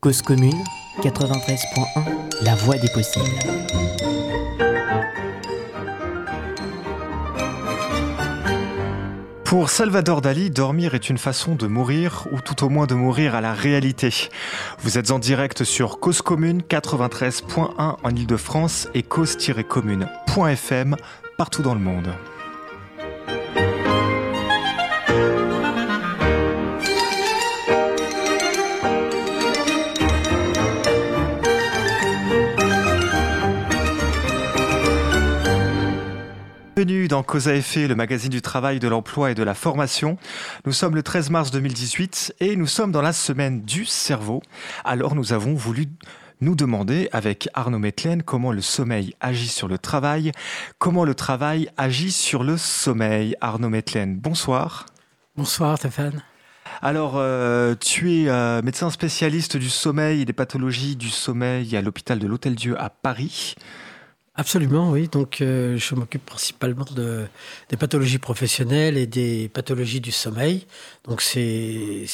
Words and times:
Cause 0.00 0.22
commune 0.22 0.62
93.1 1.02 2.44
La 2.44 2.54
voix 2.54 2.76
des 2.78 2.88
possibles. 2.88 3.24
Pour 9.42 9.68
Salvador 9.70 10.20
Dali, 10.20 10.50
dormir 10.50 10.94
est 10.94 11.10
une 11.10 11.18
façon 11.18 11.56
de 11.56 11.66
mourir, 11.66 12.28
ou 12.30 12.40
tout 12.40 12.64
au 12.64 12.68
moins 12.68 12.86
de 12.86 12.94
mourir 12.94 13.34
à 13.34 13.40
la 13.40 13.52
réalité. 13.52 14.14
Vous 14.78 14.98
êtes 14.98 15.10
en 15.10 15.18
direct 15.18 15.64
sur 15.64 15.98
Cause 15.98 16.22
Commune 16.22 16.62
93.1 16.62 17.96
en 18.00 18.10
Ile-de-France 18.10 18.86
et 18.94 19.02
cause-commune.fm 19.02 20.94
partout 21.36 21.62
dans 21.62 21.74
le 21.74 21.80
monde. 21.80 22.14
Bienvenue 36.78 37.08
dans 37.08 37.24
Cause 37.24 37.48
à 37.48 37.56
effet, 37.56 37.88
le 37.88 37.96
magazine 37.96 38.30
du 38.30 38.40
travail, 38.40 38.78
de 38.78 38.86
l'emploi 38.86 39.32
et 39.32 39.34
de 39.34 39.42
la 39.42 39.54
formation. 39.54 40.16
Nous 40.64 40.72
sommes 40.72 40.94
le 40.94 41.02
13 41.02 41.30
mars 41.30 41.50
2018 41.50 42.36
et 42.38 42.54
nous 42.54 42.68
sommes 42.68 42.92
dans 42.92 43.02
la 43.02 43.12
semaine 43.12 43.62
du 43.62 43.84
cerveau. 43.84 44.42
Alors 44.84 45.16
nous 45.16 45.32
avons 45.32 45.54
voulu 45.54 45.86
nous 46.40 46.54
demander 46.54 47.08
avec 47.10 47.48
Arnaud 47.52 47.80
Metlen 47.80 48.22
comment 48.22 48.52
le 48.52 48.60
sommeil 48.60 49.16
agit 49.18 49.48
sur 49.48 49.66
le 49.66 49.76
travail, 49.76 50.30
comment 50.78 51.04
le 51.04 51.16
travail 51.16 51.68
agit 51.76 52.12
sur 52.12 52.44
le 52.44 52.56
sommeil. 52.56 53.34
Arnaud 53.40 53.70
Metlen, 53.70 54.16
bonsoir. 54.16 54.86
Bonsoir 55.36 55.78
Stéphane. 55.78 56.22
Alors, 56.80 57.14
euh, 57.16 57.74
tu 57.74 58.12
es 58.12 58.28
euh, 58.28 58.62
médecin 58.62 58.90
spécialiste 58.90 59.56
du 59.56 59.68
sommeil 59.68 60.20
et 60.20 60.24
des 60.24 60.32
pathologies 60.32 60.94
du 60.94 61.08
sommeil 61.08 61.76
à 61.76 61.82
l'hôpital 61.82 62.20
de 62.20 62.28
l'Hôtel-Dieu 62.28 62.80
à 62.80 62.88
Paris. 62.88 63.56
Absolument, 64.38 64.92
oui. 64.92 65.08
Donc, 65.08 65.40
euh, 65.40 65.76
je 65.78 65.96
m'occupe 65.96 66.24
principalement 66.24 66.84
de, 66.94 67.26
des 67.70 67.76
pathologies 67.76 68.18
professionnelles 68.18 68.96
et 68.96 69.08
des 69.08 69.48
pathologies 69.48 70.00
du 70.00 70.12
sommeil. 70.12 70.64
Donc, 71.08 71.22
c'est 71.22 72.06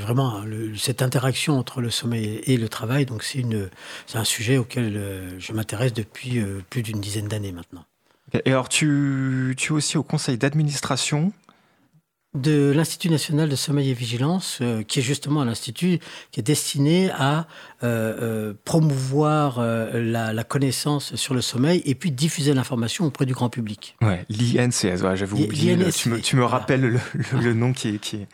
vraiment 0.00 0.42
cette 0.78 1.02
interaction 1.02 1.58
entre 1.58 1.82
le 1.82 1.90
sommeil 1.90 2.40
et 2.46 2.56
le 2.56 2.70
travail. 2.70 3.04
Donc, 3.04 3.22
c'est 3.22 3.44
un 4.14 4.24
sujet 4.24 4.56
auquel 4.56 4.96
euh, 4.96 5.38
je 5.38 5.52
m'intéresse 5.52 5.92
depuis 5.92 6.38
euh, 6.38 6.62
plus 6.70 6.82
d'une 6.82 6.98
dizaine 6.98 7.28
d'années 7.28 7.52
maintenant. 7.52 7.84
Et 8.46 8.52
alors, 8.52 8.70
tu, 8.70 9.54
tu 9.58 9.74
es 9.74 9.76
aussi 9.76 9.98
au 9.98 10.02
conseil 10.02 10.38
d'administration 10.38 11.30
de 12.34 12.70
l'Institut 12.70 13.10
national 13.10 13.48
de 13.48 13.56
sommeil 13.56 13.90
et 13.90 13.94
vigilance, 13.94 14.58
euh, 14.60 14.82
qui 14.84 15.00
est 15.00 15.02
justement 15.02 15.40
un 15.42 15.48
institut 15.48 15.98
qui 16.30 16.38
est 16.38 16.44
destiné 16.44 17.10
à 17.10 17.48
euh, 17.82 18.50
euh, 18.50 18.54
promouvoir 18.64 19.60
la, 19.60 20.44
connaissance 20.44 21.14
sur 21.16 21.34
le 21.34 21.40
sommeil 21.40 21.82
et 21.84 21.94
puis 21.94 22.10
diffuser 22.10 22.54
l'information 22.54 23.04
auprès 23.04 23.26
du 23.26 23.34
grand 23.34 23.50
public. 23.50 23.96
Ouais, 24.00 24.24
l'INCS, 24.28 25.02
ouais, 25.02 25.16
j'avais 25.16 25.32
oublié. 25.32 25.76
tu, 25.92 26.08
me, 26.08 26.20
tu 26.20 26.36
me 26.36 26.44
rappelles 26.44 27.00
le, 27.32 27.54
nom 27.54 27.72
qui, 27.72 27.98
qui, 27.98 28.26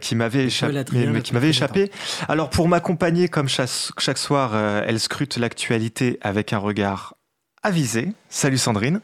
qui 0.00 0.14
m'avait 0.14 0.44
échappé. 0.44 0.84
qui 1.22 1.34
m'avait 1.34 1.50
échappé. 1.50 1.90
Alors 2.28 2.48
pour 2.48 2.68
m'accompagner, 2.68 3.28
comme 3.28 3.48
chaque, 3.48 3.70
chaque 3.98 4.18
soir, 4.18 4.56
elle 4.56 5.00
scrute 5.00 5.36
l'actualité 5.36 6.18
avec 6.22 6.52
un 6.52 6.58
regard 6.58 7.14
avisé. 7.62 8.12
Salut 8.28 8.58
Sandrine. 8.58 9.00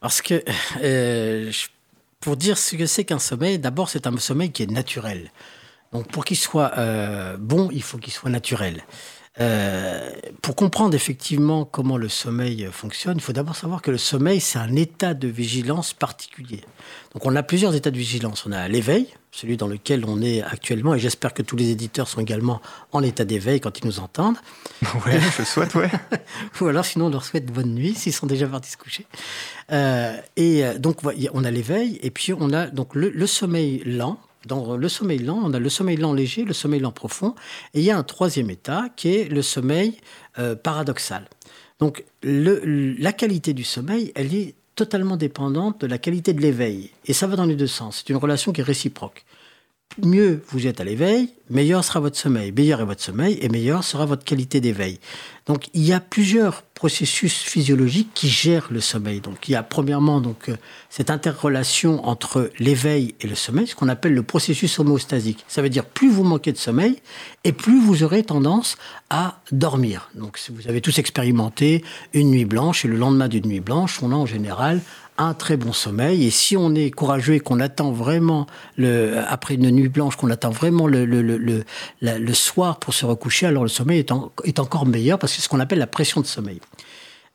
Parce 0.00 0.20
que, 0.20 0.44
euh, 0.82 1.50
pour 2.20 2.36
dire 2.36 2.58
ce 2.58 2.76
que 2.76 2.84
c'est 2.84 3.04
qu'un 3.04 3.18
sommeil, 3.18 3.58
d'abord, 3.58 3.88
c'est 3.88 4.06
un 4.06 4.16
sommeil 4.18 4.52
qui 4.52 4.62
est 4.62 4.70
naturel. 4.70 5.32
Donc, 5.92 6.08
pour 6.08 6.26
qu'il 6.26 6.36
soit 6.36 6.72
euh, 6.76 7.38
bon, 7.38 7.70
il 7.72 7.82
faut 7.82 7.96
qu'il 7.96 8.12
soit 8.12 8.28
naturel. 8.28 8.84
Euh, 9.40 10.10
pour 10.42 10.54
comprendre 10.54 10.94
effectivement 10.94 11.64
comment 11.64 11.96
le 11.96 12.08
sommeil 12.08 12.68
fonctionne, 12.70 13.16
il 13.16 13.22
faut 13.22 13.32
d'abord 13.32 13.56
savoir 13.56 13.80
que 13.80 13.90
le 13.90 13.98
sommeil, 13.98 14.40
c'est 14.40 14.58
un 14.58 14.74
état 14.74 15.14
de 15.14 15.28
vigilance 15.28 15.94
particulier. 15.94 16.60
Donc 17.14 17.24
on 17.24 17.34
a 17.36 17.42
plusieurs 17.42 17.74
états 17.74 17.92
de 17.92 17.96
vigilance. 17.96 18.44
On 18.46 18.52
a 18.52 18.68
l'éveil, 18.68 19.06
celui 19.30 19.56
dans 19.56 19.66
lequel 19.66 20.04
on 20.06 20.22
est 20.22 20.42
actuellement, 20.42 20.94
et 20.94 20.98
j'espère 20.98 21.34
que 21.34 21.42
tous 21.42 21.56
les 21.56 21.70
éditeurs 21.70 22.08
sont 22.08 22.20
également 22.20 22.60
en 22.92 23.02
état 23.02 23.24
d'éveil 23.24 23.60
quand 23.60 23.78
ils 23.78 23.86
nous 23.86 24.00
entendent. 24.00 24.38
Oui, 25.06 25.12
je 25.36 25.42
souhaite, 25.42 25.74
ouais. 25.74 25.90
Ou 26.60 26.66
alors 26.66 26.84
sinon 26.84 27.06
on 27.06 27.10
leur 27.10 27.24
souhaite 27.24 27.46
bonne 27.46 27.74
nuit 27.74 27.94
s'ils 27.94 28.12
sont 28.12 28.26
déjà 28.26 28.46
partis 28.46 28.70
se 28.70 28.76
coucher. 28.76 29.06
Euh, 29.70 30.16
et 30.36 30.64
euh, 30.64 30.78
donc 30.78 30.98
on 31.32 31.44
a 31.44 31.50
l'éveil, 31.50 31.98
et 32.02 32.10
puis 32.10 32.32
on 32.32 32.52
a 32.52 32.66
donc 32.66 32.94
le 32.94 33.26
sommeil 33.26 33.82
lent, 33.84 34.18
dans 34.46 34.76
le 34.76 34.88
sommeil 34.88 35.18
lent, 35.18 35.40
on 35.44 35.52
a 35.52 35.58
le 35.58 35.68
sommeil 35.68 35.96
lent 35.96 36.12
léger, 36.12 36.44
le 36.44 36.54
sommeil 36.54 36.80
lent 36.80 36.92
profond, 36.92 37.34
et 37.74 37.80
il 37.80 37.84
y 37.84 37.90
a 37.90 37.98
un 37.98 38.02
troisième 38.02 38.50
état 38.50 38.86
qui 38.96 39.14
est 39.14 39.28
le 39.28 39.42
sommeil 39.42 39.98
euh, 40.38 40.54
paradoxal. 40.54 41.28
Donc 41.78 42.04
la 42.22 43.12
qualité 43.12 43.52
du 43.52 43.64
sommeil, 43.64 44.12
elle 44.16 44.34
est 44.34 44.54
totalement 44.78 45.16
dépendante 45.16 45.80
de 45.80 45.88
la 45.88 45.98
qualité 45.98 46.32
de 46.32 46.40
l'éveil. 46.40 46.90
Et 47.06 47.12
ça 47.12 47.26
va 47.26 47.34
dans 47.34 47.46
les 47.46 47.56
deux 47.56 47.66
sens. 47.66 47.96
C'est 47.98 48.10
une 48.10 48.16
relation 48.16 48.52
qui 48.52 48.60
est 48.60 48.64
réciproque 48.64 49.24
mieux 50.02 50.42
vous 50.48 50.66
êtes 50.66 50.80
à 50.80 50.84
l'éveil, 50.84 51.30
meilleur 51.50 51.84
sera 51.84 52.00
votre 52.00 52.16
sommeil. 52.16 52.52
Meilleur 52.52 52.80
est 52.80 52.84
votre 52.84 53.02
sommeil 53.02 53.38
et 53.40 53.48
meilleure 53.48 53.84
sera 53.84 54.06
votre 54.06 54.24
qualité 54.24 54.60
d'éveil. 54.60 55.00
Donc 55.46 55.68
il 55.74 55.82
y 55.82 55.92
a 55.92 56.00
plusieurs 56.00 56.62
processus 56.62 57.38
physiologiques 57.38 58.10
qui 58.14 58.28
gèrent 58.28 58.68
le 58.70 58.80
sommeil. 58.80 59.20
Donc 59.20 59.48
il 59.48 59.52
y 59.52 59.54
a 59.56 59.62
premièrement 59.62 60.20
donc 60.20 60.48
euh, 60.48 60.56
cette 60.90 61.10
interrelation 61.10 62.06
entre 62.06 62.50
l'éveil 62.58 63.14
et 63.20 63.26
le 63.26 63.34
sommeil, 63.34 63.66
ce 63.66 63.74
qu'on 63.74 63.88
appelle 63.88 64.14
le 64.14 64.22
processus 64.22 64.78
homéostasique. 64.78 65.44
Ça 65.48 65.62
veut 65.62 65.70
dire 65.70 65.84
plus 65.84 66.10
vous 66.10 66.22
manquez 66.22 66.52
de 66.52 66.58
sommeil 66.58 67.00
et 67.44 67.52
plus 67.52 67.80
vous 67.80 68.04
aurez 68.04 68.22
tendance 68.22 68.76
à 69.10 69.40
dormir. 69.50 70.10
Donc 70.14 70.38
vous 70.50 70.68
avez 70.68 70.80
tous 70.80 70.98
expérimenté 70.98 71.82
une 72.12 72.30
nuit 72.30 72.44
blanche 72.44 72.84
et 72.84 72.88
le 72.88 72.96
lendemain 72.96 73.28
d'une 73.28 73.46
nuit 73.46 73.60
blanche, 73.60 74.00
on 74.02 74.12
a 74.12 74.14
en 74.14 74.26
général 74.26 74.80
un 75.18 75.34
très 75.34 75.56
bon 75.56 75.72
sommeil. 75.72 76.24
Et 76.24 76.30
si 76.30 76.56
on 76.56 76.74
est 76.74 76.90
courageux 76.90 77.34
et 77.34 77.40
qu'on 77.40 77.60
attend 77.60 77.92
vraiment, 77.92 78.46
le, 78.76 79.18
après 79.28 79.54
une 79.54 79.70
nuit 79.70 79.88
blanche, 79.88 80.16
qu'on 80.16 80.30
attend 80.30 80.50
vraiment 80.50 80.86
le, 80.86 81.04
le, 81.04 81.20
le, 81.22 81.64
le, 82.00 82.34
soir 82.34 82.78
pour 82.78 82.94
se 82.94 83.04
recoucher, 83.04 83.46
alors 83.46 83.64
le 83.64 83.68
sommeil 83.68 83.98
est, 83.98 84.12
est 84.44 84.58
encore 84.58 84.86
meilleur 84.86 85.18
parce 85.18 85.32
que 85.32 85.36
c'est 85.36 85.44
ce 85.44 85.48
qu'on 85.48 85.60
appelle 85.60 85.78
la 85.78 85.86
pression 85.86 86.20
de 86.20 86.26
sommeil. 86.26 86.60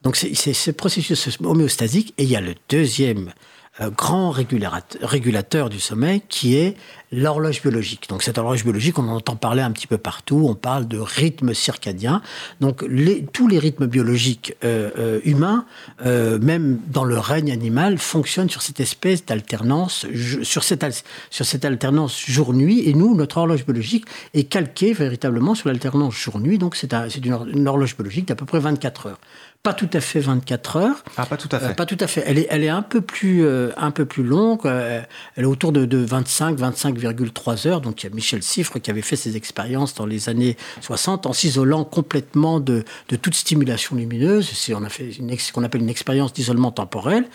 Donc 0.01 0.17
c'est 0.17 0.33
ce 0.33 0.71
processus 0.71 1.37
homéostasique. 1.43 2.13
Et 2.17 2.23
il 2.23 2.29
y 2.29 2.35
a 2.35 2.41
le 2.41 2.55
deuxième 2.69 3.31
grand 3.79 4.31
régulateur 4.31 5.69
du 5.69 5.79
sommeil 5.79 6.21
qui 6.29 6.55
est 6.55 6.75
l'horloge 7.13 7.61
biologique. 7.61 8.09
Donc 8.09 8.23
cette 8.23 8.37
horloge 8.37 8.63
biologique, 8.63 8.97
on 8.99 9.07
en 9.07 9.15
entend 9.15 9.35
parler 9.35 9.61
un 9.61 9.71
petit 9.71 9.87
peu 9.87 9.97
partout, 9.97 10.45
on 10.47 10.55
parle 10.55 10.87
de 10.87 10.97
rythme 10.97 11.53
circadien. 11.53 12.21
Donc 12.59 12.83
les, 12.87 13.23
tous 13.25 13.47
les 13.47 13.59
rythmes 13.59 13.87
biologiques 13.87 14.55
euh, 14.63 14.89
euh, 14.97 15.19
humains, 15.23 15.65
euh, 16.05 16.39
même 16.39 16.79
dans 16.87 17.03
le 17.03 17.17
règne 17.17 17.51
animal, 17.51 17.97
fonctionnent 17.97 18.49
sur 18.49 18.61
cette 18.61 18.79
espèce 18.79 19.25
d'alternance, 19.25 20.05
sur 20.41 20.63
cette, 20.63 21.05
sur 21.29 21.45
cette 21.45 21.65
alternance 21.65 22.19
jour-nuit. 22.25 22.89
Et 22.89 22.93
nous, 22.93 23.15
notre 23.15 23.37
horloge 23.37 23.65
biologique 23.65 24.05
est 24.33 24.45
calquée 24.45 24.93
véritablement 24.93 25.55
sur 25.55 25.69
l'alternance 25.69 26.15
jour-nuit. 26.15 26.57
Donc 26.57 26.75
c'est 26.75 26.93
une, 26.93 27.37
une 27.53 27.67
horloge 27.67 27.95
biologique 27.95 28.27
d'à 28.27 28.35
peu 28.35 28.45
près 28.45 28.59
24 28.59 29.07
heures 29.07 29.19
pas 29.63 29.73
tout 29.73 29.89
à 29.93 30.01
fait 30.01 30.19
24 30.19 30.75
heures. 30.75 31.03
Ah, 31.17 31.25
pas 31.25 31.37
tout 31.37 31.49
à 31.51 31.59
fait. 31.59 31.73
pas 31.73 31.85
tout 31.85 31.97
à 31.99 32.07
fait. 32.07 32.23
Elle 32.25 32.37
est, 32.37 32.47
elle 32.49 32.63
est 32.63 32.69
un 32.69 32.81
peu 32.81 33.01
plus, 33.01 33.47
un 33.77 33.91
peu 33.91 34.05
plus 34.05 34.23
longue. 34.23 34.65
elle 34.65 35.05
est 35.37 35.45
autour 35.45 35.71
de, 35.71 35.85
de 35.85 35.97
25, 35.97 36.57
25 36.57 37.33
3 37.33 37.67
heures. 37.67 37.81
Donc 37.81 38.03
il 38.03 38.09
y 38.09 38.11
a 38.11 38.15
Michel 38.15 38.43
Siffre 38.43 38.79
qui 38.79 38.91
avait 38.91 39.01
fait 39.01 39.15
ses 39.15 39.37
expériences 39.37 39.95
dans 39.95 40.05
les 40.05 40.29
années 40.29 40.57
60 40.81 41.25
en 41.25 41.33
s'isolant 41.33 41.83
complètement 41.85 42.59
de, 42.59 42.83
toute 43.21 43.35
stimulation 43.35 43.95
lumineuse. 43.95 44.51
On 44.75 44.83
a 44.83 44.89
fait 44.89 45.11
ce 45.11 45.53
qu'on 45.53 45.63
appelle 45.63 45.81
une 45.81 45.89
expérience 45.89 46.33
d'isolement 46.33 46.71
temporel. 46.71 47.25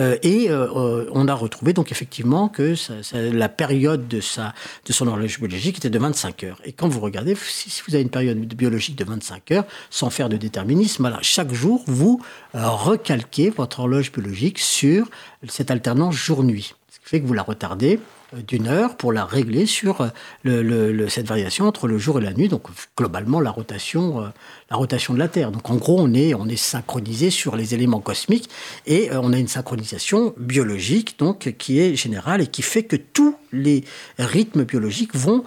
Euh, 0.00 0.16
et 0.22 0.50
euh, 0.50 1.04
on 1.12 1.28
a 1.28 1.34
retrouvé 1.34 1.74
donc 1.74 1.92
effectivement 1.92 2.48
que 2.48 2.74
la 3.12 3.48
période 3.50 4.08
de, 4.08 4.20
sa, 4.20 4.54
de 4.86 4.92
son 4.92 5.06
horloge 5.06 5.38
biologique 5.38 5.78
était 5.78 5.90
de 5.90 5.98
25 5.98 6.44
heures. 6.44 6.60
Et 6.64 6.72
quand 6.72 6.88
vous 6.88 7.00
regardez, 7.00 7.36
si, 7.36 7.82
vous 7.86 7.94
avez 7.94 8.02
une 8.02 8.10
période 8.10 8.38
biologique 8.38 8.96
de 8.96 9.04
25 9.04 9.50
heures, 9.52 9.64
sans 9.90 10.08
faire 10.08 10.28
de 10.28 10.36
déterminisme, 10.36 11.02
voilà, 11.02 11.18
chaque 11.20 11.52
jour, 11.52 11.71
vous 11.86 12.20
euh, 12.54 12.68
recalquez 12.68 13.50
votre 13.50 13.80
horloge 13.80 14.12
biologique 14.12 14.58
sur 14.58 15.08
cette 15.48 15.70
alternance 15.70 16.14
jour-nuit. 16.14 16.74
Ce 16.90 16.98
qui 17.00 17.06
fait 17.08 17.20
que 17.20 17.26
vous 17.26 17.34
la 17.34 17.42
retardez 17.42 17.98
d'une 18.46 18.66
heure 18.66 18.96
pour 18.96 19.12
la 19.12 19.24
régler 19.24 19.66
sur 19.66 20.08
le, 20.42 21.08
cette 21.08 21.26
variation 21.26 21.66
entre 21.66 21.86
le 21.86 21.98
jour 21.98 22.18
et 22.18 22.22
la 22.22 22.32
nuit. 22.32 22.48
Donc 22.48 22.62
globalement 22.96 23.40
la 23.40 23.50
rotation, 23.50 24.32
la 24.70 24.76
rotation 24.76 25.12
de 25.14 25.18
la 25.18 25.28
Terre. 25.28 25.50
Donc 25.50 25.68
en 25.68 25.76
gros 25.76 26.00
on 26.00 26.14
est, 26.14 26.34
on 26.34 26.48
est 26.48 26.56
synchronisé 26.56 27.30
sur 27.30 27.56
les 27.56 27.74
éléments 27.74 28.00
cosmiques 28.00 28.48
et 28.86 29.10
on 29.12 29.32
a 29.32 29.38
une 29.38 29.48
synchronisation 29.48 30.34
biologique 30.38 31.18
donc 31.18 31.54
qui 31.58 31.78
est 31.78 31.94
générale 31.94 32.40
et 32.40 32.46
qui 32.46 32.62
fait 32.62 32.84
que 32.84 32.96
tous 32.96 33.36
les 33.52 33.84
rythmes 34.18 34.64
biologiques 34.64 35.14
vont, 35.14 35.44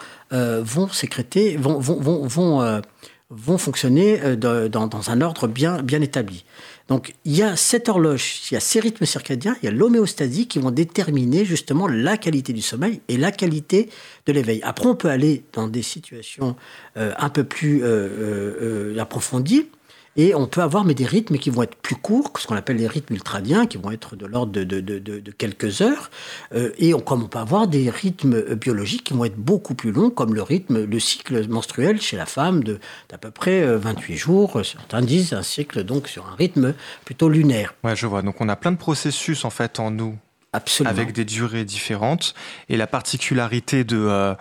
sécréter, 0.91 1.57
vont, 1.57 1.79
vont, 1.79 1.99
vont, 1.99 2.27
vont 2.27 2.81
vont 3.29 3.57
fonctionner 3.57 4.21
euh, 4.21 4.67
dans, 4.69 5.09
un 5.09 5.21
ordre 5.21 5.47
bien, 5.47 5.83
établi. 6.01 6.45
Donc 6.87 7.15
il 7.25 7.35
y 7.35 7.41
a 7.41 7.55
cette 7.55 7.89
horloge, 7.89 8.41
il 8.49 8.53
y 8.53 8.57
a 8.57 8.59
ces 8.59 8.79
rythmes 8.79 9.05
circadiens, 9.05 9.55
il 9.61 9.65
y 9.65 9.67
a 9.67 9.71
l'homéostasie 9.71 10.47
qui 10.47 10.59
vont 10.59 10.69
déterminer 10.69 11.43
justement 11.43 11.87
la 11.87 12.17
qualité 12.17 12.53
du 12.53 12.61
sommeil 12.61 13.01
et 13.07 13.17
la 13.17 13.31
qualité 13.31 13.89
de 14.27 14.33
l'éveil. 14.33 14.61
Après, 14.63 14.85
on 14.85 14.95
peut 14.95 15.09
aller 15.09 15.43
dans 15.53 15.67
des 15.67 15.81
situations 15.81 16.55
euh, 16.97 17.13
un 17.17 17.29
peu 17.29 17.43
plus 17.43 17.81
euh, 17.83 18.95
approfondies 18.99 19.67
et 20.15 20.33
on 20.35 20.47
peut 20.47 20.61
avoir 20.61 20.85
mais 20.85 20.93
des 20.93 21.05
rythmes 21.05 21.37
qui 21.37 21.49
vont 21.49 21.63
être 21.63 21.75
plus 21.75 21.95
courts, 21.95 22.31
ce 22.37 22.47
qu'on 22.47 22.55
appelle 22.55 22.77
les 22.77 22.87
rythmes 22.87 23.13
ultradiens, 23.15 23.65
qui 23.65 23.77
vont 23.77 23.91
être 23.91 24.15
de 24.15 24.25
l'ordre 24.25 24.51
de, 24.51 24.63
de, 24.63 24.79
de, 24.79 24.99
de, 24.99 25.31
quelques 25.31 25.81
heures. 25.81 26.09
Euh, 26.53 26.71
et 26.77 26.93
on, 26.93 26.99
comme 26.99 27.23
on 27.23 27.27
peut 27.27 27.39
avoir 27.39 27.67
des 27.67 27.89
rythmes 27.89 28.55
biologiques 28.55 29.05
qui 29.05 29.13
vont 29.13 29.25
être 29.25 29.37
beaucoup 29.37 29.75
plus 29.75 29.91
longs, 29.91 30.09
comme 30.09 30.33
le 30.33 30.41
rythme, 30.41 30.85
le 30.85 30.99
cycle 30.99 31.47
menstruel 31.49 32.01
chez 32.01 32.17
la 32.17 32.25
femme 32.25 32.63
d'à 32.63 33.17
peu 33.17 33.31
près 33.31 33.65
28 33.65 34.13
euh, 34.13 34.17
jours. 34.17 34.61
Certains 34.63 35.01
disent 35.01 35.33
un 35.33 35.43
cycle 35.43 35.83
donc 35.83 36.07
sur 36.07 36.27
un 36.27 36.35
rythme 36.35 36.73
plutôt 37.03 37.29
lunaire. 37.29 37.73
Ouais, 37.83 37.95
je 37.95 38.07
vois. 38.07 38.21
Donc 38.21 38.39
on 38.39 38.49
a 38.49 38.55
plein 38.55 38.71
de 38.71 38.77
processus 38.77 39.45
en 39.45 39.49
fait 39.49 39.79
en 39.79 39.91
nous 39.91 40.17
Absolument. 40.55 40.91
avec 40.95 41.11
des 41.11 41.25
durées 41.25 41.65
différentes. 41.65 42.33
Et 42.69 42.77
la 42.77 42.87
particularité 42.87 43.83
de 43.83 43.97
euh, 43.97 44.33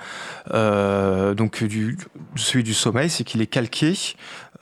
euh, 0.52 1.34
donc 1.34 1.64
du, 1.64 1.98
celui 2.36 2.62
du 2.62 2.74
sommeil, 2.74 3.10
c'est 3.10 3.24
qu'il 3.24 3.42
est 3.42 3.46
calqué 3.46 3.94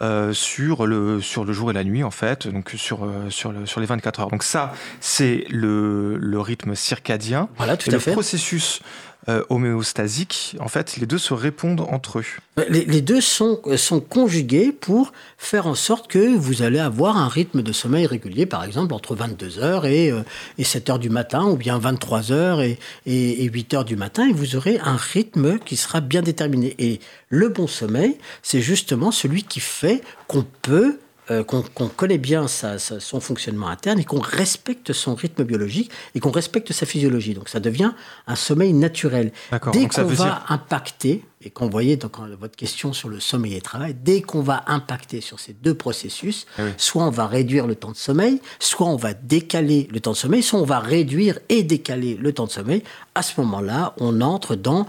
euh, 0.02 0.32
sur 0.32 0.86
le 0.86 1.20
sur 1.20 1.44
le 1.44 1.52
jour 1.52 1.70
et 1.70 1.74
la 1.74 1.84
nuit 1.84 2.02
en 2.02 2.10
fait, 2.10 2.48
donc 2.48 2.70
sur 2.76 3.04
euh, 3.04 3.30
sur, 3.30 3.52
le, 3.52 3.66
sur 3.66 3.80
les 3.80 3.86
24 3.86 4.20
heures. 4.20 4.30
Donc 4.30 4.42
ça, 4.42 4.72
c'est 5.00 5.44
le, 5.50 6.16
le 6.16 6.40
rythme 6.40 6.74
circadien. 6.74 7.48
Voilà, 7.56 7.76
tout 7.76 7.88
et 7.88 7.92
à 7.92 7.96
le 7.96 8.00
fait. 8.00 8.12
processus 8.12 8.80
euh, 9.28 9.44
homéostasique, 9.50 10.56
en 10.58 10.68
fait, 10.68 10.96
les 10.96 11.06
deux 11.06 11.18
se 11.18 11.32
répondent 11.32 11.82
entre 11.82 12.18
eux. 12.18 12.24
Les, 12.68 12.84
les, 12.84 13.02
deux 13.02 13.20
sont, 13.20 13.60
sont 13.76 14.00
conjugués 14.00 14.72
pour 14.72 15.12
faire 15.38 15.66
en 15.66 15.76
sorte 15.76 16.10
que 16.10 16.36
vous 16.36 16.62
allez 16.62 16.80
avoir 16.80 17.16
un 17.16 17.28
rythme 17.28 17.62
de 17.62 17.72
sommeil 17.72 18.06
régulier, 18.06 18.46
par 18.46 18.64
exemple 18.64 18.92
entre 18.94 19.14
22h 19.14 19.86
et, 19.86 20.10
euh, 20.10 20.22
et 20.58 20.64
7h 20.64 20.98
du 20.98 21.08
matin, 21.08 21.44
ou 21.44 21.56
bien 21.56 21.78
23h 21.78 22.62
et, 22.62 22.78
et, 23.06 23.44
et 23.44 23.48
8h 23.48 23.84
du 23.84 23.94
matin, 23.94 24.28
et 24.28 24.32
vous 24.32 24.56
aurez 24.56 24.80
un 24.80 24.96
rythme 24.96 25.58
qui 25.60 25.76
sera 25.76 26.00
bien 26.00 26.22
déterminé. 26.22 26.74
Et 26.78 26.98
le 27.28 27.48
bon 27.48 27.66
sommeil, 27.68 28.18
c'est 28.42 28.60
justement 28.60 29.12
celui 29.12 29.44
qui 29.44 29.60
fait 29.60 30.02
qu'on 30.26 30.44
peut 30.62 30.98
euh, 31.30 31.44
qu'on 31.44 31.62
connaît 31.88 32.18
bien 32.18 32.48
sa, 32.48 32.78
sa, 32.78 32.98
son 32.98 33.20
fonctionnement 33.20 33.68
interne 33.68 34.00
et 34.00 34.04
qu'on 34.04 34.20
respecte 34.20 34.92
son 34.92 35.14
rythme 35.14 35.44
biologique 35.44 35.90
et 36.14 36.20
qu'on 36.20 36.32
respecte 36.32 36.72
sa 36.72 36.84
physiologie. 36.84 37.34
Donc 37.34 37.48
ça 37.48 37.60
devient 37.60 37.92
un 38.26 38.34
sommeil 38.34 38.72
naturel. 38.72 39.32
Dès 39.72 39.86
qu'on 39.86 40.04
va 40.04 40.14
dire... 40.14 40.44
impacter, 40.48 41.24
et 41.44 41.50
qu'on 41.50 41.68
voyait 41.68 41.96
dans 41.96 42.10
votre 42.38 42.56
question 42.56 42.92
sur 42.92 43.08
le 43.08 43.20
sommeil 43.20 43.52
et 43.52 43.56
le 43.56 43.62
travail, 43.62 43.94
dès 43.94 44.22
qu'on 44.22 44.42
va 44.42 44.64
impacter 44.66 45.20
sur 45.20 45.40
ces 45.40 45.52
deux 45.52 45.74
processus, 45.74 46.46
ah 46.58 46.62
oui. 46.64 46.70
soit 46.76 47.04
on 47.04 47.10
va 47.10 47.26
réduire 47.26 47.66
le 47.66 47.74
temps 47.74 47.90
de 47.90 47.96
sommeil, 47.96 48.40
soit 48.58 48.86
on 48.86 48.96
va 48.96 49.14
décaler 49.14 49.88
le 49.90 50.00
temps 50.00 50.12
de 50.12 50.16
sommeil, 50.16 50.42
soit 50.42 50.60
on 50.60 50.64
va 50.64 50.80
réduire 50.80 51.38
et 51.48 51.62
décaler 51.62 52.16
le 52.20 52.32
temps 52.32 52.46
de 52.46 52.52
sommeil, 52.52 52.82
à 53.14 53.22
ce 53.22 53.40
moment-là, 53.40 53.94
on 53.98 54.20
entre 54.20 54.54
dans 54.54 54.86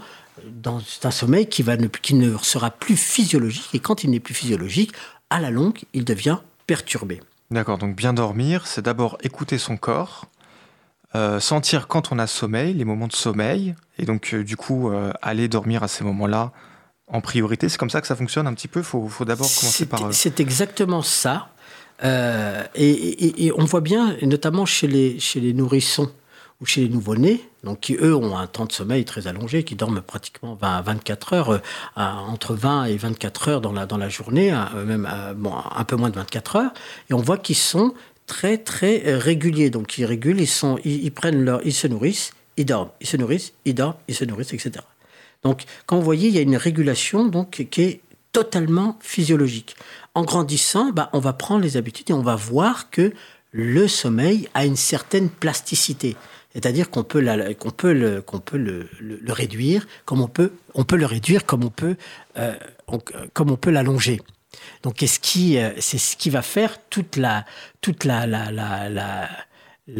dans 0.52 0.80
un 1.04 1.10
sommeil 1.10 1.46
qui, 1.46 1.62
va 1.62 1.76
ne, 1.76 1.86
qui 1.86 2.14
ne 2.14 2.36
sera 2.38 2.70
plus 2.70 2.96
physiologique. 2.96 3.68
Et 3.72 3.78
quand 3.78 4.04
il 4.04 4.10
n'est 4.10 4.20
plus 4.20 4.34
physiologique, 4.34 4.92
à 5.34 5.40
la 5.40 5.50
longue, 5.50 5.80
il 5.94 6.04
devient 6.04 6.38
perturbé. 6.68 7.20
D'accord, 7.50 7.76
donc 7.76 7.96
bien 7.96 8.12
dormir, 8.12 8.68
c'est 8.68 8.82
d'abord 8.82 9.18
écouter 9.24 9.58
son 9.58 9.76
corps, 9.76 10.26
euh, 11.16 11.40
sentir 11.40 11.88
quand 11.88 12.12
on 12.12 12.20
a 12.20 12.28
sommeil, 12.28 12.72
les 12.72 12.84
moments 12.84 13.08
de 13.08 13.12
sommeil, 13.12 13.74
et 13.98 14.04
donc 14.04 14.32
euh, 14.32 14.44
du 14.44 14.56
coup 14.56 14.90
euh, 14.90 15.12
aller 15.22 15.48
dormir 15.48 15.82
à 15.82 15.88
ces 15.88 16.04
moments-là 16.04 16.52
en 17.08 17.20
priorité. 17.20 17.68
C'est 17.68 17.78
comme 17.78 17.90
ça 17.90 18.00
que 18.00 18.06
ça 18.06 18.14
fonctionne 18.14 18.46
un 18.46 18.54
petit 18.54 18.68
peu. 18.68 18.80
Il 18.80 18.84
faut, 18.84 19.08
faut 19.08 19.24
d'abord 19.24 19.48
commencer 19.48 19.86
par. 19.86 20.14
C'est 20.14 20.38
exactement 20.38 21.02
ça. 21.02 21.48
Et, 22.04 22.10
et, 22.76 23.46
et, 23.46 23.52
on 23.52 23.64
voit 23.64 23.80
bien, 23.80 24.16
notamment 24.22 24.66
chez 24.66 24.86
les, 24.86 25.18
chez 25.18 25.40
les 25.40 25.52
nourrissons, 25.54 26.12
ou 26.60 26.66
chez 26.66 26.82
les 26.82 26.88
nouveau-nés, 26.88 27.48
donc 27.64 27.80
qui 27.80 27.94
eux 27.94 28.14
ont 28.14 28.36
un 28.36 28.46
temps 28.46 28.64
de 28.64 28.72
sommeil 28.72 29.04
très 29.04 29.26
allongé, 29.26 29.64
qui 29.64 29.74
dorment 29.74 30.00
pratiquement 30.00 30.54
20 30.54 30.76
à 30.76 30.82
24 30.82 31.32
heures, 31.32 31.50
euh, 31.50 31.58
entre 31.96 32.54
20 32.54 32.86
et 32.86 32.96
24 32.96 33.48
heures 33.48 33.60
dans 33.60 33.72
la, 33.72 33.86
dans 33.86 33.98
la 33.98 34.08
journée, 34.08 34.52
euh, 34.52 34.84
même 34.84 35.08
euh, 35.10 35.34
bon, 35.34 35.52
un 35.54 35.84
peu 35.84 35.96
moins 35.96 36.10
de 36.10 36.16
24 36.16 36.56
heures, 36.56 36.74
et 37.10 37.14
on 37.14 37.20
voit 37.20 37.38
qu'ils 37.38 37.56
sont 37.56 37.94
très 38.26 38.58
très 38.58 39.02
réguliers. 39.16 39.70
Donc 39.70 39.98
ils 39.98 40.04
régulent, 40.04 40.40
ils, 40.40 40.46
sont, 40.46 40.78
ils, 40.84 41.12
prennent 41.12 41.44
leur, 41.44 41.60
ils 41.64 41.74
se 41.74 41.86
nourrissent, 41.86 42.32
ils 42.56 42.64
dorment, 42.64 42.90
ils 43.00 43.06
se 43.06 43.16
nourrissent, 43.16 43.52
ils 43.64 43.74
dorment, 43.74 43.96
ils 44.08 44.14
se 44.14 44.24
nourrissent, 44.24 44.52
etc. 44.52 44.72
Donc 45.42 45.64
quand 45.86 45.96
vous 45.96 46.04
voyez, 46.04 46.28
il 46.28 46.34
y 46.34 46.38
a 46.38 46.42
une 46.42 46.56
régulation 46.56 47.26
donc 47.26 47.66
qui 47.70 47.82
est 47.82 48.00
totalement 48.32 48.98
physiologique. 49.00 49.76
En 50.14 50.24
grandissant, 50.24 50.90
bah, 50.90 51.10
on 51.12 51.18
va 51.18 51.32
prendre 51.32 51.62
les 51.62 51.76
habitudes 51.76 52.10
et 52.10 52.12
on 52.12 52.22
va 52.22 52.36
voir 52.36 52.90
que 52.90 53.12
le 53.52 53.86
sommeil 53.86 54.48
a 54.54 54.66
une 54.66 54.76
certaine 54.76 55.28
plasticité. 55.28 56.16
C'est-à-dire 56.54 56.90
qu'on 56.90 57.02
peut, 57.02 57.20
la, 57.20 57.52
qu'on 57.54 57.70
peut, 57.70 57.92
le, 57.92 58.22
qu'on 58.22 58.38
peut 58.38 58.56
le, 58.56 58.88
le, 59.00 59.18
le, 59.20 59.32
réduire, 59.32 59.86
comme 60.04 60.20
on 60.20 60.28
peut, 60.28 60.52
on 60.74 60.84
peut 60.84 60.96
le 60.96 61.06
réduire 61.06 61.44
comme 61.46 61.64
on 61.64 61.70
peut, 61.70 61.96
euh, 62.36 62.54
on, 62.86 62.98
comme 63.32 63.50
on 63.50 63.56
peut 63.56 63.70
l'allonger. 63.70 64.20
Donc, 64.82 64.94
qu'est-ce 64.94 65.18
qui, 65.18 65.58
euh, 65.58 65.70
c'est 65.78 65.98
ce 65.98 66.16
qui 66.16 66.30
va 66.30 66.42
faire 66.42 66.78
toute 66.88 67.16
la, 67.16 67.44
toute 67.80 68.04
la, 68.04 68.26
la, 68.26 68.52
la, 68.52 68.88
la, 68.88 69.28
la 69.88 69.98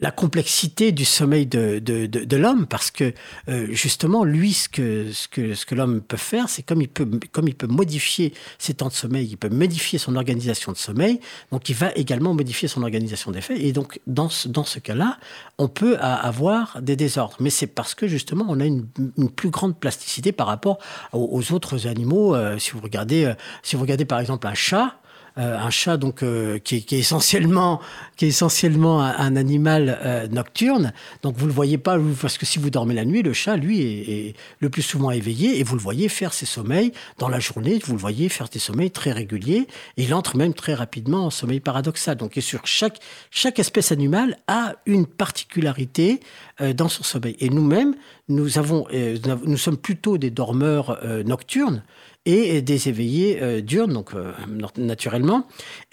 la 0.00 0.10
complexité 0.10 0.92
du 0.92 1.04
sommeil 1.04 1.46
de, 1.46 1.80
de, 1.80 2.06
de, 2.06 2.24
de 2.24 2.36
l'homme, 2.36 2.66
parce 2.66 2.90
que 2.90 3.12
euh, 3.48 3.66
justement, 3.70 4.24
lui, 4.24 4.52
ce 4.52 4.68
que, 4.68 5.12
ce 5.12 5.26
que, 5.26 5.54
ce 5.54 5.66
que 5.66 5.74
l'homme 5.74 6.00
peut 6.00 6.16
faire, 6.16 6.48
c'est 6.48 6.62
comme 6.62 6.80
il 6.80 6.88
peut, 6.88 7.08
comme 7.32 7.48
il 7.48 7.54
peut 7.54 7.66
modifier 7.66 8.32
ses 8.58 8.74
temps 8.74 8.88
de 8.88 8.92
sommeil, 8.92 9.26
il 9.26 9.36
peut 9.36 9.48
modifier 9.48 9.98
son 9.98 10.14
organisation 10.14 10.70
de 10.72 10.76
sommeil, 10.76 11.20
donc 11.50 11.68
il 11.68 11.74
va 11.74 11.92
également 11.96 12.32
modifier 12.32 12.68
son 12.68 12.82
organisation 12.82 13.32
d'effet. 13.32 13.60
Et 13.60 13.72
donc, 13.72 14.00
dans 14.06 14.28
ce, 14.28 14.46
dans 14.48 14.64
ce 14.64 14.78
cas-là, 14.78 15.18
on 15.58 15.68
peut 15.68 15.98
avoir 15.98 16.80
des 16.80 16.94
désordres. 16.94 17.36
Mais 17.40 17.50
c'est 17.50 17.66
parce 17.66 17.94
que 17.94 18.06
justement, 18.06 18.46
on 18.48 18.60
a 18.60 18.64
une, 18.64 18.86
une, 19.16 19.30
plus 19.30 19.50
grande 19.50 19.78
plasticité 19.78 20.32
par 20.32 20.46
rapport 20.46 20.78
aux, 21.12 21.28
aux 21.32 21.52
autres 21.52 21.86
animaux. 21.86 22.34
Euh, 22.34 22.58
si 22.58 22.70
vous 22.70 22.80
regardez, 22.80 23.24
euh, 23.24 23.34
si 23.62 23.76
vous 23.76 23.82
regardez 23.82 24.04
par 24.04 24.20
exemple 24.20 24.46
un 24.46 24.54
chat, 24.54 24.96
un 25.38 25.70
chat 25.70 25.96
donc 25.96 26.22
euh, 26.22 26.58
qui, 26.58 26.76
est, 26.76 26.92
essentiellement 26.92 27.80
qui 28.16 28.24
est 28.24 28.28
essentiellement 28.28 29.00
un, 29.00 29.36
animal 29.36 29.98
euh, 30.04 30.26
nocturne. 30.28 30.92
Donc 31.22 31.36
vous 31.36 31.46
le 31.46 31.52
voyez 31.52 31.78
pas 31.78 31.96
parce 32.20 32.38
que 32.38 32.46
si 32.46 32.58
vous 32.58 32.70
dormez 32.70 32.94
la 32.94 33.04
nuit, 33.04 33.22
le 33.22 33.32
chat 33.32 33.56
lui 33.56 33.80
est, 33.80 34.34
le 34.58 34.68
plus 34.68 34.82
souvent 34.82 35.10
éveillé 35.10 35.60
et 35.60 35.62
vous 35.62 35.76
le 35.76 35.80
voyez 35.80 36.08
faire 36.08 36.34
ses 36.34 36.46
sommeils 36.46 36.92
dans 37.18 37.28
la 37.28 37.38
journée. 37.38 37.78
Vous 37.84 37.92
le 37.92 37.98
voyez 37.98 38.28
faire 38.28 38.48
des 38.48 38.58
sommeils 38.58 38.90
très 38.90 39.12
réguliers. 39.12 39.68
Il 39.96 40.12
entre 40.12 40.36
même 40.36 40.54
très 40.54 40.74
rapidement 40.74 41.26
en 41.26 41.30
sommeil 41.30 41.60
paradoxal. 41.60 42.16
Donc 42.16 42.36
et 42.36 42.40
sur 42.40 42.66
chaque 42.66 42.98
chaque 43.30 43.58
espèce 43.58 43.92
animale 43.92 44.38
a 44.48 44.74
une 44.86 45.06
particularité 45.06 46.20
euh, 46.60 46.72
dans 46.72 46.88
son 46.88 47.04
sommeil. 47.04 47.36
Et 47.38 47.48
nous-mêmes 47.48 47.94
nous 48.28 48.58
avons 48.58 48.86
euh, 48.92 49.16
nous 49.44 49.56
sommes 49.56 49.78
plutôt 49.78 50.18
des 50.18 50.30
dormeurs 50.30 50.98
euh, 51.02 51.22
nocturnes 51.22 51.82
et 52.24 52.60
des 52.60 52.88
éveillés 52.88 53.42
euh, 53.42 53.60
diurnes, 53.62 53.92
donc 53.92 54.12
euh, 54.14 54.32
naturellement. 54.76 55.46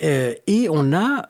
Euh, 0.03 0.33
et 0.47 0.67
on 0.69 0.91
a 0.93 1.25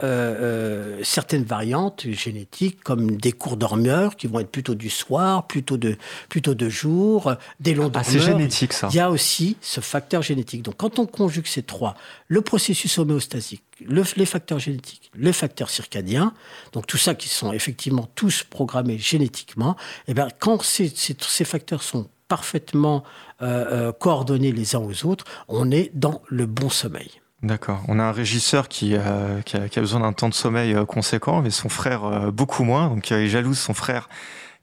certaines 1.04 1.44
variantes 1.44 2.08
génétiques, 2.10 2.84
comme 2.84 3.18
des 3.18 3.32
courts 3.32 3.58
dormeurs, 3.58 4.16
qui 4.16 4.28
vont 4.28 4.40
être 4.40 4.50
plutôt 4.50 4.76
du 4.76 4.90
soir, 4.90 5.48
plutôt 5.48 5.78
de, 5.78 5.96
plutôt 6.30 6.56
de 6.56 6.70
jour, 6.70 7.34
des 7.60 7.74
longs 7.74 7.86
ah, 7.88 8.02
dormeurs. 8.02 8.12
C'est 8.12 8.20
génétique, 8.20 8.74
ça. 8.74 8.88
Il 8.92 8.96
y 8.96 9.00
a 9.00 9.12
aussi 9.12 9.58
ce 9.62 9.82
facteur 9.82 10.22
génétique. 10.22 10.64
Donc 10.64 10.78
quand 10.78 11.00
on 11.00 11.06
conjugue 11.06 11.48
ces 11.48 11.64
trois, 11.64 11.96
le 12.28 12.42
processus 12.42 12.98
homéostasique, 12.98 13.64
le, 13.86 14.04
les 14.16 14.26
facteurs 14.26 14.60
génétiques, 14.60 15.12
les 15.16 15.34
facteurs 15.34 15.70
circadiens, 15.70 16.34
donc 16.72 16.88
tout 16.88 16.98
ça 16.98 17.14
qui 17.14 17.30
sont 17.30 17.54
effectivement 17.54 18.10
tous 18.16 18.44
programmés 18.44 18.98
génétiquement, 18.98 19.76
et 20.08 20.14
bien 20.14 20.28
quand 20.40 20.62
ces, 20.64 20.90
ces, 20.90 21.16
ces 21.20 21.46
facteurs 21.46 21.84
sont 21.84 22.08
parfaitement 22.28 23.04
euh, 23.42 23.66
euh, 23.72 23.92
coordonnés 23.92 24.52
les 24.52 24.76
uns 24.76 24.80
aux 24.80 25.06
autres, 25.06 25.26
on 25.48 25.72
est 25.72 25.92
dans 25.94 26.22
le 26.30 26.46
bon 26.46 26.70
sommeil. 26.70 27.22
D'accord. 27.46 27.84
On 27.88 28.00
a 28.00 28.04
un 28.04 28.12
régisseur 28.12 28.68
qui, 28.68 28.96
euh, 28.96 29.42
qui, 29.42 29.56
a, 29.58 29.70
qui 29.70 29.78
a, 29.78 29.82
besoin 29.82 30.00
d'un 30.00 30.14
temps 30.14 30.30
de 30.30 30.34
sommeil 30.34 30.74
euh, 30.74 30.86
conséquent, 30.86 31.42
mais 31.42 31.52
son 31.52 31.70
frère 31.70 32.06
euh, 32.06 32.32
beaucoup 32.32 32.64
moins. 32.64 32.88
Donc 32.88 33.12
il 33.12 33.28
jalouse 33.28 33.60
son 33.60 33.76
frère 33.76 34.10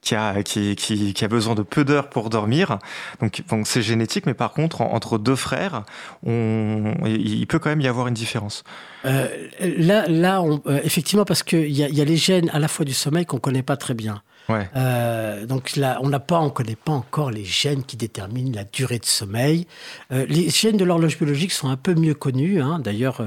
qui 0.01 0.17
a, 0.17 0.43
qui, 0.43 0.75
qui, 0.75 1.15
qui 1.15 1.25
a 1.25 1.29
besoin 1.29 1.55
de 1.55 1.63
peu 1.63 1.85
d'heures 1.85 2.11
pour 2.11 2.29
dormir. 2.29 2.81
Donc 3.21 3.45
c'est 3.67 3.83
génétique, 3.83 4.27
mais 4.27 4.35
par 4.35 4.53
contre, 4.53 4.81
en, 4.81 4.93
entre 4.95 5.17
deux 5.17 5.37
frères, 5.37 5.85
on, 6.27 6.95
il 7.07 7.47
peut 7.47 7.61
quand 7.61 7.71
même 7.71 7.81
y 7.81 7.87
avoir 7.87 8.09
une 8.09 8.15
différence. 8.15 8.65
là, 9.05 10.09
là 10.09 10.43
on, 10.43 10.61
effectivement, 10.83 11.25
parce 11.25 11.45
qu'il 11.45 11.69
y, 11.69 11.83
y, 11.83 12.01
a 12.01 12.05
les 12.05 12.17
gènes 12.17 12.51
à 12.51 12.59
la 12.59 12.67
fois 12.67 12.85
du 12.85 12.95
sommeil 12.95 13.27
qu'on 13.27 13.37
ne 13.37 13.43
connaît 13.43 13.63
pas 13.63 13.77
très 13.77 13.95
bien. 13.95 14.23
Euh, 14.51 15.47
donc 15.47 15.77
là, 15.77 15.99
on 16.03 16.09
n'a 16.09 16.21
pas, 16.21 16.41
on 16.41 16.51
connaît 16.51 16.77
pas 16.77 16.93
encore 16.93 17.31
les 17.31 17.45
gènes 17.45 17.85
qui 17.85 17.97
déterminent 17.97 18.53
la 18.55 18.65
durée 18.65 18.99
de 18.99 19.07
sommeil. 19.07 19.67
Euh, 20.13 20.27
les 20.29 20.51
gènes 20.51 20.77
de 20.77 20.85
l'horloge 20.85 21.17
biologique 21.17 21.53
sont 21.53 21.69
un 21.69 21.77
peu 21.77 21.95
mieux 21.95 22.15
connus. 22.15 22.61
Hein. 22.61 22.79
D'ailleurs, 22.79 23.21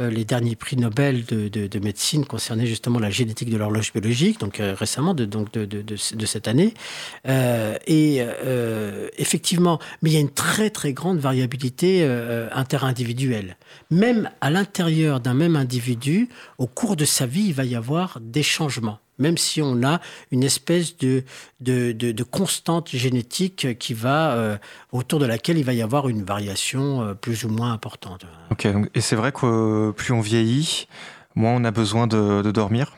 euh, 0.00 0.10
les 0.10 0.24
derniers 0.24 0.56
prix 0.56 0.76
Nobel 0.76 1.24
de, 1.24 1.48
de, 1.48 1.78
médecine 1.80 2.26
concernaient 2.26 2.66
justement 2.66 2.98
la 2.98 3.10
génétique 3.10 3.50
de 3.50 3.56
l'horloge 3.56 3.92
biologique, 3.92 4.40
donc 4.40 4.60
récemment, 4.60 5.14
de, 5.14 5.24
donc 5.24 5.52
de, 5.52 5.64
de, 5.64 6.26
cette 6.26 6.46
année. 6.46 6.74
et 7.26 8.22
effectivement, 9.16 9.78
mais 10.02 10.10
il 10.10 10.12
y 10.12 10.16
a 10.16 10.20
une 10.20 10.30
très 10.30 10.68
très 10.70 10.92
grande 10.92 11.18
variabilité 11.18 12.04
interindividuelle. 12.52 13.56
Même 13.90 14.30
à 14.40 14.50
l'intérieur 14.50 15.20
d'un 15.20 15.34
même 15.34 15.56
individu, 15.56 16.28
au 16.58 16.66
cours 16.66 16.96
de 16.96 17.04
sa 17.04 17.26
vie, 17.26 17.46
il 17.46 17.54
va 17.54 17.64
y 17.64 17.74
avoir 17.74 18.18
des 18.20 18.42
changements 18.42 18.98
même 19.20 19.38
si 19.38 19.62
on 19.62 19.84
a 19.84 20.00
une 20.32 20.42
espèce 20.42 20.96
de, 20.96 21.22
de, 21.60 22.22
constante 22.24 22.88
génétique 22.88 23.78
qui 23.78 23.94
va, 23.94 24.32
euh, 24.32 24.56
autour 24.92 25.20
de 25.20 25.26
laquelle 25.26 25.58
il 25.58 25.64
va 25.64 25.74
y 25.74 25.82
avoir 25.82 26.08
une 26.08 26.24
variation 26.24 27.02
euh, 27.02 27.14
plus 27.14 27.44
ou 27.44 27.48
moins 27.48 27.72
importante. 27.72 28.26
Ok, 28.50 28.66
et 28.94 29.00
c'est 29.00 29.16
vrai 29.16 29.30
que 29.30 29.46
euh, 29.90 29.92
plus 29.92 30.12
on 30.12 30.20
vieillit, 30.20 30.88
moins 31.34 31.52
on 31.52 31.64
a 31.64 31.70
besoin 31.70 32.06
de, 32.06 32.50
dormir? 32.50 32.96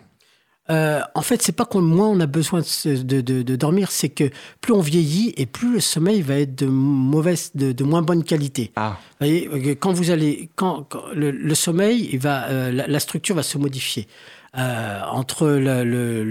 En 1.15 1.21
fait, 1.21 1.43
c'est 1.43 1.53
pas 1.53 1.67
qu'on 1.67 1.83
moins 1.83 2.09
on 2.09 2.19
a 2.21 2.27
besoin 2.27 2.63
de, 2.87 3.21
de 3.21 3.57
dormir, 3.57 3.91
c'est 3.91 4.09
que 4.09 4.31
plus 4.63 4.73
on 4.73 4.81
vieillit 4.81 5.35
et 5.37 5.45
plus 5.45 5.75
le 5.75 5.81
sommeil 5.81 6.23
va 6.23 6.37
être 6.37 6.55
de 6.55 6.65
mauvaise, 6.65 7.51
de, 7.55 7.85
moins 7.85 8.01
bonne 8.01 8.25
qualité. 8.25 8.73
Ah. 8.77 8.97
Vous 9.21 9.27
voyez, 9.27 9.77
quand 9.77 9.93
vous 9.93 10.11
allez, 10.11 10.49
quand, 10.57 10.87
le, 11.15 11.55
sommeil, 11.55 12.09
il 12.11 12.19
va, 12.19 12.71
la, 12.71 13.01
structure 13.01 13.37
va 13.37 13.43
se 13.43 13.59
modifier. 13.59 14.09
Euh, 14.59 15.01
entre 15.11 15.49
le, 15.49 15.83
le, 15.83 16.23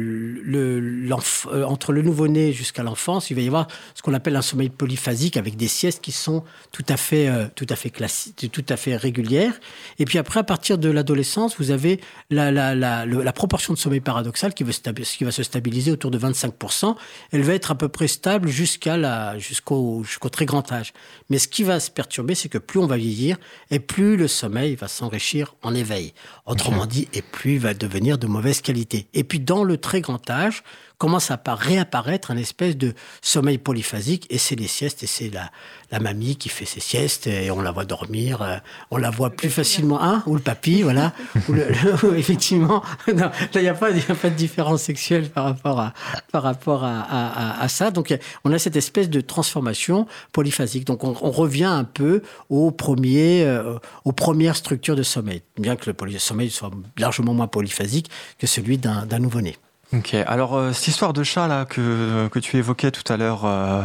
le 0.79 1.11
euh, 1.47 1.63
entre 1.63 1.91
le 1.91 2.03
nouveau-né 2.03 2.53
jusqu'à 2.53 2.83
l'enfance, 2.83 3.31
il 3.31 3.33
va 3.33 3.41
y 3.41 3.47
avoir 3.47 3.67
ce 3.95 4.03
qu'on 4.03 4.13
appelle 4.13 4.35
un 4.35 4.43
sommeil 4.43 4.69
polyphasique 4.69 5.37
avec 5.37 5.55
des 5.55 5.67
siestes 5.67 6.03
qui 6.03 6.11
sont 6.11 6.43
tout 6.71 6.85
à 6.87 6.97
fait, 6.97 7.29
euh, 7.29 7.47
tout 7.55 7.65
à 7.67 7.75
fait 7.75 7.89
classiques, 7.89 8.51
tout 8.51 8.65
à 8.69 8.77
fait 8.77 8.95
régulières. 8.95 9.59
Et 9.97 10.05
puis 10.05 10.19
après, 10.19 10.39
à 10.39 10.43
partir 10.43 10.77
de 10.77 10.87
l'adolescence, 10.87 11.57
vous 11.57 11.71
avez 11.71 11.99
la, 12.29 12.51
la, 12.51 12.75
la, 12.75 13.07
la, 13.07 13.33
proportion 13.33 13.73
de 13.73 13.79
sommeil 13.79 14.01
paradoxal 14.01 14.53
qui 14.53 14.63
va, 14.63 14.71
qui 14.71 15.23
va 15.23 15.31
se 15.31 15.41
stabiliser 15.41 15.91
autour 15.91 16.11
de 16.11 16.19
25%. 16.19 16.95
Elle 17.31 17.41
va 17.41 17.55
être 17.55 17.71
à 17.71 17.75
peu 17.75 17.89
près 17.89 18.07
stable 18.07 18.49
jusqu'à 18.49 18.97
la, 18.97 19.39
jusqu'au, 19.39 20.03
jusqu'au 20.03 20.29
très 20.29 20.45
grand 20.45 20.71
âge. 20.71 20.93
Mais 21.31 21.39
ce 21.39 21.47
qui 21.47 21.63
va 21.63 21.79
se 21.79 21.89
perturber, 21.89 22.35
c'est 22.35 22.49
que 22.49 22.59
plus 22.59 22.79
on 22.79 22.85
va 22.85 22.97
vieillir 22.97 23.37
et 23.71 23.79
plus 23.79 24.15
le 24.15 24.27
sommeil 24.27 24.75
va 24.75 24.87
s'enrichir 24.87 25.55
en 25.63 25.73
éveil. 25.73 26.13
Autrement 26.45 26.85
dit, 26.85 27.07
et 27.15 27.23
plus 27.23 27.53
il 27.53 27.59
va 27.59 27.73
devenir 27.73 28.10
de 28.17 28.27
mauvaise 28.27 28.61
qualité. 28.61 29.07
Et 29.13 29.23
puis 29.23 29.39
dans 29.39 29.63
le 29.63 29.77
très 29.77 30.01
grand 30.01 30.29
âge, 30.29 30.63
commence 31.01 31.31
à 31.31 31.41
réapparaître 31.47 32.29
un 32.29 32.37
espèce 32.37 32.77
de 32.77 32.93
sommeil 33.23 33.57
polyphasique, 33.57 34.27
et 34.29 34.37
c'est 34.37 34.55
les 34.55 34.67
siestes, 34.67 35.01
et 35.01 35.07
c'est 35.07 35.31
la, 35.33 35.49
la 35.91 35.99
mamie 35.99 36.35
qui 36.35 36.47
fait 36.47 36.65
ses 36.65 36.79
siestes, 36.79 37.25
et 37.25 37.49
on 37.49 37.59
la 37.59 37.71
voit 37.71 37.85
dormir, 37.85 38.43
euh, 38.43 38.57
on 38.91 38.97
la 38.97 39.09
voit 39.09 39.31
plus 39.31 39.49
facilement, 39.49 39.99
hein, 39.99 40.21
ou 40.27 40.35
le 40.35 40.41
papy, 40.41 40.83
voilà, 40.83 41.13
effectivement, 42.15 42.83
là, 43.07 43.31
il 43.55 43.61
n'y 43.61 43.67
a 43.67 43.73
pas 43.73 43.91
de 43.91 44.35
différence 44.35 44.83
sexuelle 44.83 45.31
par 45.31 45.45
rapport 45.45 45.79
à, 45.79 45.93
par 46.31 46.43
rapport 46.43 46.83
à, 46.83 47.59
à, 47.59 47.67
ça. 47.67 47.89
Donc, 47.89 48.15
on 48.43 48.53
a 48.53 48.59
cette 48.59 48.75
espèce 48.75 49.09
de 49.09 49.21
transformation 49.21 50.05
polyphasique. 50.33 50.85
Donc, 50.85 51.03
on, 51.03 51.31
revient 51.31 51.63
un 51.63 51.83
peu 51.83 52.21
au 52.51 52.69
premier, 52.69 53.43
euh, 53.43 53.79
aux 54.05 54.11
premières 54.11 54.55
structures 54.55 54.95
de 54.95 55.01
sommeil, 55.01 55.41
bien 55.57 55.75
que 55.75 55.89
le 55.89 56.19
sommeil 56.19 56.51
soit 56.51 56.69
largement 56.99 57.33
moins 57.33 57.47
polyphasique 57.47 58.11
que 58.37 58.45
celui 58.45 58.77
d'un 58.77 59.17
nouveau-né. 59.17 59.57
Ok, 59.93 60.13
alors 60.13 60.55
euh, 60.55 60.71
cette 60.71 60.87
histoire 60.87 61.11
de 61.11 61.21
chat 61.21 61.47
là 61.47 61.65
que, 61.65 62.29
que 62.29 62.39
tu 62.39 62.55
évoquais 62.55 62.91
tout 62.91 63.11
à 63.11 63.17
l'heure 63.17 63.43
euh, 63.43 63.81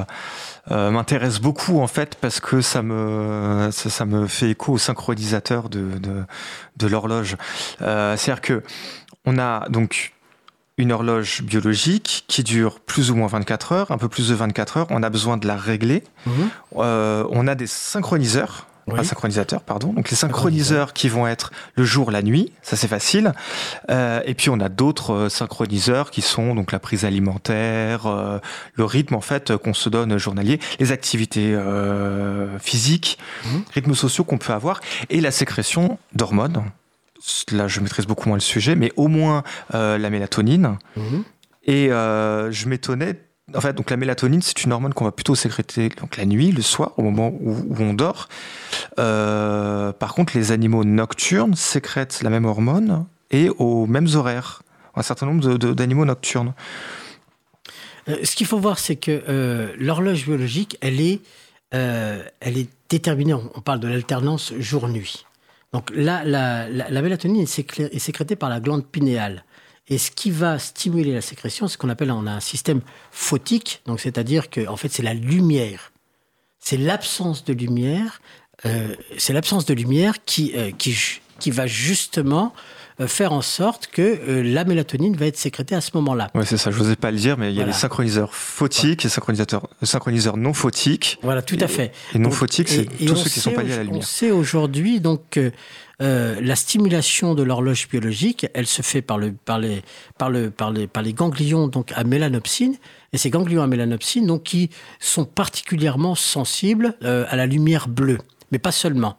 euh, 0.71 0.91
m'intéresse 0.91 1.41
beaucoup 1.41 1.81
en 1.81 1.89
fait 1.89 2.15
parce 2.15 2.39
que 2.39 2.61
ça 2.61 2.83
me 2.83 3.71
ça, 3.73 4.05
me 4.05 4.29
fait 4.29 4.51
écho 4.51 4.75
au 4.75 4.79
synchronisateur 4.79 5.69
de, 5.69 5.99
de, 5.99 6.23
de 6.77 6.87
l'horloge. 6.87 7.37
C'est-à-dire 7.81 8.41
que 8.41 8.63
on 9.25 9.39
a 9.39 9.69
donc 9.69 10.13
une 10.79 10.93
horloge 10.93 11.43
biologique 11.43 12.25
qui 12.29 12.45
dure 12.45 12.79
plus 12.79 13.11
ou 13.11 13.17
moins 13.17 13.27
24 13.27 13.73
heures, 13.73 13.91
un 13.91 13.99
peu 13.99 14.09
plus 14.09 14.29
de 14.29 14.35
24 14.35 14.77
heures. 14.77 14.87
On 14.91 15.03
a 15.03 15.11
besoin 15.11 15.39
de 15.39 15.49
la 15.49 15.57
régler. 15.57 16.05
Mhm. 16.27 16.51
on 16.73 17.49
a 17.49 17.55
des 17.57 17.67
synchroniseurs 17.67 18.67
un 18.95 19.03
synchronisateur, 19.03 19.63
pardon. 19.63 19.93
Donc 19.93 20.11
les 20.11 20.17
synchroniseurs 20.17 20.93
qui 20.93 21.09
vont 21.09 21.27
être 21.27 21.51
le 21.75 21.85
jour, 21.85 22.11
la 22.11 22.23
nuit, 22.23 22.53
ça 22.63 22.77
c'est 22.77 22.89
facile. 22.89 23.33
Euh, 23.91 24.21
et 24.25 24.35
puis 24.35 24.51
on 24.51 24.61
a 24.61 24.69
d'autres 24.69 25.13
euh, 25.13 25.29
synchroniseurs 25.29 26.11
qui 26.11 26.23
sont 26.23 26.55
donc 26.55 26.73
la 26.73 26.79
prise 26.79 27.05
alimentaire, 27.05 28.07
euh, 28.07 28.39
le 28.75 28.85
rythme 28.85 29.15
en 29.15 29.21
fait 29.21 29.57
qu'on 29.57 29.75
se 29.75 29.89
donne 29.89 30.19
journalier, 30.19 30.61
les 30.79 30.93
activités 30.93 31.53
euh, 31.53 32.59
physiques, 32.59 33.19
mhm. 33.45 33.65
rythmes 33.75 33.95
sociaux 33.95 34.25
qu'on 34.25 34.39
peut 34.39 34.53
avoir 34.53 34.81
et 35.11 35.21
la 35.21 35.31
sécrétion 35.31 35.99
d'hormones. 36.15 36.63
Là, 37.51 37.67
je 37.67 37.81
maîtrise 37.81 38.07
beaucoup 38.07 38.29
moins 38.29 38.37
le 38.37 38.43
sujet, 38.43 38.77
mais 38.77 38.93
au 38.97 39.09
moins 39.09 39.43
la 39.73 40.11
mélatonine. 40.11 40.79
Mhm. 40.97 41.25
Et 41.65 41.89
je 41.89 42.69
m'étonnais 42.69 43.19
en 43.55 43.61
fait, 43.61 43.75
donc 43.75 43.91
la 43.91 43.97
mélatonine, 43.97 44.43
c'est 44.43 44.65
une 44.65 44.73
hormone 44.73 44.93
qu'on 44.93 45.05
va 45.05 45.13
plutôt 45.13 45.37
sécréter 45.37 45.89
donc 45.89 46.17
la 46.17 46.25
nuit, 46.25 46.51
le 46.51 46.63
soir, 46.63 46.93
au 46.97 47.03
moment 47.03 47.33
où, 47.41 47.77
on 47.79 47.95
dort. 47.95 48.29
Euh, 48.99 49.93
par 49.93 50.15
contre, 50.15 50.37
les 50.37 50.51
animaux 50.51 50.85
nocturnes 50.85 51.55
sécrètent 51.55 52.23
la 52.23 52.31
même 52.31 52.45
hormone 52.45 53.07
et 53.31 53.49
aux 53.51 53.87
mêmes 53.87 54.09
horaires. 54.15 54.63
Un 54.97 55.03
certain 55.03 55.27
nombre 55.27 55.57
d'animaux 55.59 56.05
nocturnes. 56.05 56.55
Euh, 58.09 58.17
ce 58.25 58.35
qu'il 58.35 58.47
faut 58.47 58.59
voir, 58.59 58.79
c'est 58.79 58.97
que 58.97 59.23
euh, 59.29 59.73
l'horloge 59.79 60.25
biologique, 60.25 60.77
elle 60.81 61.01
est, 61.01 61.21
elle 61.71 62.59
est 62.59 62.71
déterminée. 62.89 63.35
On 63.35 63.61
parle 63.61 63.79
de 63.79 63.89
l'alternance 63.89 64.55
jour-nuit. 64.59 65.27
Donc 65.73 65.91
là, 65.95 66.25
la, 66.25 66.69
la 66.69 67.03
mélatonine 67.03 67.43
est 67.43 67.99
sécrétée 67.99 68.35
par 68.35 68.49
la 68.49 68.59
glande 68.59 68.87
pinéale. 68.87 69.45
Et 69.89 69.99
ce 69.99 70.11
qui 70.11 70.31
va 70.31 70.59
stimuler 70.59 71.13
la 71.13 71.21
sécrétion, 71.21 71.69
c'est 71.69 71.75
ce 71.75 71.79
qu'on 71.79 71.89
appelle 71.89 72.11
on 72.11 72.27
a 72.27 72.33
un 72.33 72.41
système 72.41 72.81
photique, 73.13 73.83
donc 73.87 74.01
c'est-à-dire 74.01 74.51
que 74.51 74.67
en 74.67 74.77
fait 74.77 74.89
c'est 74.89 75.03
la 75.03 75.15
lumière, 75.15 75.93
c'est 76.59 76.77
l'absence 76.77 77.45
de 77.45 77.53
lumière, 77.53 78.21
euh, 78.65 78.89
c'est 79.19 79.33
l'absence 79.33 79.65
de 79.65 79.75
lumière 79.75 80.25
qui, 80.25 80.53
euh, 80.57 80.73
qui, 80.77 80.97
qui 81.39 81.53
va 81.53 81.69
justement 81.69 82.53
euh, 82.99 83.07
faire 83.07 83.33
en 83.33 83.43
sorte 83.43 83.87
que 83.87 84.43
la 84.43 84.65
mélatonine 84.65 85.15
va 85.15 85.27
être 85.27 85.37
sécrétée 85.37 85.77
à 85.77 85.81
ce 85.81 85.91
moment-là. 85.95 86.31
Oui, 86.35 86.43
c'est 86.45 86.57
ça, 86.57 86.73
je 86.73 86.79
n'osais 86.79 86.97
pas 86.97 87.13
le 87.13 87.19
dire, 87.19 87.39
mais 87.39 87.53
il 87.53 87.57
y 87.57 87.63
a 87.63 87.67
les 87.67 87.73
synchroniseurs 87.73 88.35
photiques 88.35 89.05
et 89.05 89.09
synchronisateurs, 89.09 89.69
synchroniseurs 89.83 90.37
non 90.37 90.53
photiques. 90.53 91.19
Voilà, 91.23 91.43
tout 91.43 91.59
à 91.61 91.69
fait. 91.69 91.93
Et, 92.13 92.19
non 92.19 92.33
photiques, 92.33 92.69
c'est 92.69 92.87
tous 92.87 93.15
ceux 93.15 93.31
qui 93.31 93.39
sont 93.39 93.53
pas 93.53 93.63
liés 93.63 93.75
à 93.75 93.77
la 93.77 93.85
lumière. 93.85 94.01
On 94.01 94.03
sait 94.03 94.33
aujourd'hui 94.33 94.99
donc 94.99 95.39
euh, 96.03 96.39
la 96.43 96.57
stimulation 96.57 97.35
de 97.35 97.43
l'horloge 97.43 97.89
biologique, 97.89 98.47
elle 98.53 98.67
se 98.67 98.83
fait 98.83 99.01
par, 99.01 99.17
le, 99.17 99.33
par, 99.33 99.59
les, 99.59 99.83
par, 100.19 100.29
le, 100.29 100.51
par, 100.51 100.71
les, 100.71 100.87
par 100.87 101.03
les 101.03 101.15
ganglions 101.15 101.69
donc, 101.69 101.93
à 101.95 102.05
mélanopsine. 102.05 102.77
Et 103.13 103.19
ces 103.19 103.31
ganglions 103.31 103.63
à 103.63 103.67
mélanopsine, 103.67 104.27
donc, 104.27 104.43
qui 104.43 104.71
sont 105.01 105.25
particulièrement 105.25 106.15
sensibles 106.15 106.95
euh, 107.03 107.25
à 107.29 107.37
la 107.37 107.47
lumière 107.47 107.89
bleue, 107.89 108.19
mais 108.53 108.59
pas 108.59 108.73
seulement. 108.73 109.17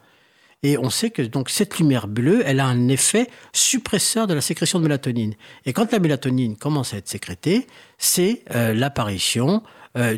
Et 0.63 0.77
on 0.77 0.89
sait 0.89 1.12
que 1.12 1.22
donc 1.22 1.50
cette 1.50 1.77
lumière 1.77 2.07
bleue, 2.07 2.41
elle 2.46 2.60
a 2.60 2.65
un 2.65 2.88
effet 2.88 3.27
suppresseur 3.53 4.25
de 4.25 4.34
la 4.34 4.41
sécrétion 4.41 4.79
de 4.79 4.84
mélatonine. 4.84 5.36
Et 5.65 5.74
quand 5.74 5.91
la 5.91 6.00
mélatonine 6.00 6.57
commence 6.57 6.93
à 6.93 6.98
être 6.98 7.07
sécrétée, 7.07 7.67
c'est 7.98 8.43
euh, 8.53 8.74
l'apparition 8.74 9.63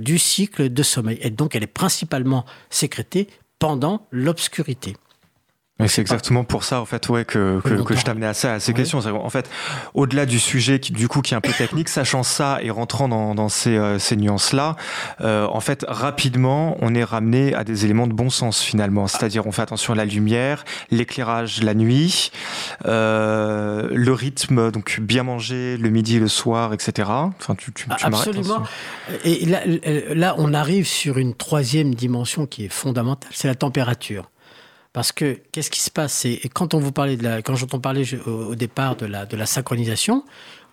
du 0.02 0.20
cycle 0.20 0.68
de 0.68 0.84
sommeil. 0.84 1.20
Et 1.22 1.30
donc 1.30 1.56
elle 1.56 1.64
est 1.64 1.68
principalement 1.68 2.44
sécrétée 2.70 3.30
pendant 3.60 4.08
l'obscurité 4.12 4.98
c'est 5.88 6.02
exactement 6.02 6.44
pour 6.44 6.66
ça 6.66 6.82
en 6.82 6.86
fait 6.86 7.08
ouais 7.08 7.24
que, 7.24 7.62
que, 7.62 7.82
que 7.82 7.96
je 7.96 8.04
t'amenais 8.04 8.26
à 8.26 8.34
ça 8.34 8.54
à 8.54 8.60
ces 8.60 8.74
questions. 8.74 9.00
En 9.00 9.30
fait, 9.30 9.50
au-delà 9.94 10.26
du 10.26 10.40
sujet 10.40 10.80
qui, 10.80 10.92
du 10.92 11.08
coup 11.08 11.22
qui 11.22 11.34
est 11.34 11.38
un 11.38 11.42
peu 11.42 11.54
technique, 11.54 11.88
sachant 11.88 12.24
ça 12.24 12.60
et 12.62 12.70
rentrant 12.70 13.08
dans, 13.08 13.34
dans 13.34 13.48
ces, 13.48 13.78
euh, 13.78 13.98
ces 13.98 14.18
nuances 14.18 14.52
là, 14.52 14.76
euh, 15.22 15.48
en 15.48 15.62
fait 15.62 15.86
rapidement 15.88 16.76
on 16.82 16.94
est 16.96 17.04
ramené 17.04 17.54
à 17.54 17.64
des 17.64 17.86
éléments 17.86 18.08
de 18.08 18.14
bon 18.14 18.30
sens 18.30 18.62
finalement. 18.62 19.08
C'est-à-dire 19.08 19.48
on 19.48 19.54
fait 19.54 19.62
attention 19.62 19.94
à 19.94 19.96
la 19.96 20.06
lumière, 20.06 20.66
l'éclairage 20.92 21.64
la 21.64 21.74
nuit, 21.74 22.32
euh, 22.86 23.88
le 23.92 24.12
rythme 24.12 24.72
donc 24.72 25.00
bien 25.00 25.24
manger 25.24 25.78
le 25.78 25.90
midi, 25.90 26.20
le 26.20 26.28
soir, 26.28 26.74
etc. 26.74 27.10
Enfin 27.10 27.56
tu, 27.56 27.72
tu, 27.72 27.88
tu 27.88 28.06
absolument. 28.06 28.64
Et 29.24 29.46
là, 29.46 29.62
là 30.14 30.36
on 30.38 30.54
arrive 30.54 30.86
sur 30.86 31.18
une 31.18 31.36
troisième 31.36 31.96
dimension 31.96 32.46
qui 32.46 32.66
est 32.66 32.70
fondamentale, 32.70 33.32
c'est 33.34 33.48
la 33.48 33.56
température. 33.56 34.30
Parce 34.92 35.12
que 35.12 35.40
qu'est-ce 35.52 35.70
qui 35.70 35.82
se 35.82 35.92
passe? 35.92 36.26
Et 36.26 36.50
quand 36.52 36.74
on 36.74 36.80
vous 36.80 36.92
parlait 36.92 37.16
de 37.16 37.24
la, 37.24 37.42
quand 37.44 37.56
j'entends 37.56 37.80
parler 37.80 38.06
au, 38.26 38.56
départ 38.56 38.96
de 38.96 39.06
la, 39.06 39.28
de 39.28 39.38
la 39.38 39.46
synchronisation, 39.46 40.24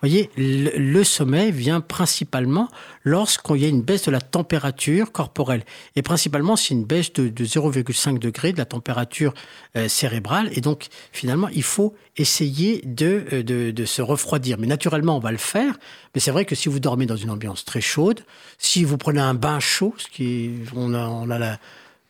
voyez, 0.01 0.29
le, 0.37 1.03
sommeil 1.03 1.51
vient 1.51 1.81
principalement 1.81 2.67
lorsqu'il 3.03 3.57
y 3.57 3.65
a 3.65 3.67
une 3.67 3.81
baisse 3.81 4.05
de 4.05 4.11
la 4.11 4.21
température 4.21 5.11
corporelle. 5.11 5.63
Et 5.95 6.01
principalement, 6.01 6.55
c'est 6.55 6.73
une 6.73 6.83
baisse 6.83 7.13
de, 7.13 7.29
0,5 7.29 8.19
degré 8.19 8.53
de 8.53 8.57
la 8.57 8.65
température 8.65 9.33
euh, 9.75 9.87
cérébrale. 9.87 10.49
Et 10.53 10.61
donc, 10.61 10.87
finalement, 11.11 11.47
il 11.49 11.63
faut 11.63 11.95
essayer 12.17 12.83
euh, 13.01 13.43
de, 13.43 13.71
de, 13.71 13.85
se 13.85 14.01
refroidir. 14.01 14.57
Mais 14.57 14.67
naturellement, 14.67 15.17
on 15.17 15.21
va 15.21 15.31
le 15.31 15.37
faire. 15.37 15.77
Mais 16.13 16.21
c'est 16.21 16.31
vrai 16.31 16.45
que 16.45 16.55
si 16.55 16.69
vous 16.69 16.79
dormez 16.79 17.05
dans 17.05 17.15
une 17.15 17.29
ambiance 17.29 17.65
très 17.65 17.81
chaude, 17.81 18.21
si 18.57 18.83
vous 18.83 18.97
prenez 18.97 19.21
un 19.21 19.33
bain 19.33 19.59
chaud, 19.59 19.93
ce 19.97 20.07
qui, 20.07 20.51
on 20.75 20.93
a, 20.93 21.07
on 21.07 21.29
a 21.29 21.39
la 21.39 21.59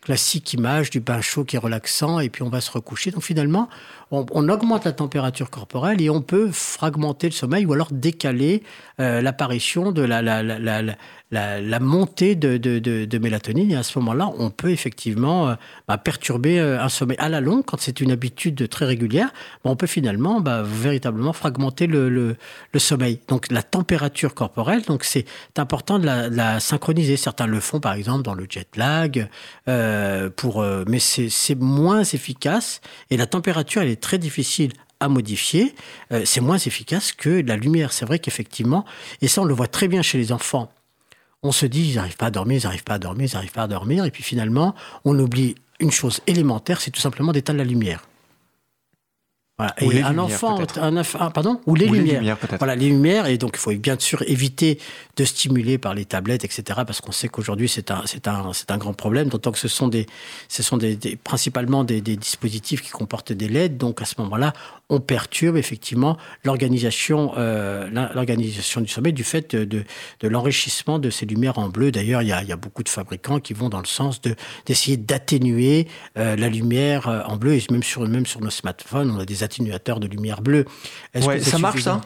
classique 0.08 0.54
image 0.54 0.90
du 0.90 1.02
bain 1.02 1.20
chaud 1.20 1.44
qui 1.44 1.58
est 1.58 1.60
relaxant, 1.60 2.22
et 2.22 2.30
puis 2.30 2.42
on 2.42 2.48
va 2.48 2.62
se 2.62 2.72
recoucher. 2.72 3.12
Donc 3.12 3.24
finalement, 3.24 3.68
on, 4.12 4.50
augmente 4.50 4.86
la 4.86 4.94
température 4.94 5.50
corporelle 5.50 6.02
et 6.02 6.10
on 6.10 6.22
peut 6.22 6.50
fragmenter 6.52 7.28
le 7.28 7.34
sommeil 7.34 7.66
ou 7.66 7.74
alors 7.74 7.90
décaler 7.92 8.64
euh, 9.02 9.22
l'apparition 9.22 9.92
de 9.92 10.02
la, 10.02 11.80
montée 11.80 12.36
de, 12.36 13.18
mélatonine. 13.18 13.72
Et 13.72 13.76
à 13.76 13.84
ce 13.84 14.00
moment-là, 14.00 14.32
on 14.38 14.50
peut 14.50 14.70
effectivement 14.70 15.50
euh, 15.50 15.56
bah, 15.90 15.98
perturber 15.98 16.60
euh, 16.60 16.82
un 16.82 16.88
sommeil. 16.88 17.18
À 17.20 17.28
la 17.28 17.42
longue, 17.42 17.66
quand 17.66 17.80
c'est 17.82 18.00
une 18.00 18.12
habitude 18.12 18.70
très 18.70 18.86
régulière, 18.86 19.34
bah, 19.64 19.72
on 19.72 19.76
peut 19.76 19.88
finalement 19.88 20.40
bah, 20.40 20.64
véritablement 20.64 21.34
fragmenter 21.34 21.86
le, 21.86 22.38
sommeil. 22.78 23.20
Donc 23.28 23.52
la 23.52 23.64
température 23.64 24.34
corporelle, 24.34 24.84
donc 24.84 25.04
c'est 25.04 25.26
important 25.58 26.00
de 26.00 26.06
la, 26.06 26.60
synchroniser. 26.62 27.18
Certains 27.18 27.48
le 27.48 27.60
font 27.60 27.80
par 27.80 27.94
exemple 27.94 28.24
dans 28.24 28.36
le 28.36 28.46
jet 28.50 28.70
lag, 28.78 29.28
pour, 30.36 30.64
mais 30.88 31.00
c'est 31.00 31.56
moins 31.56 32.04
efficace. 32.04 32.82
Et 33.10 33.18
la 33.18 33.26
température, 33.26 33.82
elle 33.82 33.90
est 33.90 33.97
très 33.98 34.18
difficile 34.18 34.72
à 35.00 35.10
modifier, 35.10 35.76
euh, 36.12 36.24
c'est 36.26 36.42
moins 36.42 36.58
efficace 36.58 37.12
que 37.12 37.42
la 37.46 37.56
lumière. 37.56 37.94
C'est 37.94 38.06
vrai 38.06 38.20
qu'effectivement, 38.20 38.86
et 39.22 39.28
ça 39.28 39.42
on 39.42 39.46
le 39.46 39.54
voit 39.54 39.68
très 39.68 39.88
bien 39.88 40.02
chez 40.02 40.18
les 40.18 40.32
enfants, 40.32 40.72
on 41.44 41.52
se 41.52 41.66
dit 41.66 41.90
ils 41.90 41.96
n'arrivent 41.96 42.18
pas 42.18 42.28
à 42.28 42.32
dormir, 42.32 42.60
ils 42.62 42.66
n'arrivent 42.66 42.84
pas 42.84 42.96
à 42.96 43.00
dormir, 43.00 43.30
ils 43.32 43.36
n'arrivent 43.36 43.52
pas 43.52 43.64
à 43.64 43.68
dormir, 43.68 44.06
et 44.06 44.12
puis 44.12 44.24
finalement 44.24 44.74
on 45.06 45.18
oublie 45.20 45.56
une 45.80 45.92
chose 45.92 46.22
élémentaire, 46.26 46.82
c'est 46.82 46.92
tout 46.92 47.02
simplement 47.02 47.32
d'éteindre 47.32 47.60
la 47.60 47.66
lumière. 47.66 48.02
Et 49.82 50.04
un 50.04 50.20
enfant, 50.20 50.60
un, 50.80 51.02
ah, 51.20 51.32
pardon, 51.32 51.60
ou 51.66 51.74
les 51.74 51.88
lumières. 51.88 52.38
voilà, 52.60 52.76
les 52.76 52.90
lumières. 52.90 53.26
Et 53.26 53.40
donc, 53.40 53.54
il 53.56 53.60
faut 53.60 53.72
bien 53.72 53.98
sûr 53.98 54.22
éviter 54.28 54.78
de 55.16 55.26
stimuler 55.26 55.80
par 55.80 55.96
les 55.96 56.06
tablettes, 56.06 56.46
etc. 56.46 56.82
Parce 56.86 57.02
qu'on 57.02 57.12
sait 57.12 57.28
qu'aujourd'hui, 57.28 57.68
c'est 57.68 57.90
un, 57.90 58.04
c'est 58.06 58.28
un, 58.28 58.54
c'est 58.54 58.70
un 58.70 58.78
grand 58.78 58.94
problème. 58.94 59.30
D'autant 59.30 59.52
que 59.52 59.58
ce 59.58 59.68
sont 59.68 59.88
des, 59.88 60.06
ce 60.48 60.62
sont 60.62 60.78
des, 60.78 60.96
principalement 61.24 61.84
des, 61.84 62.02
des, 62.02 62.18
dispositifs 62.18 62.84
qui 62.84 62.92
comportent 62.92 63.32
des 63.32 63.48
LED. 63.48 63.78
Donc, 63.78 64.00
à 64.00 64.06
ce 64.06 64.14
moment-là, 64.20 64.54
on 64.90 65.00
perturbe 65.00 65.58
effectivement 65.58 66.18
l'organisation, 66.44 67.34
euh, 67.38 67.90
l'organisation 68.14 68.80
du 68.80 68.88
sommeil 68.88 69.12
du 69.12 69.24
fait 69.24 69.56
de, 69.56 69.84
de, 70.20 70.28
l'enrichissement 70.28 71.00
de 71.00 71.10
ces 71.10 71.26
lumières 71.26 71.58
en 71.58 71.70
bleu. 71.70 71.92
D'ailleurs, 71.92 72.22
il 72.22 72.28
y 72.28 72.32
a, 72.32 72.44
il 72.44 72.48
y 72.48 72.52
a 72.52 72.58
beaucoup 72.58 72.84
de 72.84 72.90
fabricants 72.90 73.40
qui 73.40 73.54
vont 73.54 73.70
dans 73.70 73.80
le 73.80 73.88
sens 73.88 74.22
de 74.22 74.36
d'essayer 74.68 74.98
d'atténuer 74.98 75.88
euh, 76.18 76.36
la 76.36 76.48
lumière 76.48 77.08
euh, 77.08 77.24
en 77.26 77.38
bleu. 77.38 77.56
Et 77.56 77.64
même 77.72 77.82
sur, 77.82 78.08
même 78.08 78.28
sur 78.28 78.40
nos 78.40 78.52
smartphones, 78.52 79.10
on 79.10 79.20
a 79.20 79.26
des 79.26 79.44
atténuateurs 79.48 80.00
de 80.00 80.08
lumière 80.08 80.42
bleue. 80.42 80.66
Ouais, 81.16 81.40
ça 81.42 81.58
marche 81.58 81.82
ça? 81.82 82.02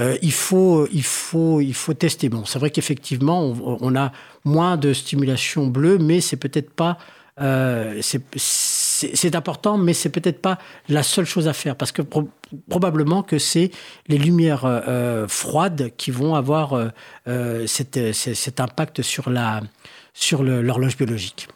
Euh, 0.00 0.16
il, 0.22 0.32
faut, 0.32 0.88
il, 0.92 1.02
faut, 1.02 1.60
il 1.60 1.74
faut 1.74 1.92
tester. 1.92 2.28
Bon, 2.28 2.44
c'est 2.46 2.58
vrai 2.58 2.70
qu'effectivement, 2.70 3.42
on, 3.42 3.78
on, 3.80 3.96
a 3.96 4.12
moins 4.44 4.76
de 4.78 4.94
stimulation 4.94 5.66
bleue, 5.66 5.98
mais 5.98 6.20
c'est 6.20 6.36
peut-être 6.36 6.70
pas. 6.70 6.96
Euh, 7.40 8.00
c'est 8.02 9.34
important, 9.34 9.78
mais 9.78 9.92
c'est 9.92 10.08
peut-être 10.10 10.40
pas 10.40 10.58
la 10.88 11.02
seule 11.02 11.24
chose 11.26 11.48
à 11.48 11.52
faire, 11.52 11.76
parce 11.76 11.92
que 11.92 12.02
probablement 12.68 13.22
que 13.22 13.38
c'est 13.38 13.70
les 14.08 14.18
lumières 14.18 14.64
euh, 14.64 15.26
froides 15.28 15.92
qui 15.96 16.10
vont 16.10 16.34
avoir 16.34 16.90
cet, 17.66 18.12
cet, 18.12 18.60
impact 18.60 19.02
sur 19.02 19.30
la 19.30 19.62
sur 20.12 20.42
l'horloge 20.42 20.96
biologique. 20.96 21.48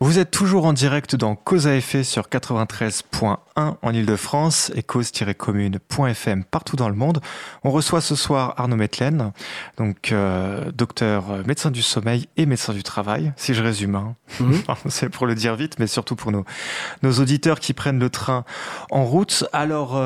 Vous 0.00 0.20
êtes 0.20 0.30
toujours 0.30 0.64
en 0.64 0.72
direct 0.72 1.16
dans 1.16 1.34
Cause 1.34 1.66
à 1.66 1.74
effet 1.74 2.04
sur 2.04 2.28
93.1 2.28 3.36
en 3.82 3.92
Ile-de-France 3.92 4.70
et 4.76 4.84
cause-commune.fm 4.84 6.44
partout 6.44 6.76
dans 6.76 6.88
le 6.88 6.94
monde. 6.94 7.18
On 7.64 7.72
reçoit 7.72 8.00
ce 8.00 8.14
soir 8.14 8.54
Arnaud 8.58 8.76
Metlen, 8.76 9.32
donc 9.76 10.12
euh, 10.12 10.70
docteur 10.70 11.32
euh, 11.32 11.42
médecin 11.44 11.72
du 11.72 11.82
sommeil 11.82 12.28
et 12.36 12.46
médecin 12.46 12.74
du 12.74 12.84
travail, 12.84 13.32
si 13.34 13.54
je 13.54 13.62
résume. 13.64 13.96
Hein. 13.96 14.14
Mhm. 14.38 14.62
C'est 14.88 15.08
pour 15.08 15.26
le 15.26 15.34
dire 15.34 15.56
vite, 15.56 15.80
mais 15.80 15.88
surtout 15.88 16.14
pour 16.14 16.30
nos, 16.30 16.44
nos 17.02 17.14
auditeurs 17.14 17.58
qui 17.58 17.72
prennent 17.72 17.98
le 17.98 18.08
train 18.08 18.44
en 18.92 19.04
route. 19.04 19.46
Alors, 19.52 20.00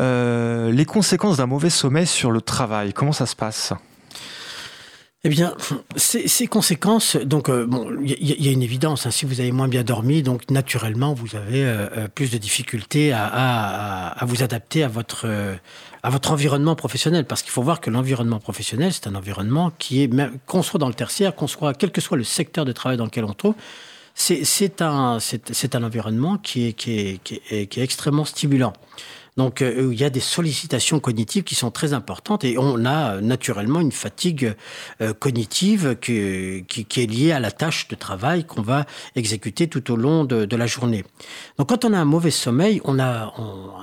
euh, 0.00 0.72
les 0.72 0.84
conséquences 0.84 1.36
d'un 1.36 1.46
mauvais 1.46 1.70
sommeil 1.70 2.08
sur 2.08 2.32
le 2.32 2.40
travail, 2.40 2.92
comment 2.92 3.12
ça 3.12 3.26
se 3.26 3.36
passe? 3.36 3.72
Eh 5.26 5.28
bien, 5.28 5.56
ces, 5.96 6.46
conséquences, 6.46 7.16
donc, 7.16 7.48
euh, 7.48 7.66
bon, 7.66 7.90
il 8.00 8.44
y, 8.44 8.48
a 8.48 8.52
une 8.52 8.62
évidence. 8.62 9.06
Hein, 9.06 9.10
si 9.10 9.26
vous 9.26 9.40
avez 9.40 9.50
moins 9.50 9.66
bien 9.66 9.82
dormi, 9.82 10.22
donc 10.22 10.48
naturellement, 10.52 11.14
vous 11.14 11.34
avez 11.34 11.64
euh, 11.64 11.88
euh, 11.96 12.06
plus 12.06 12.30
de 12.30 12.38
difficultés 12.38 13.12
à, 13.12 14.14
vous 14.22 14.44
adapter 14.44 14.84
à 14.84 14.88
votre 14.88 15.26
environnement 16.30 16.76
professionnel, 16.76 17.24
parce 17.24 17.42
qu'il 17.42 17.50
faut 17.50 17.62
voir 17.62 17.80
que 17.80 17.90
l'environnement 17.90 18.38
professionnel, 18.38 18.92
c'est 18.92 19.08
un 19.08 19.16
environnement 19.16 19.72
qui 19.76 20.04
est, 20.04 20.10
qu'on 20.46 20.62
soit 20.62 20.78
dans 20.78 20.86
le 20.86 20.94
tertiaire, 20.94 21.34
qu'on 21.34 21.48
soit, 21.48 21.74
quel 21.74 21.90
que 21.90 22.00
soit 22.00 22.16
le 22.16 22.22
secteur 22.22 22.64
de 22.64 22.70
travail 22.70 22.96
dans 22.96 23.06
lequel 23.06 23.24
on 23.24 23.34
trouve, 23.34 23.56
c'est 24.14 24.80
un, 24.80 25.18
environnement 25.82 26.38
qui 26.38 26.68
est 26.68 27.78
extrêmement 27.78 28.24
stimulant. 28.24 28.74
Donc 29.36 29.60
euh, 29.60 29.90
il 29.92 30.00
y 30.00 30.04
a 30.04 30.10
des 30.10 30.20
sollicitations 30.20 30.98
cognitives 30.98 31.44
qui 31.44 31.54
sont 31.54 31.70
très 31.70 31.92
importantes 31.92 32.44
et 32.44 32.56
on 32.58 32.84
a 32.86 33.20
naturellement 33.20 33.80
une 33.80 33.92
fatigue 33.92 34.54
euh, 35.00 35.12
cognitive 35.12 35.96
qui, 36.00 36.14
est 36.14 37.10
liée 37.10 37.32
à 37.32 37.40
la 37.40 37.50
tâche 37.50 37.88
de 37.88 37.94
travail 37.94 38.44
qu'on 38.44 38.62
va 38.62 38.86
exécuter 39.14 39.68
tout 39.68 39.90
au 39.92 39.96
long 39.96 40.24
de, 40.24 40.46
de, 40.46 40.56
la 40.56 40.66
journée. 40.66 41.04
Donc 41.58 41.68
quand 41.68 41.84
on 41.84 41.92
a 41.92 41.98
un 41.98 42.06
mauvais 42.06 42.30
sommeil, 42.30 42.80
on 42.84 42.98
a, 42.98 43.34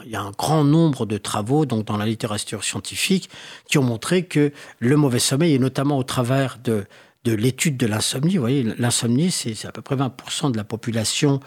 il 0.06 0.12
y 0.12 0.16
a 0.16 0.22
un 0.22 0.32
grand 0.32 0.64
nombre 0.64 1.06
de 1.06 1.18
travaux 1.18 1.66
donc 1.66 1.86
dans 1.86 1.98
la 1.98 2.06
littérature 2.06 2.64
scientifique 2.64 3.30
qui 3.68 3.78
ont 3.78 3.84
montré 3.84 4.26
que 4.26 4.52
le 4.80 4.98
mauvais 4.98 5.20
sommeil, 5.20 5.54
et 5.54 5.60
notamment 5.60 5.98
au 5.98 6.04
travers 6.04 6.58
de 6.64 6.86
de 7.24 7.34
l'étude 7.34 7.78
de 7.78 7.88
l'insomnie. 7.88 8.36
Vous 8.36 8.42
voyez, 8.42 8.64
l'insomnie, 8.78 9.32
c'est 9.32 9.66
à 9.66 9.72
peu 9.72 9.82
près 9.82 9.96
20% 9.96 10.52
de 10.52 10.58
la 10.58 10.64
population 10.64 11.40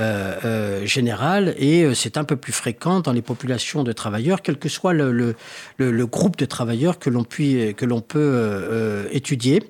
euh, 0.00 0.38
euh, 0.46 0.86
générale 0.86 1.54
et 1.58 1.82
euh, 1.82 1.92
c'est 1.92 2.16
un 2.16 2.24
peu 2.24 2.36
plus 2.36 2.54
fréquent 2.54 3.00
dans 3.00 3.12
les 3.12 3.20
populations 3.20 3.84
de 3.84 3.92
travailleurs, 3.92 4.40
quel 4.40 4.58
que 4.58 4.70
soit 4.70 4.94
le, 4.94 5.12
le, 5.12 5.36
le, 5.76 6.06
groupe 6.06 6.38
de 6.38 6.46
travailleurs 6.46 6.98
que 6.98 7.10
l'on 7.10 7.24
peut 7.24 8.16
euh, 8.16 9.06
étudier. 9.10 9.62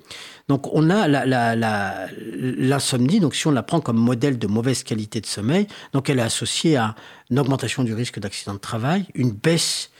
Donc 0.47 0.73
on 0.73 0.91
a 0.91 1.09
l'insomnie, 1.09 3.19
donc 3.19 3.35
si 3.35 3.49
on 3.49 3.51
la 3.51 3.65
prend 3.65 3.81
comme 3.81 3.97
modèle 3.97 4.39
de 4.39 4.47
mauvaise 4.47 4.85
qualité 4.85 5.21
de 5.21 5.27
sommeil, 5.27 5.67
donc 5.93 6.09
elle 6.09 6.21
est 6.21 6.23
associée 6.23 6.77
à 6.77 6.95
une 7.29 7.41
augmentation 7.41 7.83
du 7.83 7.93
risque 7.93 8.21
d'accident 8.21 8.55
de 8.55 8.61
travail, 8.61 9.07
une 9.15 9.33
baisse 9.33 9.91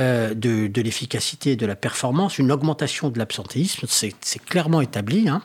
de, 0.00 0.34
de 0.34 0.82
l'efficacité 0.82 1.52
et 1.52 1.56
de 1.56 1.66
la 1.66 1.76
performance, 1.76 2.38
une 2.38 2.50
augmentation 2.50 3.10
de 3.10 3.18
l'absentéisme, 3.18 3.86
c'est 3.88 4.44
clairement 4.44 4.80
établi. 4.80 5.28
Hein. 5.28 5.40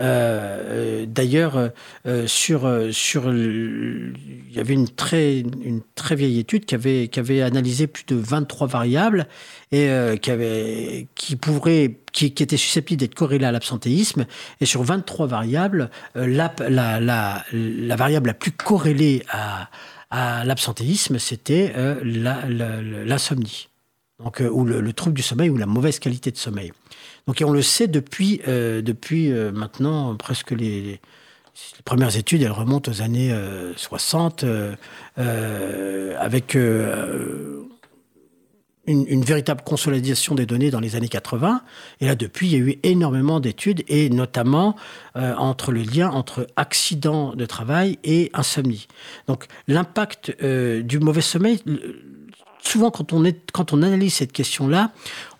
Euh, 0.00 1.06
D'ailleurs, 1.06 1.70
euh, 2.06 2.26
sur 2.26 2.70
sur 2.92 3.32
il 3.32 4.52
y 4.52 4.60
avait 4.60 4.74
une 4.74 4.88
très 4.88 5.40
une 5.40 5.80
très 5.94 6.14
vieille 6.14 6.38
étude 6.38 6.66
qui 6.66 6.74
avait 6.74 7.08
qui 7.08 7.20
avait 7.20 7.42
analysé 7.42 7.86
plus 7.86 8.04
de 8.04 8.16
23 8.16 8.66
variables 8.66 9.26
et 9.72 9.88
euh, 9.88 10.16
qui 10.16 10.30
avait 10.30 11.08
qui 11.14 11.36
pourrait 11.36 11.98
qui, 12.12 12.26
était 12.26 12.56
susceptible 12.56 13.00
d'être 13.00 13.14
corrélée 13.14 13.44
à 13.44 13.52
l'absentéisme 13.52 14.26
et 14.60 14.66
sur 14.66 14.82
23 14.82 15.26
variables, 15.26 15.90
euh, 16.16 16.26
la, 16.26 17.44
variable 17.96 18.28
la 18.28 18.34
plus 18.34 18.52
corrélée 18.52 19.22
à 19.30 19.68
l'absentéisme, 20.44 21.18
c'était 21.18 21.72
euh, 21.76 22.00
l'insomnie. 23.04 23.68
Donc, 24.18 24.42
ou 24.50 24.64
le, 24.64 24.80
le, 24.80 24.92
trouble 24.94 25.14
du 25.14 25.22
sommeil 25.22 25.50
ou 25.50 25.58
la 25.58 25.66
mauvaise 25.66 25.98
qualité 25.98 26.30
de 26.30 26.38
sommeil. 26.38 26.72
Donc, 27.26 27.42
on 27.44 27.50
le 27.50 27.62
sait 27.62 27.88
depuis, 27.88 28.40
euh, 28.46 28.80
euh, 29.12 29.50
maintenant 29.50 30.14
presque 30.14 30.52
les, 30.52 30.80
les, 30.80 31.00
premières 31.84 32.16
études, 32.16 32.42
elles 32.42 32.52
remontent 32.52 32.90
aux 32.90 33.02
années 33.02 33.34
60, 33.76 34.44
avec 35.16 36.54
une, 38.86 39.24
véritable 39.24 39.62
consolidation 39.62 40.34
des 40.34 40.44
données 40.44 40.70
dans 40.70 40.80
les 40.80 40.96
années 40.96 41.08
80. 41.08 41.62
Et 42.00 42.06
là, 42.06 42.14
depuis, 42.14 42.48
il 42.48 42.52
y 42.52 42.56
a 42.56 42.58
eu 42.58 42.78
énormément 42.82 43.40
d'études, 43.40 43.84
et 43.88 44.10
notamment 44.10 44.76
entre 45.14 45.72
le 45.72 45.80
lien 45.80 46.10
entre 46.10 46.46
accident 46.56 47.34
de 47.34 47.46
travail 47.46 47.98
et 48.04 48.30
insomnie. 48.34 48.86
Donc, 49.26 49.46
l'impact 49.66 50.36
du 50.42 50.98
mauvais 50.98 51.22
sommeil 51.22 51.62
souvent, 52.66 52.90
quand 52.90 53.12
on, 53.12 53.82
analyse 53.82 54.14
cette 54.14 54.32
question-là, 54.32 54.90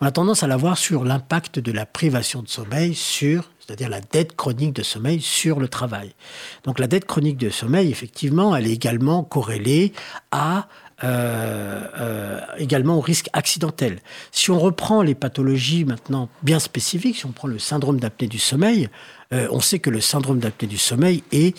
on 0.00 0.06
a 0.06 0.10
tendance 0.10 0.42
à 0.42 0.46
la 0.46 0.56
voir 0.56 0.78
sur 0.78 1.04
l'impact 1.04 1.58
de 1.58 1.72
la 1.72 1.86
privation 1.86 2.42
de 2.42 2.48
sommeil 2.48 2.94
sur, 2.94 3.50
c'est-à-dire 3.60 3.88
la 3.88 4.00
dette 4.00 4.36
chronique 4.36 4.72
de 4.72 4.82
sommeil 4.82 5.20
sur 5.20 5.60
le 5.60 5.68
travail. 5.68 6.14
Donc 6.64 6.78
la 6.78 6.86
dette 6.86 7.04
chronique 7.04 7.36
de 7.36 7.50
sommeil, 7.50 7.90
effectivement, 7.90 8.54
elle 8.54 8.66
est 8.66 8.72
également 8.72 9.22
corrélée 9.22 9.92
à 10.30 10.68
également 12.58 12.96
au 12.96 13.02
risque 13.02 13.28
accidentel. 13.34 13.98
Si 14.32 14.50
on 14.50 14.58
reprend 14.58 15.02
les 15.02 15.14
pathologies 15.14 15.84
maintenant 15.84 16.30
bien 16.42 16.58
spécifiques, 16.58 17.18
si 17.18 17.26
on 17.26 17.32
prend 17.32 17.48
le 17.48 17.58
syndrome 17.58 18.00
d'apnée 18.00 18.28
du 18.28 18.38
sommeil, 18.38 18.88
on 19.30 19.60
sait 19.60 19.78
que 19.78 19.90
le 19.90 20.00
syndrome 20.00 20.38
d'apnée 20.38 20.66
du 20.66 20.78
sommeil 20.78 21.22
est 21.32 21.54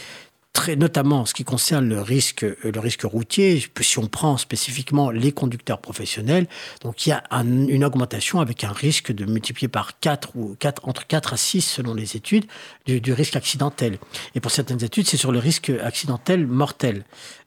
notamment 0.77 1.21
en 1.21 1.25
ce 1.25 1.33
qui 1.33 1.43
concerne 1.43 1.89
le 1.89 2.01
risque, 2.01 2.43
euh, 2.43 2.55
le 2.63 2.79
risque 2.79 3.03
routier, 3.03 3.63
si 3.81 3.99
on 3.99 4.07
prend 4.07 4.37
spécifiquement 4.37 5.09
les 5.11 5.31
conducteurs 5.31 5.79
professionnels, 5.79 6.47
donc 6.81 7.05
il 7.05 7.09
y 7.09 7.11
a 7.11 7.23
une 7.31 7.83
augmentation 7.83 8.39
avec 8.39 8.63
un 8.63 8.71
risque 8.71 9.11
de 9.11 9.25
multiplier 9.25 9.67
par 9.67 9.99
4 9.99 10.35
ou 10.35 10.55
4, 10.59 10.87
entre 10.87 11.07
4 11.07 11.33
à 11.33 11.37
6 11.37 11.61
selon 11.61 11.93
les 11.93 12.15
études 12.15 12.45
du, 12.85 13.13
risque 13.13 13.35
accidentel. 13.35 13.97
Et 14.35 14.39
pour 14.39 14.51
certaines 14.51 14.83
études, 14.83 15.07
c'est 15.07 15.17
sur 15.17 15.31
le 15.31 15.39
risque 15.39 15.71
accidentel 15.83 16.47
mortel. 16.47 17.03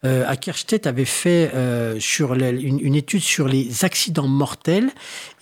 Euh, 0.06 0.24
avait 0.84 1.04
fait 1.04 1.50
euh, 1.54 2.00
sur 2.00 2.32
une, 2.32 2.94
étude 2.94 3.20
sur 3.20 3.46
les 3.46 3.84
accidents 3.84 4.28
mortels 4.28 4.88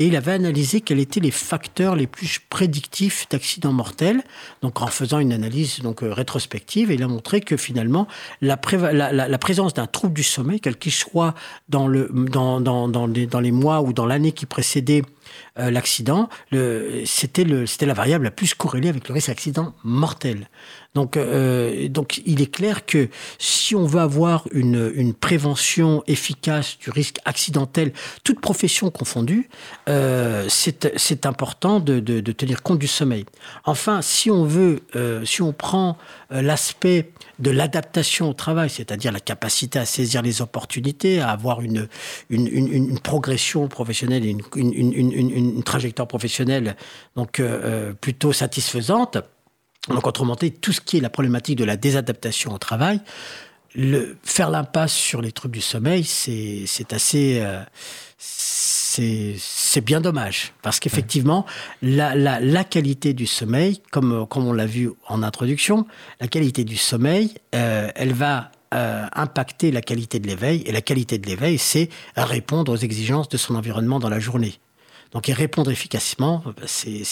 et 0.01 0.07
il 0.07 0.17
avait 0.17 0.33
analysé 0.33 0.81
quels 0.81 0.99
étaient 0.99 1.21
les 1.21 1.31
facteurs 1.31 1.95
les 1.95 2.09
plus 2.09 2.41
prédictifs 2.41 3.29
d'accidents 3.29 3.73
mortels, 3.73 4.25
donc 4.63 4.83
en 4.83 4.89
faisant 4.89 5.21
une 5.21 5.33
analyse 5.33 5.79
donc 5.79 6.03
euh, 6.03 6.13
rétrospective. 6.13 6.91
Et 6.91 6.95
il 6.95 7.05
a 7.05 7.07
montré 7.07 7.41
que 7.41 7.57
finalement, 7.57 8.09
la, 8.41 8.57
présence 8.57 9.75
d'un 9.75 9.87
trouble 9.87 10.15
du 10.15 10.25
sommeil, 10.25 10.61
quel 10.61 10.77
qu'il 10.77 10.91
soit 10.91 11.35
dans, 11.69 11.87
le, 11.87 12.11
dans, 12.13 12.61
dans, 12.61 12.89
dans, 12.89 13.07
les, 13.07 13.29
dans 13.29 13.41
les 13.41 13.53
mois 13.53 13.81
ou 13.81 13.93
dans 13.93 14.07
l'année 14.07 14.33
qui 14.33 14.47
précédait 14.47 15.03
euh, 15.59 15.71
l'accident, 15.71 16.29
c'était 17.05 17.45
la 17.45 17.95
variable 17.95 18.25
la 18.25 18.31
plus 18.31 18.55
corrélée 18.55 18.89
avec 18.89 19.09
le 19.09 19.15
risque 19.15 19.29
d'accident 19.29 19.75
mortel. 19.85 20.49
Donc, 20.99 21.17
euh, 21.17 21.89
donc, 21.89 22.21
il 22.27 22.43
est 22.43 22.53
clair 22.53 22.85
que 22.85 23.09
si 23.39 23.77
on 23.77 23.87
veut 23.87 24.01
avoir 24.01 24.49
une, 24.51 24.91
une 24.97 25.15
prévention 25.15 26.03
efficace 26.09 26.77
du 26.77 26.91
risque 26.91 27.19
accidentel, 27.25 27.93
toute 28.25 28.41
profession 28.41 28.91
confondue, 28.91 29.49
euh, 29.89 30.49
c'est 30.49 31.25
important 31.25 31.79
de, 31.79 32.01
de, 32.01 32.33
tenir 32.33 32.65
compte 32.65 32.81
du 32.81 32.89
sommeil. 32.89 33.27
Enfin, 33.65 34.03
si 34.03 34.29
on 34.29 34.43
veut, 34.43 34.81
euh, 34.97 35.25
si 35.25 35.41
on 35.41 35.53
prend 35.53 35.97
l'aspect 36.31 37.13
de 37.39 37.53
l'adaptation 37.53 38.31
au 38.31 38.35
travail, 38.35 38.69
c'est-à-dire 38.69 39.13
la 39.13 39.21
capacité 39.21 39.79
à 39.79 39.87
saisir 39.87 40.21
les 40.21 40.43
opportunités, 40.43 41.21
à 41.21 41.31
avoir 41.31 41.61
une, 41.61 41.87
une, 42.29 42.49
une, 42.49 42.75
une 42.75 42.99
progression 42.99 43.69
professionnelle 43.69 44.27
et 44.27 44.37
une, 44.57 45.63
trajectoire 45.63 46.09
professionnelle 46.09 46.77
donc 47.15 47.41
plutôt 48.01 48.33
satisfaisante, 48.33 49.19
donc, 49.89 50.07
autrement 50.07 50.35
dit, 50.35 50.53
tout 50.53 50.73
ce 50.73 50.81
qui 50.81 50.99
est 50.99 51.01
la 51.01 51.11
problématique 51.11 51.57
de 51.57 51.65
la 51.65 51.77
désadaptation 51.77 52.53
au 52.53 52.59
travail, 52.59 53.01
le, 53.75 54.17
faire 54.23 54.51
l'impasse 54.51 54.93
sur 54.93 55.23
les 55.23 55.33
troubles 55.33 55.55
du 55.55 55.61
sommeil, 55.61 56.05
c'est 56.05 56.93
assez. 56.93 57.41
Euh, 57.41 57.63
c'est 58.19 59.81
bien 59.81 60.01
dommage. 60.01 60.53
Parce 60.63 60.81
qu'effectivement, 60.81 61.47
la, 61.83 62.65
qualité 62.65 63.15
du 63.15 63.27
sommeil, 63.27 63.81
comme, 63.93 64.27
on 64.35 64.53
l'a 64.53 64.67
vu 64.67 64.91
en 65.07 65.23
introduction, 65.23 65.87
la 66.21 66.27
qualité 66.27 66.65
du 66.65 66.77
sommeil, 66.77 67.35
euh, 67.55 67.91
elle 67.95 68.13
va 68.13 68.51
euh, 68.75 69.07
impacter 69.13 69.71
la 69.71 69.83
qualité 69.83 70.19
de 70.19 70.27
l'éveil. 70.27 70.63
Et 70.63 70.73
la 70.73 70.81
qualité 70.81 71.19
de 71.19 71.29
l'éveil, 71.29 71.59
c'est 71.59 71.91
répondre 72.17 72.73
aux 72.73 72.77
exigences 72.77 73.29
de 73.29 73.37
son 73.37 73.55
environnement 73.55 74.01
dans 74.01 74.11
la 74.11 74.19
journée. 74.19 74.59
Donc, 75.13 75.29
et 75.29 75.33
répondre 75.33 75.71
efficacement, 75.71 76.43
c'est 76.67 77.05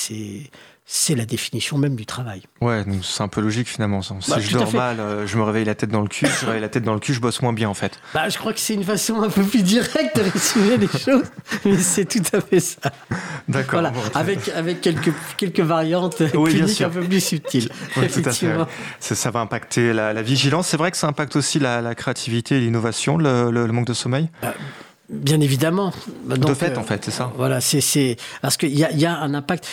c'est 0.89 1.17
la 1.17 1.27
définition 1.27 1.79
même 1.79 1.97
du 1.97 2.07
travail. 2.07 2.43
Ouais, 2.61 2.85
donc 2.85 3.05
c'est 3.05 3.23
un 3.23 3.29
peu 3.29 3.41
logique 3.41 3.67
finalement. 3.67 4.03
Si 4.03 4.13
bah, 4.31 4.39
je 4.39 4.57
dors 4.57 4.73
mal, 4.73 5.01
euh, 5.01 5.27
je 5.27 5.37
me 5.37 5.43
réveille 5.43 5.65
la 5.65 5.75
tête 5.75 5.91
dans 5.91 6.01
le 6.01 6.07
cul, 6.07 6.27
je 6.27 6.47
réveille 6.47 6.61
la 6.61 6.69
tête 6.69 6.85
dans 6.85 6.95
le 6.95 7.01
cul, 7.01 7.13
je 7.13 7.21
bosse 7.21 7.43
moins 7.43 7.53
bien 7.53 7.69
en 7.69 7.75
fait. 7.75 7.99
Bah, 8.15 8.29
je 8.29 8.39
crois 8.39 8.53
que 8.53 8.61
c'est 8.61 8.75
une 8.75 8.85
façon 8.85 9.21
un 9.21 9.29
peu 9.29 9.43
plus 9.43 9.65
directe 9.65 10.17
de 10.17 10.23
résumer 10.23 10.77
les 10.77 10.87
choses, 10.87 11.27
mais 11.65 11.77
c'est 11.79 12.05
tout 12.05 12.23
à 12.33 12.41
fait 12.41 12.61
ça. 12.61 12.93
D'accord. 13.49 13.81
Voilà, 13.81 13.93
avec, 14.15 14.49
avec 14.51 14.81
quelques, 14.81 15.13
quelques 15.37 15.61
variantes 15.61 16.23
cliniques 16.31 16.81
un 16.81 16.91
peu 16.91 17.01
plus 17.01 17.21
subtiles. 17.21 17.69
Oui, 17.97 18.07
tout 18.09 18.23
à 18.25 18.31
fait. 18.31 18.55
Ça, 19.01 19.31
va 19.33 19.41
impacter 19.41 19.93
la, 19.93 20.23
vigilance. 20.23 20.69
C'est 20.69 20.77
vrai 20.77 20.93
que 20.93 20.97
ça 20.97 21.09
impacte 21.09 21.35
aussi 21.35 21.59
la, 21.59 21.95
créativité 21.97 22.59
et 22.59 22.61
l'innovation, 22.61 23.19
le, 23.19 23.67
manque 23.73 23.87
de 23.87 23.95
sommeil? 23.95 24.29
Bah, 24.41 24.55
Bien 25.09 25.41
évidemment. 25.41 25.93
de 26.25 26.55
fait, 26.55 26.77
en 26.77 26.83
fait, 26.83 27.05
c'est 27.05 27.13
ça. 27.13 27.33
Voilà, 27.37 27.61
c'est 27.61 28.17
parce 28.43 28.57
qu'il 28.57 28.77
y 28.77 28.85
a, 28.85 28.91
y 28.91 29.07
a 29.07 29.17
un 29.17 29.35
impact. 29.35 29.67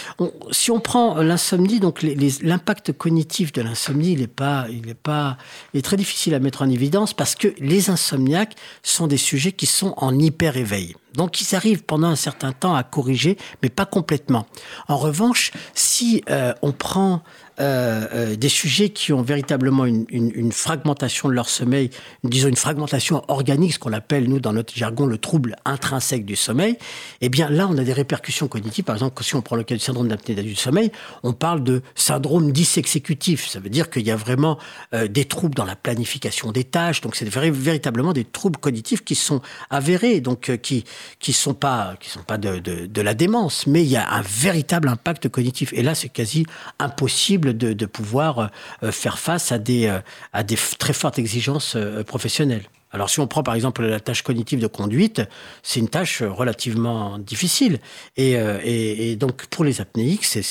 si 0.51 0.69
on 0.69 0.79
prend 0.79 1.15
l'insomnie, 1.15 1.79
donc 1.79 2.03
l'impact 2.03 2.93
cognitif 2.93 3.51
de 3.51 3.63
l'insomnie, 3.63 4.13
il 4.13 4.21
est 4.21 4.27
pas, 4.27 4.67
il 4.69 4.87
est 4.89 4.93
pas, 4.93 5.37
il 5.73 5.79
est 5.79 5.81
très 5.81 5.97
difficile 5.97 6.35
à 6.35 6.39
mettre 6.39 6.61
en 6.61 6.69
évidence 6.69 7.15
parce 7.15 7.33
que 7.33 7.47
les 7.57 7.89
insomniaques 7.89 8.55
sont 8.83 9.07
des 9.07 9.17
sujets 9.17 9.53
qui 9.53 9.65
sont 9.65 9.95
en 9.97 10.17
hyper 10.19 10.55
éveil. 10.55 10.95
Donc 11.15 11.41
ils 11.41 11.55
arrivent 11.55 11.83
pendant 11.83 12.07
un 12.07 12.15
certain 12.15 12.51
temps 12.51 12.75
à 12.75 12.83
corriger, 12.83 13.37
mais 13.61 13.69
pas 13.69 13.85
complètement. 13.85 14.45
En 14.87 14.97
revanche, 14.97 15.51
si 15.73 16.23
euh, 16.29 16.53
on 16.61 16.71
prend 16.71 17.23
euh, 17.59 18.07
euh, 18.13 18.35
des 18.35 18.49
sujets 18.49 18.89
qui 18.89 19.13
ont 19.13 19.21
véritablement 19.21 19.85
une, 19.85 20.51
fragmentation 20.51 21.29
de 21.29 21.33
leur 21.33 21.49
sommeil, 21.49 21.91
disons 22.23 22.47
une 22.47 22.55
fragmentation 22.55 23.23
organique, 23.27 23.73
ce 23.73 23.79
qu'on 23.79 23.93
appelle 23.93 24.27
nous 24.27 24.39
dans 24.39 24.53
notre 24.53 24.75
jargon 24.75 25.05
le 25.05 25.19
trouble 25.19 25.55
intrinsèque 25.63 26.25
du 26.25 26.35
sommeil, 26.35 26.77
eh 27.21 27.29
bien 27.29 27.49
là 27.49 27.67
on 27.69 27.77
a 27.77 27.83
des 27.83 27.93
répercussions 27.93 28.47
cognitives. 28.47 28.83
Par 28.83 28.95
exemple, 28.95 29.23
si 29.23 29.35
on 29.35 29.41
prend 29.41 29.55
le 29.55 29.63
cas 29.63 29.75
du 29.75 29.81
syndrome 29.81 30.07
d'apnée 30.07 30.33
du 30.33 30.55
sommeil, 30.55 30.91
on 31.21 31.33
parle 31.33 31.63
de 31.63 31.83
syndrome 31.93 32.51
dysexécutif. 32.51 33.47
Ça 33.47 33.59
veut 33.59 33.69
dire 33.69 33.91
qu'il 33.91 34.05
y 34.05 34.11
a 34.11 34.15
vraiment 34.15 34.57
euh, 34.95 35.07
des 35.07 35.25
troubles 35.25 35.53
dans 35.53 35.65
la 35.65 35.75
planification 35.75 36.51
des 36.51 36.63
tâches. 36.63 37.01
Donc 37.01 37.15
c'est 37.15 37.29
véritablement 37.29 38.13
des 38.13 38.25
troubles 38.25 38.57
cognitifs 38.57 39.03
qui 39.03 39.15
sont 39.15 39.41
avérés, 39.69 40.21
donc 40.21 40.57
qui 40.61 40.85
qui 41.19 41.33
sont 41.33 41.53
pas 41.53 41.95
qui 41.99 42.09
sont 42.09 42.23
pas 42.23 42.39
de 42.39 43.01
la 43.01 43.13
démence, 43.13 43.67
mais 43.67 43.83
il 43.83 43.89
y 43.89 43.97
a 43.97 44.11
un 44.11 44.21
véritable 44.21 44.87
impact 44.87 45.29
cognitif. 45.29 45.71
Et 45.73 45.83
là 45.83 45.93
c'est 45.93 46.09
quasi 46.09 46.47
impossible 46.79 47.42
de, 47.51 47.85
pouvoir 47.85 48.51
euh, 48.83 48.91
faire 48.91 49.19
face 49.19 49.51
à 49.51 49.57
des, 49.57 49.87
euh, 49.87 49.99
à 50.31 50.43
des 50.43 50.57
très 50.77 50.93
fortes 50.93 51.19
exigences 51.19 51.75
euh, 51.75 52.03
professionnelles. 52.03 52.63
Alors 52.91 53.09
si 53.09 53.19
on 53.19 53.27
prend 53.27 53.41
par 53.41 53.55
exemple 53.55 53.83
la 53.83 53.99
tâche 53.99 54.21
cognitive 54.21 54.59
de 54.59 54.67
conduite, 54.67 55.21
c'est 55.63 55.79
une 55.79 55.89
tâche 55.89 56.21
relativement 56.21 57.17
difficile. 57.17 57.79
Et, 58.17 59.15
donc 59.15 59.47
pour 59.47 59.63
les 59.63 59.81
apnéiques, 59.81 60.25
c'est, 60.25 60.43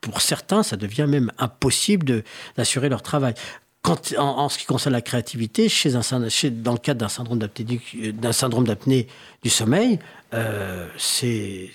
pour 0.00 0.22
certains, 0.22 0.62
ça 0.62 0.78
devient 0.78 1.04
même 1.06 1.30
impossible 1.36 2.24
d'assurer 2.56 2.88
leur 2.88 3.02
travail. 3.02 3.34
Quand, 3.82 4.14
en, 4.16 4.48
ce 4.48 4.56
qui 4.56 4.64
concerne 4.64 4.94
la 4.94 5.02
créativité, 5.02 5.68
chez 5.68 5.94
un, 5.94 6.00
dans 6.52 6.72
le 6.72 6.78
cadre 6.78 7.00
d'un 7.00 8.32
syndrome 8.32 8.66
d'apnée 8.66 9.06
du 9.42 9.50
sommeil, 9.50 9.98
c'est 10.96 11.68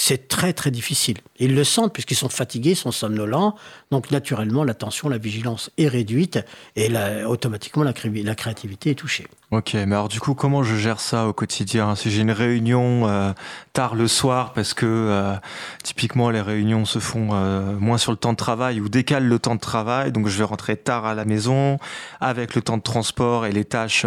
c'est 0.00 0.28
très 0.28 0.52
très 0.52 0.70
difficile. 0.70 1.18
Ils 1.40 1.56
le 1.56 1.64
sentent 1.64 1.92
puisqu'ils 1.92 2.14
sont 2.14 2.28
fatigués, 2.28 2.76
sont 2.76 2.92
somnolents. 2.92 3.56
Donc 3.90 4.12
naturellement, 4.12 4.62
l'attention, 4.62 5.08
la 5.08 5.18
vigilance 5.18 5.72
est 5.76 5.88
réduite 5.88 6.38
et 6.76 6.88
automatiquement 7.24 7.82
la, 7.82 7.92
la 8.04 8.34
créativité 8.36 8.90
est 8.90 8.94
touchée. 8.94 9.26
Ok, 9.50 9.72
mais 9.72 9.94
alors 9.94 10.08
du 10.08 10.20
coup, 10.20 10.34
comment 10.34 10.62
je 10.62 10.76
gère 10.76 11.00
ça 11.00 11.26
au 11.26 11.32
quotidien? 11.32 11.94
Si 11.94 12.10
j'ai 12.10 12.20
une 12.20 12.32
réunion 12.32 13.08
euh, 13.08 13.32
tard 13.72 13.94
le 13.94 14.06
soir, 14.06 14.52
parce 14.52 14.74
que 14.74 14.84
euh, 14.84 15.36
typiquement 15.82 16.28
les 16.28 16.42
réunions 16.42 16.84
se 16.84 16.98
font 16.98 17.30
euh, 17.32 17.72
moins 17.78 17.96
sur 17.96 18.12
le 18.12 18.18
temps 18.18 18.32
de 18.32 18.36
travail 18.36 18.78
ou 18.78 18.90
décalent 18.90 19.26
le 19.26 19.38
temps 19.38 19.54
de 19.54 19.60
travail, 19.60 20.12
donc 20.12 20.28
je 20.28 20.36
vais 20.36 20.44
rentrer 20.44 20.76
tard 20.76 21.06
à 21.06 21.14
la 21.14 21.24
maison. 21.24 21.78
Avec 22.20 22.54
le 22.54 22.60
temps 22.60 22.76
de 22.76 22.82
transport 22.82 23.46
et 23.46 23.52
les 23.52 23.64
tâches 23.64 24.04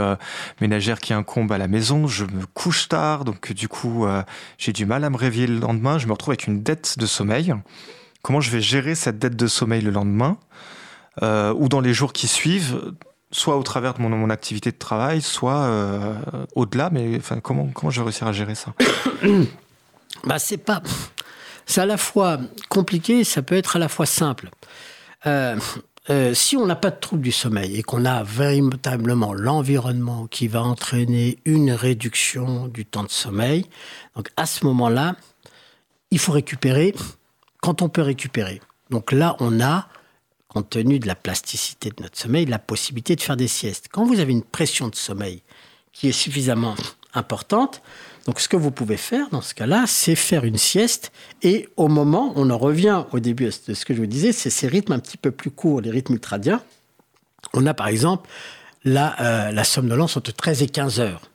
ménagères 0.59 0.99
qui 0.99 1.11
incombent 1.11 1.51
à 1.51 1.57
la 1.57 1.67
maison, 1.67 2.05
je 2.05 2.25
me 2.25 2.45
couche 2.53 2.87
tard, 2.87 3.25
donc 3.25 3.51
du 3.51 3.67
coup 3.67 4.05
j'ai 4.59 4.73
du 4.73 4.85
mal 4.85 5.03
à 5.03 5.09
me 5.09 5.17
réveiller 5.17 5.47
le 5.47 5.57
lendemain, 5.57 5.97
je 5.97 6.05
me 6.05 6.11
retrouve 6.11 6.33
avec 6.33 6.45
une 6.45 6.61
dette 6.61 6.99
de 6.99 7.07
sommeil. 7.07 7.51
Comment 8.21 8.41
je 8.41 8.51
vais 8.51 8.61
gérer 8.61 8.93
cette 8.93 9.17
dette 9.17 9.37
de 9.37 9.47
sommeil 9.47 9.81
le 9.81 9.89
lendemain? 9.89 10.37
Ou 11.19 11.67
dans 11.67 11.81
les 11.81 11.95
jours 11.95 12.13
qui 12.13 12.27
suivent 12.27 12.93
soit 13.31 13.57
au 13.57 13.63
travers 13.63 13.93
de 13.93 14.01
mon, 14.01 14.29
activité 14.29 14.71
de 14.71 14.77
travail, 14.77 15.21
soit 15.21 15.63
euh, 15.63 16.13
au-delà. 16.55 16.89
Mais 16.91 17.19
comment 17.41 17.89
je 17.89 17.99
vais 17.99 18.05
réussir 18.05 18.27
à 18.27 18.33
gérer 18.33 18.55
ça? 18.55 18.73
Bah, 20.25 20.37
C'est 20.37 20.57
pas. 20.57 20.83
C'est 21.65 21.81
à 21.81 21.85
la 21.85 21.97
fois 21.97 22.37
compliqué, 22.69 23.23
ça 23.23 23.41
peut 23.41 23.55
être 23.55 23.77
à 23.77 23.79
la 23.79 23.87
fois 23.87 24.05
simple. 24.05 24.49
Euh, 25.25 25.57
euh, 26.09 26.33
si 26.33 26.57
on 26.57 26.65
n'a 26.65 26.75
pas 26.75 26.89
de 26.89 26.99
trouble 26.99 27.21
du 27.21 27.31
sommeil 27.31 27.77
et 27.77 27.83
qu'on 27.83 28.05
a 28.05 28.23
véritablement 28.23 29.33
l'environnement 29.33 30.27
qui 30.27 30.47
va 30.47 30.63
entraîner 30.63 31.37
une 31.45 31.71
réduction 31.71 32.67
du 32.67 32.85
temps 32.85 33.03
de 33.03 33.09
sommeil, 33.09 33.67
donc 34.15 34.29
à 34.35 34.45
ce 34.45 34.65
moment-là, 34.65 35.15
il 36.09 36.19
faut 36.19 36.31
récupérer 36.31 36.93
quand 37.61 37.81
on 37.81 37.89
peut 37.89 38.01
récupérer. 38.01 38.61
Donc 38.89 39.11
là, 39.11 39.35
on 39.39 39.61
a 39.61 39.87
compte 40.51 40.69
tenu 40.69 40.99
de 40.99 41.07
la 41.07 41.15
plasticité 41.15 41.91
de 41.91 42.03
notre 42.03 42.19
sommeil, 42.19 42.45
la 42.45 42.59
possibilité 42.59 43.15
de 43.15 43.21
faire 43.21 43.37
des 43.37 43.47
siestes. 43.47 43.87
Quand 43.89 44.05
vous 44.05 44.19
avez 44.19 44.33
une 44.33 44.43
pression 44.43 44.89
de 44.89 44.95
sommeil 44.95 45.43
qui 45.93 46.09
est 46.09 46.11
suffisamment 46.11 46.75
importante, 47.13 47.81
donc 48.25 48.41
ce 48.41 48.49
que 48.49 48.57
vous 48.57 48.71
pouvez 48.71 48.97
faire 48.97 49.29
dans 49.29 49.41
ce 49.41 49.53
cas-là, 49.53 49.85
c'est 49.87 50.15
faire 50.15 50.43
une 50.43 50.57
sieste 50.57 51.13
et 51.41 51.69
au 51.77 51.87
moment, 51.87 52.33
on 52.35 52.49
en 52.49 52.57
revient 52.57 53.05
au 53.13 53.19
début 53.19 53.45
de 53.45 53.73
ce 53.73 53.85
que 53.85 53.93
je 53.93 53.99
vous 53.99 54.07
disais, 54.07 54.33
c'est 54.33 54.49
ces 54.49 54.67
rythmes 54.67 54.91
un 54.91 54.99
petit 54.99 55.17
peu 55.17 55.31
plus 55.31 55.51
courts, 55.51 55.79
les 55.79 55.89
rythmes 55.89 56.13
ultradiens. 56.13 56.61
On 57.53 57.65
a 57.65 57.73
par 57.73 57.87
exemple 57.87 58.29
la, 58.83 59.21
euh, 59.21 59.51
la 59.51 59.63
somnolence 59.63 60.17
entre 60.17 60.33
13 60.33 60.63
et 60.63 60.67
15 60.67 60.99
heures. 60.99 61.30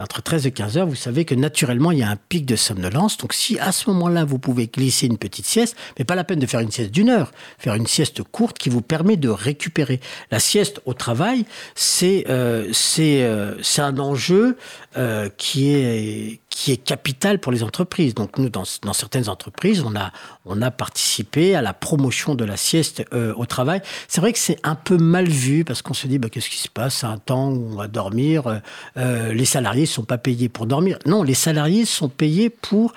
Entre 0.00 0.22
13 0.22 0.46
et 0.46 0.50
15 0.50 0.78
heures, 0.78 0.86
vous 0.86 0.94
savez 0.94 1.24
que 1.24 1.34
naturellement, 1.34 1.92
il 1.92 1.98
y 1.98 2.02
a 2.02 2.08
un 2.08 2.16
pic 2.16 2.46
de 2.46 2.56
somnolence. 2.56 3.18
Donc, 3.18 3.34
si 3.34 3.58
à 3.58 3.70
ce 3.70 3.90
moment-là, 3.90 4.24
vous 4.24 4.38
pouvez 4.38 4.66
glisser 4.66 5.06
une 5.06 5.18
petite 5.18 5.44
sieste, 5.44 5.76
mais 5.98 6.04
pas 6.04 6.14
la 6.14 6.24
peine 6.24 6.38
de 6.38 6.46
faire 6.46 6.60
une 6.60 6.70
sieste 6.70 6.90
d'une 6.90 7.10
heure, 7.10 7.32
faire 7.58 7.74
une 7.74 7.86
sieste 7.86 8.22
courte 8.22 8.58
qui 8.58 8.70
vous 8.70 8.80
permet 8.80 9.16
de 9.16 9.28
récupérer. 9.28 10.00
La 10.30 10.40
sieste 10.40 10.80
au 10.86 10.94
travail, 10.94 11.44
c'est 11.74 12.24
euh, 12.30 12.72
euh, 12.98 13.54
un 13.78 13.98
enjeu 13.98 14.56
euh, 14.96 15.28
qui 15.36 15.72
est 15.72 16.40
qui 16.50 16.72
est 16.72 16.76
capital 16.76 17.38
pour 17.38 17.52
les 17.52 17.62
entreprises. 17.62 18.14
Donc 18.14 18.36
nous, 18.36 18.50
dans, 18.50 18.64
dans, 18.82 18.92
certaines 18.92 19.28
entreprises, 19.28 19.82
on 19.86 19.94
a, 19.94 20.12
on 20.44 20.60
a 20.60 20.70
participé 20.72 21.54
à 21.54 21.62
la 21.62 21.72
promotion 21.72 22.34
de 22.34 22.44
la 22.44 22.56
sieste 22.56 23.04
euh, 23.14 23.32
au 23.36 23.46
travail. 23.46 23.80
C'est 24.08 24.20
vrai 24.20 24.32
que 24.32 24.38
c'est 24.38 24.58
un 24.64 24.74
peu 24.74 24.98
mal 24.98 25.28
vu 25.28 25.64
parce 25.64 25.80
qu'on 25.80 25.94
se 25.94 26.08
dit, 26.08 26.18
bah, 26.18 26.28
qu'est-ce 26.28 26.50
qui 26.50 26.58
se 26.58 26.68
passe? 26.68 26.96
C'est 26.96 27.06
un 27.06 27.18
temps 27.18 27.50
où 27.50 27.70
on 27.72 27.76
va 27.76 27.86
dormir. 27.86 28.60
Euh, 28.96 29.32
les 29.32 29.44
salariés 29.44 29.82
ne 29.82 29.86
sont 29.86 30.02
pas 30.02 30.18
payés 30.18 30.48
pour 30.48 30.66
dormir. 30.66 30.98
Non, 31.06 31.22
les 31.22 31.34
salariés 31.34 31.84
sont 31.84 32.08
payés 32.08 32.50
pour 32.50 32.92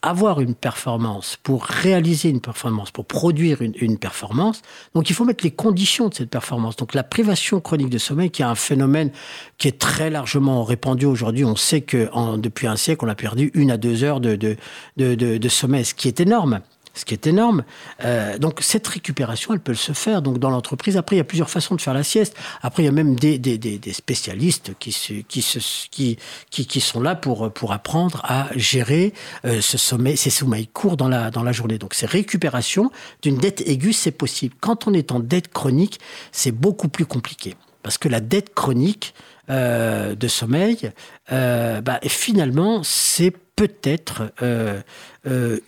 avoir 0.00 0.40
une 0.40 0.54
performance, 0.54 1.36
pour 1.42 1.64
réaliser 1.64 2.30
une 2.30 2.40
performance, 2.40 2.90
pour 2.90 3.04
produire 3.04 3.58
une, 3.60 3.98
performance. 3.98 4.62
Donc 4.94 5.10
il 5.10 5.12
faut 5.12 5.24
mettre 5.24 5.44
les 5.44 5.50
conditions 5.50 6.08
de 6.08 6.14
cette 6.14 6.30
performance. 6.30 6.76
Donc 6.76 6.94
la 6.94 7.02
privation 7.02 7.60
chronique 7.60 7.90
de 7.90 7.98
sommeil, 7.98 8.30
qui 8.30 8.42
est 8.42 8.46
un 8.46 8.54
phénomène 8.54 9.10
qui 9.58 9.68
est 9.68 9.78
très 9.78 10.08
largement 10.10 10.64
répandu 10.64 11.04
aujourd'hui. 11.04 11.25
On 11.26 11.56
sait 11.56 11.80
que 11.80 12.08
depuis 12.36 12.66
un 12.66 12.76
siècle, 12.76 13.04
on 13.04 13.08
a 13.08 13.14
perdu 13.14 13.50
une 13.54 13.70
à 13.70 13.76
deux 13.76 14.04
heures 14.04 14.20
de, 14.20 14.36
de, 14.36 14.56
de, 14.96 15.48
sommeil, 15.48 15.84
ce 15.84 15.94
qui 15.94 16.08
est 16.08 16.20
énorme 16.20 16.60
ce 16.96 17.04
qui 17.04 17.14
est 17.14 17.26
énorme. 17.26 17.62
Euh, 18.04 18.38
donc 18.38 18.60
cette 18.62 18.86
récupération, 18.86 19.52
elle 19.52 19.60
peut 19.60 19.74
se 19.74 19.92
faire 19.92 20.22
donc 20.22 20.38
dans 20.38 20.50
l'entreprise. 20.50 20.96
Après, 20.96 21.16
il 21.16 21.18
y 21.18 21.20
a 21.20 21.24
plusieurs 21.24 21.50
façons 21.50 21.74
de 21.74 21.80
faire 21.80 21.94
la 21.94 22.02
sieste. 22.02 22.34
Après, 22.62 22.82
il 22.82 22.86
y 22.86 22.88
a 22.88 22.92
même 22.92 23.16
des, 23.16 23.38
des, 23.38 23.58
des, 23.58 23.92
spécialistes 23.92 24.72
qui, 24.78 24.92
se, 24.92 25.12
qui, 25.12 25.42
se, 25.42 25.58
qui, 25.90 26.18
qui, 26.50 26.66
qui, 26.66 26.80
sont 26.80 27.00
là 27.00 27.14
pour, 27.14 27.52
pour 27.52 27.72
apprendre 27.72 28.22
à 28.24 28.48
gérer 28.56 29.12
euh, 29.44 29.60
ce 29.60 29.76
ces 29.76 30.30
sommeils 30.30 30.66
courts 30.68 30.96
dans 30.96 31.08
la, 31.08 31.30
dans 31.30 31.42
la 31.42 31.52
journée. 31.52 31.78
Donc 31.78 31.94
ces 31.94 32.06
récupérations 32.06 32.90
d'une 33.22 33.36
dette 33.36 33.60
aiguë, 33.68 33.92
c'est 33.92 34.10
possible. 34.10 34.54
Quand 34.60 34.88
on 34.88 34.94
est 34.94 35.12
en 35.12 35.20
dette 35.20 35.52
chronique, 35.52 36.00
c'est 36.32 36.52
beaucoup 36.52 36.88
plus 36.88 37.04
compliqué. 37.04 37.54
Parce 37.82 37.98
que 37.98 38.08
la 38.08 38.20
dette 38.20 38.54
chronique 38.54 39.14
euh, 39.48 40.14
de 40.14 40.28
sommeil, 40.28 40.90
euh, 41.30 41.80
bah, 41.80 42.00
finalement, 42.02 42.82
c'est 42.82 43.32
peut-être 43.54 44.32
euh, 44.42 44.80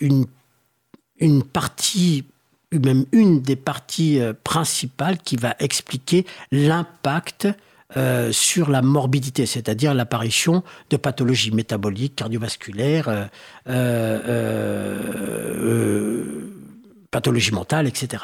une 0.01 0.27
une 1.21 1.43
partie, 1.43 2.25
même 2.73 3.05
une 3.11 3.41
des 3.43 3.57
parties 3.57 4.21
principales 4.45 5.19
qui 5.19 5.35
va 5.35 5.57
expliquer 5.59 6.25
l'impact 6.53 7.49
sur 8.31 8.71
la 8.71 8.83
morbidité, 8.83 9.45
c'est-à-dire 9.45 9.95
l'apparition 9.95 10.62
de 10.91 10.97
pathologies 10.97 11.51
métaboliques, 11.51 12.14
cardiovasculaires, 12.14 13.29
pathologies 17.11 17.53
mentales, 17.53 17.88
etc. 17.88 18.23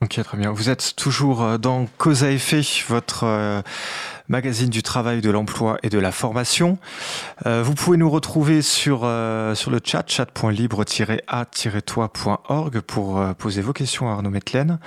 Ok, 0.00 0.22
très 0.22 0.38
bien. 0.38 0.52
Vous 0.52 0.70
êtes 0.70 0.94
toujours 0.96 1.58
dans 1.58 1.86
Cause 1.98 2.22
à 2.22 2.30
effet, 2.30 2.62
votre 2.88 3.64
magazine 4.28 4.70
du 4.70 4.82
travail, 4.82 5.20
de 5.20 5.30
l'emploi 5.30 5.78
et 5.82 5.88
de 5.88 5.98
la 5.98 6.12
formation. 6.12 6.78
Euh, 7.46 7.62
vous 7.62 7.74
pouvez 7.74 7.96
nous 7.96 8.10
retrouver 8.10 8.62
sur, 8.62 9.02
euh, 9.04 9.54
sur 9.54 9.70
le 9.70 9.78
chat, 9.82 10.04
chat.libre-a-toi.org 10.06 12.80
pour 12.80 13.18
euh, 13.18 13.32
poser 13.32 13.62
vos 13.62 13.72
questions 13.72 14.08
à 14.08 14.12
Arnaud 14.12 14.30
Metlen 14.30 14.78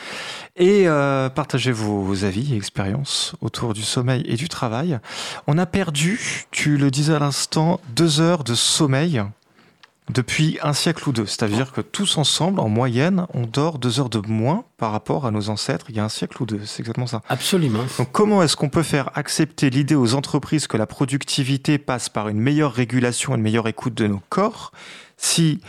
et 0.56 0.88
euh, 0.88 1.28
partager 1.30 1.72
vos, 1.72 2.02
vos, 2.02 2.24
avis 2.24 2.54
et 2.54 2.58
expériences 2.58 3.34
autour 3.42 3.74
du 3.74 3.82
sommeil 3.82 4.24
et 4.28 4.36
du 4.36 4.48
travail. 4.48 5.00
On 5.48 5.58
a 5.58 5.66
perdu, 5.66 6.46
tu 6.52 6.78
le 6.78 6.92
disais 6.92 7.16
à 7.16 7.20
l'instant, 7.20 7.82
deux 7.96 8.22
heures 8.22 8.44
de 8.44 8.54
sommeil 8.54 9.24
depuis 10.10 10.58
un 10.62 10.74
siècle 10.74 11.08
ou 11.08 11.12
deux. 11.12 11.26
C'est-à-dire 11.26 11.72
que 11.72 11.82
tous 11.82 12.18
ensemble, 12.18 12.60
en 12.60 12.70
moyenne, 12.70 13.28
on 13.34 13.46
dort 13.46 13.80
deux 13.80 14.00
heures 14.00 14.10
de 14.10 14.20
moins 14.28 14.66
par 14.78 14.92
rapport 14.92 15.26
à 15.26 15.32
nos 15.32 15.50
ancêtres 15.50 15.86
il 15.90 15.96
y 15.96 16.00
a 16.00 16.04
un 16.04 16.10
siècle 16.10 16.42
ou 16.42 16.46
deux. 16.46 16.66
C'est 16.66 16.82
exactement 16.82 17.08
ça. 17.08 17.22
Absolument. 17.30 17.84
Donc 17.98 18.12
comment 18.12 18.44
est-ce 18.44 18.56
qu'on 18.56 18.70
peut 18.70 18.84
faire 18.84 19.12
accepter 19.16 19.70
l'idée 19.70 19.96
aux 19.96 20.14
entreprises 20.16 20.68
que 20.68 20.78
la 20.78 20.88
productivité 20.88 21.78
passe 21.78 22.10
par 22.10 22.28
une 22.30 22.40
meilleure 22.40 22.74
régulation, 22.74 23.36
une 23.36 23.42
meilleure 23.42 23.68
écoute 23.68 23.94
de 23.94 24.08
nos 24.08 24.22
corps, 24.30 24.72
si 25.18 25.62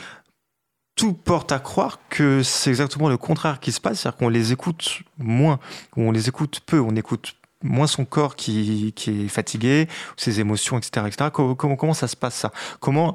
tout 0.96 1.12
porte 1.12 1.52
à 1.52 1.58
croire 1.58 1.98
que 2.10 2.42
c'est 2.42 2.70
exactement 2.70 3.08
le 3.08 3.16
contraire 3.16 3.60
qui 3.60 3.72
se 3.72 3.80
passe, 3.80 4.00
c'est-à-dire 4.00 4.18
qu'on 4.18 4.28
les 4.28 4.52
écoute 4.52 5.00
moins, 5.18 5.58
ou 5.96 6.02
on 6.02 6.10
les 6.10 6.28
écoute 6.28 6.60
peu, 6.66 6.80
on 6.80 6.96
écoute 6.96 7.34
moins 7.62 7.86
son 7.86 8.04
corps 8.04 8.36
qui, 8.36 8.92
qui 8.94 9.24
est 9.24 9.28
fatigué, 9.28 9.88
ses 10.16 10.40
émotions, 10.40 10.78
etc., 10.78 11.06
etc. 11.06 11.30
Comment, 11.32 11.76
comment, 11.76 11.94
ça 11.94 12.08
se 12.08 12.16
passe 12.16 12.34
ça? 12.34 12.52
Comment 12.80 13.14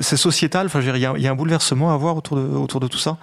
c'est 0.00 0.16
sociétal? 0.16 0.66
Enfin, 0.66 0.80
il 0.80 0.96
y, 0.96 1.00
y 1.22 1.26
a 1.26 1.30
un 1.30 1.36
bouleversement 1.36 1.90
à 1.90 1.94
avoir 1.94 2.16
autour 2.16 2.36
de, 2.36 2.42
autour 2.42 2.80
de 2.80 2.88
tout 2.88 2.98
ça? 2.98 3.18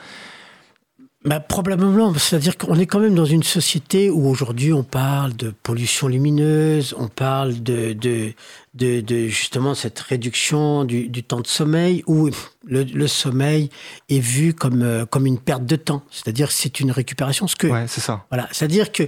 Bah, 1.25 1.39
probablement, 1.39 2.13
c'est-à-dire 2.15 2.57
qu'on 2.57 2.75
est 2.75 2.85
quand 2.85 2.99
même 2.99 3.15
dans 3.15 3.25
une 3.25 3.43
société 3.43 4.09
où 4.09 4.27
aujourd'hui 4.27 4.73
on 4.73 4.83
parle 4.83 5.33
de 5.35 5.53
pollution 5.63 6.09
lumineuse, 6.09 6.93
on 6.97 7.07
parle 7.07 7.63
de, 7.63 7.93
de, 7.93 8.33
de, 8.73 8.99
de 8.99 9.27
justement 9.27 9.73
cette 9.73 9.99
réduction 9.99 10.83
du, 10.83 11.07
du, 11.07 11.23
temps 11.23 11.39
de 11.39 11.47
sommeil, 11.47 12.03
où 12.07 12.29
le, 12.65 12.83
le, 12.83 13.07
sommeil 13.07 13.69
est 14.09 14.19
vu 14.19 14.53
comme, 14.53 14.81
euh, 14.81 15.05
comme 15.05 15.25
une 15.25 15.39
perte 15.39 15.65
de 15.65 15.77
temps, 15.77 16.03
c'est-à-dire 16.11 16.51
c'est 16.51 16.81
une 16.81 16.91
récupération. 16.91 17.47
Ce 17.47 17.55
que, 17.55 17.67
ouais, 17.67 17.85
c'est 17.87 18.01
ça. 18.01 18.25
Voilà, 18.29 18.49
c'est-à-dire 18.51 18.91
que 18.91 19.03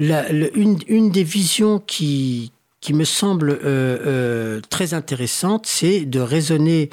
la, 0.00 0.32
le, 0.32 0.56
une, 0.58 0.78
une 0.88 1.10
des 1.10 1.24
visions 1.24 1.78
qui, 1.78 2.50
qui 2.80 2.92
me 2.92 3.04
semble 3.04 3.50
euh, 3.50 3.58
euh, 3.64 4.60
très 4.68 4.94
intéressante, 4.94 5.66
c'est 5.66 6.06
de 6.06 6.18
raisonner 6.18 6.90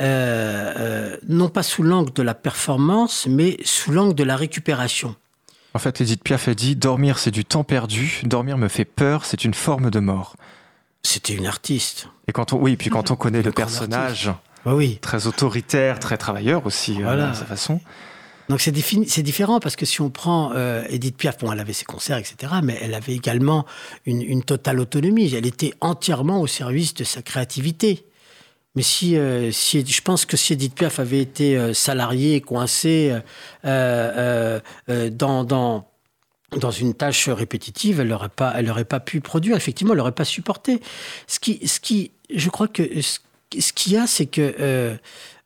euh, 0.00 0.72
euh, 0.78 1.16
non 1.28 1.48
pas 1.48 1.62
sous 1.62 1.82
l'angle 1.82 2.12
de 2.12 2.22
la 2.22 2.34
performance, 2.34 3.26
mais 3.28 3.56
sous 3.64 3.92
l'angle 3.92 4.14
de 4.14 4.24
la 4.24 4.36
récupération. 4.36 5.14
En 5.74 5.78
fait, 5.78 6.00
Edith 6.00 6.22
Piaf 6.24 6.48
a 6.48 6.54
dit 6.54 6.74
Dormir, 6.74 7.18
c'est 7.18 7.30
du 7.30 7.44
temps 7.44 7.64
perdu. 7.64 8.22
Dormir 8.24 8.58
me 8.58 8.68
fait 8.68 8.84
peur, 8.84 9.24
c'est 9.24 9.44
une 9.44 9.54
forme 9.54 9.90
de 9.90 10.00
mort. 10.00 10.36
C'était 11.02 11.34
une 11.34 11.46
artiste. 11.46 12.08
Et 12.28 12.32
quand 12.32 12.52
on, 12.52 12.58
oui, 12.58 12.76
puis 12.76 12.90
quand 12.90 13.10
on 13.10 13.16
connaît 13.16 13.42
le 13.42 13.52
personnage, 13.52 14.30
bah 14.64 14.74
oui. 14.74 14.98
très 15.00 15.26
autoritaire, 15.26 15.98
très 15.98 16.16
travailleur 16.16 16.66
aussi, 16.66 17.00
voilà. 17.00 17.30
euh, 17.30 17.34
sa 17.34 17.44
façon. 17.44 17.80
Donc 18.48 18.60
c'est 18.60 18.72
différent 19.22 19.60
parce 19.60 19.76
que 19.76 19.86
si 19.86 20.00
on 20.00 20.10
prend 20.10 20.50
euh, 20.56 20.82
Edith 20.88 21.16
Piaf, 21.16 21.38
bon, 21.38 21.52
elle 21.52 21.60
avait 21.60 21.72
ses 21.72 21.84
concerts, 21.84 22.18
etc., 22.18 22.54
mais 22.64 22.76
elle 22.82 22.94
avait 22.94 23.14
également 23.14 23.64
une, 24.06 24.22
une 24.22 24.42
totale 24.42 24.80
autonomie. 24.80 25.32
Elle 25.32 25.46
était 25.46 25.72
entièrement 25.80 26.40
au 26.40 26.48
service 26.48 26.94
de 26.94 27.04
sa 27.04 27.22
créativité. 27.22 28.04
Mais 28.76 28.82
si, 28.82 29.16
euh, 29.16 29.50
si, 29.50 29.84
je 29.84 30.02
pense 30.02 30.24
que 30.26 30.36
si 30.36 30.52
Edith 30.52 30.74
Piaf 30.74 31.00
avait 31.00 31.20
été 31.20 31.56
euh, 31.56 31.74
salariée, 31.74 32.40
coincée 32.40 33.12
euh, 33.64 34.60
dans, 34.88 35.44
dans, 35.44 35.88
dans 36.56 36.70
une 36.70 36.94
tâche 36.94 37.28
répétitive, 37.28 38.00
elle 38.00 38.08
n'aurait 38.08 38.28
pas, 38.28 38.54
pas 38.84 39.00
pu 39.00 39.20
produire. 39.20 39.56
Effectivement, 39.56 39.92
elle 39.92 39.98
n'aurait 39.98 40.12
pas 40.12 40.24
supporté. 40.24 40.80
Ce 41.26 41.40
qui, 41.40 41.66
ce 41.66 41.80
qui, 41.80 42.12
je 42.32 42.48
crois 42.48 42.68
que 42.68 43.02
ce, 43.02 43.18
ce 43.58 43.72
qu'il 43.72 43.92
y 43.94 43.96
a, 43.96 44.06
c'est 44.06 44.26
que 44.26 44.98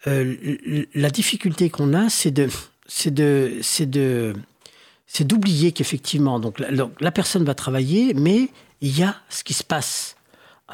la 0.06 1.10
difficulté 1.10 1.70
qu'on 1.70 1.94
a, 1.94 2.10
c'est 2.10 2.30
de, 2.30 2.48
c'est 2.86 3.12
de, 3.12 3.58
c'est 3.62 3.88
de, 3.88 4.34
c'est 5.06 5.26
d'oublier 5.26 5.72
qu'effectivement, 5.72 6.40
donc 6.40 6.60
donc 6.72 6.92
la 7.00 7.10
personne 7.10 7.44
va 7.44 7.54
travailler, 7.54 8.12
mais 8.12 8.48
il 8.82 8.98
y 8.98 9.02
a 9.02 9.16
ce 9.30 9.44
qui 9.44 9.54
se 9.54 9.64
passe 9.64 10.16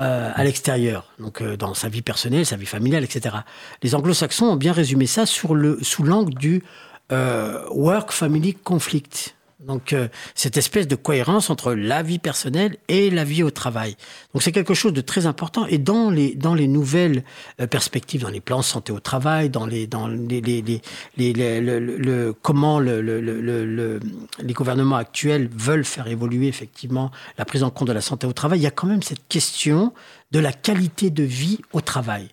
euh, 0.00 0.30
à 0.32 0.44
l'extérieur, 0.44 1.12
donc 1.18 1.42
euh, 1.42 1.56
dans 1.56 1.74
sa 1.74 1.88
vie 1.88 2.00
personnelle, 2.00 2.46
sa 2.46 2.54
vie 2.54 2.64
familiale, 2.64 3.02
etc. 3.02 3.38
Les 3.82 3.96
anglo-saxons 3.96 4.46
ont 4.46 4.56
bien 4.56 4.72
résumé 4.72 5.06
ça 5.06 5.26
sur 5.26 5.56
le, 5.56 5.78
sous 5.82 6.04
l'angle 6.04 6.32
du 6.34 6.62
euh, 7.10 7.64
work-family 7.70 8.54
conflict. 8.54 9.34
Donc 9.66 9.92
euh, 9.92 10.08
cette 10.34 10.56
espèce 10.56 10.88
de 10.88 10.96
cohérence 10.96 11.50
entre 11.50 11.74
la 11.74 12.02
vie 12.02 12.18
personnelle 12.18 12.78
et 12.88 13.10
la 13.10 13.24
vie 13.24 13.42
au 13.42 13.50
travail. 13.50 13.96
Donc 14.32 14.42
c'est 14.42 14.52
quelque 14.52 14.72
chose 14.74 14.94
de 14.94 15.02
très 15.02 15.26
important 15.26 15.66
et 15.66 15.76
dans 15.76 16.08
les 16.08 16.34
dans 16.34 16.54
les 16.54 16.66
nouvelles 16.66 17.24
euh, 17.60 17.66
perspectives, 17.66 18.22
dans 18.22 18.30
les 18.30 18.40
plans 18.40 18.62
santé 18.62 18.90
au 18.90 19.00
travail, 19.00 19.50
dans 19.50 19.66
les 19.66 19.86
dans 19.86 20.08
les 20.08 20.40
les, 20.40 20.62
les, 20.62 20.80
les, 21.16 21.60
le, 21.60 21.78
le, 21.78 21.96
le, 21.98 22.32
comment 22.32 22.80
le, 22.80 23.02
le, 23.02 23.20
le, 23.20 24.00
les 24.38 24.52
gouvernements 24.54 24.96
actuels 24.96 25.48
veulent 25.54 25.84
faire 25.84 26.06
évoluer 26.06 26.48
effectivement 26.48 27.10
la 27.36 27.44
prise 27.44 27.62
en 27.62 27.70
compte 27.70 27.88
de 27.88 27.92
la 27.92 28.00
santé 28.00 28.26
au 28.26 28.32
travail, 28.32 28.60
il 28.60 28.62
y 28.62 28.66
a 28.66 28.70
quand 28.70 28.86
même 28.86 29.02
cette 29.02 29.26
question 29.28 29.92
de 30.30 30.38
la 30.38 30.52
qualité 30.52 31.10
de 31.10 31.22
vie 31.22 31.58
au 31.72 31.80
travail. 31.80 32.28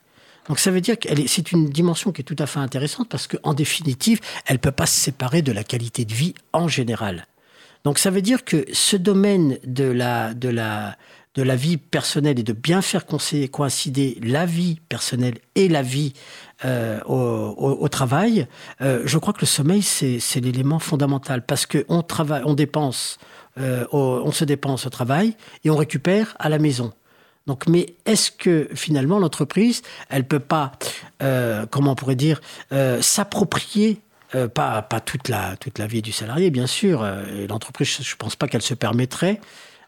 Donc 0.47 0.59
ça 0.59 0.71
veut 0.71 0.81
dire 0.81 0.97
que 0.97 1.09
c'est 1.27 1.51
une 1.51 1.69
dimension 1.69 2.11
qui 2.11 2.21
est 2.21 2.23
tout 2.23 2.35
à 2.39 2.45
fait 2.45 2.59
intéressante 2.59 3.09
parce 3.09 3.27
qu'en 3.27 3.53
définitive, 3.53 4.19
elle 4.45 4.55
ne 4.55 4.61
peut 4.61 4.71
pas 4.71 4.85
se 4.85 4.99
séparer 4.99 5.41
de 5.41 5.51
la 5.51 5.63
qualité 5.63 6.05
de 6.05 6.13
vie 6.13 6.33
en 6.53 6.67
général. 6.67 7.27
Donc 7.83 7.99
ça 7.99 8.09
veut 8.09 8.21
dire 8.21 8.43
que 8.43 8.65
ce 8.73 8.97
domaine 8.97 9.59
de 9.65 9.85
la, 9.85 10.33
de 10.33 10.49
la, 10.49 10.97
de 11.35 11.43
la 11.43 11.55
vie 11.55 11.77
personnelle 11.77 12.39
et 12.39 12.43
de 12.43 12.53
bien 12.53 12.81
faire 12.81 13.05
coïncider 13.05 14.17
la 14.23 14.45
vie 14.45 14.79
personnelle 14.89 15.35
et 15.55 15.69
la 15.69 15.83
vie 15.83 16.13
euh, 16.65 16.99
au, 17.05 17.87
travail, 17.89 18.47
euh, 18.81 19.03
je 19.05 19.17
crois 19.19 19.33
que 19.33 19.41
le 19.41 19.45
sommeil, 19.45 19.83
c'est 19.83 20.39
l'élément 20.39 20.79
fondamental 20.79 21.45
parce 21.45 21.67
qu'on 21.67 22.01
travaille, 22.01 22.41
on 22.45 22.55
dépense, 22.55 23.19
euh, 23.59 23.85
on 23.91 24.31
se 24.31 24.45
dépense 24.45 24.87
au 24.87 24.89
travail 24.89 25.35
et 25.63 25.69
on 25.69 25.75
récupère 25.75 26.35
à 26.39 26.49
la 26.49 26.57
maison. 26.57 26.91
Donc, 27.47 27.65
mais 27.67 27.95
est-ce 28.05 28.29
que 28.29 28.69
finalement 28.75 29.19
l'entreprise, 29.19 29.81
elle 30.09 30.25
peut 30.25 30.39
pas, 30.39 30.73
euh, 31.23 31.65
comment 31.65 31.93
on 31.93 31.95
pourrait 31.95 32.15
dire, 32.15 32.41
euh, 32.73 33.01
s'approprier 33.01 34.01
euh, 34.35 34.49
pas, 34.49 34.81
pas 34.81 34.99
toute, 34.99 35.29
la, 35.29 35.55
toute 35.55 35.79
la 35.79 35.87
vie 35.87 36.01
du 36.01 36.11
salarié, 36.11 36.51
bien 36.51 36.67
sûr. 36.67 37.07
l'entreprise, 37.47 37.99
je 38.01 38.13
ne 38.13 38.17
pense 38.17 38.35
pas 38.35 38.49
qu'elle 38.49 38.61
se 38.61 38.73
permettrait. 38.73 39.39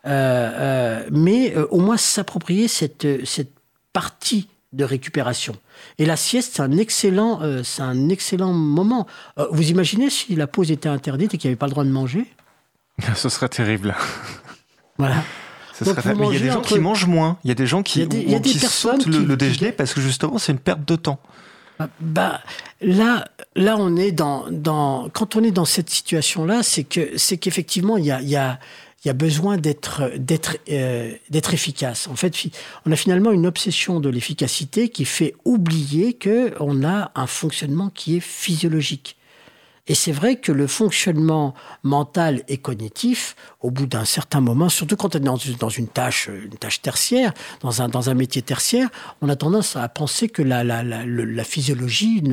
mais 0.06 1.56
au 1.70 1.80
moins 1.80 1.98
s'approprier 1.98 2.70
cette, 2.70 3.26
cette 3.26 3.52
partie 3.92 4.48
de 4.72 4.86
récupération. 4.86 5.56
Et 5.98 6.06
la 6.06 6.16
sieste, 6.16 6.54
c'est 6.56 6.62
un 6.62 6.78
excellent, 6.78 7.42
c'est 7.64 7.82
un 7.82 8.08
excellent 8.08 8.54
moment. 8.54 9.08
vous 9.52 9.70
imaginez 9.70 10.10
si 10.10 10.36
la 10.36 10.48
pause 10.48 10.72
était 10.72 10.88
interdite 10.88 11.34
et 11.34 11.38
qu'il 11.38 11.50
n'y 11.50 11.54
avait 11.54 11.60
pas 11.60 11.66
le 11.66 11.72
droit 11.72 11.84
de 11.84 11.90
manger? 11.90 12.26
Ce 13.16 13.28
serait 13.28 13.50
terrible. 13.50 13.94
Voilà. 14.98 15.24
Mais 15.86 16.28
il 16.28 16.34
y 16.34 16.38
a 16.38 16.40
des 16.40 16.52
gens 16.52 16.62
qui 16.62 16.80
mangent 16.80 17.08
moins. 17.08 17.38
Il 17.44 17.48
y 17.48 17.52
a 17.52 17.56
des 17.56 17.68
gens 17.68 17.84
qui, 17.84 18.08
sautent 18.60 19.06
le, 19.06 19.36
déjeuner 19.36 19.72
parce 19.72 19.94
que 19.94 20.02
justement, 20.02 20.38
c'est 20.38 20.52
une 20.52 20.60
perte 20.60 20.88
de 20.88 20.96
temps. 20.96 21.20
Bah, 21.80 21.90
bah, 22.02 22.42
là, 22.82 23.26
là, 23.56 23.78
on 23.78 23.96
est 23.96 24.12
dans, 24.12 24.46
dans, 24.52 25.10
quand 25.14 25.38
on 25.38 25.44
est 25.44 25.52
dans 25.52 25.66
cette 25.66 25.90
situation-là, 25.90 26.62
c'est 26.62 26.84
que, 26.84 27.18
c'est 27.18 27.38
qu'effectivement, 27.38 27.96
il 27.96 28.06
y 28.06 28.12
a, 28.12 28.22
y 28.22 28.36
a, 28.36 28.60
il 29.04 29.08
y 29.08 29.12
a 29.12 29.14
besoin 29.14 29.58
d'être, 29.58 30.12
d'être, 30.18 30.58
euh, 30.70 31.14
d'être 31.30 31.54
efficace. 31.54 32.08
En 32.08 32.16
fait, 32.16 32.34
on 32.86 32.92
a 32.92 32.98
finalement 32.98 33.32
une 33.32 33.48
obsession 33.48 34.02
de 34.02 34.10
l'efficacité 34.10 34.90
qui 34.90 35.06
fait 35.06 35.36
oublier 35.46 36.14
que 36.14 36.54
on 36.60 36.84
a 36.84 37.12
un 37.16 37.28
fonctionnement 37.28 37.90
qui 37.90 38.18
est 38.18 38.20
physiologique. 38.20 39.16
Et 39.90 39.96
c'est 39.96 40.12
vrai 40.12 40.36
que 40.36 40.52
le 40.52 40.68
fonctionnement 40.68 41.56
mental 41.82 42.44
et 42.48 42.58
cognitif, 42.58 43.36
au 43.60 43.72
bout 43.72 43.88
d'un 43.88 44.06
certain 44.06 44.40
moment, 44.40 44.70
surtout 44.70 44.96
quand 44.96 45.16
on 45.16 45.20
est 45.20 45.58
dans 45.60 45.70
une, 45.70 45.88
tâche, 45.88 46.30
une 46.30 46.58
tâche 46.58 46.82
tertiaire, 46.82 47.34
dans 47.62 47.82
un, 47.82 48.14
métier 48.14 48.44
tertiaire, 48.44 48.88
on 49.22 49.30
a 49.30 49.36
tendance 49.36 49.76
à 49.76 49.90
penser 49.90 50.30
que 50.30 50.44
la, 50.44 51.44
physiologie, 51.44 52.24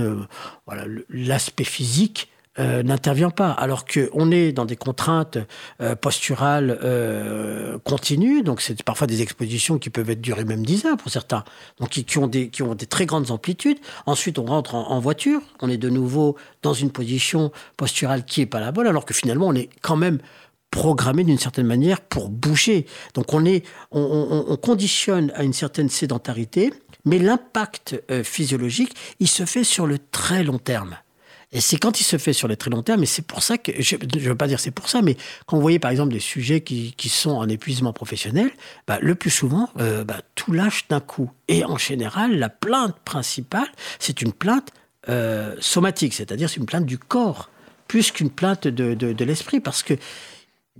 l'aspect 1.08 1.64
physique 1.64 2.28
euh, 2.58 2.82
n'intervient 2.82 3.28
pas, 3.28 3.50
alors 3.50 3.84
qu'on 3.84 4.30
est 4.30 4.52
dans 4.52 4.64
des 4.64 4.76
contraintes 4.76 5.36
euh, 5.82 5.94
posturales 5.94 6.78
euh, 6.82 7.78
continues, 7.84 8.42
donc 8.42 8.62
c'est 8.62 8.82
parfois 8.82 9.06
des 9.06 9.20
expositions 9.20 9.78
qui 9.78 9.90
peuvent 9.90 10.08
être 10.08 10.22
durées 10.22 10.46
même 10.46 10.64
10 10.64 10.86
heures 10.86 10.96
pour 10.96 11.10
certains, 11.10 11.44
donc 11.78 11.90
qui, 11.90 12.04
qui, 12.04 12.16
ont, 12.16 12.26
des, 12.26 12.48
qui 12.48 12.62
ont 12.62 12.74
des 12.74 12.86
très 12.86 13.04
grandes 13.04 13.30
amplitudes. 13.30 13.76
Ensuite, 14.06 14.38
on 14.38 14.46
rentre 14.46 14.74
en, 14.74 14.98
voiture, 15.00 15.42
on 15.60 15.68
est 15.68 15.76
de 15.76 15.90
nouveau 15.90 16.36
dans 16.62 16.72
une 16.72 16.90
position 16.90 17.52
posturale 17.76 18.24
qui 18.24 18.40
est 18.40 18.46
pas 18.46 18.60
la 18.60 18.72
bonne, 18.72 18.86
alors 18.86 19.04
que 19.04 19.12
finalement, 19.12 19.48
on 19.48 19.54
est 19.54 19.68
quand 19.82 19.96
même 19.96 20.18
programmé 20.70 21.24
d'une 21.24 21.38
certaine 21.38 21.66
manière 21.66 22.00
pour 22.00 22.30
bouger. 22.30 22.86
Donc 23.12 23.34
on, 23.34 23.44
est, 23.44 23.66
on, 23.90 24.00
on, 24.00 24.50
on 24.50 24.56
conditionne 24.56 25.30
à 25.34 25.42
une 25.42 25.52
certaine 25.52 25.90
sédentarité, 25.90 26.72
mais 27.04 27.18
l'impact 27.18 28.02
physiologique, 28.24 28.96
il 29.20 29.28
se 29.28 29.44
fait 29.44 29.62
sur 29.62 29.86
le 29.86 29.98
très 29.98 30.42
long 30.42 30.58
terme. 30.58 30.96
Et 31.52 31.60
c'est 31.60 31.76
quand 31.76 32.00
il 32.00 32.04
se 32.04 32.18
fait 32.18 32.32
sur 32.32 32.48
les 32.48 32.56
très 32.56 32.70
long 32.70 32.82
terme, 32.82 33.02
et 33.02 33.06
c'est 33.06 33.22
pour 33.22 33.42
ça 33.42 33.56
que, 33.56 33.70
je 33.80 33.96
ne 33.96 34.20
veux 34.20 34.34
pas 34.34 34.48
dire 34.48 34.58
c'est 34.58 34.72
pour 34.72 34.88
ça, 34.88 35.00
mais 35.00 35.16
quand 35.46 35.56
vous 35.56 35.62
voyez 35.62 35.78
par 35.78 35.90
exemple 35.90 36.12
des 36.12 36.20
sujets 36.20 36.60
qui, 36.60 36.92
qui 36.96 37.08
sont 37.08 37.30
en 37.30 37.48
épuisement 37.48 37.92
professionnel, 37.92 38.50
bah, 38.86 38.98
le 39.00 39.14
plus 39.14 39.30
souvent, 39.30 39.70
euh, 39.78 40.04
bah, 40.04 40.20
tout 40.34 40.52
lâche 40.52 40.88
d'un 40.88 41.00
coup. 41.00 41.30
Et 41.48 41.64
en 41.64 41.78
général, 41.78 42.36
la 42.38 42.48
plainte 42.48 42.98
principale, 43.04 43.68
c'est 44.00 44.22
une 44.22 44.32
plainte 44.32 44.70
euh, 45.08 45.54
somatique, 45.60 46.14
c'est-à-dire 46.14 46.50
c'est 46.50 46.56
une 46.56 46.66
plainte 46.66 46.86
du 46.86 46.98
corps, 46.98 47.48
plus 47.86 48.10
qu'une 48.10 48.30
plainte 48.30 48.66
de, 48.66 48.94
de, 48.94 49.12
de 49.12 49.24
l'esprit, 49.24 49.60
parce 49.60 49.84
qu'il 49.84 49.98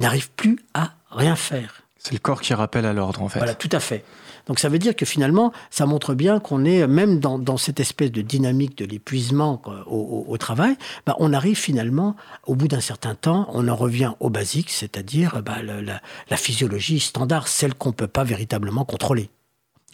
n'arrive 0.01 0.31
plus 0.33 0.59
à 0.75 0.95
rien 1.13 1.37
faire. 1.37 1.83
C'est 1.97 2.13
le 2.13 2.19
corps 2.19 2.41
qui 2.41 2.55
rappelle 2.55 2.87
à 2.87 2.93
l'ordre, 2.93 3.23
en 3.23 3.29
fait. 3.29 3.39
Voilà, 3.39 3.55
tout 3.55 3.69
à 3.71 3.81
fait. 3.81 4.05
Donc 4.47 4.61
ça 4.61 4.69
veut 4.69 4.79
dire 4.79 4.95
que 4.95 5.05
finalement, 5.05 5.53
ça 5.71 5.87
montre 5.87 6.15
bien 6.15 6.39
qu'on 6.39 6.65
est, 6.65 6.87
même 6.87 7.19
dans, 7.19 7.39
dans, 7.39 7.57
cette 7.57 7.81
espèce 7.81 8.13
de 8.13 8.23
dynamique 8.23 8.79
de 8.79 8.85
l'épuisement 8.85 9.61
au, 9.87 10.25
au, 10.29 10.39
travail, 10.39 10.77
bah, 11.05 11.17
on 11.19 11.33
arrive 11.33 11.57
finalement, 11.57 12.15
au 12.47 12.55
bout 12.55 12.69
d'un 12.69 12.81
certain 12.81 13.15
temps, 13.15 13.49
on 13.53 13.67
en 13.69 13.75
revient 13.75 14.13
au 14.21 14.31
basique, 14.31 14.71
c'est-à-dire 14.71 15.43
bah, 15.45 15.63
la, 15.63 15.81
la, 15.83 16.37
physiologie 16.37 17.01
standard, 17.01 17.49
celle 17.49 17.75
qu'on 17.75 17.89
ne 17.89 17.95
peut 17.95 18.07
pas 18.07 18.25
véritablement 18.25 18.85
contrôler. 18.85 19.31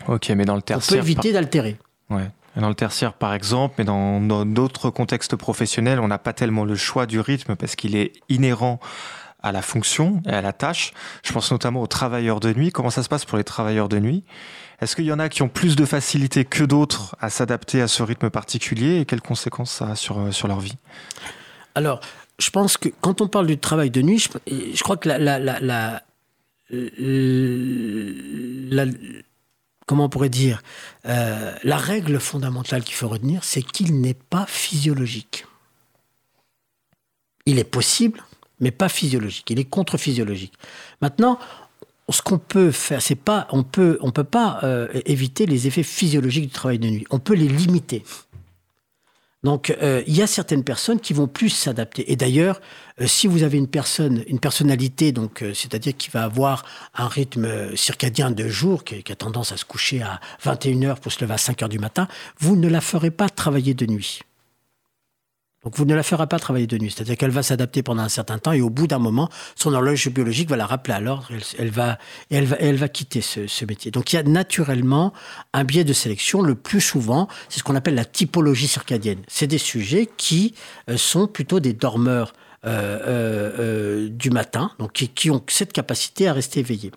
Ok, 0.08 0.28
mais 0.30 0.44
dans 0.44 0.56
le 0.56 0.62
tertiaire... 0.62 0.98
On 0.98 1.02
peut 1.02 1.10
éviter 1.10 1.32
d'altérer. 1.32 1.76
Ouais. 2.10 2.28
Dans 2.56 2.68
le 2.68 2.74
tertiaire, 2.74 3.14
par 3.14 3.32
exemple, 3.32 3.76
mais 3.78 3.84
dans 3.84 4.44
d'autres 4.44 4.90
contextes 4.90 5.36
professionnels, 5.36 5.98
on 6.00 6.08
n'a 6.08 6.18
pas 6.18 6.34
tellement 6.34 6.66
le 6.66 6.74
choix 6.74 7.06
du 7.06 7.18
rythme 7.18 7.56
parce 7.56 7.76
qu'il 7.76 7.96
est 7.96 8.12
inhérent 8.28 8.78
à 9.42 9.52
la 9.52 9.62
fonction 9.62 10.22
et 10.26 10.30
à 10.30 10.42
la 10.42 10.52
tâche. 10.52 10.92
Je 11.24 11.32
pense 11.32 11.50
notamment 11.50 11.82
aux 11.82 11.86
travailleurs 11.86 12.40
de 12.40 12.52
nuit. 12.52 12.70
Comment 12.70 12.90
ça 12.90 13.02
se 13.02 13.08
passe 13.08 13.24
pour 13.24 13.38
les 13.38 13.44
travailleurs 13.44 13.88
de 13.88 13.98
nuit? 13.98 14.24
Est-ce 14.80 14.96
qu'il 14.96 15.04
y 15.04 15.12
en 15.12 15.18
a 15.18 15.28
qui 15.28 15.42
ont 15.42 15.48
plus 15.48 15.76
de 15.76 15.84
facilité 15.84 16.44
que 16.44 16.64
d'autres 16.64 17.16
à 17.20 17.30
s'adapter 17.30 17.80
à 17.80 17.88
ce 17.88 18.02
rythme 18.02 18.30
particulier? 18.30 19.00
Et 19.00 19.04
quelles 19.04 19.20
conséquences 19.20 19.70
ça 19.70 19.90
a 19.90 19.94
sur, 19.96 20.18
euh, 20.18 20.30
sur 20.32 20.48
leur 20.48 20.60
vie? 20.60 20.76
Alors, 21.74 22.00
je 22.38 22.50
pense 22.50 22.76
que 22.76 22.88
quand 23.00 23.20
on 23.20 23.28
parle 23.28 23.46
du 23.46 23.58
travail 23.58 23.90
de 23.90 24.02
nuit, 24.02 24.18
je, 24.18 24.82
crois 24.82 24.96
que 24.96 25.08
la, 25.08 25.18
la, 25.18 25.38
la 25.38 26.02
comment 29.86 30.04
on 30.04 30.08
pourrait 30.08 30.28
dire, 30.28 30.62
euh, 31.06 31.54
la 31.62 31.76
règle 31.76 32.18
fondamentale 32.18 32.82
qu'il 32.82 32.94
faut 32.94 33.08
retenir, 33.08 33.44
c'est 33.44 33.62
qu'il 33.62 34.00
n'est 34.00 34.14
pas 34.14 34.46
physiologique. 34.46 35.46
Il 37.46 37.58
est 37.58 37.64
possible 37.64 38.22
mais 38.62 38.70
pas 38.70 38.88
physiologique. 38.88 39.50
Il 39.50 39.58
est 39.58 39.64
contre-physiologique. 39.64 40.54
Maintenant, 41.02 41.38
ce 42.08 42.22
qu'on 42.22 42.38
peut 42.38 42.70
faire, 42.70 43.02
c'est 43.02 43.16
pas, 43.16 43.46
on 43.50 43.62
peut, 43.62 43.98
on 44.00 44.10
peut 44.10 44.24
pas 44.24 44.60
euh, 44.62 44.88
éviter 45.04 45.46
les 45.46 45.66
effets 45.66 45.82
physiologiques 45.82 46.44
du 46.44 46.50
travail 46.50 46.78
de 46.78 46.88
nuit. 46.88 47.06
On 47.10 47.18
peut 47.18 47.34
les 47.34 47.48
limiter. 47.48 48.04
Donc, 49.42 49.70
euh, 49.82 50.04
il 50.06 50.16
y 50.16 50.22
a 50.22 50.28
certaines 50.28 50.62
personnes 50.62 51.00
qui 51.00 51.12
vont 51.12 51.26
plus 51.26 51.48
s'adapter. 51.48 52.12
Et 52.12 52.14
d'ailleurs, 52.14 52.60
euh, 53.00 53.08
si 53.08 53.26
vous 53.26 53.42
avez 53.42 53.58
une 53.58 53.66
personne, 53.66 54.22
une 54.28 54.38
personnalité, 54.38 55.10
donc, 55.10 55.44
c'est-à-dire 55.54 55.96
qui 55.96 56.10
va 56.10 56.22
avoir 56.22 56.64
un 56.94 57.08
rythme 57.08 57.74
circadien 57.74 58.30
de 58.30 58.46
jour, 58.46 58.84
qui, 58.84 59.02
qui, 59.02 59.10
a 59.10 59.16
tendance 59.16 59.50
à 59.50 59.56
se 59.56 59.64
coucher 59.64 60.02
à 60.02 60.20
21h 60.44 61.00
pour 61.00 61.10
se 61.10 61.20
lever 61.24 61.34
à 61.34 61.38
5h 61.38 61.68
du 61.68 61.80
matin, 61.80 62.06
vous 62.38 62.54
ne 62.54 62.68
la 62.68 62.80
ferez 62.80 63.10
pas 63.10 63.28
travailler 63.28 63.74
de 63.74 63.86
nuit. 63.86 64.20
Donc 65.64 65.76
vous 65.76 65.84
ne 65.84 65.94
la 65.94 66.02
ferez 66.02 66.26
pas 66.26 66.38
travailler 66.38 66.66
de 66.66 66.76
nuit, 66.76 66.90
c'est-à-dire 66.90 67.16
qu'elle 67.16 67.30
va 67.30 67.42
s'adapter 67.42 67.82
pendant 67.82 68.02
un 68.02 68.08
certain 68.08 68.38
temps 68.38 68.52
et 68.52 68.60
au 68.60 68.70
bout 68.70 68.88
d'un 68.88 68.98
moment, 68.98 69.28
son 69.54 69.72
horloge 69.72 70.08
biologique 70.08 70.50
va 70.50 70.56
la 70.56 70.66
rappeler 70.66 70.94
à 70.94 71.00
l'ordre, 71.00 71.28
elle, 71.58 71.70
va, 71.70 71.98
elle, 72.30 72.46
va, 72.46 72.56
elle 72.58 72.76
va 72.76 72.88
quitter 72.88 73.20
ce, 73.20 73.64
métier. 73.64 73.92
Donc 73.92 74.12
il 74.12 74.16
y 74.16 74.18
a 74.18 74.24
naturellement 74.24 75.12
un 75.52 75.62
biais 75.62 75.84
de 75.84 75.92
sélection. 75.92 76.42
Le 76.42 76.56
plus 76.56 76.80
souvent, 76.80 77.28
c'est 77.48 77.60
ce 77.60 77.64
qu'on 77.64 77.76
appelle 77.76 77.94
la 77.94 78.04
typologie 78.04 78.66
circadienne. 78.66 79.20
C'est 79.28 79.46
des 79.46 79.58
sujets 79.58 80.08
qui 80.16 80.54
euh, 80.90 80.96
sont 80.96 81.28
plutôt 81.28 81.60
des 81.60 81.72
dormeurs 81.72 82.32
euh, 82.64 83.00
euh, 83.08 84.08
du 84.08 84.30
matin, 84.30 84.72
donc 84.78 84.92
qui, 84.92 85.08
qui 85.08 85.30
ont 85.30 85.42
cette 85.46 85.72
capacité 85.72 86.26
à 86.28 86.32
rester 86.32 86.60
éveillés. 86.60 86.90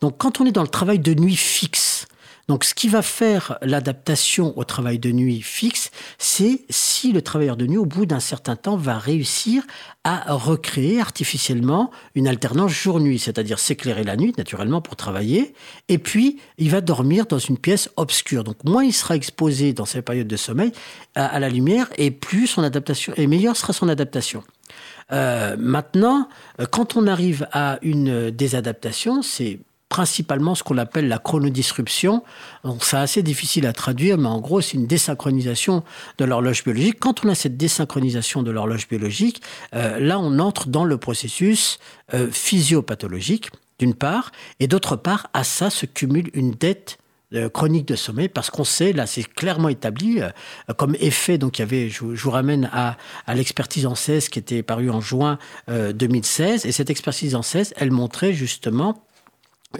Donc 0.00 0.16
quand 0.18 0.40
on 0.40 0.46
est 0.46 0.52
dans 0.52 0.62
le 0.62 0.68
travail 0.68 0.98
de 0.98 1.12
nuit 1.14 1.36
fixe, 1.36 2.06
donc, 2.48 2.64
ce 2.64 2.74
qui 2.74 2.88
va 2.88 3.02
faire 3.02 3.58
l'adaptation 3.60 4.58
au 4.58 4.64
travail 4.64 4.98
de 4.98 5.12
nuit 5.12 5.42
fixe, 5.42 5.90
c'est 6.16 6.62
si 6.70 7.12
le 7.12 7.20
travailleur 7.20 7.58
de 7.58 7.66
nuit, 7.66 7.76
au 7.76 7.84
bout 7.84 8.06
d'un 8.06 8.20
certain 8.20 8.56
temps, 8.56 8.78
va 8.78 8.98
réussir 8.98 9.64
à 10.02 10.32
recréer 10.32 10.98
artificiellement 10.98 11.90
une 12.14 12.26
alternance 12.26 12.72
jour-nuit, 12.72 13.18
c'est-à-dire 13.18 13.58
s'éclairer 13.58 14.02
la 14.02 14.16
nuit, 14.16 14.32
naturellement, 14.38 14.80
pour 14.80 14.96
travailler, 14.96 15.52
et 15.88 15.98
puis 15.98 16.40
il 16.56 16.70
va 16.70 16.80
dormir 16.80 17.26
dans 17.26 17.38
une 17.38 17.58
pièce 17.58 17.90
obscure. 17.96 18.44
Donc, 18.44 18.64
moins 18.64 18.82
il 18.82 18.94
sera 18.94 19.14
exposé 19.14 19.74
dans 19.74 19.84
ces 19.84 20.00
périodes 20.00 20.26
de 20.28 20.36
sommeil 20.36 20.72
à, 21.14 21.38
la 21.38 21.50
lumière, 21.50 21.90
et 21.98 22.10
plus 22.10 22.46
son 22.46 22.62
adaptation, 22.62 23.12
et 23.18 23.26
meilleure 23.26 23.58
sera 23.58 23.74
son 23.74 23.90
adaptation. 23.90 24.42
Euh, 25.12 25.54
maintenant, 25.58 26.30
quand 26.70 26.96
on 26.96 27.06
arrive 27.06 27.46
à 27.52 27.78
une 27.82 28.30
désadaptation, 28.30 29.20
c'est 29.20 29.60
principalement 29.88 30.54
ce 30.54 30.62
qu'on 30.62 30.78
appelle 30.78 31.08
la 31.08 31.18
chronodisruption. 31.18 32.22
C'est 32.80 32.96
assez 32.96 33.22
difficile 33.22 33.66
à 33.66 33.72
traduire, 33.72 34.18
mais 34.18 34.28
en 34.28 34.40
gros, 34.40 34.60
c'est 34.60 34.74
une 34.74 34.86
désynchronisation 34.86 35.82
de 36.18 36.24
l'horloge 36.24 36.64
biologique. 36.64 36.98
Quand 37.00 37.24
on 37.24 37.28
a 37.28 37.34
cette 37.34 37.56
désynchronisation 37.56 38.42
de 38.42 38.50
l'horloge 38.50 38.88
biologique, 38.88 39.42
euh, 39.74 39.98
là, 39.98 40.18
on 40.18 40.38
entre 40.38 40.68
dans 40.68 40.84
le 40.84 40.98
processus 40.98 41.78
euh, 42.14 42.30
physiopathologique, 42.30 43.50
d'une 43.78 43.94
part, 43.94 44.32
et 44.60 44.66
d'autre 44.66 44.96
part, 44.96 45.28
à 45.32 45.44
ça 45.44 45.70
se 45.70 45.86
cumule 45.86 46.30
une 46.34 46.50
dette 46.50 46.98
euh, 47.32 47.48
chronique 47.48 47.86
de 47.86 47.94
sommeil 47.94 48.28
parce 48.28 48.50
qu'on 48.50 48.64
sait, 48.64 48.92
là 48.92 49.06
c'est 49.06 49.22
clairement 49.22 49.68
établi 49.68 50.20
comme 50.78 50.96
effet, 50.98 51.36
donc 51.38 51.58
il 51.58 51.62
y 51.62 51.64
avait, 51.64 51.88
je, 51.90 52.02
vous 52.02 52.30
ramène 52.30 52.70
à, 52.72 52.96
à 53.26 53.34
l'expertise 53.34 53.86
en 53.86 53.94
16 53.94 54.30
qui 54.30 54.38
était 54.38 54.62
parue 54.62 54.90
en 54.90 55.00
juin 55.00 55.38
2016, 55.68 56.66
et 56.66 56.72
cette 56.72 56.90
expertise 56.90 57.34
en 57.34 57.42
16, 57.42 57.74
elle 57.76 57.90
montrait 57.90 58.32
justement 58.32 59.04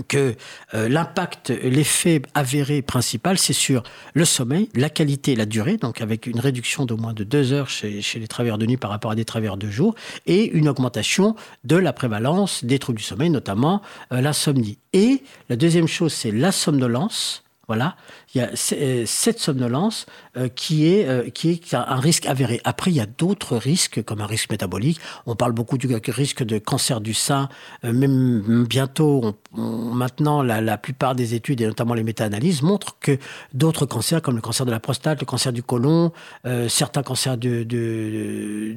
que 0.06 0.34
euh, 0.74 0.88
l'impact, 0.88 1.50
l'effet 1.50 2.20
avéré 2.34 2.82
principal, 2.82 3.38
c'est 3.38 3.52
sur 3.52 3.82
le 4.14 4.24
sommeil, 4.24 4.68
la 4.74 4.90
qualité 4.90 5.32
et 5.32 5.36
la 5.36 5.46
durée, 5.46 5.76
donc 5.76 6.00
avec 6.00 6.26
une 6.26 6.40
réduction 6.40 6.84
d'au 6.84 6.96
moins 6.96 7.14
de 7.14 7.24
deux 7.24 7.52
heures 7.52 7.70
chez, 7.70 8.02
les 8.14 8.28
travailleurs 8.28 8.58
de 8.58 8.66
nuit 8.66 8.76
par 8.76 8.90
rapport 8.90 9.10
à 9.10 9.14
des 9.14 9.24
travailleurs 9.24 9.56
de 9.56 9.70
jour, 9.70 9.94
et 10.26 10.50
une 10.50 10.68
augmentation 10.68 11.36
de 11.64 11.76
la 11.76 11.92
prévalence 11.92 12.64
des 12.64 12.78
troubles 12.78 12.98
du 12.98 13.04
sommeil, 13.04 13.30
notamment 13.30 13.80
euh, 14.12 14.20
l'insomnie. 14.20 14.78
Et 14.92 15.22
la 15.48 15.56
deuxième 15.56 15.88
chose, 15.88 16.12
c'est 16.12 16.32
la 16.32 16.52
somnolence. 16.52 17.44
Voilà, 17.66 17.96
il 18.34 18.38
y 18.38 18.40
a 18.42 18.50
euh, 18.72 19.04
cette 19.06 19.38
somnolence 19.38 20.04
euh, 20.36 20.48
qui, 20.48 20.86
est, 20.86 21.08
euh, 21.08 21.30
qui 21.30 21.50
est 21.50 21.74
un 21.74 21.96
risque 21.96 22.26
avéré. 22.26 22.60
Après, 22.64 22.90
il 22.90 22.96
y 22.96 23.00
a 23.00 23.06
d'autres 23.06 23.56
risques, 23.56 24.02
comme 24.02 24.20
un 24.20 24.26
risque 24.26 24.50
métabolique. 24.50 25.00
On 25.26 25.34
parle 25.34 25.52
beaucoup 25.52 25.78
du 25.78 25.88
risque 26.08 26.42
de 26.42 26.58
cancer 26.58 27.00
du 27.00 27.14
sein. 27.14 27.48
même 27.82 28.66
bientôt, 28.68 29.36
maintenant, 29.54 30.42
la, 30.42 30.78
plupart 30.78 31.14
des 31.14 31.34
études, 31.34 31.60
et 31.60 31.66
notamment 31.66 31.94
les 31.94 32.02
méta-analyses, 32.02 32.62
montrent 32.62 32.96
que 33.00 33.18
d'autres 33.54 33.86
cancers, 33.86 34.20
comme 34.20 34.36
le 34.36 34.42
cancer 34.42 34.66
de 34.66 34.70
la 34.70 34.80
prostate, 34.80 35.20
le 35.20 35.26
cancer 35.26 35.52
du 35.52 35.62
côlon, 35.62 36.12
certains 36.68 37.02
cancers 37.02 37.36
de, 37.38 37.62
de, 37.64 38.76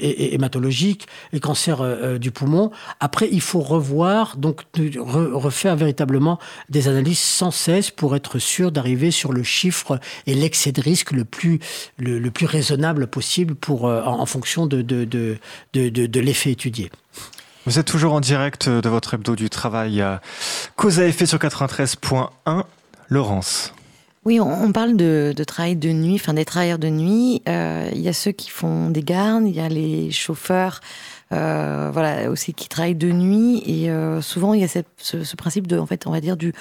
hématologiques, 0.00 1.06
les 1.32 1.40
cancers 1.40 2.18
du 2.18 2.30
poumon. 2.30 2.70
Après, 3.00 3.28
il 3.30 3.40
faut 3.40 3.60
revoir, 3.60 4.36
donc 4.36 4.62
refaire 4.98 5.76
véritablement 5.76 6.38
des 6.68 6.88
analyses 6.88 7.18
sans 7.18 7.50
cesse 7.50 7.90
pour 7.90 8.07
être 8.16 8.38
sûr 8.38 8.72
d'arriver 8.72 9.10
sur 9.10 9.32
le 9.32 9.42
chiffre 9.42 10.00
et 10.26 10.34
l'excès 10.34 10.72
de 10.72 10.80
risque 10.80 11.12
le 11.12 11.24
plus, 11.24 11.58
le, 11.98 12.30
plus 12.30 12.46
raisonnable 12.46 13.06
possible 13.06 13.54
pour, 13.54 13.86
euh, 13.86 14.02
en, 14.04 14.26
fonction 14.26 14.66
de, 14.66 14.82
de, 14.82 15.04
de, 15.04 15.38
de 15.72 16.20
l'effet 16.20 16.50
étudié. 16.50 16.90
Vous 17.66 17.78
êtes 17.78 17.86
toujours 17.86 18.14
en 18.14 18.20
direct 18.20 18.68
de 18.68 18.88
votre 18.88 19.14
hebdo 19.14 19.36
du 19.36 19.50
travail 19.50 20.00
à 20.00 20.22
cause 20.76 21.00
à 21.00 21.06
effet 21.06 21.26
sur 21.26 21.38
93.1. 21.38 22.64
Laurence. 23.10 23.72
Oui, 24.24 24.40
on, 24.40 24.72
parle 24.72 24.96
de, 24.96 25.32
travail 25.46 25.76
de 25.76 25.90
nuit, 25.90 26.16
enfin 26.16 26.34
des 26.34 26.44
travailleurs 26.44 26.78
de 26.78 26.88
nuit. 26.88 27.40
Euh, 27.48 27.88
il 27.94 28.00
y 28.00 28.08
a 28.08 28.12
ceux 28.12 28.32
qui 28.32 28.50
font 28.50 28.90
des 28.90 29.02
gardes, 29.02 29.44
il 29.46 29.54
y 29.54 29.60
a 29.60 29.68
les 29.68 30.10
chauffeurs 30.10 30.80
euh, 31.32 31.90
voilà, 31.92 32.30
aussi 32.30 32.54
qui 32.54 32.68
travaillent 32.68 32.94
de 32.94 33.12
nuit. 33.12 33.62
Et 33.66 33.90
euh, 33.90 34.22
souvent, 34.22 34.54
il 34.54 34.60
y 34.60 34.64
a 34.64 34.68
ce, 34.68 35.36
principe 35.36 35.66
de, 35.66 35.78
en 35.78 35.86
fait, 35.86 36.06
on 36.06 36.10
va 36.10 36.20
dire, 36.20 36.36
du, 36.36 36.52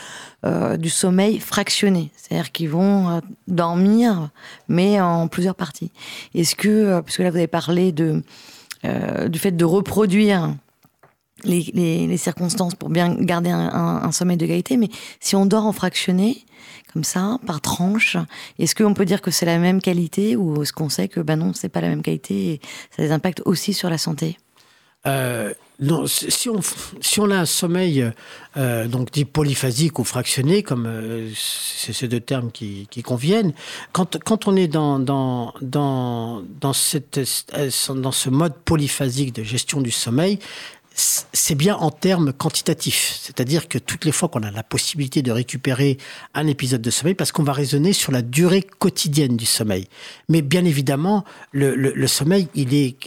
euh, 0.46 0.78
du 0.78 0.90
sommeil 0.90 1.40
fractionné. 1.40 2.12
C'est-à-dire 2.16 2.52
qu'ils 2.52 2.70
vont 2.70 3.22
dormir, 3.48 4.30
mais 4.68 5.00
en 5.00 5.28
plusieurs 5.28 5.56
parties. 5.56 5.92
Est-ce 6.36 6.56
que, 6.56 7.02
puisque 7.02 7.20
là, 7.20 7.30
vous 7.30 7.38
avez 7.38 7.48
parlé 7.48 7.92
de, 7.92 8.24
du 9.28 9.40
fait 9.40 9.52
de 9.52 9.66
reproduire 9.66 10.54
les, 11.44 11.72
les, 11.74 12.18
circonstances 12.18 12.76
pour 12.76 12.90
bien 12.90 13.14
garder 13.14 13.52
un, 13.52 14.02
un, 14.04 14.12
sommeil 14.12 14.38
de 14.38 14.46
qualité, 14.46 14.76
mais 14.76 14.90
si 15.20 15.36
on 15.36 15.46
dort 15.46 15.66
en 15.66 15.72
fractionné, 15.72 16.46
comme 16.94 17.04
ça, 17.04 17.38
par 17.46 17.62
tranche, 17.62 18.18
est-ce 18.60 18.74
qu'on 18.74 18.94
peut 18.94 19.06
dire 19.06 19.22
que 19.22 19.30
c'est 19.30 19.46
la 19.46 19.60
même 19.60 19.82
qualité 19.82 20.36
ou 20.36 20.64
est-ce 20.64 20.74
qu'on 20.74 20.90
sait 20.90 21.08
que 21.08 21.20
ben 21.20 21.36
non, 21.36 21.54
c'est 21.54 21.70
pas 21.70 21.82
la 21.82 21.90
même 21.90 22.02
qualité 22.02 22.54
et 22.54 22.62
ça 22.96 23.04
a 23.04 23.06
des 23.06 23.12
impacts 23.12 23.42
aussi 23.46 23.74
sur 23.74 23.90
la 23.90 23.98
santé? 23.98 24.38
Euh, 25.08 25.54
non, 25.80 26.08
si 26.08 26.50
on, 26.50 26.60
si 27.02 27.20
on 27.20 27.30
a 27.30 27.38
un 27.38 27.46
sommeil 27.46 28.12
euh, 28.58 28.88
donc 28.88 29.12
dit 29.12 29.26
polyphasique 29.26 30.00
ou 30.00 30.04
fractionné, 30.04 30.64
comme 30.64 30.88
euh, 30.88 31.30
c'est 31.36 31.94
ces 31.94 32.08
deux 32.08 32.20
termes 32.20 32.52
qui, 32.52 32.88
qui, 32.90 33.04
conviennent, 33.04 33.54
quand, 33.92 34.18
quand 34.24 34.48
on 34.48 34.56
est 34.56 34.68
dans, 34.68 34.98
dans, 34.98 35.54
dans, 35.62 36.42
dans, 36.60 36.74
cette, 36.74 37.20
dans 37.90 38.12
ce 38.12 38.30
mode 38.32 38.56
polyphasique 38.66 39.36
de 39.36 39.44
gestion 39.44 39.80
du 39.80 39.92
sommeil, 39.92 40.40
c'est 40.98 41.56
bien 41.56 41.76
en 41.76 41.92
termes 41.92 42.34
quantitatifs. 42.34 43.20
C'est-à-dire 43.22 43.68
que 43.68 43.78
toutes 43.78 44.04
les 44.04 44.12
fois 44.12 44.30
qu'on 44.30 44.42
a 44.42 44.50
la 44.50 44.64
possibilité 44.64 45.22
de 45.22 45.32
récupérer 45.32 45.98
un 46.34 46.48
épisode 46.48 46.82
de 46.82 46.90
sommeil, 46.90 47.14
parce 47.14 47.32
qu'on 47.32 47.44
va 47.44 47.54
raisonner 47.54 47.94
sur 47.94 48.12
la 48.12 48.24
durée 48.24 48.64
quotidienne 48.64 49.38
du 49.38 49.46
sommeil. 49.46 49.88
Mais 50.28 50.42
bien 50.42 50.66
évidemment, 50.66 51.24
le, 51.52 52.08
sommeil, 52.08 52.48
il 52.56 52.74
est, 52.74 52.98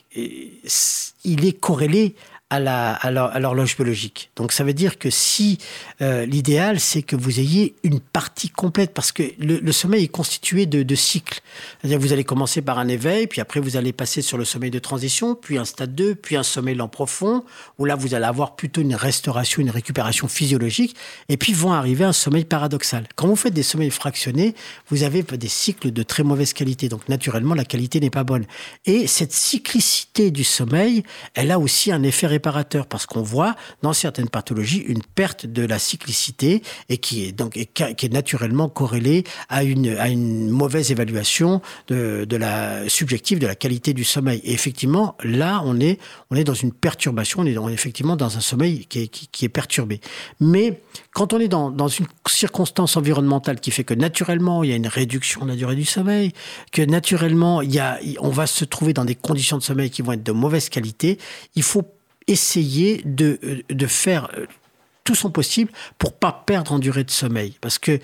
il 1.25 1.45
est 1.45 1.59
corrélé 1.59 2.15
à 2.51 3.39
l'horloge 3.39 3.77
biologique. 3.77 4.31
Donc 4.35 4.51
ça 4.51 4.65
veut 4.65 4.73
dire 4.73 4.99
que 4.99 5.09
si 5.09 5.59
euh, 6.03 6.27
l'idéal 6.27 6.81
c'est 6.81 7.03
que 7.03 7.15
vous 7.15 7.39
ayez 7.39 7.77
une 7.85 8.01
partie 8.01 8.51
complète 8.51 8.93
parce 8.93 9.13
que 9.13 9.23
le, 9.39 9.73
sommeil 9.73 10.05
est 10.05 10.09
constitué 10.09 10.67
de, 10.67 10.95
cycles. 10.97 11.41
C'est-à-dire 11.81 12.01
vous 12.01 12.13
allez 12.13 12.25
commencer 12.25 12.61
par 12.61 12.79
un 12.79 12.89
éveil, 12.89 13.29
puis 13.29 13.41
après 13.41 13.61
vous 13.61 13.77
allez 13.77 13.93
passer 13.93 14.21
sur 14.21 14.37
le 14.37 14.45
sommeil 14.45 14.71
de 14.71 14.81
transition, 14.81 15.37
puis 15.37 15.59
un 15.59 15.65
stade 15.65 15.95
2, 15.95 16.17
puis 16.17 16.37
un 16.37 16.43
sommeil 16.43 16.75
lent 16.75 16.89
profond 16.89 17.45
où 17.79 17.85
là 17.85 17.95
vous 17.95 18.15
allez 18.15 18.25
avoir 18.25 18.57
plutôt 18.57 18.81
une 18.81 18.97
restauration, 18.97 19.63
une 19.63 19.71
récupération 19.71 20.27
physiologique 20.27 20.97
et 21.29 21.37
puis 21.37 21.53
vont 21.53 21.73
arriver 21.73 22.05
un 22.05 22.13
sommeil 22.13 22.45
paradoxal. 22.45 23.07
Quand 23.15 23.29
vous 23.29 23.37
faites 23.37 23.55
des 23.55 23.63
sommeils 23.63 23.91
fractionnés, 23.91 24.57
vous 24.89 25.05
avez 25.05 25.23
des 25.23 25.49
cycles 25.49 25.93
de 25.93 26.03
très 26.03 26.25
mauvaise 26.25 26.53
qualité. 26.53 26.89
Donc 26.89 27.09
naturellement 27.09 27.55
la 27.55 27.65
qualité 27.65 28.01
n'est 28.01 28.11
pas 28.11 28.25
bonne. 28.25 28.45
Et 28.87 29.07
cette 29.07 29.33
cyclicité 29.33 30.33
du 30.33 30.43
sommeil, 30.43 31.05
elle 31.35 31.53
a 31.53 31.59
aussi 31.61 31.93
un 31.93 32.03
effet 32.03 32.27
parce 32.41 33.07
qu'on 33.07 33.23
voit 33.23 33.55
dans 33.83 33.93
certaines 33.93 34.29
pathologies 34.29 34.79
une 34.79 35.03
perte 35.03 35.47
de 35.47 35.65
la 35.65 35.79
cyclicité 35.79 36.63
et 36.89 36.99
qui 36.99 37.25
est 37.25 37.33
donc 37.33 37.53
qui 37.53 38.07
est 38.07 38.13
naturellement 38.13 38.69
corrélée 38.69 39.25
à 39.49 39.65
une 39.65 39.89
à 39.99 40.09
une 40.09 40.51
mauvaise 40.51 40.91
évaluation 40.91 41.61
de, 41.89 42.25
de 42.29 42.37
la 42.37 42.89
subjective 42.89 43.39
de 43.39 43.47
la 43.47 43.55
qualité 43.55 43.95
du 43.95 44.05
sommeil. 44.05 44.41
Et 44.45 44.53
effectivement, 44.53 45.17
là, 45.23 45.63
on 45.65 45.79
est 45.81 45.99
on 46.31 46.37
est 46.37 46.45
dans 46.45 46.55
une 46.55 46.73
perturbation, 46.73 47.41
on 47.41 47.47
est, 47.47 47.73
effectivement 47.73 48.17
dans 48.17 48.37
un 48.37 48.41
sommeil 48.41 48.87
qui 48.87 49.01
est, 49.01 49.09
qui, 49.09 49.45
est 49.45 49.49
perturbé. 49.49 50.01
Mais 50.41 50.83
quand 51.13 51.33
on 51.33 51.41
est 51.41 51.49
dans, 51.49 51.71
dans 51.71 51.89
une 51.89 52.07
circonstance 52.29 52.97
environnementale 52.97 53.61
qui 53.61 53.71
fait 53.71 53.85
que 53.85 53.95
naturellement 53.95 54.63
il 54.63 54.71
y 54.71 54.73
a 54.73 54.77
une 54.77 54.87
réduction 54.87 55.45
de 55.45 55.51
la 55.51 55.57
durée 55.57 55.77
du 55.77 55.85
sommeil, 55.85 56.33
que 56.73 56.83
naturellement 56.83 57.63
il 57.63 57.75
y 57.75 57.79
a, 57.79 57.99
on 58.21 58.31
va 58.31 58.47
se 58.47 58.65
trouver 58.65 58.93
dans 58.93 59.05
des 59.05 59.15
conditions 59.15 59.59
de 59.59 59.63
sommeil 59.63 59.91
qui 59.91 60.03
vont 60.03 60.13
être 60.13 60.23
de 60.23 60.33
mauvaise 60.33 60.69
qualité, 60.69 61.19
il 61.55 61.63
faut 61.63 61.85
essayer 62.31 63.03
de, 63.05 63.39
euh, 63.43 63.63
de 63.69 63.87
faire 63.87 64.31
euh, 64.37 64.47
tout 65.05 65.15
son 65.15 65.31
possible 65.31 65.73
pour 65.99 66.15
pas 66.15 66.33
perdre 66.47 66.73
en 66.73 66.79
durée 66.79 67.05
de 67.05 67.11
sommeil. 67.11 67.57
Parce 67.61 67.79
que 67.79 67.99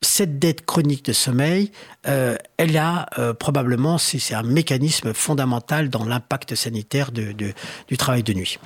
cette 0.00 0.38
dette 0.38 0.64
chronique 0.64 1.04
de 1.04 1.12
sommeil, 1.12 1.72
euh, 2.06 2.36
elle 2.56 2.76
a 2.76 3.06
probablement, 3.40 3.98
c'est 3.98 4.32
un 4.32 4.44
mécanisme 4.44 5.12
fondamental 5.12 5.88
dans 5.88 6.04
l'impact 6.04 6.54
sanitaire 6.54 7.10
de, 7.10 7.32
du 7.32 7.96
travail 7.96 8.22
de 8.22 8.32
nuit. 8.32 8.58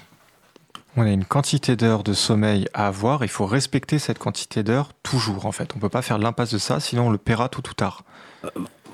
On 0.94 1.02
a 1.02 1.08
une 1.08 1.24
quantité 1.24 1.74
d'heures 1.74 2.02
de 2.02 2.12
sommeil 2.12 2.68
à 2.74 2.86
avoir, 2.86 3.24
il 3.24 3.30
faut 3.30 3.46
respecter 3.46 3.98
cette 3.98 4.18
quantité 4.18 4.62
d'heures 4.62 4.90
toujours 5.02 5.46
en 5.46 5.52
fait. 5.52 5.72
On 5.72 5.76
ne 5.76 5.80
peut 5.80 5.88
pas 5.88 6.02
faire 6.02 6.18
l'impasse 6.18 6.52
de 6.52 6.58
ça, 6.58 6.80
sinon 6.80 7.06
on 7.06 7.10
le 7.10 7.16
paiera 7.16 7.48
tout 7.48 7.66
ou 7.66 7.72
tard. 7.72 8.04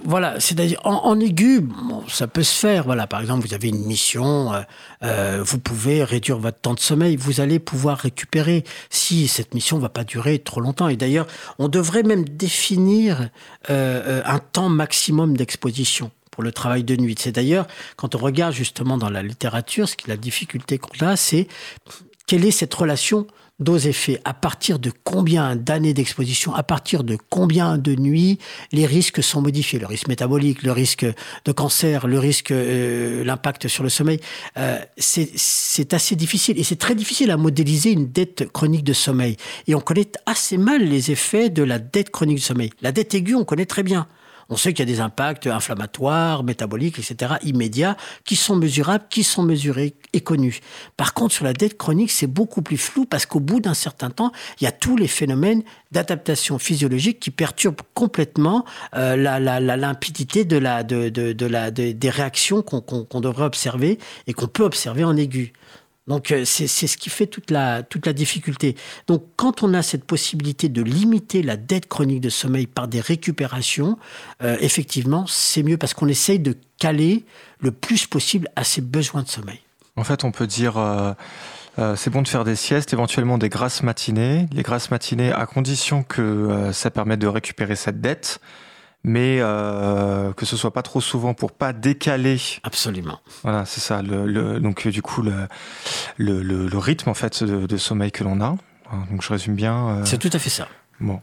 Voilà, 0.05 0.39
c'est-à-dire 0.41 0.81
en, 0.85 1.19
aigu, 1.19 1.67
ça 2.09 2.27
peut 2.27 2.43
se 2.43 2.55
faire. 2.55 2.85
Voilà, 2.85 3.07
par 3.07 3.21
exemple, 3.21 3.47
vous 3.47 3.55
avez 3.55 3.69
une 3.69 3.85
mission, 3.85 4.53
euh, 4.53 4.61
euh, 5.03 5.43
vous 5.45 5.59
pouvez 5.59 6.05
réduire 6.05 6.39
votre 6.39 6.59
temps 6.59 6.75
de 6.75 6.81
sommeil, 6.81 7.17
vous 7.17 7.41
allez 7.41 7.59
pouvoir 7.59 7.99
récupérer 7.99 8.65
si 8.91 9.29
cette 9.29 9.55
mission 9.55 9.79
va 9.79 9.89
pas 9.89 10.05
durer 10.05 10.39
trop 10.39 10.61
longtemps. 10.61 10.89
Et 10.89 10.97
d'ailleurs, 10.97 11.27
on 11.59 11.69
devrait 11.69 12.03
même 12.03 12.25
définir 12.29 13.29
euh, 13.71 14.23
un 14.25 14.39
temps 14.39 14.69
maximum 14.69 15.37
d'exposition 15.37 16.11
pour 16.31 16.43
le 16.43 16.53
travail 16.53 16.85
de 16.85 16.97
nuit. 16.97 17.17
C'est 17.19 17.33
d'ailleurs, 17.33 17.67
quand 17.97 18.15
on 18.15 18.19
regarde 18.19 18.55
justement 18.55 18.99
dans 18.99 19.11
la 19.11 19.23
littérature, 19.23 19.89
ce 19.89 19.97
qui 19.97 20.09
la 20.09 20.17
difficulté 20.17 20.79
qu'on 20.79 21.05
a, 21.05 21.17
c'est 21.17 21.49
quelle 22.27 22.45
est 22.45 22.53
cette 22.53 22.75
relation 22.75 23.27
dose 23.59 23.87
effet, 23.89 24.21
à 24.25 24.35
partir 24.35 24.79
de 24.79 24.93
combien 25.05 25.57
d'années 25.57 25.95
d'exposition, 25.95 26.55
à 26.55 26.63
partir 26.63 27.03
de 27.03 27.19
combien 27.29 27.77
de 27.77 27.95
nuits 27.95 28.39
les 28.73 28.87
risques 28.87 29.23
sont 29.23 29.43
modifiés, 29.43 29.79
le 29.79 29.87
risque 29.87 30.07
métabolique, 30.07 30.63
le 30.63 30.73
risque 30.73 31.07
de 31.45 31.53
cancer, 31.53 32.07
le 32.07 32.19
risque, 32.19 32.53
euh, 32.53 33.25
l'impact 33.25 33.67
sur 33.67 33.83
le 33.83 33.89
sommeil. 33.89 34.21
Euh, 34.57 34.79
c'est 34.97 35.93
assez 35.93 36.15
difficile 36.15 36.59
et 36.59 36.65
c'est 36.65 36.77
très 36.77 36.95
difficile 36.95 37.31
à 37.31 37.37
modéliser 37.37 37.91
une 37.91 38.11
dette 38.11 38.51
chronique 38.53 38.85
de 38.85 38.93
sommeil. 38.93 39.37
Et 39.67 39.75
on 39.75 39.81
connaît 39.81 40.13
assez 40.27 40.57
mal 40.57 40.83
les 40.83 41.11
effets 41.11 41.51
de 41.51 41.63
la 41.63 41.79
dette 41.79 42.11
chronique 42.11 42.39
de 42.39 42.43
sommeil. 42.43 42.71
La 42.81 42.93
dette 42.93 43.15
aiguë, 43.15 43.35
on 43.35 43.45
connaît 43.45 43.67
très 43.67 43.83
bien. 43.83 44.07
On 44.51 44.57
sait 44.57 44.73
qu'il 44.73 44.89
y 44.89 44.91
a 44.91 44.95
des 44.95 45.01
impacts 45.01 45.47
inflammatoires, 45.47 46.43
métaboliques, 46.43 46.99
etc., 46.99 47.35
immédiats, 47.43 47.97
qui 48.25 48.35
sont 48.35 48.57
mesurables, 48.57 49.05
qui 49.11 49.23
sont 49.23 49.43
mesurés 49.43 49.95
et 50.15 50.23
connus. 50.23 50.61
Par 50.97 51.13
contre, 51.13 51.35
sur 51.35 51.45
la 51.45 51.53
dette 51.53 51.77
chronique, 51.77 52.11
c'est 52.11 52.27
beaucoup 52.27 52.63
plus 52.63 52.79
flou 52.79 53.05
parce 53.05 53.27
qu'au 53.27 53.41
bout 53.41 53.61
d'un 53.61 53.75
certain 53.75 54.09
temps, 54.09 54.33
il 54.61 54.65
y 54.65 54.67
a 54.67 54.73
tous 54.73 54.97
les 54.97 55.07
phénomènes 55.07 55.63
d'adaptation 55.93 56.59
physiologique 56.59 57.21
qui 57.21 57.31
perturbent 57.31 57.83
complètement 57.93 58.65
euh, 58.95 59.17
la, 59.17 59.61
limpidité 59.61 60.45
des 60.45 62.11
réactions 62.11 62.63
qu'on 62.63 63.21
devrait 63.21 63.45
observer 63.45 63.99
et 64.27 64.33
qu'on 64.33 64.49
peut 64.49 64.65
observer 64.65 65.05
en 65.05 65.17
aigu. 65.17 65.53
Donc 66.09 66.33
euh, 66.33 66.45
c'est 66.45 66.67
ce 66.67 66.97
qui 66.97 67.11
fait 67.11 67.27
toute 67.27 67.51
la, 67.51 67.83
toute 67.83 68.07
la 68.07 68.13
difficulté. 68.13 68.77
Donc 69.07 69.25
quand 69.37 69.63
on 69.63 69.75
a 69.75 69.83
cette 69.83 70.05
possibilité 70.05 70.69
de 70.69 70.83
limiter 70.83 71.43
la 71.43 71.57
dette 71.57 71.87
chronique 71.87 72.23
de 72.23 72.31
sommeil 72.31 72.67
par 72.67 72.89
des 72.89 73.01
récupérations, 73.01 73.99
euh, 74.43 74.57
effectivement, 74.61 75.27
c'est 75.29 75.63
mieux 75.63 75.77
parce 75.77 75.95
qu'on 75.95 76.09
essaye 76.09 76.39
de 76.39 76.57
caler 76.79 77.25
le 77.61 77.71
plus 77.71 78.07
possible 78.07 78.49
à 78.57 78.65
ses 78.65 78.81
besoins 78.81 79.23
de 79.23 79.29
sommeil. 79.29 79.61
En 79.97 80.05
fait, 80.05 80.25
on 80.25 80.33
peut 80.33 80.47
dire... 80.47 80.77
Euh, 80.79 81.13
c'est 81.95 82.11
bon 82.11 82.23
de 82.23 82.29
faire 82.29 82.43
des 82.43 82.57
siestes, 82.57 82.93
éventuellement 82.93 83.39
des 83.39 83.49
grasses 83.49 83.85
matinées. 83.85 84.49
Les 84.51 84.65
grasses 84.65 84.91
matinées 84.91 85.31
à 85.31 85.47
condition 85.47 86.03
que 86.03 86.71
ça 86.73 86.91
permette 86.91 87.21
de 87.21 87.29
récupérer 87.29 87.77
cette 87.77 88.01
dette, 88.01 88.41
mais 89.05 89.39
euh, 89.41 90.33
que 90.33 90.45
ce 90.47 90.57
soit 90.57 90.73
pas 90.73 90.83
trop 90.83 91.01
souvent 91.01 91.35
pour 91.35 91.53
pas 91.53 91.73
décaler. 91.73 92.41
Absolument. 92.65 93.21
Voilà, 93.43 93.65
c'est 93.65 93.81
ça. 93.81 94.03
Le, 94.03 94.27
le- 94.27 94.61
donc 94.61 94.87
du 94.89 95.03
coup 95.03 95.23
le, 95.23 95.33
le, 96.17 96.43
le- 96.43 96.67
le 96.69 96.79
rythme 96.79 97.09
en 97.11 97.15
fait 97.15 97.43
de, 97.45 97.67
de 97.67 97.77
sommeil 97.77 98.11
que 98.13 98.25
l'on 98.25 98.41
a. 98.41 98.57
Donc 99.11 99.23
je 99.23 99.29
résume 99.33 99.55
bien. 99.55 99.89
euh, 99.89 100.05
C'est 100.05 100.19
tout 100.19 100.31
à 100.33 100.39
fait 100.39 100.51
ça. 100.51 100.67
Bon. 101.01 101.21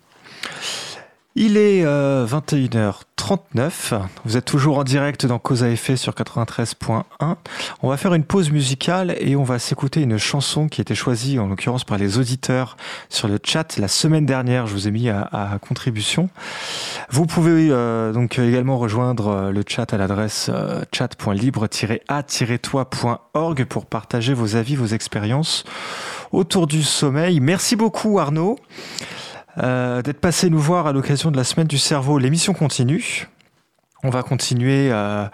Il 1.38 1.58
est 1.58 1.84
euh, 1.84 2.26
21h39. 2.26 4.00
Vous 4.24 4.38
êtes 4.38 4.46
toujours 4.46 4.78
en 4.78 4.86
direct 4.86 5.26
dans 5.26 5.38
Cause 5.38 5.64
à 5.64 5.70
effet 5.70 5.98
sur 5.98 6.14
93.1. 6.14 7.04
On 7.84 7.90
va 7.90 7.98
faire 7.98 8.14
une 8.14 8.24
pause 8.24 8.52
musicale 8.52 9.14
et 9.20 9.36
on 9.36 9.44
va 9.44 9.60
s'écouter 9.60 10.02
une 10.02 10.18
chanson 10.18 10.70
qui 10.70 10.80
a 10.80 10.84
été 10.84 10.96
choisie 10.96 11.38
en 11.38 11.48
l'occurrence 11.48 11.84
par 11.84 11.98
les 11.98 12.18
auditeurs 12.18 12.78
sur 13.10 13.28
le 13.28 13.38
chat 13.44 13.78
la 13.78 13.90
semaine 13.90 14.26
dernière. 14.26 14.66
Je 14.66 14.72
vous 14.72 14.88
ai 14.88 14.92
mis 14.92 15.10
à, 15.10 15.60
contribution. 15.68 16.30
Vous 17.10 17.26
pouvez 17.26 17.68
euh, 17.70 18.14
donc 18.14 18.40
également 18.40 18.78
rejoindre 18.78 19.28
euh, 19.28 19.52
le 19.52 19.62
chat 19.68 19.94
à 19.94 19.98
l'adresse 19.98 20.50
euh, 20.54 20.86
chat.libre-a-toi.org 20.94 23.66
pour 23.66 23.88
partager 23.88 24.34
vos 24.34 24.56
avis, 24.56 24.78
vos 24.78 24.86
expériences 24.86 25.66
autour 26.32 26.66
du 26.66 26.82
sommeil. 26.82 27.42
Merci 27.42 27.76
beaucoup 27.76 28.20
Arnaud 28.20 28.58
euh, 29.62 30.02
d'être 30.02 30.20
passé 30.20 30.50
nous 30.50 30.60
voir 30.60 30.88
à 30.88 30.94
l'occasion 30.94 31.32
de 31.32 31.38
la 31.38 31.44
semaine 31.44 31.68
du 31.68 31.78
cerveau. 31.78 32.18
L'émission 32.18 32.54
continue. 32.54 33.28
On 34.04 34.10
va 34.10 34.22
continuer 34.22 34.90
euh, 34.92 35.26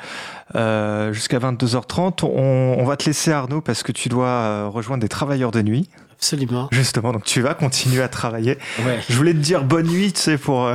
euh, 0.56 1.12
jusqu'à 1.14 1.40
22h30. 1.40 2.26
On, 2.26 2.76
on 2.80 2.86
va 2.86 2.96
te 2.98 3.06
laisser 3.06 3.32
Arnaud 3.32 3.62
parce 3.62 3.84
que 3.84 3.92
tu 3.92 4.08
dois 4.10 4.68
rejoindre 4.68 5.02
des 5.02 5.10
travailleurs 5.10 5.52
de 5.52 5.62
nuit. 5.62 5.90
Absolument. 6.22 6.68
Justement, 6.72 7.14
donc 7.14 7.24
tu 7.24 7.42
vas 7.42 7.56
continuer 7.56 8.04
à 8.04 8.08
travailler. 8.08 8.60
Ouais. 8.86 9.00
Je 9.10 9.16
voulais 9.16 9.34
te 9.34 9.40
dire 9.40 9.64
bonne 9.64 9.88
nuit, 9.88 10.14
tu 10.14 10.22
sais, 10.22 10.38
pour 10.38 10.72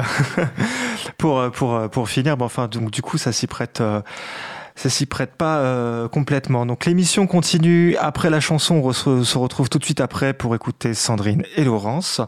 pour 1.18 1.50
pour 1.52 1.74
euh, 1.76 1.86
pour 1.86 2.08
finir. 2.08 2.36
Bon, 2.36 2.46
enfin, 2.46 2.66
donc 2.66 2.90
du 2.90 3.00
coup, 3.00 3.16
ça 3.16 3.30
s'y 3.30 3.46
prête. 3.46 3.80
Ça 4.76 4.90
s'y 4.90 5.06
prête 5.06 5.32
pas 5.32 5.58
euh, 5.58 6.08
complètement. 6.08 6.66
Donc 6.66 6.84
l'émission 6.84 7.26
continue. 7.26 7.96
Après 7.96 8.30
la 8.30 8.40
chanson, 8.40 8.76
on 8.76 8.92
se 8.92 9.38
retrouve 9.38 9.68
tout 9.68 9.78
de 9.78 9.84
suite 9.84 10.00
après 10.00 10.34
pour 10.34 10.54
écouter 10.54 10.94
Sandrine 10.94 11.44
et 11.56 11.64
Laurence. 11.64 12.20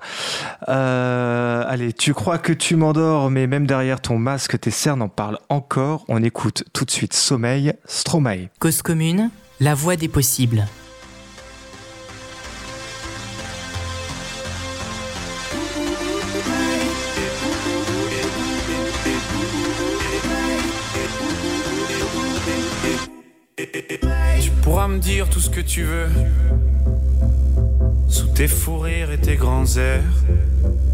Euh, 0.69 1.65
allez, 1.69 1.93
tu 1.93 2.15
crois 2.15 2.39
que 2.39 2.53
tu 2.53 2.75
m'endors, 2.75 3.31
mais 3.31 3.47
même 3.47 3.67
derrière 3.67 4.01
ton 4.01 4.19
masque, 4.19 4.59
tes 4.59 4.71
cernes 4.71 5.03
en 5.03 5.09
parlent 5.09 5.39
encore. 5.49 6.05
On 6.09 6.23
écoute 6.23 6.65
tout 6.73 6.85
de 6.85 6.91
suite 6.91 7.13
Sommeil, 7.13 7.75
Stromae. 7.85 8.49
Cause 8.59 8.83
commune, 8.83 9.31
la 9.61 9.75
voie 9.75 9.97
des 9.97 10.09
possibles. 10.09 10.67
Pourras 24.69 24.89
me 24.89 24.99
dire 24.99 25.31
tout 25.31 25.41
ce 25.41 25.49
que 25.49 25.63
tu 25.63 25.83
veux. 25.83 26.09
Sous 28.07 28.27
tes 28.27 28.47
fous 28.47 28.79
rires 28.79 29.11
et 29.11 29.17
tes 29.17 29.37
grands 29.37 29.65
airs. 29.79 30.03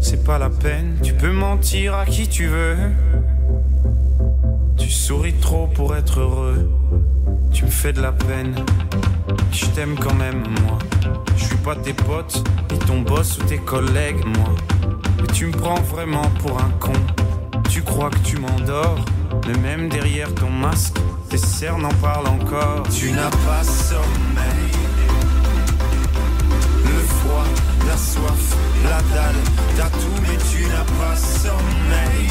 C'est 0.01 0.23
pas 0.23 0.39
la 0.39 0.49
peine, 0.49 0.95
tu 1.03 1.11
peux 1.11 1.33
mentir 1.33 1.93
à 1.93 2.05
qui 2.05 2.29
tu 2.29 2.47
veux. 2.47 2.77
Tu 4.77 4.89
souris 4.89 5.33
trop 5.33 5.67
pour 5.67 5.93
être 5.93 6.21
heureux. 6.21 6.71
Tu 7.51 7.65
me 7.65 7.69
fais 7.69 7.91
de 7.91 8.01
la 8.01 8.13
peine. 8.13 8.55
Je 9.51 9.65
t'aime 9.65 9.97
quand 9.99 10.15
même, 10.15 10.43
moi. 10.61 10.79
Je 11.35 11.43
suis 11.43 11.57
pas 11.57 11.75
tes 11.75 11.93
potes, 11.93 12.45
ni 12.71 12.79
ton 12.79 13.01
boss 13.01 13.39
ou 13.39 13.43
tes 13.43 13.57
collègues, 13.57 14.23
moi. 14.25 14.55
Mais 15.19 15.27
tu 15.33 15.47
me 15.47 15.51
prends 15.51 15.81
vraiment 15.81 16.29
pour 16.39 16.57
un 16.61 16.69
con. 16.79 16.93
Tu 17.69 17.81
crois 17.81 18.09
que 18.09 18.19
tu 18.19 18.37
m'endors, 18.37 18.99
mais 19.47 19.57
même 19.59 19.89
derrière 19.89 20.33
ton 20.33 20.49
masque, 20.49 20.95
tes 21.29 21.37
cernes 21.37 21.85
en 21.85 21.93
parlent 21.95 22.27
encore. 22.27 22.83
Tu 22.89 23.11
n'as 23.11 23.29
pas 23.29 23.63
sommeil. 23.63 24.71
Le 26.85 26.99
froid, 27.01 27.45
la 27.87 27.97
soif, 27.97 28.55
la 28.83 29.01
dalle, 29.13 29.35
t'as 29.77 29.89
tout, 29.89 30.21
mais 30.21 30.37
tu 30.51 30.65
n'as 30.67 30.85
pas 30.99 31.15
sommeil. 31.15 32.29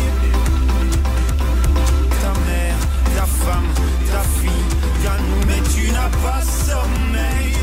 Ta 2.22 2.32
mère, 2.46 2.78
ta 3.16 3.26
femme, 3.26 3.68
ta 4.10 4.20
fille, 4.40 4.66
qu'à 5.02 5.16
nous, 5.18 5.46
mais 5.46 5.62
tu 5.74 5.90
n'as 5.92 6.10
pas 6.22 6.42
sommeil. 6.42 7.54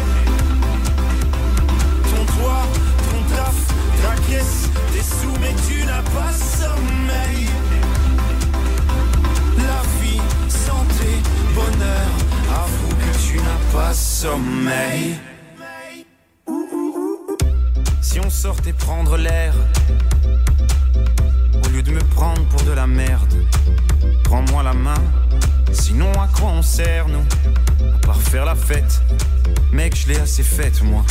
Ton 2.04 2.26
toit, 2.34 2.66
ton 3.10 3.36
taf, 3.36 3.56
ta 4.02 4.22
caisse, 4.30 4.70
tes 4.94 5.04
sous, 5.04 5.38
mais 5.40 5.56
tu 5.68 5.84
n'as 5.86 6.04
pas 6.04 6.32
sommeil. 6.32 7.51
Avoue 12.54 12.96
que 12.96 13.18
tu 13.28 13.38
n'as 13.38 13.72
pas 13.74 13.94
sommeil. 13.94 15.16
Si 18.02 18.20
on 18.20 18.30
sortait 18.30 18.74
prendre 18.74 19.18
l'air, 19.18 19.54
au 21.64 21.70
lieu 21.70 21.82
de 21.82 21.92
me 21.92 22.00
prendre 22.00 22.44
pour 22.50 22.62
de 22.64 22.72
la 22.72 22.88
merde, 22.88 23.34
prends-moi 24.24 24.64
la 24.64 24.74
main, 24.74 25.02
sinon 25.72 26.12
à 26.14 26.28
quoi 26.28 26.50
on 26.50 26.62
sert 26.62 27.08
nous? 27.08 27.26
À 27.96 27.98
part 28.06 28.22
faire 28.22 28.46
la 28.46 28.56
fête, 28.56 29.02
mec 29.72 29.96
je 29.96 30.10
l'ai 30.10 30.20
assez 30.20 30.44
faite 30.44 30.82
moi, 30.84 31.04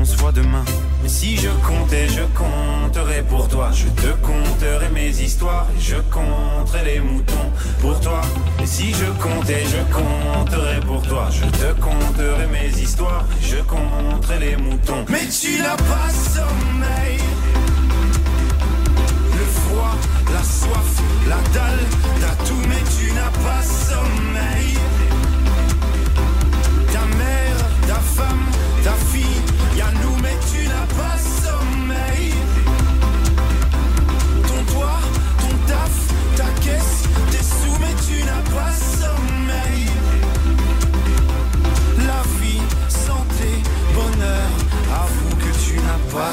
on 0.00 0.04
se 0.04 0.16
voit 0.16 0.32
demain. 0.32 0.64
Si 1.08 1.36
je 1.36 1.48
comptais, 1.64 2.08
je 2.08 2.22
compterais 2.34 3.22
pour 3.22 3.48
toi, 3.48 3.70
je 3.72 3.86
te 4.02 4.12
conterai 4.26 4.88
mes 4.92 5.08
histoires 5.20 5.66
je 5.78 5.96
compterai 6.10 6.84
les 6.84 7.00
moutons 7.00 7.50
pour 7.80 7.98
toi. 8.00 8.20
Si 8.64 8.92
je 8.92 9.06
comptais, 9.22 9.64
je 9.64 9.94
compterais 9.94 10.80
pour 10.80 11.02
toi, 11.02 11.28
je 11.30 11.44
te 11.44 11.80
conterai 11.80 12.46
mes 12.48 12.76
histoires 12.80 13.24
je 13.40 13.56
compterai 13.58 14.38
les 14.40 14.56
moutons. 14.56 15.04
Mais 15.08 15.26
tu 15.28 15.58
n'as 15.58 15.76
pas 15.76 16.10
sommeil. 16.10 17.18
Le 19.38 19.44
froid, 19.60 19.94
la 20.32 20.42
soif, 20.42 21.02
la 21.28 21.38
dalle, 21.54 21.84
t'as 22.20 22.44
tout 22.44 22.62
mais 22.68 22.82
tu 22.98 23.12
n'as 23.12 23.30
pas 23.46 23.62
sommeil. 23.62 24.74
Ta 26.92 27.04
mère, 27.16 27.58
ta 27.86 28.00
femme, 28.00 28.46
ta 28.82 28.92
fille, 29.12 29.42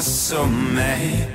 sommeil. 0.00 1.26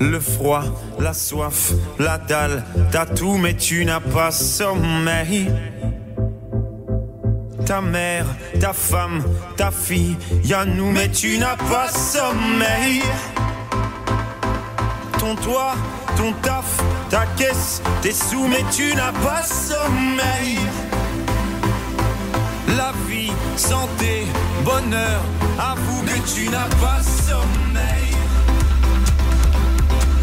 Le 0.00 0.20
froid, 0.20 0.64
la 0.98 1.14
soif, 1.14 1.72
la 1.98 2.18
dalle, 2.18 2.64
t'as 2.90 3.06
tout 3.06 3.36
mais 3.38 3.54
tu 3.54 3.84
n'as 3.84 4.00
pas 4.00 4.30
sommeil. 4.30 5.50
Ta 7.66 7.80
mère, 7.80 8.26
ta 8.60 8.72
femme, 8.72 9.22
ta 9.56 9.70
fille, 9.70 10.16
y'a 10.44 10.64
nous 10.64 10.90
mais 10.90 11.08
tu 11.08 11.38
n'as 11.38 11.56
pas 11.56 11.88
sommeil. 11.88 13.02
Ton 15.18 15.36
toit, 15.36 15.74
ton 16.16 16.32
taf, 16.42 16.82
ta 17.08 17.24
caisse, 17.36 17.80
tes 18.02 18.12
sous 18.12 18.48
mais 18.48 18.64
tu 18.72 18.94
n'as 18.94 19.12
pas 19.12 19.42
sommeil. 19.42 20.58
La 22.76 22.92
vie, 23.08 23.31
santé, 23.58 24.26
bonheur, 24.64 25.20
avoue 25.58 26.02
que 26.02 26.34
tu 26.34 26.48
n'as 26.48 26.68
pas 26.80 27.00
sommeil. 27.02 28.16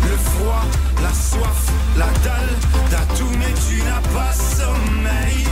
Le 0.04 0.18
froid, 0.18 0.66
la 1.02 1.14
soif, 1.14 1.72
la 1.98 2.08
dalle, 2.24 2.56
t'as 2.90 3.16
tout 3.16 3.32
mais 3.38 3.54
tu 3.68 3.82
n'as 3.84 4.02
pas 4.14 4.34
sommeil. 4.34 5.46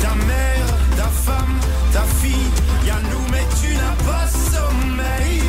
Ta 0.00 0.14
mère, 0.26 0.66
ta 0.96 1.08
femme, 1.08 1.58
ta 1.92 2.02
fille, 2.20 2.50
y'a 2.86 3.00
nous 3.10 3.26
mais 3.30 3.46
tu 3.60 3.74
n'as 3.74 4.10
pas 4.10 4.26
sommeil. 4.26 5.42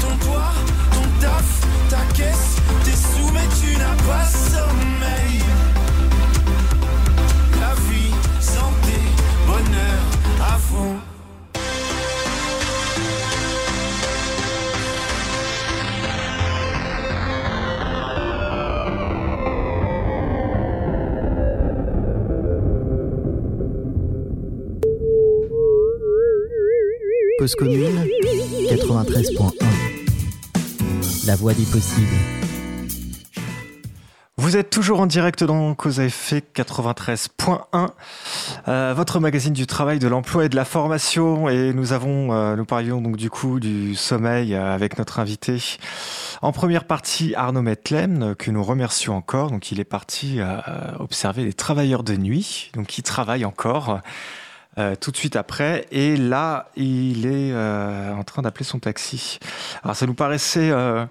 Ton 0.00 0.16
toit, 0.26 0.54
ton 0.92 1.08
taf, 1.20 1.48
ta 1.90 2.04
caisse, 2.14 2.56
tes 2.84 2.92
sous 2.92 3.30
mais 3.32 3.48
tu 3.60 3.76
n'as 3.76 3.96
pas 4.06 4.26
sommeil. 4.26 4.81
front. 10.72 10.96
Cause 27.38 27.54
commune 27.56 28.06
93.1 28.70 31.26
La 31.26 31.34
voie 31.34 31.54
des 31.54 31.64
possibles. 31.64 32.41
Vous 34.42 34.56
êtes 34.56 34.70
toujours 34.70 34.98
en 34.98 35.06
direct 35.06 35.44
dans 35.44 35.72
Cause 35.76 36.00
à 36.00 36.04
effet 36.04 36.42
93.1, 36.56 37.90
euh, 38.66 38.92
votre 38.92 39.20
magazine 39.20 39.52
du 39.52 39.68
travail, 39.68 40.00
de 40.00 40.08
l'emploi 40.08 40.46
et 40.46 40.48
de 40.48 40.56
la 40.56 40.64
formation. 40.64 41.48
Et 41.48 41.72
nous 41.72 41.92
avons, 41.92 42.32
euh, 42.32 42.56
nous 42.56 42.64
parlions 42.64 43.00
donc 43.00 43.16
du 43.16 43.30
coup 43.30 43.60
du 43.60 43.94
sommeil 43.94 44.56
euh, 44.56 44.74
avec 44.74 44.98
notre 44.98 45.20
invité. 45.20 45.62
En 46.42 46.50
première 46.50 46.86
partie, 46.86 47.36
Arnaud 47.36 47.62
Metlem, 47.62 48.34
que 48.34 48.50
nous 48.50 48.64
remercions 48.64 49.14
encore. 49.16 49.52
Donc 49.52 49.70
il 49.70 49.78
est 49.78 49.84
parti 49.84 50.40
observer 50.98 51.44
les 51.44 51.52
travailleurs 51.52 52.02
de 52.02 52.16
nuit, 52.16 52.72
donc 52.74 52.88
qui 52.88 53.04
travaillent 53.04 53.44
encore. 53.44 54.00
tout 55.00 55.10
de 55.12 55.16
suite 55.16 55.36
après. 55.36 55.86
Et 55.92 56.16
là, 56.16 56.68
il 56.74 57.26
est 57.26 57.54
en 57.54 58.24
train 58.24 58.42
d'appeler 58.42 58.64
son 58.64 58.80
taxi. 58.80 59.38
Alors 59.84 59.94
ça 59.94 60.06
nous 60.06 60.14
paraissait 60.14 60.70
euh, 60.70 61.04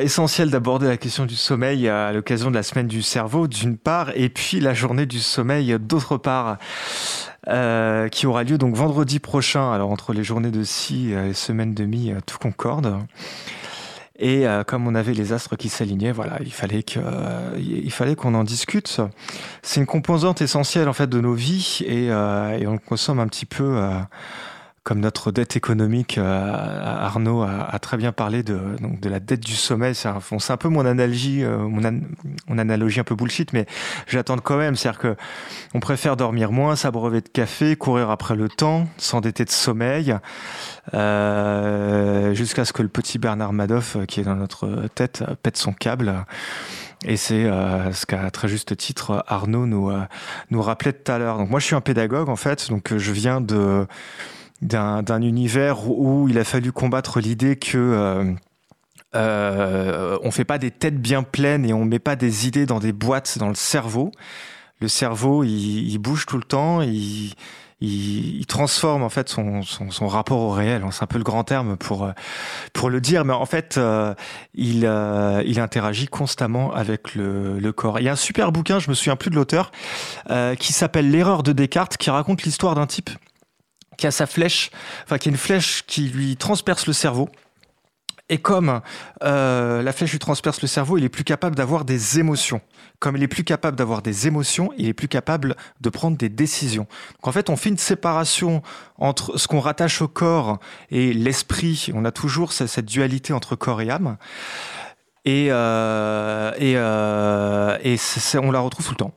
essentiel 0.00 0.50
d'aborder 0.50 0.88
la 0.88 0.96
question 0.96 1.26
du 1.26 1.36
sommeil 1.36 1.88
à 1.88 2.12
l'occasion 2.12 2.50
de 2.50 2.54
la 2.54 2.62
semaine 2.62 2.86
du 2.86 3.02
cerveau, 3.02 3.46
d'une 3.46 3.76
part, 3.76 4.10
et 4.14 4.28
puis 4.28 4.60
la 4.60 4.74
journée 4.74 5.06
du 5.06 5.20
sommeil, 5.20 5.76
d'autre 5.80 6.16
part. 6.16 6.58
Euh, 7.46 8.08
qui 8.08 8.26
aura 8.26 8.44
lieu 8.44 8.58
donc 8.58 8.74
vendredi 8.74 9.20
prochain. 9.20 9.72
Alors 9.72 9.90
entre 9.90 10.12
les 10.12 10.22
journées 10.22 10.50
de 10.50 10.64
scie 10.64 11.12
et 11.12 11.32
semaines 11.32 11.72
de 11.72 11.84
mi, 11.84 12.12
tout 12.26 12.36
concorde. 12.36 12.98
Et 14.18 14.46
euh, 14.46 14.64
comme 14.64 14.86
on 14.86 14.94
avait 14.94 15.14
les 15.14 15.32
astres 15.32 15.56
qui 15.56 15.68
s'alignaient, 15.68 16.12
voilà, 16.12 16.38
il 16.40 16.52
fallait 16.52 16.84
fallait 17.90 18.16
qu'on 18.16 18.34
en 18.34 18.44
discute. 18.44 19.00
C'est 19.62 19.80
une 19.80 19.86
composante 19.86 20.42
essentielle 20.42 20.88
en 20.88 20.92
fait 20.92 21.06
de 21.06 21.20
nos 21.20 21.32
vies 21.32 21.78
et, 21.86 22.06
et 22.06 22.66
on 22.66 22.76
consomme 22.76 23.20
un 23.20 23.28
petit 23.28 23.46
peu 23.46 23.80
comme 24.88 25.00
notre 25.00 25.32
dette 25.32 25.54
économique, 25.54 26.16
euh, 26.16 26.82
Arnaud 26.82 27.42
a, 27.42 27.78
très 27.78 27.98
bien 27.98 28.10
parlé 28.10 28.42
de, 28.42 28.58
la 29.06 29.20
dette 29.20 29.40
du 29.40 29.52
sommeil. 29.52 29.94
C'est 29.94 30.08
un, 30.08 30.56
peu 30.56 30.70
mon 30.70 30.86
analogie, 30.86 31.44
euh, 31.44 31.58
mon, 31.58 32.56
analogie 32.58 32.98
un 32.98 33.04
peu 33.04 33.14
bullshit, 33.14 33.52
mais 33.52 33.66
j'attends 34.06 34.38
quand 34.38 34.56
même. 34.56 34.76
C'est-à-dire 34.76 34.98
que 34.98 35.16
on 35.74 35.80
préfère 35.80 36.16
dormir 36.16 36.52
moins, 36.52 36.74
s'abreuver 36.74 37.20
de 37.20 37.28
café, 37.28 37.76
courir 37.76 38.08
après 38.08 38.34
le 38.34 38.48
temps, 38.48 38.88
s'endetter 38.96 39.44
de 39.44 39.50
sommeil, 39.50 40.16
euh, 40.94 42.32
jusqu'à 42.32 42.64
ce 42.64 42.72
que 42.72 42.80
le 42.80 42.88
petit 42.88 43.18
Bernard 43.18 43.52
Madoff, 43.52 43.98
qui 44.06 44.20
est 44.20 44.24
dans 44.24 44.36
notre 44.36 44.86
tête, 44.94 45.22
pète 45.42 45.58
son 45.58 45.74
câble. 45.74 46.24
Et 47.04 47.18
c'est 47.18 47.44
ce 47.44 48.06
qu'à 48.06 48.30
très 48.30 48.48
juste 48.48 48.74
titre 48.74 49.22
Arnaud 49.28 49.66
nous, 49.66 49.92
nous 50.50 50.62
rappelait 50.62 50.94
tout 50.94 51.12
à 51.12 51.18
l'heure. 51.18 51.36
Donc 51.36 51.50
moi 51.50 51.60
je 51.60 51.66
suis 51.66 51.76
un 51.76 51.82
pédagogue 51.82 52.30
en 52.30 52.36
fait, 52.36 52.70
donc 52.70 52.96
je 52.96 53.12
viens 53.12 53.42
de 53.42 53.86
d'un 54.62 55.22
univers 55.22 55.88
où 55.88 56.28
il 56.28 56.38
a 56.38 56.44
fallu 56.44 56.72
combattre 56.72 57.20
l'idée 57.20 57.56
que 57.56 57.78
euh, 57.78 58.32
euh, 59.14 60.18
on 60.22 60.30
fait 60.30 60.44
pas 60.44 60.58
des 60.58 60.70
têtes 60.70 61.00
bien 61.00 61.22
pleines 61.22 61.64
et 61.64 61.72
on 61.72 61.84
met 61.84 61.98
pas 61.98 62.16
des 62.16 62.46
idées 62.46 62.66
dans 62.66 62.80
des 62.80 62.92
boîtes 62.92 63.38
dans 63.38 63.48
le 63.48 63.54
cerveau. 63.54 64.12
Le 64.80 64.88
cerveau, 64.88 65.42
il, 65.42 65.98
bouge 65.98 66.26
tout 66.26 66.36
le 66.36 66.44
temps, 66.44 66.82
il, 66.82 67.34
transforme 68.46 69.02
en 69.02 69.08
fait 69.08 69.28
son, 69.28 69.62
son, 69.62 70.06
rapport 70.06 70.38
au 70.38 70.50
réel. 70.50 70.84
C'est 70.92 71.02
un 71.02 71.06
peu 71.08 71.18
le 71.18 71.24
grand 71.24 71.42
terme 71.42 71.76
pour 71.76 72.08
pour 72.72 72.90
le 72.90 73.00
dire, 73.00 73.24
mais 73.24 73.32
en 73.32 73.46
fait, 73.46 73.76
euh, 73.76 74.14
il 74.54 74.86
euh, 74.86 75.42
il 75.44 75.58
interagit 75.58 76.06
constamment 76.06 76.72
avec 76.72 77.16
le, 77.16 77.58
le, 77.58 77.72
corps. 77.72 77.98
Il 77.98 78.04
y 78.04 78.08
a 78.08 78.12
un 78.12 78.16
super 78.16 78.52
bouquin, 78.52 78.78
je 78.78 78.88
me 78.88 78.94
souviens 78.94 79.16
plus 79.16 79.30
de 79.30 79.34
l'auteur, 79.34 79.72
euh, 80.30 80.54
qui 80.54 80.72
s'appelle 80.72 81.10
L'erreur 81.10 81.42
de 81.42 81.52
Descartes, 81.52 81.96
qui 81.96 82.10
raconte 82.10 82.44
l'histoire 82.44 82.76
d'un 82.76 82.86
type 82.86 83.10
qui 83.98 84.06
a 84.06 84.10
sa 84.10 84.24
flèche, 84.26 84.70
enfin 85.04 85.18
qui 85.18 85.28
a 85.28 85.32
une 85.32 85.36
flèche 85.36 85.84
qui 85.86 86.08
lui 86.08 86.36
transperce 86.36 86.86
le 86.86 86.94
cerveau. 86.94 87.28
Et 88.30 88.38
comme 88.38 88.80
euh, 89.22 89.82
la 89.82 89.92
flèche 89.92 90.12
lui 90.12 90.18
transperce 90.18 90.60
le 90.60 90.68
cerveau, 90.68 90.98
il 90.98 91.04
est 91.04 91.08
plus 91.08 91.24
capable 91.24 91.56
d'avoir 91.56 91.84
des 91.84 92.18
émotions. 92.18 92.60
Comme 92.98 93.16
il 93.16 93.22
est 93.22 93.28
plus 93.28 93.44
capable 93.44 93.76
d'avoir 93.76 94.02
des 94.02 94.26
émotions, 94.26 94.70
il 94.76 94.86
est 94.86 94.94
plus 94.94 95.08
capable 95.08 95.56
de 95.80 95.88
prendre 95.88 96.16
des 96.16 96.28
décisions. 96.28 96.86
Donc 97.16 97.28
en 97.28 97.32
fait, 97.32 97.48
on 97.48 97.56
fait 97.56 97.70
une 97.70 97.78
séparation 97.78 98.62
entre 98.98 99.38
ce 99.38 99.48
qu'on 99.48 99.60
rattache 99.60 100.02
au 100.02 100.08
corps 100.08 100.58
et 100.90 101.14
l'esprit. 101.14 101.90
On 101.94 102.04
a 102.04 102.12
toujours 102.12 102.52
cette 102.52 102.84
dualité 102.84 103.32
entre 103.32 103.56
corps 103.56 103.80
et 103.80 103.88
âme. 103.88 104.18
Et, 105.24 105.48
euh, 105.50 106.52
euh, 106.60 107.96
on 108.42 108.50
la 108.50 108.60
retrouve 108.60 108.86
tout 108.86 108.92
le 108.92 108.96
temps. 108.96 109.14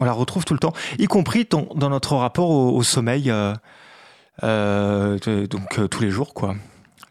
On 0.00 0.04
la 0.04 0.12
retrouve 0.12 0.44
tout 0.44 0.54
le 0.54 0.60
temps, 0.60 0.72
y 0.98 1.06
compris 1.06 1.44
dans, 1.50 1.88
notre 1.88 2.14
rapport 2.14 2.50
au 2.50 2.82
sommeil. 2.84 3.32
Euh, 4.44 5.18
donc 5.46 5.78
euh, 5.78 5.88
tous 5.88 6.02
les 6.02 6.10
jours, 6.10 6.34
quoi. 6.34 6.54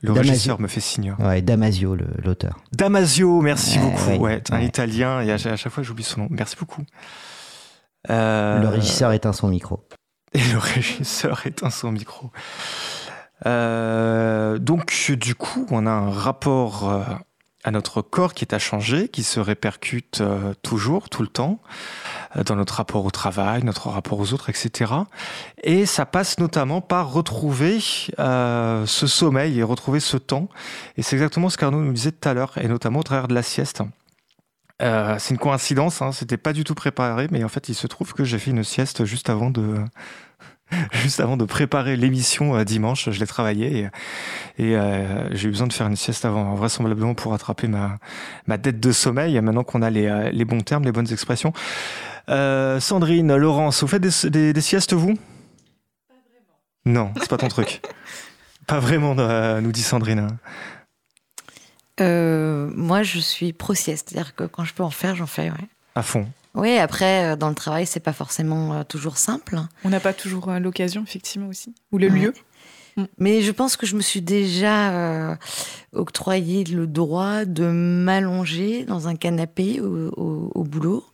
Le 0.02 0.12
régisseur 0.12 0.62
me 0.62 0.68
fait 0.68 0.80
signe. 0.80 1.16
Ouais, 1.20 1.42
Damasio, 1.42 1.96
l'auteur. 2.24 2.60
Damasio, 2.72 3.42
merci 3.42 3.80
beaucoup. 3.80 4.12
Ouais, 4.24 4.44
un 4.52 4.62
italien, 4.62 5.22
et 5.22 5.32
à, 5.32 5.38
chaque 5.38 5.70
fois 5.70 5.84
j'oublie 5.84 6.04
son 6.04 6.22
nom. 6.22 6.28
Merci 6.30 6.56
beaucoup. 6.56 6.84
Euh... 8.10 8.62
Le 8.62 8.68
régisseur 8.68 9.12
éteint 9.12 9.34
son 9.34 9.48
micro. 9.48 9.88
Et 10.34 10.40
le 10.54 10.58
régisseur 10.58 11.46
éteint 11.46 11.72
son 11.72 11.92
micro. 11.92 12.32
Euh, 13.46 14.58
donc, 14.58 15.12
du 15.12 15.36
coup, 15.36 15.66
on 15.70 15.86
a 15.86 15.92
un 15.92 16.10
rapport 16.10 16.90
euh, 16.90 17.04
à 17.64 17.72
notre 17.72 18.02
corps 18.02 18.34
qui 18.34 18.44
est 18.46 18.54
à 18.54 18.60
changer, 18.60 19.10
qui 19.10 19.24
se 19.24 19.40
répercute 19.40 20.22
euh, 20.22 20.54
toujours, 20.64 21.10
tout 21.10 21.22
le 21.22 21.28
temps. 21.28 21.60
Euh, 22.38 22.44
dans 22.44 22.56
notre 22.56 22.76
rapport 22.76 23.06
au 23.06 23.12
travail, 23.12 23.64
notre 23.64 23.90
rapport 23.90 24.20
aux 24.20 24.34
autres, 24.34 24.50
etc. 24.50 24.94
Et 25.64 25.86
ça 25.86 26.06
passe 26.06 26.40
notamment 26.40 26.82
par 26.82 27.12
retrouver 27.12 27.80
euh, 28.20 28.86
ce 28.86 29.08
sommeil 29.08 29.60
et 29.60 29.64
retrouver 29.64 30.00
ce 30.00 30.18
temps. 30.18 30.50
Et 30.98 31.02
c'est 31.02 31.16
exactement 31.16 31.50
ce 31.50 31.58
qu'Arnaud 31.58 31.82
nous 31.82 31.94
disait 31.94 32.12
tout 32.12 32.28
à 32.28 32.34
l'heure, 32.34 32.58
et 32.58 32.68
notamment 32.68 33.00
au 33.00 33.04
travers 33.04 33.28
de 33.28 33.34
la 33.34 33.44
sieste. 33.44 33.82
Euh, 34.82 35.16
c'est 35.18 35.34
une 35.34 35.40
coïncidence, 35.40 36.02
hein, 36.02 36.12
c'était 36.12 36.38
pas 36.38 36.54
du 36.54 36.64
tout 36.64 36.76
préparé, 36.76 37.28
mais 37.32 37.44
en 37.44 37.50
fait, 37.50 37.68
il 37.70 37.76
se 37.76 37.88
trouve 37.88 38.14
que 38.14 38.24
j'ai 38.24 38.38
fait 38.38 38.52
une 38.52 38.64
sieste 38.64 39.06
juste 39.06 39.30
avant 39.30 39.50
de, 39.50 39.76
juste 40.92 41.20
avant 41.20 41.36
de 41.36 41.46
préparer 41.46 41.96
l'émission 41.96 42.56
euh, 42.56 42.64
dimanche, 42.64 43.10
je 43.10 43.20
l'ai 43.20 43.26
travaillé 43.26 43.90
et, 44.58 44.64
et 44.64 44.78
euh, 44.78 45.34
j'ai 45.34 45.48
eu 45.48 45.52
besoin 45.52 45.66
de 45.66 45.74
faire 45.74 45.88
une 45.88 45.96
sieste 45.96 46.26
avant, 46.26 46.54
vraisemblablement 46.54 47.16
pour 47.16 47.32
rattraper 47.32 47.68
ma, 47.68 47.98
ma 48.46 48.58
dette 48.58 48.80
de 48.80 48.92
sommeil. 48.92 49.42
Maintenant 49.42 49.64
qu'on 49.64 49.82
a 49.82 49.90
les, 49.90 50.30
les, 50.32 50.46
bons 50.46 50.62
termes, 50.62 50.84
les 50.84 50.92
bonnes 50.92 51.12
expressions. 51.12 51.54
Euh, 52.30 52.80
Sandrine, 52.80 53.36
Laurence, 53.36 53.82
vous 53.82 53.88
faites 53.88 54.02
des, 54.02 54.54
des, 54.54 54.62
siestes, 54.62 54.94
vous? 54.94 55.14
Pas 55.14 56.16
vraiment. 56.30 56.56
Non, 56.86 57.14
c'est 57.20 57.30
pas 57.30 57.38
ton 57.38 57.48
truc. 57.48 57.82
Pas 58.68 58.82
vraiment, 58.82 59.16
euh, 59.18 59.62
nous 59.62 59.72
dit 59.72 59.82
Sandrine. 59.82 60.28
Euh, 62.02 62.70
moi, 62.76 63.02
je 63.02 63.18
suis 63.18 63.54
pro-sieste. 63.54 64.10
C'est-à-dire 64.10 64.36
que 64.36 64.44
quand 64.44 64.66
je 64.66 64.74
peux 64.74 64.84
en 64.84 64.90
faire, 64.90 65.16
j'en 65.16 65.26
fais, 65.26 65.50
ouais. 65.50 65.70
À 65.96 66.04
fond. 66.04 66.28
Oui, 66.54 66.78
après, 66.78 67.38
dans 67.38 67.48
le 67.48 67.56
travail, 67.56 67.86
c'est 67.86 68.02
pas 68.02 68.12
forcément 68.12 68.84
toujours 68.84 69.18
simple. 69.18 69.58
On 69.86 69.90
n'a 69.90 70.02
pas 70.02 70.12
toujours 70.12 70.52
l'occasion, 70.60 71.02
effectivement, 71.02 71.48
aussi. 71.48 71.74
Ou 71.94 71.98
le 71.98 72.10
lieu. 72.10 72.34
Mm. 72.98 73.06
Mais 73.20 73.42
je 73.42 73.52
pense 73.54 73.78
que 73.78 73.86
je 73.86 73.96
me 73.96 74.02
suis 74.02 74.22
déjà 74.22 75.38
octroyé 75.94 76.66
le 76.66 76.88
droit 76.88 77.46
de 77.46 77.68
m'allonger 77.68 78.84
dans 78.84 79.08
un 79.08 79.16
canapé 79.16 79.80
au, 79.80 80.52
au 80.54 80.64
boulot 80.66 81.06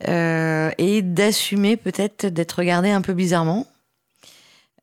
et 0.00 1.02
d'assumer 1.02 1.76
peut-être 1.76 2.26
d'être 2.26 2.52
regardé 2.52 2.90
un 2.90 3.00
peu 3.00 3.14
bizarrement. 3.14 3.66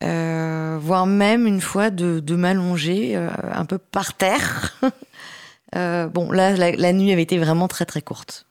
Euh, 0.03 0.79
voire 0.81 1.05
même 1.05 1.45
une 1.45 1.61
fois 1.61 1.91
de, 1.91 2.19
de 2.19 2.35
m'allonger 2.35 3.15
euh, 3.15 3.29
un 3.53 3.65
peu 3.65 3.77
par 3.77 4.13
terre. 4.13 4.79
bon, 5.73 6.31
là, 6.31 6.55
la, 6.55 6.93
nuit 6.93 7.11
avait 7.11 7.21
été 7.21 7.37
vraiment 7.37 7.67
très 7.67 7.85
très 7.85 8.01
courte. 8.01 8.45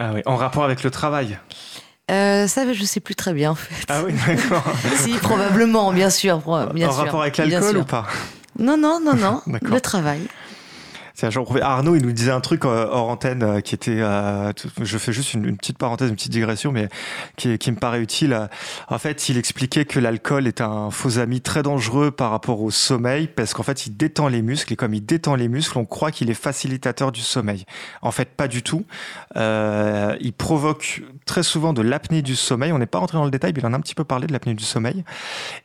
Ah 0.00 0.12
oui, 0.14 0.22
en 0.26 0.36
rapport 0.36 0.62
avec 0.62 0.84
le 0.84 0.90
travail 0.90 1.38
ça, 2.10 2.72
je 2.72 2.84
sais 2.84 3.00
plus 3.00 3.14
très 3.14 3.34
bien 3.34 3.50
en 3.50 3.54
fait. 3.54 3.84
Ah 3.88 4.02
oui, 4.02 4.14
d'accord. 4.26 4.64
si, 4.96 5.12
probablement, 5.18 5.92
bien 5.92 6.08
sûr. 6.08 6.38
Bien 6.72 6.88
en 6.88 6.92
rapport 6.92 7.20
avec 7.20 7.36
l'alcool 7.36 7.76
ou 7.76 7.84
pas? 7.84 8.06
Non, 8.58 8.78
non, 8.78 8.98
non, 8.98 9.14
non. 9.14 9.42
le 9.60 9.80
travail. 9.80 10.20
Arnaud, 11.62 11.96
il 11.96 12.02
nous 12.02 12.12
disait 12.12 12.30
un 12.30 12.40
truc 12.40 12.64
euh, 12.64 12.86
hors 12.90 13.08
antenne 13.08 13.42
euh, 13.42 13.60
qui 13.60 13.74
était, 13.74 14.00
euh, 14.00 14.52
je 14.80 14.98
fais 14.98 15.12
juste 15.12 15.34
une, 15.34 15.56
petite 15.56 15.76
parenthèse, 15.76 16.10
une 16.10 16.14
petite 16.14 16.30
digression, 16.30 16.70
mais 16.70 16.88
qui, 17.36 17.48
me 17.70 17.76
paraît 17.76 18.00
utile. 18.00 18.48
En 18.88 18.98
fait, 18.98 19.28
il 19.28 19.36
expliquait 19.36 19.84
que 19.84 19.98
l'alcool 19.98 20.46
est 20.46 20.60
un 20.60 20.90
faux 20.90 21.18
ami 21.18 21.40
très 21.40 21.62
dangereux 21.62 22.10
par 22.10 22.30
rapport 22.30 22.62
au 22.62 22.70
sommeil, 22.70 23.26
parce 23.26 23.52
qu'en 23.52 23.62
fait, 23.62 23.86
il 23.86 23.96
détend 23.96 24.28
les 24.28 24.42
muscles, 24.42 24.72
et 24.72 24.76
comme 24.76 24.94
il 24.94 25.04
détend 25.04 25.34
les 25.34 25.48
muscles, 25.48 25.78
on 25.78 25.84
croit 25.84 26.12
qu'il 26.12 26.30
est 26.30 26.34
facilitateur 26.34 27.10
du 27.10 27.20
sommeil. 27.20 27.64
En 28.02 28.12
fait, 28.12 28.28
pas 28.36 28.48
du 28.48 28.62
tout. 28.62 28.84
il 29.34 30.32
provoque 30.36 31.02
très 31.26 31.42
souvent 31.42 31.72
de 31.72 31.82
l'apnée 31.82 32.22
du 32.22 32.36
sommeil. 32.36 32.72
On 32.72 32.78
n'est 32.78 32.86
pas 32.86 32.98
rentré 32.98 33.18
dans 33.18 33.24
le 33.24 33.30
détail, 33.30 33.52
mais 33.54 33.60
il 33.60 33.66
en 33.66 33.72
a 33.72 33.76
un 33.76 33.80
petit 33.80 33.94
peu 33.94 34.04
parlé 34.04 34.26
de 34.26 34.32
l'apnée 34.32 34.54
du 34.54 34.64
sommeil. 34.64 35.04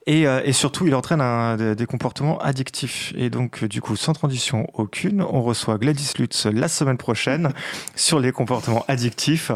Et, 0.08 0.26
surtout, 0.54 0.88
il 0.88 0.96
entraîne 0.96 1.76
des 1.76 1.86
comportements 1.86 2.40
addictifs. 2.40 3.14
Et 3.16 3.30
donc, 3.30 3.64
du 3.66 3.82
coup, 3.82 3.96
sans 3.96 4.14
transition 4.14 4.68
aucune, 4.74 5.22
reçoit 5.44 5.78
Gladys 5.78 6.14
Lutz 6.20 6.46
la 6.46 6.68
semaine 6.68 6.98
prochaine 6.98 7.50
sur 7.96 8.20
les 8.20 8.32
comportements 8.32 8.84
addictifs 8.88 9.52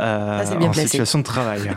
euh, 0.00 0.42
Ah, 0.46 0.54
en 0.54 0.70
placé. 0.70 0.88
situation 0.88 1.18
de 1.20 1.24
travail. 1.24 1.72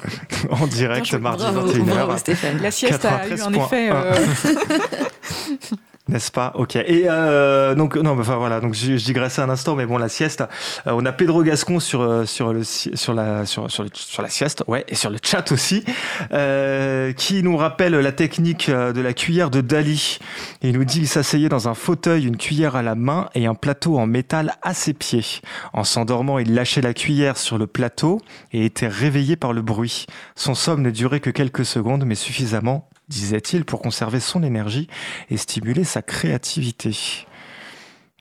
en 0.50 0.66
direct, 0.66 1.12
mardi 1.14 1.42
Bravo, 1.44 1.68
21h. 1.72 1.84
bravo, 1.84 2.16
Stéphane. 2.16 2.60
La 2.62 2.70
sieste 2.70 3.04
a 3.04 3.26
eu 3.28 3.32
un 3.40 3.50
93.1. 3.50 3.64
effet. 3.64 3.90
euh, 3.92 4.14
N'est-ce 6.10 6.32
pas? 6.32 6.52
Ok. 6.56 6.74
Et 6.76 7.04
euh, 7.08 7.74
donc 7.74 7.96
non, 7.96 8.18
enfin 8.18 8.36
voilà. 8.36 8.60
Donc 8.60 8.74
je, 8.74 8.96
je 8.96 9.40
un 9.40 9.48
instant, 9.48 9.76
mais 9.76 9.86
bon, 9.86 9.96
la 9.96 10.08
sieste. 10.08 10.42
euh, 10.86 10.92
on 10.92 11.04
a 11.06 11.12
Pedro 11.12 11.42
Gascon 11.42 11.78
sur 11.78 12.02
euh, 12.02 12.26
sur 12.26 12.52
le 12.52 12.64
sur 12.64 13.14
la 13.14 13.46
sur 13.46 13.70
sur, 13.70 14.22
la 14.22 14.28
sieste, 14.28 14.64
ouais, 14.66 14.84
et 14.88 14.94
sur 14.96 15.10
le 15.10 15.18
chat 15.22 15.52
aussi, 15.52 15.84
euh, 16.32 17.12
qui 17.12 17.42
nous 17.42 17.56
rappelle 17.56 17.94
la 17.94 18.12
technique 18.12 18.70
de 18.70 19.00
la 19.00 19.12
cuillère 19.12 19.50
de 19.50 19.60
Dali. 19.60 20.18
Il 20.62 20.72
nous 20.72 20.84
dit 20.84 20.98
qu'il 20.98 21.08
s'asseyait 21.08 21.48
dans 21.48 21.68
un 21.68 21.74
fauteuil, 21.74 22.26
une 22.26 22.36
cuillère 22.36 22.76
à 22.76 22.82
la 22.82 22.94
main 22.96 23.28
et 23.34 23.46
un 23.46 23.54
plateau 23.54 23.98
en 23.98 24.06
métal 24.06 24.54
à 24.62 24.74
ses 24.74 24.92
pieds. 24.92 25.24
En 25.72 25.84
s'endormant, 25.84 26.38
il 26.38 26.54
lâchait 26.54 26.80
la 26.80 26.94
cuillère 26.94 27.36
sur 27.36 27.56
le 27.56 27.66
plateau 27.66 28.20
et 28.52 28.64
était 28.64 28.88
réveillé 28.88 29.36
par 29.36 29.52
le 29.52 29.62
bruit. 29.62 30.06
Son 30.34 30.54
somme 30.54 30.82
ne 30.82 30.90
durait 30.90 31.20
que 31.20 31.30
quelques 31.30 31.64
secondes, 31.64 32.04
mais 32.04 32.16
suffisamment, 32.16 32.88
disait-il, 33.10 33.64
pour 33.66 33.82
conserver 33.82 34.20
son 34.20 34.42
énergie 34.42 34.88
et 35.28 35.36
stimuler 35.36 35.84
sa 35.84 36.00
créativité. 36.00 36.96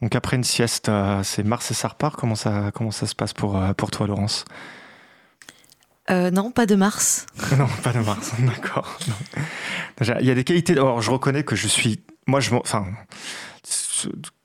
Donc 0.01 0.15
après 0.15 0.35
une 0.35 0.43
sieste, 0.43 0.89
euh, 0.89 1.23
c'est 1.23 1.43
Mars 1.43 1.71
et 1.71 1.73
ça 1.73 1.89
repart. 1.89 2.19
Comment 2.19 2.35
ça, 2.35 2.71
comment 2.73 2.91
ça 2.91 3.07
se 3.07 3.15
passe 3.15 3.33
pour, 3.33 3.57
euh, 3.57 3.73
pour 3.73 3.91
toi, 3.91 4.07
Laurence? 4.07 4.45
Euh, 6.09 6.31
non, 6.31 6.51
pas 6.51 6.65
de 6.65 6.75
Mars. 6.75 7.27
Non, 7.57 7.67
pas 7.83 7.93
de 7.93 7.99
Mars, 7.99 8.31
d'accord. 8.39 8.97
Il 10.19 10.25
y 10.25 10.31
a 10.31 10.35
des 10.35 10.43
qualités. 10.43 10.73
Alors, 10.73 11.01
je 11.01 11.11
reconnais 11.11 11.43
que 11.43 11.55
je 11.55 11.67
suis. 11.67 12.01
Moi, 12.25 12.39
je 12.39 12.53
Enfin. 12.55 12.87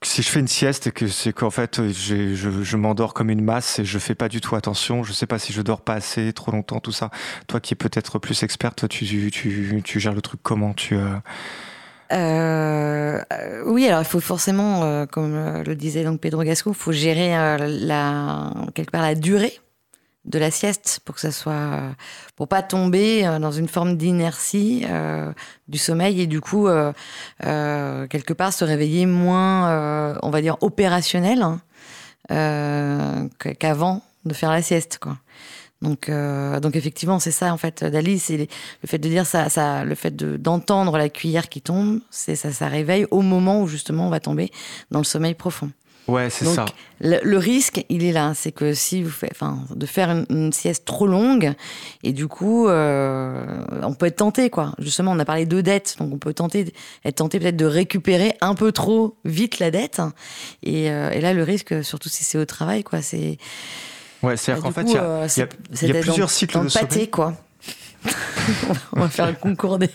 Si 0.02 0.22
je 0.22 0.28
fais 0.28 0.40
une 0.40 0.48
sieste 0.48 0.86
et 0.88 0.92
que 0.92 1.06
c'est 1.08 1.32
qu'en 1.32 1.50
fait 1.50 1.80
j'ai- 1.90 2.34
je, 2.34 2.76
m'endors 2.76 3.14
comme 3.14 3.30
une 3.30 3.42
masse 3.44 3.78
et 3.78 3.84
je 3.84 3.98
fais 3.98 4.14
pas 4.14 4.28
du 4.28 4.40
tout 4.40 4.54
attention, 4.56 5.02
je 5.04 5.12
sais 5.12 5.26
pas 5.26 5.38
si 5.38 5.52
je 5.52 5.62
dors 5.62 5.80
pas 5.82 5.94
assez, 5.94 6.32
trop 6.32 6.52
longtemps, 6.52 6.80
tout 6.80 6.92
ça. 6.92 7.10
Toi 7.46 7.60
qui 7.60 7.74
es 7.74 7.76
peut-être 7.76 8.18
plus 8.18 8.42
experte, 8.42 8.88
tu, 8.88 9.06
tu, 9.30 9.82
tu, 9.82 10.00
gères 10.00 10.14
le 10.14 10.22
truc 10.22 10.40
comment 10.42 10.74
tu 10.74 10.94
euh, 10.96 11.16
Euh, 12.12 13.20
euh, 13.32 13.62
oui, 13.66 13.86
alors 13.86 14.00
il 14.02 14.04
faut 14.04 14.20
forcément, 14.20 14.84
euh, 14.84 15.06
comme 15.06 15.34
euh, 15.34 15.62
le 15.64 15.74
disait 15.74 16.04
donc 16.04 16.20
Pedro 16.20 16.42
Gasco, 16.44 16.70
il 16.70 16.76
faut 16.76 16.92
gérer 16.92 17.36
euh, 17.36 17.56
la, 17.68 18.52
quelque 18.74 18.90
part 18.90 19.02
la 19.02 19.14
durée 19.14 19.58
de 20.24 20.38
la 20.38 20.50
sieste 20.50 21.00
pour 21.04 21.14
que 21.14 21.20
ça 21.20 21.30
soit, 21.30 21.80
pour 22.36 22.48
pas 22.48 22.62
tomber 22.62 23.26
euh, 23.26 23.38
dans 23.38 23.52
une 23.52 23.68
forme 23.68 23.96
d'inertie 23.96 24.84
euh, 24.88 25.32
du 25.68 25.78
sommeil 25.78 26.20
et 26.20 26.26
du 26.26 26.40
coup 26.40 26.66
euh, 26.66 26.92
euh, 27.44 28.06
quelque 28.06 28.32
part 28.32 28.52
se 28.52 28.64
réveiller 28.64 29.06
moins, 29.06 29.68
euh, 29.70 30.14
on 30.22 30.30
va 30.30 30.40
dire 30.40 30.56
opérationnel 30.62 31.42
hein, 31.42 31.60
euh, 32.30 33.28
qu'avant 33.58 34.02
de 34.24 34.32
faire 34.34 34.50
la 34.50 34.62
sieste, 34.62 34.98
quoi. 34.98 35.18
Donc, 35.82 36.10
donc 36.62 36.76
effectivement, 36.76 37.18
c'est 37.18 37.30
ça 37.30 37.52
en 37.52 37.58
fait, 37.58 37.84
Dali, 37.84 38.18
c'est 38.18 38.38
le 38.38 38.86
fait 38.86 38.96
de 38.96 39.06
dire 39.06 39.26
ça, 39.26 39.50
ça 39.50 39.84
le 39.84 39.94
fait 39.94 40.16
de- 40.16 40.38
d'entendre 40.38 40.96
la 40.96 41.10
cuillère 41.10 41.50
qui 41.50 41.60
tombe, 41.60 42.00
c'est 42.10 42.36
ça, 42.36 42.52
ça 42.52 42.68
réveille 42.68 43.06
au 43.10 43.20
moment 43.20 43.60
où 43.60 43.66
justement 43.66 44.06
on 44.06 44.10
va 44.10 44.18
tomber 44.18 44.50
dans 44.90 45.00
le 45.00 45.04
sommeil 45.04 45.34
profond. 45.34 45.70
Ouais, 46.06 46.28
c'est 46.28 46.44
ça. 46.44 46.66
Le, 47.00 47.18
le 47.22 47.38
risque, 47.38 47.84
il 47.88 48.04
est 48.04 48.12
là, 48.12 48.32
c'est 48.34 48.52
que 48.52 48.74
si 48.74 49.02
vous 49.02 49.10
faites, 49.10 49.30
enfin, 49.32 49.58
de 49.74 49.86
faire 49.86 50.10
une, 50.10 50.26
une 50.28 50.52
sieste 50.52 50.84
trop 50.84 51.06
longue, 51.06 51.54
et 52.02 52.12
du 52.12 52.28
coup, 52.28 52.68
euh, 52.68 53.42
on 53.82 53.94
peut 53.94 54.06
être 54.06 54.16
tenté, 54.16 54.50
quoi. 54.50 54.72
Justement, 54.78 55.12
on 55.12 55.18
a 55.18 55.24
parlé 55.24 55.46
de 55.46 55.60
dette, 55.62 55.96
donc 55.98 56.12
on 56.12 56.18
peut 56.18 56.34
tenter, 56.34 56.72
être 57.06 57.16
tenté 57.16 57.38
peut-être 57.40 57.56
de 57.56 57.64
récupérer 57.64 58.34
un 58.42 58.54
peu 58.54 58.70
trop 58.70 59.16
vite 59.24 59.58
la 59.60 59.70
dette. 59.70 60.02
Et, 60.62 60.90
euh, 60.90 61.10
et 61.10 61.20
là, 61.22 61.32
le 61.32 61.42
risque, 61.42 61.82
surtout 61.82 62.08
si 62.10 62.22
c'est 62.22 62.36
au 62.38 62.44
travail, 62.44 62.84
quoi, 62.84 63.00
c'est. 63.00 63.38
Ouais, 64.22 64.36
c'est-à-dire 64.36 64.62
bah, 64.62 64.68
qu'en 64.68 64.74
fait, 64.74 64.86
il 64.90 64.94
y 64.94 64.98
a, 64.98 65.02
euh, 65.02 65.28
y 65.36 65.40
a- 65.42 65.86
y 65.86 65.90
a 65.90 66.00
plusieurs 66.00 66.30
cycles 66.30 66.58
de 66.58 66.64
pâté, 66.64 66.88
sommeil. 66.94 67.10
quoi. 67.10 67.34
On 68.92 69.00
va 69.00 69.08
faire 69.08 69.26
le 69.26 69.32
concordé. 69.34 69.90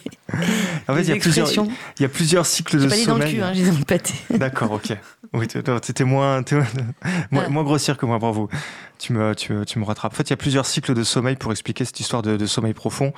En 0.87 0.95
fait, 0.95 1.01
il 1.03 1.09
y, 1.09 1.11
a 1.11 1.15
plusieurs, 1.17 1.47
expressions. 1.47 1.67
il 1.97 2.01
y 2.01 2.05
a 2.05 2.09
plusieurs 2.09 2.45
cycles 2.45 2.77
J'ai 2.79 2.85
de 2.85 2.89
pas 2.89 2.95
dit 2.95 3.05
dans 3.05 3.15
le 3.15 3.21
sommeil. 3.21 3.35
cul, 3.35 3.41
hein, 3.43 3.51
j'ai 3.53 3.65
dans 3.69 3.77
le 3.77 3.85
pâté. 3.85 4.13
D'accord, 4.31 4.71
ok. 4.71 4.93
Oui, 5.33 5.47
tu 5.47 5.57
étais 5.59 6.03
moins, 6.03 6.41
moins, 7.31 7.43
Ah. 7.45 7.49
moins 7.49 7.63
grossière 7.63 7.97
que 7.97 8.05
moi, 8.05 8.17
bravo. 8.17 8.49
Tu 8.97 9.13
me, 9.13 9.33
tu, 9.35 9.53
me- 9.53 9.65
tu 9.65 9.79
me 9.79 9.85
rattrapes. 9.85 10.11
En 10.13 10.15
fait, 10.15 10.23
il 10.23 10.29
y 10.31 10.33
a 10.33 10.37
plusieurs 10.37 10.65
cycles 10.65 10.93
de 10.93 11.03
sommeil 11.03 11.35
pour 11.35 11.51
expliquer 11.51 11.85
cette 11.85 11.99
histoire 11.99 12.21
de, 12.21 12.35
de 12.35 12.45
sommeil 12.45 12.73
profond. 12.73 13.13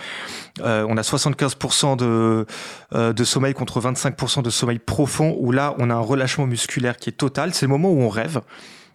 Euh, 0.60 0.86
on 0.90 0.98
a 0.98 1.02
75% 1.02 1.96
de, 1.98 2.46
euh, 2.94 3.14
de 3.14 3.24
sommeil 3.24 3.54
contre 3.54 3.80
25% 3.82 4.44
de 4.44 4.50
sommeil 4.50 4.80
profond, 4.80 5.36
où 5.40 5.52
là, 5.52 5.74
on 5.80 5.90
a 5.90 5.96
un 5.96 6.00
relâchement 6.00 6.46
musculaire 6.46 6.98
qui 6.98 7.10
est 7.10 7.14
total. 7.14 7.54
C'est 7.54 7.66
le 7.66 7.72
moment 7.72 7.90
où 7.92 8.00
on 8.02 8.10
rêve. 8.10 8.42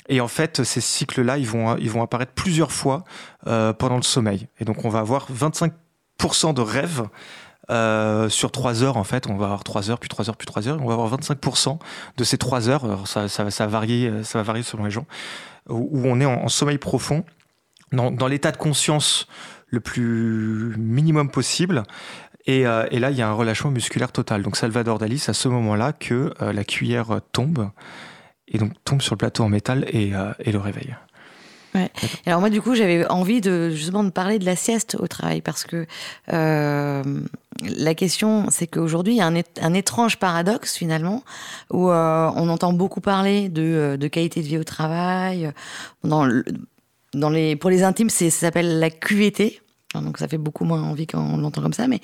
Et 0.09 0.21
en 0.21 0.29
fait, 0.29 0.63
ces 0.63 0.81
cycles-là, 0.81 1.39
ils 1.39 1.49
vont, 1.49 1.77
ils 1.79 1.91
vont 1.91 2.03
apparaître 2.03 2.31
plusieurs 2.33 2.71
fois 2.71 3.03
euh, 3.49 3.73
pendant 3.73 3.97
le 3.97 4.03
sommeil. 4.03 4.47
Et 4.61 4.65
donc, 4.65 4.85
on 4.85 4.89
va 4.89 5.01
avoir 5.01 5.27
25% 5.33 5.71
de 6.19 6.61
rêve 6.61 7.09
euh, 7.71 8.29
sur 8.29 8.51
3 8.51 8.83
heures, 8.83 8.97
en 8.97 9.05
fait. 9.05 9.27
On 9.29 9.37
va 9.37 9.47
avoir 9.47 9.65
3 9.65 9.91
heures, 9.91 9.99
puis 9.99 10.09
3 10.09 10.29
heures, 10.29 10.37
puis 10.37 10.47
3 10.47 10.69
heures. 10.69 10.79
On 10.83 10.87
va 10.87 10.95
avoir 10.95 11.15
25% 11.19 11.79
de 12.17 12.25
ces 12.25 12.39
3 12.39 12.69
heures. 12.69 12.85
Alors, 12.85 13.09
ça, 13.09 13.29
ça, 13.29 13.51
ça, 13.51 13.67
va 13.67 13.73
varier, 13.73 14.25
ça 14.25 14.39
va 14.39 14.43
varier 14.45 14.63
selon 14.63 14.85
les 14.85 14.91
gens. 14.91 15.07
Où, 15.69 16.03
on 16.05 16.21
est 16.21 16.27
en, 16.27 16.45
en 16.45 16.49
sommeil 16.49 16.79
profond, 16.79 17.25
dans, 17.93 18.11
dans 18.11 18.29
l'état 18.29 18.53
de 18.53 18.57
conscience 18.57 19.27
le 19.69 19.81
plus 19.81 20.75
minimum 20.79 21.31
possible. 21.31 21.83
Et, 22.47 22.67
euh, 22.67 22.87
et 22.91 23.01
là, 23.01 23.11
il 23.11 23.17
y 23.17 23.23
a 23.23 23.29
un 23.29 23.33
relâchement 23.33 23.71
musculaire 23.71 24.13
total. 24.13 24.43
Donc, 24.43 24.57
Salvador 24.57 24.99
Dali, 24.99 25.19
c'est 25.19 25.31
à 25.31 25.35
ce 25.35 25.49
moment-là 25.49 25.93
que 25.93 26.33
euh, 26.41 26.53
la 26.53 26.65
cuillère 26.65 27.11
euh, 27.11 27.21
tombe. 27.33 27.71
Et 28.49 28.59
donc, 28.59 28.73
tombe 28.85 29.03
sur 29.03 29.15
le 29.15 29.19
plateau 29.19 29.43
en 29.43 29.49
métal 29.49 29.85
et, 29.89 30.15
euh, 30.15 30.33
et 30.39 30.53
le 30.53 30.59
réveille. 30.59 30.95
Alors 32.27 32.41
moi, 32.41 32.51
du 32.51 32.61
coup, 32.61 32.75
j'avais 32.75 33.07
envie 33.09 33.41
de 33.41 33.71
justement 33.71 34.05
de 34.05 34.11
parler 34.11 34.39
de 34.39 34.45
la 34.45 34.57
sieste 34.57 34.97
au 34.99 35.07
travail 35.07 35.41
parce 35.41 35.65
que 35.65 35.87
euh, 36.33 37.03
la 37.63 37.95
question, 37.95 38.47
c'est 38.51 38.67
qu'aujourd'hui, 38.67 39.15
il 39.15 39.17
y 39.17 39.21
a 39.21 39.27
un, 39.27 39.75
étrange 39.75 40.19
paradoxe 40.19 40.77
finalement 40.77 41.23
où 41.71 41.91
euh, 41.91 42.31
on 42.35 42.49
entend 42.49 42.73
beaucoup 42.73 43.01
parler 43.01 43.49
de, 43.49 43.63
euh, 43.63 43.97
de 43.97 44.09
qualité 44.09 44.43
de 44.43 44.47
vie 44.47 44.59
au 44.59 44.65
travail. 44.65 45.51
Dans 46.05 46.25
le- 46.25 46.45
dans 47.15 47.31
les, 47.31 47.57
pour 47.57 47.71
les 47.71 47.83
intimes, 47.83 48.11
ça 48.11 48.29
s'appelle 48.31 48.79
la 48.79 48.91
QVT. 48.91 49.61
Donc 49.95 50.19
ça 50.19 50.29
fait 50.29 50.39
beaucoup 50.39 50.65
moins 50.65 50.83
envie 50.83 51.07
quand 51.07 51.21
on 51.21 51.39
l'entend 51.39 51.63
comme 51.63 51.73
ça. 51.73 51.89
Mais, 51.89 52.01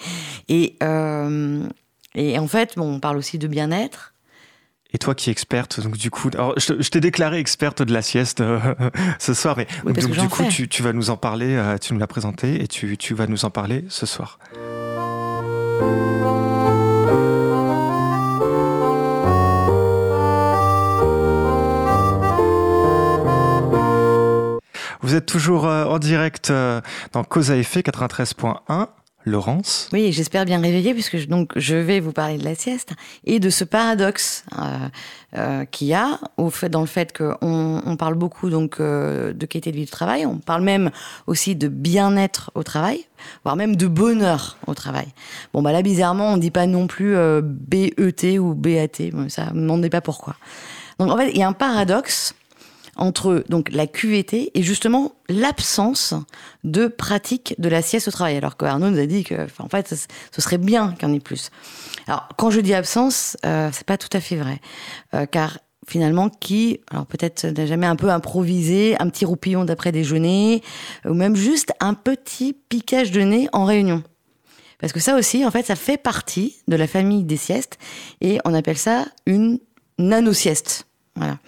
et, 0.48 0.76
euh, 0.82 1.66
et 2.14 2.38
en 2.38 2.48
fait, 2.48 2.74
bon, 2.76 2.94
on 2.94 3.00
parle 3.00 3.18
aussi 3.18 3.38
de 3.38 3.46
bien-être. 3.46 4.11
Et 4.94 4.98
toi 4.98 5.14
qui 5.14 5.30
es 5.30 5.32
experte, 5.32 5.80
donc 5.80 5.96
du 5.96 6.10
coup, 6.10 6.28
alors 6.34 6.52
je, 6.58 6.72
t'ai 6.74 7.00
déclaré 7.00 7.38
experte 7.38 7.80
de 7.80 7.94
la 7.94 8.02
sieste 8.02 8.42
euh, 8.42 8.58
ce 9.18 9.32
soir, 9.32 9.56
mais 9.56 9.66
Oui, 9.86 9.94
donc, 9.94 10.10
du 10.10 10.28
coup, 10.28 10.44
tu, 10.50 10.68
tu 10.68 10.82
vas 10.82 10.92
nous 10.92 11.08
en 11.08 11.16
parler, 11.16 11.56
euh, 11.56 11.78
tu 11.78 11.94
nous 11.94 11.98
l'as 11.98 12.06
présenté 12.06 12.62
et 12.62 12.68
tu, 12.68 12.98
tu 12.98 13.14
vas 13.14 13.26
nous 13.26 13.46
en 13.46 13.50
parler 13.50 13.86
ce 13.88 14.04
soir. 14.04 14.38
Vous 25.00 25.14
êtes 25.14 25.26
toujours 25.26 25.66
euh, 25.66 25.86
en 25.86 25.98
direct 25.98 26.52
dans 27.12 27.24
Cause 27.24 27.50
à 27.50 27.56
effet 27.56 27.80
93.1. 27.80 28.88
Laurence 29.24 29.88
Oui, 29.92 30.12
j'espère 30.12 30.44
bien 30.44 30.60
réveiller 30.60 30.94
puisque 30.94 31.16
je, 31.16 31.26
donc 31.26 31.52
je 31.56 31.76
vais 31.76 32.00
vous 32.00 32.12
parler 32.12 32.38
de 32.38 32.44
la 32.44 32.54
sieste 32.54 32.92
et 33.24 33.40
de 33.40 33.50
ce 33.50 33.64
paradoxe 33.64 34.44
euh, 34.58 34.88
euh, 35.38 35.64
qu'il 35.64 35.86
y 35.86 35.94
a 35.94 36.18
au 36.36 36.50
fait 36.50 36.68
dans 36.68 36.80
le 36.80 36.86
fait 36.86 37.16
qu'on 37.16 37.82
on 37.86 37.96
parle 37.96 38.14
beaucoup 38.14 38.50
donc 38.50 38.80
euh, 38.80 39.32
de 39.32 39.46
qualité 39.46 39.70
de 39.70 39.76
vie 39.76 39.84
du 39.84 39.90
travail, 39.90 40.26
on 40.26 40.38
parle 40.38 40.62
même 40.62 40.90
aussi 41.26 41.56
de 41.56 41.68
bien-être 41.68 42.50
au 42.54 42.62
travail, 42.62 43.06
voire 43.44 43.56
même 43.56 43.76
de 43.76 43.86
bonheur 43.86 44.58
au 44.66 44.74
travail. 44.74 45.06
Bon 45.54 45.62
bah 45.62 45.72
là 45.72 45.82
bizarrement 45.82 46.32
on 46.32 46.36
dit 46.36 46.50
pas 46.50 46.66
non 46.66 46.86
plus 46.86 47.16
euh, 47.16 47.40
BET 47.42 48.38
ou 48.38 48.54
BAT, 48.54 49.28
ça 49.28 49.52
me 49.52 49.60
demandez 49.60 49.88
pas 49.88 50.00
pourquoi. 50.00 50.36
Donc 50.98 51.10
en 51.10 51.16
fait 51.16 51.30
il 51.30 51.38
y 51.38 51.42
a 51.42 51.48
un 51.48 51.52
paradoxe 51.54 52.34
entre 53.02 53.44
donc 53.48 53.70
la 53.72 53.86
QVT 53.86 54.52
et 54.54 54.62
justement 54.62 55.12
l'absence 55.28 56.14
de 56.64 56.86
pratique 56.86 57.54
de 57.58 57.68
la 57.68 57.82
sieste 57.82 58.08
au 58.08 58.10
travail. 58.12 58.36
Alors 58.36 58.56
que 58.56 58.64
Arnaud 58.64 58.90
nous 58.90 58.98
a 58.98 59.06
dit 59.06 59.24
que, 59.24 59.46
en 59.58 59.68
fait, 59.68 59.88
ce- 59.88 60.06
ce 60.34 60.40
serait 60.40 60.58
bien 60.58 60.92
qu'il 60.92 61.08
y 61.08 61.10
en 61.10 61.14
ait 61.14 61.20
plus. 61.20 61.50
Alors, 62.06 62.28
quand 62.38 62.50
je 62.50 62.60
dis 62.60 62.74
absence, 62.74 63.36
euh, 63.44 63.70
c'est 63.72 63.84
pas 63.86 63.98
tout 63.98 64.08
à 64.12 64.20
fait 64.20 64.36
vrai, 64.36 64.60
Euh, 65.14 65.26
car 65.26 65.58
finalement, 65.88 66.28
qui, 66.28 66.80
alors 66.92 67.06
peut-être 67.06 67.44
n'a 67.44 67.66
jamais 67.66 67.86
un 67.88 67.96
peu 67.96 68.08
improvisé, 68.10 68.96
un 69.00 69.08
petit 69.10 69.24
roupillon 69.24 69.64
d'après 69.64 69.90
déjeuner, 69.90 70.62
ou 71.04 71.12
même 71.14 71.34
juste 71.34 71.72
un 71.80 71.94
petit 71.94 72.54
piquage 72.68 73.10
de 73.10 73.20
nez 73.22 73.48
en 73.52 73.64
réunion. 73.64 74.04
Parce 74.78 74.92
que 74.92 75.00
ça 75.00 75.16
aussi, 75.16 75.44
en 75.44 75.50
fait, 75.50 75.66
ça 75.66 75.74
fait 75.76 75.96
partie 75.96 76.56
de 76.68 76.76
la 76.76 76.86
famille 76.86 77.24
des 77.24 77.36
siestes, 77.36 77.78
et 78.20 78.38
on 78.44 78.54
appelle 78.54 78.78
ça 78.78 79.06
une 79.26 79.58
nano-sieste. 79.98 80.86
Voilà. 81.16 81.38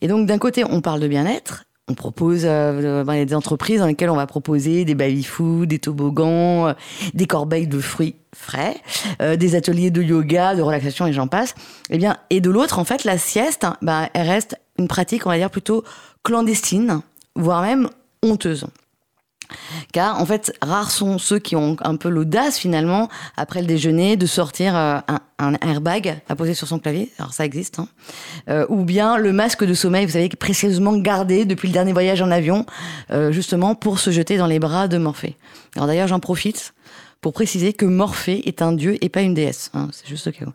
Et 0.00 0.08
donc, 0.08 0.26
d'un 0.26 0.38
côté, 0.38 0.64
on 0.64 0.80
parle 0.80 1.00
de 1.00 1.08
bien-être, 1.08 1.64
on 1.88 1.94
propose 1.94 2.42
euh, 2.44 3.04
des 3.24 3.34
entreprises 3.34 3.80
dans 3.80 3.86
lesquelles 3.86 4.10
on 4.10 4.16
va 4.16 4.26
proposer 4.26 4.84
des 4.84 4.94
baby-food, 4.94 5.68
des 5.68 5.78
toboggans, 5.78 6.68
euh, 6.68 6.72
des 7.14 7.26
corbeilles 7.26 7.66
de 7.66 7.80
fruits 7.80 8.16
frais, 8.34 8.76
euh, 9.22 9.36
des 9.36 9.54
ateliers 9.54 9.90
de 9.90 10.02
yoga, 10.02 10.54
de 10.54 10.62
relaxation 10.62 11.06
et 11.06 11.12
j'en 11.12 11.28
passe. 11.28 11.50
Et 11.88 11.94
eh 11.94 11.98
bien, 11.98 12.18
et 12.28 12.40
de 12.40 12.50
l'autre, 12.50 12.78
en 12.78 12.84
fait, 12.84 13.04
la 13.04 13.16
sieste, 13.16 13.66
ben, 13.80 14.08
elle 14.12 14.28
reste 14.28 14.56
une 14.78 14.86
pratique, 14.86 15.26
on 15.26 15.30
va 15.30 15.38
dire 15.38 15.50
plutôt 15.50 15.82
clandestine, 16.22 17.00
voire 17.34 17.62
même 17.62 17.88
honteuse. 18.22 18.66
Car 19.92 20.20
en 20.20 20.26
fait, 20.26 20.52
rares 20.62 20.90
sont 20.90 21.18
ceux 21.18 21.38
qui 21.38 21.56
ont 21.56 21.76
un 21.80 21.96
peu 21.96 22.08
l'audace 22.08 22.58
finalement, 22.58 23.08
après 23.36 23.60
le 23.60 23.66
déjeuner, 23.66 24.16
de 24.16 24.26
sortir 24.26 24.76
euh, 24.76 24.98
un, 25.38 25.54
airbag 25.62 26.20
à 26.28 26.36
poser 26.36 26.54
sur 26.54 26.68
son 26.68 26.78
clavier. 26.78 27.10
Alors 27.18 27.32
ça 27.32 27.44
existe. 27.44 27.78
Hein. 27.78 27.88
Euh, 28.48 28.66
ou 28.68 28.84
bien 28.84 29.16
le 29.16 29.32
masque 29.32 29.64
de 29.64 29.74
sommeil, 29.74 30.06
vous 30.06 30.12
savez, 30.12 30.28
précieusement 30.28 30.96
gardé 30.96 31.44
depuis 31.44 31.68
le 31.68 31.72
dernier 31.72 31.92
voyage 31.92 32.20
en 32.22 32.30
avion, 32.30 32.66
euh, 33.10 33.32
justement 33.32 33.74
pour 33.74 33.98
se 33.98 34.10
jeter 34.10 34.36
dans 34.36 34.46
les 34.46 34.58
bras 34.58 34.88
de 34.88 34.98
Morphée. 34.98 35.36
Alors 35.76 35.86
d'ailleurs, 35.86 36.08
j'en 36.08 36.20
profite 36.20 36.74
pour 37.20 37.32
préciser 37.32 37.72
que 37.72 37.84
Morphée 37.84 38.48
est 38.48 38.62
un 38.62 38.72
dieu 38.72 38.96
et 39.00 39.08
pas 39.08 39.22
une 39.22 39.34
déesse. 39.34 39.70
Hein. 39.74 39.88
C'est 39.92 40.08
juste 40.08 40.26
au 40.28 40.32
cas 40.32 40.44
où. 40.44 40.52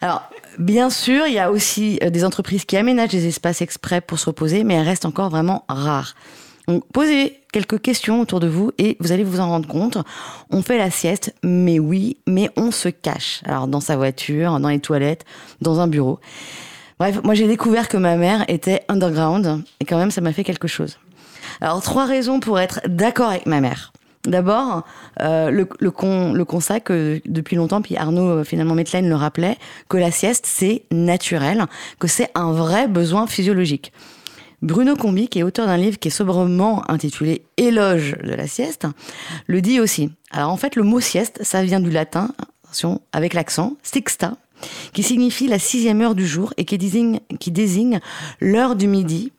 Alors, 0.00 0.22
bien 0.58 0.90
sûr, 0.90 1.26
il 1.26 1.34
y 1.34 1.38
a 1.38 1.50
aussi 1.50 1.98
des 1.98 2.24
entreprises 2.24 2.64
qui 2.64 2.76
aménagent 2.76 3.10
des 3.10 3.26
espaces 3.26 3.62
exprès 3.62 4.00
pour 4.00 4.18
se 4.18 4.26
reposer, 4.26 4.64
mais 4.64 4.74
elles 4.74 4.86
restent 4.86 5.06
encore 5.06 5.30
vraiment 5.30 5.64
rares. 5.68 6.14
Donc, 6.68 6.84
posez 6.92 7.41
quelques 7.52 7.80
questions 7.80 8.20
autour 8.20 8.40
de 8.40 8.48
vous 8.48 8.72
et 8.78 8.96
vous 8.98 9.12
allez 9.12 9.24
vous 9.24 9.40
en 9.40 9.48
rendre 9.48 9.68
compte. 9.68 9.98
On 10.50 10.62
fait 10.62 10.78
la 10.78 10.90
sieste, 10.90 11.34
mais 11.42 11.78
oui, 11.78 12.16
mais 12.26 12.50
on 12.56 12.70
se 12.70 12.88
cache. 12.88 13.42
Alors, 13.44 13.68
dans 13.68 13.80
sa 13.80 13.96
voiture, 13.96 14.58
dans 14.58 14.68
les 14.68 14.80
toilettes, 14.80 15.24
dans 15.60 15.78
un 15.80 15.86
bureau. 15.86 16.18
Bref, 16.98 17.20
moi 17.24 17.34
j'ai 17.34 17.46
découvert 17.46 17.88
que 17.88 17.96
ma 17.96 18.16
mère 18.16 18.44
était 18.48 18.82
underground 18.88 19.62
et 19.80 19.84
quand 19.84 19.98
même 19.98 20.10
ça 20.10 20.20
m'a 20.20 20.32
fait 20.32 20.44
quelque 20.44 20.68
chose. 20.68 20.98
Alors, 21.60 21.82
trois 21.82 22.06
raisons 22.06 22.40
pour 22.40 22.58
être 22.58 22.80
d'accord 22.86 23.30
avec 23.30 23.46
ma 23.46 23.60
mère. 23.60 23.92
D'abord, 24.24 24.84
euh, 25.20 25.50
le, 25.50 25.68
le, 25.80 26.44
constat 26.44 26.78
que 26.78 27.20
depuis 27.26 27.56
longtemps, 27.56 27.82
puis 27.82 27.96
Arnaud 27.96 28.28
euh, 28.28 28.44
finalement 28.44 28.76
Metelaine 28.76 29.08
le 29.08 29.16
rappelait, 29.16 29.58
que 29.88 29.96
la 29.96 30.12
sieste 30.12 30.46
c'est 30.46 30.84
naturel, 30.92 31.66
que 31.98 32.06
c'est 32.06 32.30
un 32.36 32.52
vrai 32.52 32.86
besoin 32.86 33.26
physiologique. 33.26 33.92
Bruno 34.62 34.94
Combi, 34.94 35.26
qui 35.26 35.40
est 35.40 35.42
auteur 35.42 35.66
d'un 35.66 35.76
livre 35.76 35.98
qui 35.98 36.08
est 36.08 36.12
sobrement 36.12 36.88
intitulé 36.88 37.42
Éloge 37.56 38.16
de 38.22 38.32
la 38.32 38.46
sieste, 38.46 38.86
le 39.48 39.60
dit 39.60 39.80
aussi. 39.80 40.10
Alors 40.30 40.50
en 40.50 40.56
fait, 40.56 40.76
le 40.76 40.84
mot 40.84 41.00
sieste, 41.00 41.40
ça 41.42 41.64
vient 41.64 41.80
du 41.80 41.90
latin, 41.90 42.32
attention, 42.64 43.00
avec 43.12 43.34
l'accent, 43.34 43.76
sixta, 43.82 44.36
qui 44.92 45.02
signifie 45.02 45.48
la 45.48 45.58
sixième 45.58 46.00
heure 46.00 46.14
du 46.14 46.26
jour 46.26 46.54
et 46.56 46.64
qui 46.64 46.78
désigne, 46.78 47.18
qui 47.40 47.50
désigne 47.50 47.98
l'heure 48.40 48.76
du 48.76 48.86
midi 48.86 49.32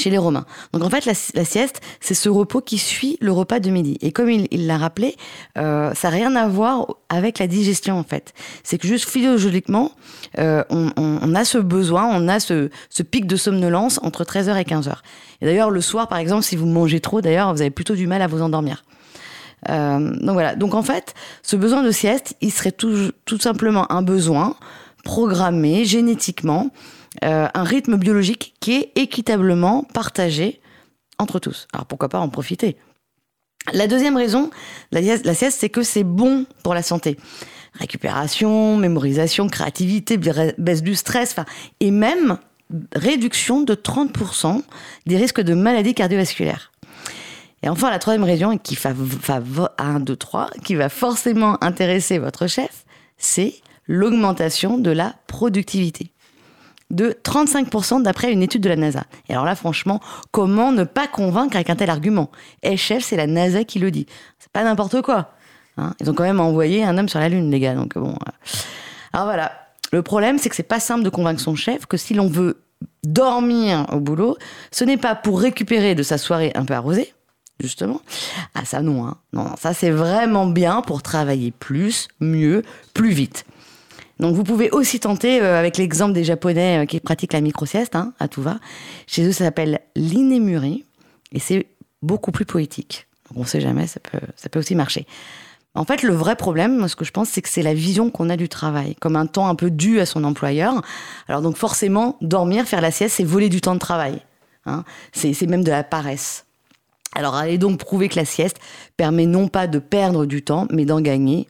chez 0.00 0.10
les 0.10 0.18
Romains. 0.18 0.44
Donc 0.72 0.82
en 0.82 0.90
fait, 0.90 1.04
la, 1.06 1.44
sieste, 1.44 1.80
c'est 2.00 2.14
ce 2.14 2.28
repos 2.28 2.60
qui 2.60 2.78
suit 2.78 3.16
le 3.20 3.32
repas 3.32 3.60
de 3.60 3.70
midi. 3.70 3.98
Et 4.00 4.12
comme 4.12 4.30
il 4.30 4.66
l'a 4.66 4.78
rappelé, 4.78 5.16
euh, 5.58 5.94
ça 5.94 6.08
n'a 6.08 6.16
rien 6.16 6.34
à 6.36 6.48
voir 6.48 6.86
avec 7.08 7.38
la 7.38 7.46
digestion 7.46 7.98
en 7.98 8.04
fait. 8.04 8.32
C'est 8.64 8.78
que 8.78 8.88
juste 8.88 9.08
physiologiquement, 9.08 9.92
euh, 10.38 10.64
on, 10.70 11.34
a 11.34 11.44
ce 11.44 11.58
besoin, 11.58 12.06
on 12.06 12.28
a 12.28 12.40
ce, 12.40 12.70
pic 13.02 13.26
de 13.26 13.36
somnolence 13.36 14.00
entre 14.02 14.24
13h 14.24 14.56
et 14.56 14.64
15h. 14.64 14.94
Et 15.40 15.46
d'ailleurs, 15.46 15.70
le 15.70 15.80
soir, 15.80 16.08
par 16.08 16.18
exemple, 16.18 16.42
si 16.42 16.56
vous 16.56 16.66
mangez 16.66 17.00
trop, 17.00 17.20
d'ailleurs, 17.20 17.52
vous 17.52 17.60
avez 17.60 17.70
plutôt 17.70 17.94
du 17.94 18.06
mal 18.06 18.22
à 18.22 18.26
vous 18.26 18.42
endormir. 18.42 18.84
Euh, 19.68 19.98
donc 19.98 20.32
voilà. 20.32 20.56
Donc 20.56 20.74
en 20.74 20.82
fait, 20.82 21.14
ce 21.42 21.56
besoin 21.56 21.82
de 21.82 21.90
sieste, 21.90 22.34
il 22.40 22.50
serait 22.50 22.72
tout, 22.72 23.10
tout 23.26 23.38
simplement 23.38 23.90
un 23.92 24.02
besoin 24.02 24.56
programmé 25.04 25.84
génétiquement 25.84 26.70
euh, 27.24 27.48
un 27.52 27.64
rythme 27.64 27.96
biologique 27.96 28.54
qui 28.60 28.76
est 28.76 28.92
équitablement 28.96 29.84
partagé 29.84 30.60
entre 31.18 31.38
tous. 31.38 31.68
Alors 31.72 31.86
pourquoi 31.86 32.08
pas 32.08 32.18
en 32.18 32.28
profiter? 32.28 32.76
La 33.72 33.86
deuxième 33.86 34.16
raison, 34.16 34.50
la, 34.90 35.00
la 35.00 35.34
sieste, 35.34 35.58
c'est 35.60 35.68
que 35.68 35.82
c'est 35.82 36.04
bon 36.04 36.46
pour 36.62 36.74
la 36.74 36.82
santé. 36.82 37.18
Récupération, 37.74 38.76
mémorisation, 38.76 39.48
créativité, 39.48 40.16
baisse 40.16 40.82
du 40.82 40.94
stress, 40.94 41.36
et 41.80 41.90
même 41.90 42.38
réduction 42.94 43.62
de 43.62 43.74
30% 43.74 44.62
des 45.06 45.16
risques 45.16 45.40
de 45.40 45.54
maladies 45.54 45.94
cardiovasculaires. 45.94 46.72
Et 47.62 47.68
enfin, 47.68 47.90
la 47.90 47.98
troisième 47.98 48.24
raison, 48.24 48.56
qui 48.56 48.76
va, 48.76 48.92
va 48.94 49.74
1, 49.78 50.00
2, 50.00 50.16
3, 50.16 50.50
qui 50.64 50.74
va 50.74 50.88
forcément 50.88 51.62
intéresser 51.62 52.18
votre 52.18 52.46
chef, 52.46 52.84
c'est 53.18 53.54
l'augmentation 53.86 54.78
de 54.78 54.90
la 54.90 55.14
productivité 55.26 56.12
de 56.90 57.16
35% 57.24 58.02
d'après 58.02 58.32
une 58.32 58.42
étude 58.42 58.62
de 58.62 58.68
la 58.68 58.76
NASA. 58.76 59.04
Et 59.28 59.32
alors 59.32 59.44
là, 59.44 59.54
franchement, 59.54 60.00
comment 60.32 60.72
ne 60.72 60.84
pas 60.84 61.06
convaincre 61.06 61.56
avec 61.56 61.70
un 61.70 61.76
tel 61.76 61.90
argument? 61.90 62.30
Eh 62.62 62.76
chef, 62.76 63.04
c'est 63.04 63.16
la 63.16 63.26
NASA 63.26 63.64
qui 63.64 63.78
le 63.78 63.90
dit. 63.90 64.06
C'est 64.38 64.52
pas 64.52 64.64
n'importe 64.64 65.00
quoi. 65.02 65.30
Hein. 65.76 65.94
Ils 66.00 66.10
ont 66.10 66.14
quand 66.14 66.24
même 66.24 66.40
envoyé 66.40 66.84
un 66.84 66.98
homme 66.98 67.08
sur 67.08 67.20
la 67.20 67.28
Lune, 67.28 67.50
les 67.50 67.60
gars. 67.60 67.74
Donc 67.74 67.96
bon. 67.96 68.10
Euh. 68.10 68.58
Alors 69.12 69.26
voilà. 69.26 69.52
Le 69.92 70.02
problème, 70.02 70.38
c'est 70.38 70.48
que 70.48 70.54
c'est 70.54 70.62
pas 70.62 70.80
simple 70.80 71.02
de 71.02 71.10
convaincre 71.10 71.40
son 71.40 71.56
chef 71.56 71.86
que 71.86 71.96
si 71.96 72.14
l'on 72.14 72.28
veut 72.28 72.62
dormir 73.04 73.86
au 73.92 74.00
boulot, 74.00 74.36
ce 74.70 74.84
n'est 74.84 74.96
pas 74.96 75.14
pour 75.14 75.40
récupérer 75.40 75.94
de 75.94 76.02
sa 76.02 76.18
soirée 76.18 76.52
un 76.54 76.64
peu 76.64 76.74
arrosée, 76.74 77.12
justement. 77.58 78.00
Ah 78.54 78.64
ça 78.64 78.82
non, 78.82 79.06
hein. 79.06 79.16
non, 79.32 79.44
non, 79.44 79.56
ça 79.58 79.74
c'est 79.74 79.90
vraiment 79.90 80.46
bien 80.46 80.82
pour 80.82 81.02
travailler 81.02 81.50
plus, 81.50 82.08
mieux, 82.20 82.62
plus 82.94 83.10
vite. 83.10 83.44
Donc 84.20 84.36
vous 84.36 84.44
pouvez 84.44 84.70
aussi 84.70 85.00
tenter 85.00 85.40
euh, 85.40 85.58
avec 85.58 85.78
l'exemple 85.78 86.12
des 86.12 86.24
Japonais 86.24 86.82
euh, 86.82 86.86
qui 86.86 87.00
pratiquent 87.00 87.32
la 87.32 87.40
micro-sieste, 87.40 87.96
hein, 87.96 88.12
à 88.20 88.28
tout 88.28 88.42
va. 88.42 88.58
Chez 89.06 89.24
eux, 89.26 89.32
ça 89.32 89.44
s'appelle 89.44 89.80
l'inémuri 89.96 90.84
et 91.32 91.38
c'est 91.38 91.66
beaucoup 92.02 92.30
plus 92.30 92.44
poétique. 92.44 93.06
On 93.34 93.40
ne 93.40 93.46
sait 93.46 93.60
jamais, 93.60 93.86
ça 93.86 93.98
peut, 93.98 94.20
ça 94.36 94.50
peut 94.50 94.58
aussi 94.58 94.74
marcher. 94.74 95.06
En 95.74 95.84
fait, 95.84 96.02
le 96.02 96.12
vrai 96.12 96.36
problème, 96.36 96.86
ce 96.86 96.96
que 96.96 97.04
je 97.04 97.12
pense, 97.12 97.30
c'est 97.30 97.40
que 97.40 97.48
c'est 97.48 97.62
la 97.62 97.74
vision 97.74 98.10
qu'on 98.10 98.28
a 98.28 98.36
du 98.36 98.48
travail, 98.48 98.94
comme 98.96 99.16
un 99.16 99.26
temps 99.26 99.48
un 99.48 99.54
peu 99.54 99.70
dû 99.70 100.00
à 100.00 100.06
son 100.06 100.24
employeur. 100.24 100.82
Alors 101.28 101.40
donc 101.40 101.56
forcément, 101.56 102.18
dormir, 102.20 102.66
faire 102.66 102.80
la 102.80 102.90
sieste, 102.90 103.16
c'est 103.16 103.24
voler 103.24 103.48
du 103.48 103.60
temps 103.60 103.74
de 103.74 103.80
travail. 103.80 104.20
Hein. 104.66 104.84
C'est 105.12 105.40
même 105.46 105.64
de 105.64 105.70
la 105.70 105.84
paresse. 105.84 106.44
Alors 107.14 107.36
allez 107.36 107.56
donc 107.56 107.78
prouver 107.78 108.08
que 108.08 108.16
la 108.16 108.24
sieste 108.24 108.58
permet 108.96 109.26
non 109.26 109.48
pas 109.48 109.66
de 109.66 109.78
perdre 109.78 110.26
du 110.26 110.42
temps, 110.42 110.66
mais 110.70 110.84
d'en 110.84 111.00
gagner 111.00 111.48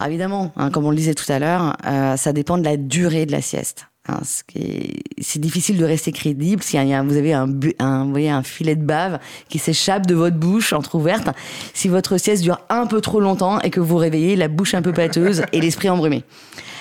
ah, 0.00 0.08
évidemment, 0.08 0.52
hein, 0.56 0.70
comme 0.70 0.84
on 0.84 0.90
le 0.90 0.96
disait 0.96 1.14
tout 1.14 1.30
à 1.30 1.38
l'heure, 1.38 1.76
euh, 1.84 2.16
ça 2.16 2.32
dépend 2.32 2.56
de 2.56 2.64
la 2.64 2.76
durée 2.76 3.26
de 3.26 3.32
la 3.32 3.42
sieste. 3.42 3.86
Hein, 4.08 4.20
c'est 4.24 5.38
difficile 5.38 5.76
de 5.76 5.84
rester 5.84 6.12
crédible 6.12 6.62
si 6.62 6.78
vous 6.78 7.16
avez 7.16 7.34
un, 7.34 7.48
un, 7.78 8.04
vous 8.04 8.10
voyez, 8.10 8.30
un 8.30 8.42
filet 8.42 8.74
de 8.74 8.82
bave 8.82 9.18
qui 9.48 9.58
s'échappe 9.58 10.06
de 10.06 10.14
votre 10.14 10.36
bouche 10.36 10.72
entre-ouverte. 10.72 11.28
Si 11.74 11.88
votre 11.88 12.16
sieste 12.16 12.42
dure 12.42 12.60
un 12.70 12.86
peu 12.86 13.00
trop 13.00 13.20
longtemps 13.20 13.60
et 13.60 13.70
que 13.70 13.80
vous 13.80 13.96
réveillez 13.96 14.36
la 14.36 14.48
bouche 14.48 14.74
un 14.74 14.82
peu 14.82 14.92
pâteuse 14.92 15.42
et 15.52 15.60
l'esprit 15.60 15.90
embrumé. 15.90 16.24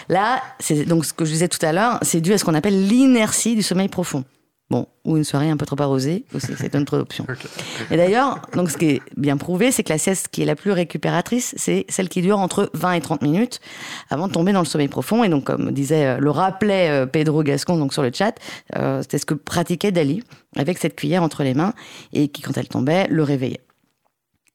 Là, 0.10 0.42
c'est 0.60 0.86
donc 0.86 1.04
ce 1.04 1.12
que 1.12 1.26
je 1.26 1.32
disais 1.32 1.50
tout 1.50 1.64
à 1.66 1.74
l'heure, 1.74 1.98
c'est 2.02 2.22
dû 2.22 2.32
à 2.32 2.38
ce 2.38 2.46
qu'on 2.46 2.54
appelle 2.54 2.88
l'inertie 2.88 3.56
du 3.56 3.64
sommeil 3.64 3.90
profond. 3.90 4.24
Bon, 4.70 4.86
ou 5.06 5.16
une 5.16 5.24
soirée 5.24 5.50
un 5.50 5.56
peu 5.56 5.66
trop 5.66 5.82
arrosée, 5.82 6.26
c'est 6.40 6.76
une 6.76 6.82
autre 6.82 6.98
option. 6.98 7.26
Et 7.92 7.96
d'ailleurs, 7.96 8.42
donc 8.54 8.70
ce 8.70 8.78
qui 8.78 8.86
est 8.88 9.02
bien 9.16 9.38
prouvé, 9.38 9.72
c'est 9.72 9.82
que 9.82 9.90
la 9.90 9.98
sieste 9.98 10.28
qui 10.30 10.42
est 10.42 10.46
la 10.46 10.58
plus 10.58 10.72
récupératrice, 10.72 11.54
c'est 11.58 11.86
celle 11.88 12.10
qui 12.10 12.22
dure 12.22 12.38
entre 12.38 12.70
20 12.74 12.92
et 12.94 13.02
30 13.02 13.22
minutes 13.22 13.62
avant 14.10 14.28
de 14.28 14.34
tomber 14.34 14.52
dans 14.52 14.60
le 14.60 14.66
sommeil 14.66 14.90
profond. 14.90 15.24
Et 15.24 15.30
donc, 15.30 15.46
comme 15.46 15.72
disait, 15.72 16.06
euh, 16.06 16.18
le 16.18 16.30
rappelait 16.32 16.90
euh, 16.90 17.06
Pedro 17.06 17.44
Gascon 17.44 17.78
donc 17.78 17.94
sur 17.94 18.04
le 18.04 18.12
chat, 18.14 18.38
euh, 18.76 19.02
c'était 19.04 19.20
ce 19.20 19.26
que 19.26 19.36
pratiquait 19.36 19.94
Dali 19.94 20.22
avec 20.58 20.80
cette 20.80 20.98
cuillère 20.98 21.24
entre 21.24 21.44
les 21.44 21.54
mains 21.54 21.74
et 22.12 22.28
qui, 22.28 22.42
quand 22.42 22.58
elle 22.58 22.68
tombait, 22.68 23.08
le 23.08 23.24
réveillait. 23.24 23.62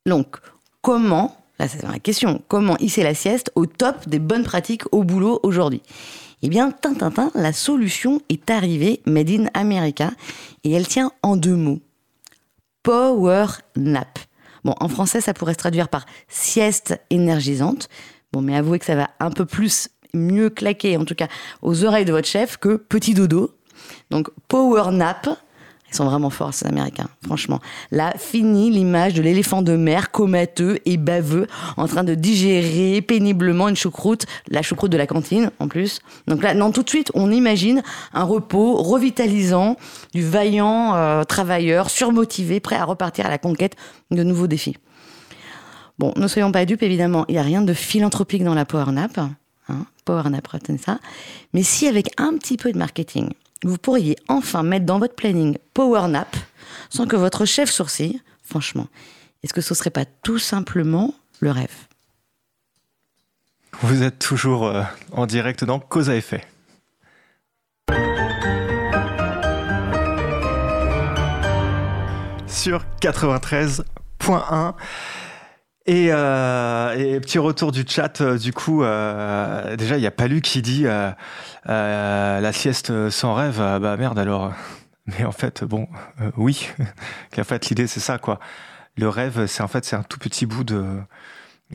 Donc, 0.04 0.36
comment, 0.82 1.38
là 1.58 1.68
c'est 1.68 1.82
la 1.84 1.98
question, 1.98 2.42
comment 2.48 2.76
hisser 2.78 3.02
la 3.02 3.14
sieste 3.14 3.50
au 3.54 3.64
top 3.64 4.06
des 4.06 4.18
bonnes 4.18 4.44
pratiques 4.44 4.82
au 4.92 5.04
boulot 5.04 5.40
aujourd'hui? 5.42 5.80
Eh 6.43 6.49
bien, 6.49 6.70
tintintin, 6.70 7.30
la 7.34 7.53
solution 7.53 8.20
est 8.28 8.51
arrivée, 8.51 9.01
made 9.07 9.30
in 9.30 9.47
America, 9.55 10.11
et 10.64 10.72
elle 10.72 10.88
tient 10.88 11.12
en 11.22 11.36
deux 11.36 11.57
mots. 11.57 11.80
Power 12.82 13.47
nap. 13.76 14.18
Bon, 14.64 14.74
en 14.80 14.88
français, 14.88 15.20
ça 15.20 15.34
pourrait 15.34 15.55
se 15.55 15.59
traduire 15.59 15.88
par 15.88 16.05
sieste 16.28 17.01
énergisante. 17.11 17.88
Bon, 18.32 18.43
mais 18.43 18.57
avouez 18.57 18.78
que 18.78 18.84
ça 18.84 18.97
va 18.97 19.11
un 19.20 19.30
peu 19.30 19.45
plus 19.45 19.88
mieux 20.14 20.51
claquer, 20.51 20.97
en 20.97 21.05
tout 21.05 21.14
cas 21.14 21.28
aux 21.62 21.84
oreilles 21.84 22.05
de 22.05 22.12
votre 22.12 22.28
chef, 22.28 22.57
que 22.57 22.76
petit 22.76 23.14
dodo. 23.14 23.57
Donc, 24.11 24.28
power 24.49 24.90
nap, 24.93 25.28
ils 25.93 25.97
sont 25.97 26.05
vraiment 26.05 26.30
forts, 26.30 26.55
ces 26.55 26.66
Américains, 26.66 27.09
franchement. 27.24 27.61
Là, 27.90 28.14
fini 28.16 28.70
l'image 28.70 29.14
de 29.14 29.22
l'éléphant 29.22 29.62
de 29.62 29.76
mer 29.76 30.11
comateux 30.11 30.78
et 30.86 30.97
baveux 30.97 31.47
en 31.76 31.86
train 31.86 32.03
de 32.03 32.14
digérer 32.14 33.03
péniblement 33.03 33.68
une 33.68 33.76
choucroute, 33.76 34.24
la 34.49 34.62
choucroute 34.62 34.90
de 34.90 34.97
la 34.97 35.07
cantine 35.07 35.51
en 35.59 35.68
plus. 35.68 36.01
Donc 36.26 36.43
là, 36.43 36.55
non, 36.55 36.72
tout 36.72 36.82
de 36.82 36.88
suite, 36.88 37.11
on 37.14 37.30
imagine 37.30 37.82
un 38.14 38.24
repos 38.24 38.76
revitalisant 38.76 39.76
du 40.14 40.22
vaillant 40.22 40.95
euh, 40.95 41.24
travailleur 41.24 41.90
surmotivé, 41.90 42.61
prêt 42.61 42.76
à 42.76 42.84
repartir 42.84 43.26
à 43.26 43.30
la 43.30 43.38
conquête 43.38 43.76
de 44.11 44.22
nouveaux 44.22 44.47
défis. 44.47 44.76
Bon, 45.99 46.12
ne 46.16 46.26
soyons 46.26 46.53
pas 46.53 46.64
dupes, 46.64 46.82
évidemment, 46.82 47.26
il 47.28 47.32
n'y 47.32 47.38
a 47.38 47.43
rien 47.43 47.62
de 47.62 47.74
philanthropique 47.74 48.45
dans 48.45 48.55
la 48.55 48.64
Power 48.64 48.93
Nap. 48.93 49.18
Hein, 49.68 49.86
power 50.05 50.28
Nap, 50.30 50.47
retenez 50.47 50.78
ça. 50.78 50.99
Mais 51.53 51.62
si 51.62 51.86
avec 51.86 52.11
un 52.18 52.36
petit 52.36 52.57
peu 52.57 52.72
de 52.72 52.78
marketing, 52.78 53.28
vous 53.62 53.78
pourriez 53.78 54.16
enfin 54.28 54.62
mettre 54.62 54.86
dans 54.86 54.98
votre 54.98 55.14
planning 55.14 55.56
Power 55.74 56.08
Nap 56.08 56.36
sans 56.90 57.06
que 57.06 57.16
votre 57.16 57.44
chef 57.44 57.70
sourcille 57.70 58.20
Franchement, 58.42 58.88
est-ce 59.42 59.54
que 59.54 59.60
ce 59.60 59.74
serait 59.74 59.90
pas 59.90 60.04
tout 60.04 60.38
simplement 60.38 61.14
le 61.40 61.50
rêve? 61.50 61.74
Vous 63.80 64.02
êtes 64.02 64.18
toujours 64.18 64.66
euh, 64.66 64.82
en 65.12 65.26
direct 65.26 65.64
dans 65.64 65.80
Cause 65.80 66.10
à 66.10 66.16
effet. 66.16 66.44
Sur 72.46 72.84
93.1. 73.00 74.74
Et, 75.86 76.08
euh, 76.10 76.94
et, 76.96 77.18
petit 77.20 77.38
retour 77.38 77.72
du 77.72 77.84
chat, 77.86 78.20
euh, 78.20 78.38
du 78.38 78.52
coup, 78.52 78.84
euh, 78.84 79.76
déjà, 79.76 79.96
il 79.96 80.02
y 80.02 80.06
a 80.06 80.12
Palu 80.12 80.40
qui 80.40 80.62
dit 80.62 80.86
euh, 80.86 81.10
euh, 81.68 82.40
la 82.40 82.52
sieste 82.52 83.10
sans 83.10 83.34
rêve, 83.34 83.58
bah 83.58 83.96
merde 83.96 84.18
alors. 84.18 84.52
Mais 85.06 85.24
en 85.24 85.32
fait, 85.32 85.64
bon, 85.64 85.88
oui, 86.36 86.68
en 87.38 87.44
fait, 87.44 87.68
l'idée, 87.68 87.88
c'est 87.88 88.00
ça, 88.00 88.18
quoi. 88.18 88.38
Le 88.96 89.08
rêve, 89.08 89.46
c'est 89.46 89.62
en 89.62 89.68
fait, 89.68 89.84
c'est 89.84 89.96
un 89.96 90.04
tout 90.04 90.20
petit 90.20 90.46
bout 90.46 90.62
de, 90.62 90.84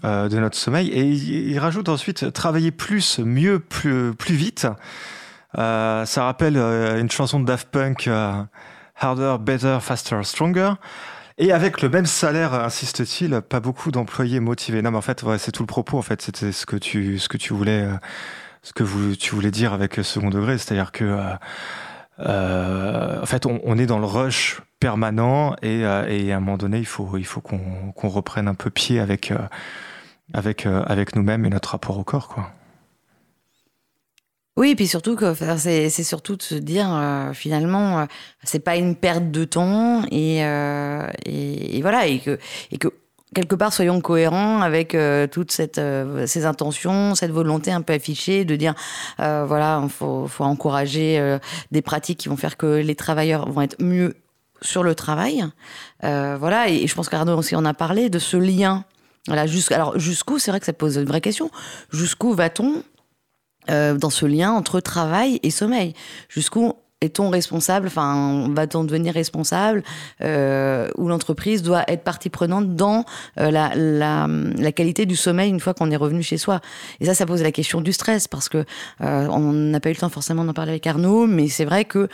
de 0.03 0.39
notre 0.39 0.55
sommeil. 0.55 0.87
Et 0.89 1.01
il, 1.01 1.49
il, 1.49 1.59
rajoute 1.59 1.89
ensuite 1.89 2.31
travailler 2.31 2.71
plus, 2.71 3.19
mieux, 3.19 3.59
plus, 3.59 4.13
plus 4.13 4.35
vite. 4.35 4.67
ça 5.53 6.05
rappelle 6.15 6.55
une 6.55 7.11
chanson 7.11 7.41
de 7.41 7.45
Daft 7.45 7.67
Punk, 7.69 8.09
Harder, 8.95 9.35
Better, 9.41 9.79
Faster, 9.81 10.23
Stronger. 10.23 10.75
Et 11.39 11.51
avec 11.51 11.81
le 11.81 11.89
même 11.89 12.07
salaire, 12.07 12.53
insiste-t-il, 12.53 13.41
pas 13.41 13.59
beaucoup 13.59 13.91
d'employés 13.91 14.39
motivés. 14.39 14.81
Non, 14.81 14.91
mais 14.91 14.97
en 14.97 15.01
fait, 15.01 15.21
ouais, 15.23 15.37
c'est 15.37 15.51
tout 15.51 15.63
le 15.63 15.67
propos. 15.67 15.97
En 15.97 16.01
fait, 16.01 16.21
c'était 16.21 16.51
ce 16.51 16.65
que 16.65 16.75
tu, 16.75 17.19
ce 17.19 17.29
que 17.29 17.37
tu 17.37 17.53
voulais, 17.53 17.83
euh, 17.83 17.93
ce 18.63 18.73
que 18.73 19.13
tu 19.13 19.35
voulais 19.35 19.51
dire 19.51 19.73
avec 19.73 19.95
second 19.95 20.29
degré, 20.29 20.57
c'est-à-dire 20.57 20.91
que, 20.91 21.03
euh, 21.05 21.33
euh, 22.19 23.21
en 23.21 23.25
fait, 23.25 23.45
on, 23.45 23.77
est 23.77 23.85
dans 23.85 23.99
le 23.99 24.05
rush 24.05 24.61
permanent 24.79 25.55
et, 25.61 25.85
euh, 25.85 26.07
et, 26.07 26.31
à 26.33 26.37
un 26.37 26.39
moment 26.39 26.57
donné, 26.57 26.79
il 26.79 26.85
faut, 26.85 27.17
il 27.17 27.25
faut 27.25 27.41
qu'on 27.41 27.91
qu'on 27.95 28.09
reprenne 28.09 28.47
un 28.47 28.55
peu 28.55 28.69
pied 28.69 28.99
avec, 28.99 29.31
euh, 29.31 29.37
avec, 30.33 30.65
avec 30.65 31.15
nous-mêmes 31.15 31.45
et 31.45 31.49
notre 31.49 31.71
rapport 31.71 31.97
au 31.97 32.03
corps, 32.03 32.27
quoi. 32.27 32.51
Oui, 34.57 34.71
et 34.71 34.75
puis 34.75 34.87
surtout 34.87 35.15
que 35.15 35.35
c'est 35.57 35.89
surtout 35.89 36.35
de 36.35 36.41
se 36.41 36.55
dire 36.55 36.87
euh, 36.91 37.31
finalement 37.33 37.99
euh, 37.99 38.05
c'est 38.43 38.59
pas 38.59 38.75
une 38.75 38.95
perte 38.95 39.29
de 39.29 39.45
temps 39.45 40.01
et, 40.09 40.43
euh, 40.43 41.07
voilà 41.81 42.07
et 42.07 42.17
que 42.17 42.39
quelque 43.35 43.53
part 43.53 43.71
soyons 43.71 44.01
cohérents 44.01 44.61
avec 44.61 44.95
euh, 44.95 45.27
toutes 45.27 45.51
cette, 45.51 45.79
ces 46.25 46.45
intentions, 46.47 47.13
cette 47.13 47.29
volonté 47.29 47.71
un 47.71 47.83
peu 47.83 47.93
affichée 47.93 48.45
de 48.45 48.55
dire 48.55 48.73
voilà 49.19 49.79
il 49.83 49.89
faut, 49.89 50.25
faut 50.25 50.43
encourager 50.43 51.37
des 51.69 51.83
pratiques 51.83 52.17
qui 52.17 52.29
vont 52.29 52.37
faire 52.37 52.57
que 52.57 52.81
les 52.81 52.95
travailleurs 52.95 53.47
vont 53.47 53.61
être 53.61 53.79
mieux 53.79 54.15
sur 54.63 54.81
le 54.81 54.95
travail, 54.95 55.45
voilà 56.01 56.67
et, 56.67 56.87
je 56.87 56.95
pense 56.95 57.09
qu'Arnaud 57.09 57.37
aussi 57.37 57.55
en 57.55 57.63
a 57.63 57.75
parlé 57.75 58.09
de 58.09 58.17
ce 58.17 58.37
lien. 58.37 58.85
Voilà, 59.27 59.45
alors 59.71 59.99
jusqu'où, 59.99 60.39
c'est 60.39 60.51
vrai 60.51 60.61
que 60.61 60.65
ça 60.65 60.71
pose 60.71 60.95
une 60.95 61.03
vraie 61.03 61.19
question. 61.19 61.51
Jusqu'où 61.91 62.33
va-t-on 62.33 62.81
euh, 63.69 63.97
dans 63.97 64.09
ce 64.09 64.25
lien 64.25 64.51
entre 64.51 64.79
travail 64.79 65.39
et 65.43 65.51
sommeil. 65.51 65.93
Jusqu'où 66.29 66.73
est-on 67.01 67.29
responsable 67.29 67.87
Enfin, 67.87 68.47
va-t-on 68.51 68.83
devenir 68.83 69.13
responsable 69.13 69.83
euh, 70.21 70.89
Ou 70.97 71.07
l'entreprise 71.07 71.61
doit 71.61 71.83
être 71.87 72.03
partie 72.03 72.29
prenante 72.29 72.75
dans 72.75 73.05
euh, 73.39 73.51
la, 73.51 73.71
la, 73.75 74.27
la, 74.27 74.71
qualité 74.71 75.05
du 75.05 75.15
sommeil 75.15 75.49
une 75.49 75.59
fois 75.59 75.73
qu'on 75.73 75.91
est 75.91 75.97
revenu 75.97 76.23
chez 76.23 76.37
soi 76.37 76.59
Et 76.99 77.05
ça, 77.05 77.13
ça 77.13 77.25
pose 77.25 77.43
la 77.43 77.51
question 77.51 77.81
du 77.81 77.93
stress 77.93 78.27
parce 78.27 78.49
que 78.49 78.65
euh, 79.01 79.27
on 79.27 79.53
n'a 79.53 79.79
pas 79.79 79.89
eu 79.89 79.93
le 79.93 79.99
temps 79.99 80.09
forcément 80.09 80.43
d'en 80.43 80.53
parler 80.53 80.71
avec 80.71 80.87
Arnaud, 80.87 81.27
mais 81.27 81.47
c'est 81.47 81.65
vrai 81.65 81.85
que 81.85 82.07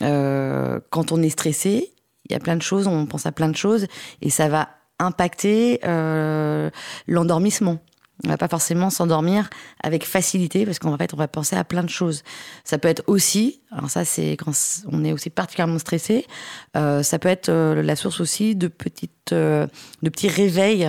euh, 0.00 0.80
quand 0.90 1.12
on 1.12 1.22
est 1.22 1.30
stressé, 1.30 1.92
il 2.28 2.32
y 2.32 2.36
a 2.36 2.40
plein 2.40 2.56
de 2.56 2.62
choses, 2.62 2.86
on 2.86 3.04
pense 3.06 3.26
à 3.26 3.32
plein 3.32 3.48
de 3.48 3.56
choses, 3.56 3.86
et 4.22 4.30
ça 4.30 4.48
va 4.48 4.68
impacter 4.98 5.80
euh, 5.84 6.70
l'endormissement. 7.06 7.78
On 8.24 8.28
va 8.28 8.36
pas 8.36 8.48
forcément 8.48 8.88
s'endormir 8.90 9.50
avec 9.82 10.04
facilité 10.04 10.64
parce 10.64 10.78
qu'en 10.78 10.96
fait, 10.96 11.12
on 11.12 11.16
va 11.16 11.26
penser 11.26 11.56
à 11.56 11.64
plein 11.64 11.82
de 11.82 11.88
choses. 11.88 12.22
Ça 12.62 12.78
peut 12.78 12.88
être 12.88 13.02
aussi, 13.08 13.60
alors 13.72 13.90
ça, 13.90 14.04
c'est 14.04 14.32
quand 14.32 14.52
on 14.86 15.04
est 15.04 15.12
aussi 15.12 15.28
particulièrement 15.28 15.78
stressé, 15.78 16.26
euh, 16.76 17.02
ça 17.02 17.18
peut 17.18 17.28
être 17.28 17.48
euh, 17.48 17.82
la 17.82 17.96
source 17.96 18.20
aussi 18.20 18.54
de 18.54 18.68
petites, 18.68 19.32
euh, 19.32 19.66
de 20.02 20.08
petits 20.08 20.28
réveils 20.28 20.88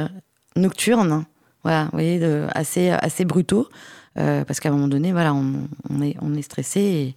nocturnes, 0.56 1.26
voilà, 1.64 1.86
vous 1.86 1.92
voyez, 1.94 2.24
assez, 2.54 2.90
assez 2.90 3.24
brutaux, 3.24 3.70
parce 4.16 4.60
qu'à 4.60 4.70
un 4.70 4.74
moment 4.74 4.90
donné, 4.90 5.14
voilà, 5.14 5.34
on, 5.34 6.02
est, 6.02 6.16
on 6.22 6.36
est 6.36 6.42
stressé 6.42 7.16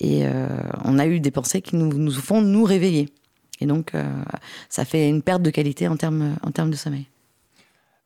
et, 0.00 0.26
on 0.84 0.98
a 0.98 1.06
eu 1.06 1.20
des 1.20 1.30
pensées 1.30 1.62
qui 1.62 1.76
nous, 1.76 1.96
nous 1.96 2.10
font 2.10 2.42
nous 2.42 2.64
réveiller. 2.64 3.08
Et 3.60 3.66
donc, 3.66 3.92
ça 4.68 4.84
fait 4.84 5.08
une 5.08 5.22
perte 5.22 5.42
de 5.42 5.50
qualité 5.50 5.86
en 5.86 5.96
termes, 5.96 6.34
en 6.42 6.50
termes 6.50 6.70
de 6.70 6.76
sommeil. 6.76 7.06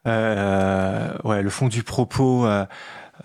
Euh, 0.07 1.11
ouais, 1.25 1.43
le 1.43 1.51
fond 1.51 1.69
du 1.69 1.83
propos, 1.83 2.47
euh, 2.47 2.65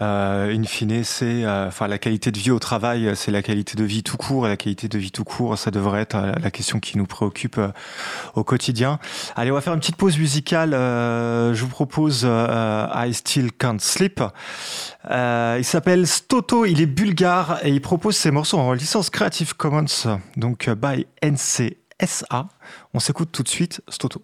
euh, 0.01 0.51
in 0.51 0.63
fine, 0.63 1.03
c'est, 1.03 1.47
enfin, 1.47 1.87
la 1.87 1.99
qualité 1.99 2.31
de 2.31 2.39
vie 2.39 2.51
au 2.51 2.59
travail, 2.59 3.11
c'est 3.15 3.31
la 3.31 3.43
qualité 3.43 3.75
de 3.75 3.83
vie 3.83 4.01
tout 4.01 4.17
court. 4.17 4.47
Et 4.47 4.49
la 4.49 4.57
qualité 4.57 4.87
de 4.87 4.97
vie 4.97 5.11
tout 5.11 5.23
court, 5.23 5.57
ça 5.57 5.71
devrait 5.71 6.01
être 6.01 6.17
la 6.17 6.51
question 6.51 6.79
qui 6.79 6.97
nous 6.97 7.05
préoccupe 7.05 7.59
au 8.33 8.43
quotidien. 8.43 8.99
Allez, 9.35 9.51
on 9.51 9.53
va 9.53 9.61
faire 9.61 9.73
une 9.73 9.79
petite 9.79 9.97
pause 9.97 10.17
musicale. 10.17 10.71
je 10.71 11.61
vous 11.61 11.69
propose 11.69 12.23
I 12.25 13.13
Still 13.13 13.51
Can't 13.51 13.79
Sleep. 13.79 14.21
il 15.09 15.65
s'appelle 15.65 16.07
Stoto, 16.07 16.65
il 16.65 16.81
est 16.81 16.87
bulgare 16.87 17.59
et 17.63 17.69
il 17.69 17.81
propose 17.81 18.17
ses 18.17 18.31
morceaux 18.31 18.57
en 18.57 18.73
licence 18.73 19.11
Creative 19.11 19.55
Commons, 19.55 20.17
donc 20.37 20.69
by 20.69 21.05
NCSA. 21.23 22.47
On 22.95 22.99
s'écoute 22.99 23.31
tout 23.31 23.43
de 23.43 23.49
suite 23.49 23.81
Stoto. 23.89 24.23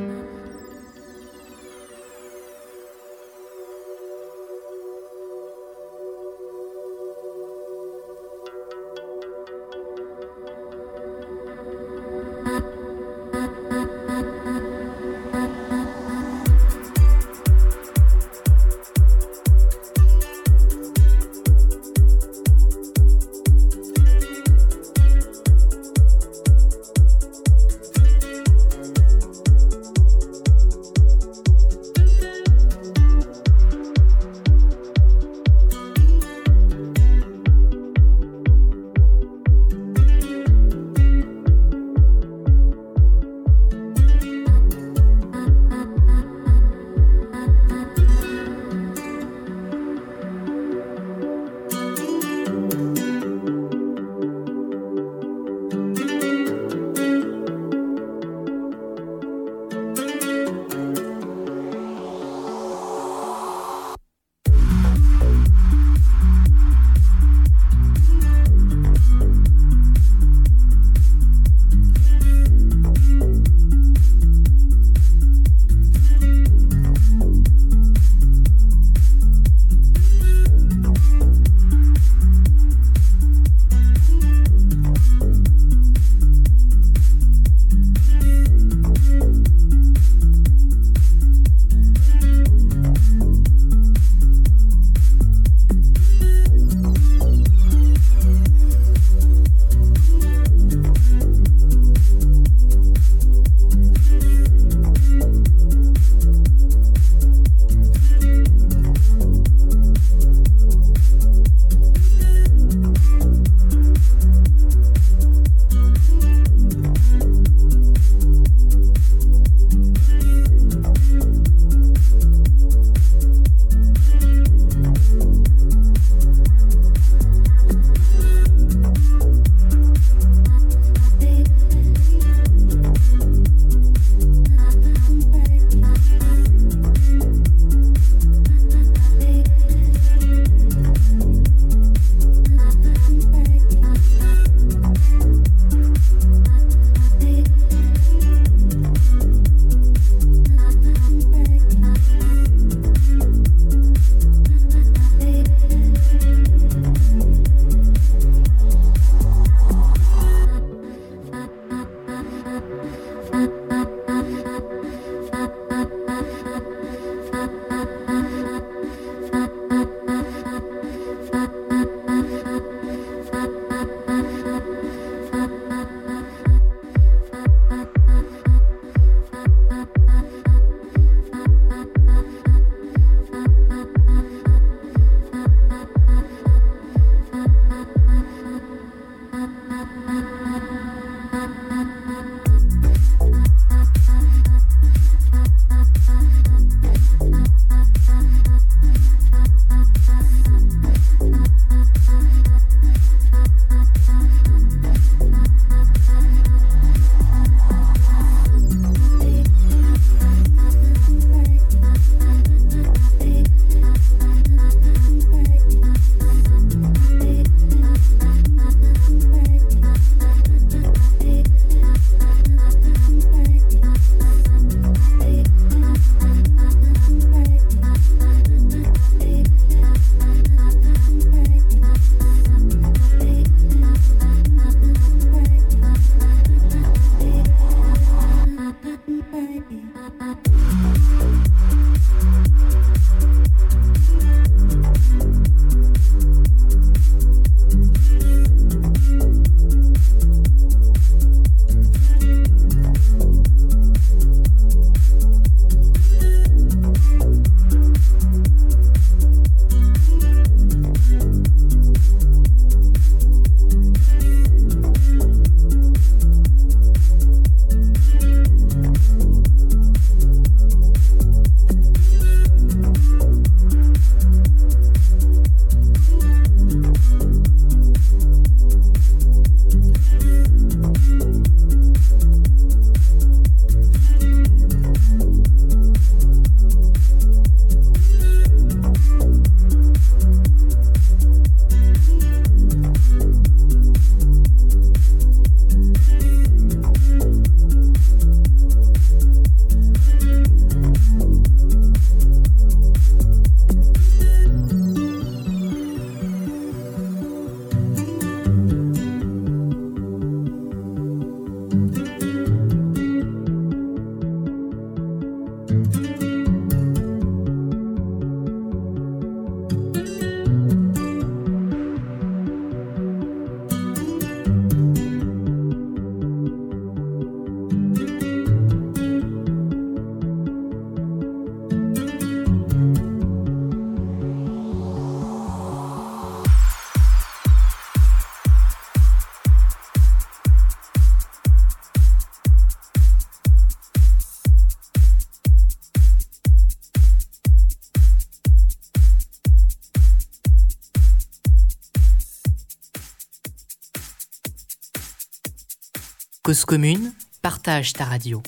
Cause 356.51 356.65
commune, 356.65 357.13
partage 357.41 357.93
ta 357.93 358.03
radio. 358.03 358.43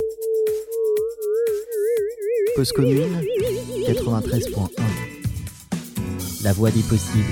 Cause 2.54 2.74
commune, 2.74 3.22
93.1. 3.88 4.68
La 6.44 6.52
voix 6.52 6.70
des 6.70 6.82
possibles. 6.82 7.24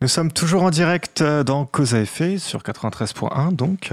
Nous 0.00 0.08
sommes 0.08 0.32
toujours 0.32 0.64
en 0.64 0.70
direct 0.70 1.22
dans 1.22 1.66
Cause 1.66 1.94
à 1.94 2.00
effet 2.00 2.38
sur 2.38 2.62
93.1, 2.62 3.54
donc 3.54 3.92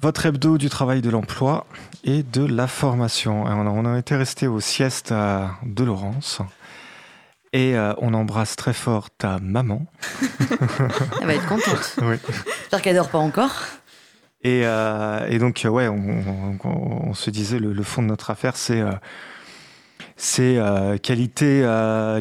votre 0.00 0.26
hebdo 0.26 0.58
du 0.58 0.68
travail 0.68 1.00
de 1.00 1.10
l'emploi 1.10 1.64
et 2.02 2.24
de 2.24 2.44
la 2.44 2.66
formation. 2.66 3.44
On 3.44 3.84
a 3.84 3.96
été 3.96 4.16
resté 4.16 4.48
au 4.48 4.58
sieste 4.58 5.12
de 5.12 5.84
Laurence. 5.84 6.40
Et 7.52 7.76
euh, 7.76 7.94
on 7.98 8.12
embrasse 8.14 8.56
très 8.56 8.74
fort 8.74 9.10
ta 9.10 9.38
maman. 9.38 9.86
Elle 11.20 11.26
va 11.26 11.34
être 11.34 11.48
contente. 11.48 11.96
Oui. 12.02 12.16
J'espère 12.60 12.82
qu'elle 12.82 12.96
dort 12.96 13.08
pas 13.08 13.18
encore. 13.18 13.64
Et, 14.42 14.62
euh, 14.64 15.26
et 15.28 15.38
donc, 15.38 15.66
ouais, 15.68 15.88
on, 15.88 16.58
on, 16.62 17.14
se 17.14 17.30
disait, 17.30 17.58
le, 17.58 17.72
le, 17.72 17.82
fond 17.82 18.02
de 18.02 18.06
notre 18.06 18.30
affaire, 18.30 18.56
c'est 18.56 18.80
euh, 18.80 18.92
c'est 20.16 20.60
qualité, 21.02 21.62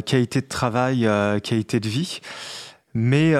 qualité 0.06 0.42
de 0.42 0.48
travail, 0.48 1.10
qualité 1.44 1.80
de 1.80 1.90
vie. 1.90 2.20
Mais, 2.94 3.32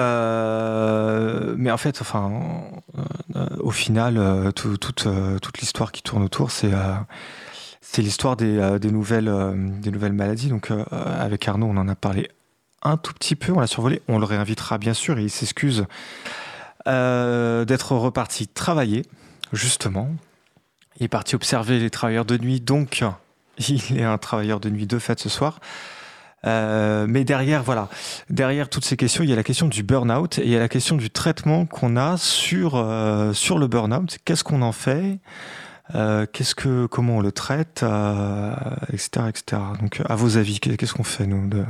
mais 1.56 1.70
en 1.70 1.76
fait, 1.76 2.00
enfin, 2.00 2.32
au 3.60 3.70
final, 3.70 4.52
tout, 4.56 4.76
toute, 4.76 5.06
toute 5.40 5.58
l'histoire 5.58 5.92
qui 5.92 6.02
tourne 6.02 6.24
autour, 6.24 6.50
c'est 6.50 6.72
c'est 7.90 8.02
l'histoire 8.02 8.36
des, 8.36 8.58
euh, 8.58 8.78
nouvelles, 8.90 9.28
euh, 9.28 9.54
des 9.56 9.90
nouvelles 9.90 10.12
maladies. 10.12 10.48
Donc, 10.48 10.70
euh, 10.70 10.84
avec 10.92 11.48
Arnaud, 11.48 11.68
on 11.68 11.76
en 11.78 11.88
a 11.88 11.94
parlé 11.94 12.28
un 12.82 12.98
tout 12.98 13.14
petit 13.14 13.34
peu, 13.34 13.50
on 13.52 13.60
l'a 13.60 13.66
survolé. 13.66 14.02
On 14.08 14.18
le 14.18 14.26
réinvitera 14.26 14.76
bien 14.76 14.92
sûr 14.92 15.18
et 15.18 15.22
il 15.22 15.30
s'excuse 15.30 15.86
d'être 16.86 17.92
reparti 17.92 18.46
travailler, 18.46 19.04
justement. 19.52 20.10
Il 20.98 21.04
est 21.04 21.08
parti 21.08 21.34
observer 21.34 21.78
les 21.78 21.90
travailleurs 21.90 22.24
de 22.24 22.38
nuit, 22.38 22.60
donc 22.60 23.04
il 23.68 23.98
est 23.98 24.04
un 24.04 24.16
travailleur 24.16 24.58
de 24.58 24.70
nuit 24.70 24.86
de 24.86 24.98
fait 24.98 25.18
ce 25.18 25.28
soir. 25.28 25.60
Mais 26.44 27.24
derrière, 27.24 27.62
voilà, 27.62 27.88
derrière 28.30 28.70
toutes 28.70 28.86
ces 28.86 28.96
questions, 28.96 29.22
il 29.22 29.28
y 29.28 29.34
a 29.34 29.36
la 29.36 29.42
question 29.42 29.66
du 29.66 29.82
burn-out 29.82 30.38
et 30.38 30.44
il 30.44 30.50
y 30.50 30.56
a 30.56 30.60
la 30.60 30.68
question 30.68 30.96
du 30.96 31.10
traitement 31.10 31.66
qu'on 31.66 31.96
a 31.96 32.16
sur, 32.16 32.82
sur 33.34 33.58
le 33.58 33.66
burn-out. 33.66 34.16
Qu'est-ce 34.24 34.44
qu'on 34.44 34.62
en 34.62 34.72
fait? 34.72 35.18
Euh, 35.94 36.26
qu'est-ce 36.30 36.54
que, 36.54 36.86
comment 36.86 37.16
on 37.16 37.20
le 37.20 37.32
traite, 37.32 37.82
euh, 37.82 38.54
etc., 38.92 39.26
etc. 39.28 39.62
Donc, 39.80 40.02
à 40.04 40.14
vos 40.16 40.36
avis, 40.36 40.60
qu'est-ce 40.60 40.94
qu'on 40.94 41.04
fait 41.04 41.26
nous 41.26 41.48
de, 41.48 41.64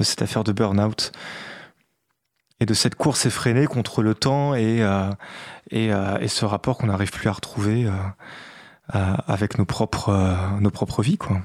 cette 0.00 0.22
affaire 0.22 0.44
de 0.44 0.52
burn-out 0.52 1.12
et 2.60 2.66
de 2.66 2.74
cette 2.74 2.94
course 2.94 3.26
effrénée 3.26 3.66
contre 3.66 4.02
le 4.02 4.14
temps 4.14 4.54
et 4.54 4.82
euh, 4.82 5.10
et, 5.70 5.88
et, 5.88 6.28
ce 6.28 6.44
rapport 6.44 6.76
qu'on 6.76 6.88
n'arrive 6.88 7.10
plus 7.10 7.28
à 7.28 7.32
retrouver 7.32 7.90
avec 8.92 9.58
nos 9.58 9.64
propres 9.64 10.12
nos 10.60 10.70
propres 10.70 11.02
vies, 11.02 11.16
quoi? 11.16 11.40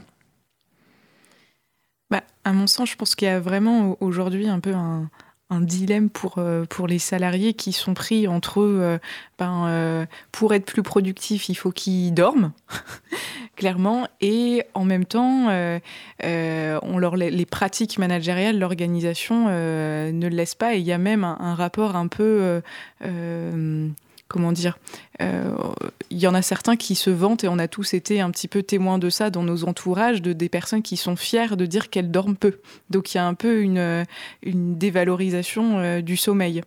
Bah, 2.11 2.22
à 2.44 2.53
mon 2.53 2.68
sens, 2.68 2.90
je 2.90 2.95
pense 2.95 3.15
qu'il 3.15 3.27
y 3.27 3.31
a 3.31 3.40
vraiment 3.40 3.95
aujourd'hui 4.02 4.49
un 4.49 4.60
peu 4.60 4.73
un 4.73 5.10
un 5.50 5.62
dilemme 5.62 6.10
pour, 6.10 6.36
euh, 6.38 6.66
pour 6.66 6.88
les 6.88 7.00
salariés 7.00 7.54
qui 7.54 7.74
sont 7.74 7.94
pris 7.94 8.28
entre 8.28 8.62
eux, 8.62 8.80
euh, 8.82 8.98
ben, 9.40 9.66
euh, 9.68 10.06
pour 10.32 10.54
être 10.54 10.66
plus 10.66 10.84
productifs, 10.84 11.50
il 11.50 11.56
faut 11.56 11.72
qu'ils 11.72 12.14
dorment, 12.14 12.52
clairement, 13.56 14.08
et 14.22 14.64
en 14.74 14.86
même 14.86 15.06
temps, 15.06 15.48
on 15.50 16.98
leur, 16.98 17.16
les 17.16 17.46
pratiques 17.46 17.98
managériales, 17.98 18.60
l'organisation 18.60 19.50
ne 19.50 20.28
le 20.28 20.36
laisse 20.36 20.56
pas, 20.56 20.76
et 20.76 20.80
il 20.80 20.86
y 20.86 20.92
a 20.92 20.98
même 20.98 21.24
un 21.24 21.56
rapport 21.56 21.96
un 21.96 22.08
peu 22.08 22.62
comment 24.30 24.52
dire, 24.54 24.78
euh, 25.22 25.58
il 26.12 26.20
y 26.20 26.28
en 26.28 26.36
a 26.36 26.42
certains 26.42 26.78
qui 26.78 26.96
se 26.96 27.10
vantent 27.10 27.44
et 27.44 27.50
on 27.50 27.60
a 27.60 27.68
tous 27.68 27.94
été 27.94 28.22
un 28.22 28.30
petit 28.32 28.48
peu 28.48 28.64
témoins 28.64 29.00
de 29.00 29.10
ça 29.10 29.30
dans 29.30 29.44
nos 29.44 29.66
entourages, 29.66 30.22
de 30.22 30.32
des 30.32 30.48
personnes 30.48 30.84
qui 30.84 30.96
sont 30.96 31.18
fières 31.18 31.58
de 31.58 31.66
dire 31.66 31.90
qu'elles 31.90 32.12
dorment 32.12 32.38
peu. 32.38 32.60
Donc 32.90 33.14
il 33.14 33.18
y 33.18 33.20
a 33.20 33.28
un 33.28 33.34
peu 33.34 33.62
une, 33.62 34.06
dévalorisation 34.46 35.80
euh, 35.80 36.02
du 36.02 36.16
sommeil. 36.16 36.62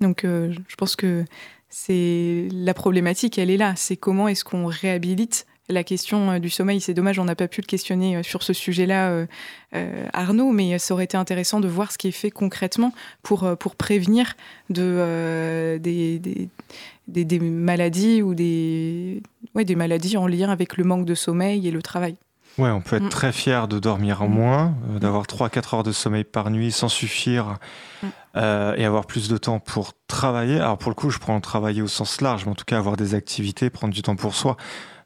Donc 0.00 0.24
euh, 0.24 0.54
je 0.68 0.76
pense 0.76 0.96
que 0.96 1.24
c'est 1.68 2.48
la 2.52 2.72
problématique, 2.72 3.36
elle 3.36 3.50
est 3.50 3.56
là. 3.56 3.74
C'est 3.76 3.96
comment 3.96 4.28
est-ce 4.28 4.44
qu'on 4.44 4.66
réhabilite 4.66 5.44
la 5.68 5.84
question 5.84 6.30
euh, 6.30 6.38
du 6.38 6.50
sommeil. 6.50 6.80
C'est 6.80 6.94
dommage, 6.94 7.18
on 7.18 7.24
n'a 7.24 7.34
pas 7.34 7.48
pu 7.48 7.60
le 7.60 7.66
questionner 7.66 8.16
euh, 8.16 8.22
sur 8.22 8.42
ce 8.42 8.52
sujet-là, 8.52 9.26
euh, 9.74 10.06
Arnaud, 10.12 10.50
mais 10.50 10.78
ça 10.78 10.94
aurait 10.94 11.04
été 11.04 11.16
intéressant 11.16 11.60
de 11.60 11.68
voir 11.68 11.92
ce 11.92 11.98
qui 11.98 12.08
est 12.08 12.12
fait 12.12 12.30
concrètement 12.30 12.92
pour, 13.22 13.56
pour 13.58 13.76
prévenir 13.76 14.34
de, 14.70 15.78
des, 15.78 16.18
des, 16.18 17.24
des, 17.24 17.38
maladies 17.38 18.22
ou 18.22 18.34
des, 18.34 19.22
ouais, 19.54 19.64
des 19.64 19.76
maladies 19.76 20.16
en 20.16 20.26
lien 20.26 20.50
avec 20.50 20.76
le 20.76 20.84
manque 20.84 21.04
de 21.04 21.14
sommeil 21.14 21.66
et 21.68 21.70
le 21.70 21.82
travail. 21.82 22.16
Ouais, 22.56 22.70
on 22.70 22.80
peut 22.80 22.96
être 22.96 23.04
mm. 23.04 23.10
très 23.10 23.32
fier 23.32 23.68
de 23.68 23.78
dormir 23.78 24.22
en 24.22 24.28
mm. 24.28 24.32
moins, 24.32 24.74
d'avoir 25.00 25.24
3-4 25.24 25.76
heures 25.76 25.82
de 25.82 25.92
sommeil 25.92 26.24
par 26.24 26.50
nuit 26.50 26.72
sans 26.72 26.88
suffire 26.88 27.58
mm. 28.02 28.08
et 28.76 28.84
avoir 28.84 29.06
plus 29.06 29.28
de 29.28 29.36
temps 29.36 29.60
pour 29.60 29.92
travailler. 30.06 30.58
Alors 30.58 30.78
pour 30.78 30.90
le 30.90 30.96
coup, 30.96 31.10
je 31.10 31.18
prends 31.18 31.38
travailler 31.40 31.82
au 31.82 31.88
sens 31.88 32.20
large, 32.22 32.46
mais 32.46 32.52
en 32.52 32.56
tout 32.56 32.64
cas 32.64 32.78
avoir 32.78 32.96
des 32.96 33.14
activités, 33.14 33.68
prendre 33.68 33.92
du 33.92 34.02
temps 34.02 34.16
pour 34.16 34.34
soi 34.34 34.56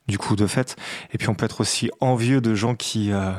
du 0.09 0.19
coup 0.19 0.37
de 0.37 0.47
fait. 0.47 0.77
Et 1.12 1.19
puis 1.19 1.29
on 1.29 1.35
peut 1.35 1.45
être 1.45 1.61
aussi 1.61 1.91
envieux 2.01 2.41
de 2.41 2.55
gens 2.55 2.74
qui 2.74 3.12
euh, 3.12 3.33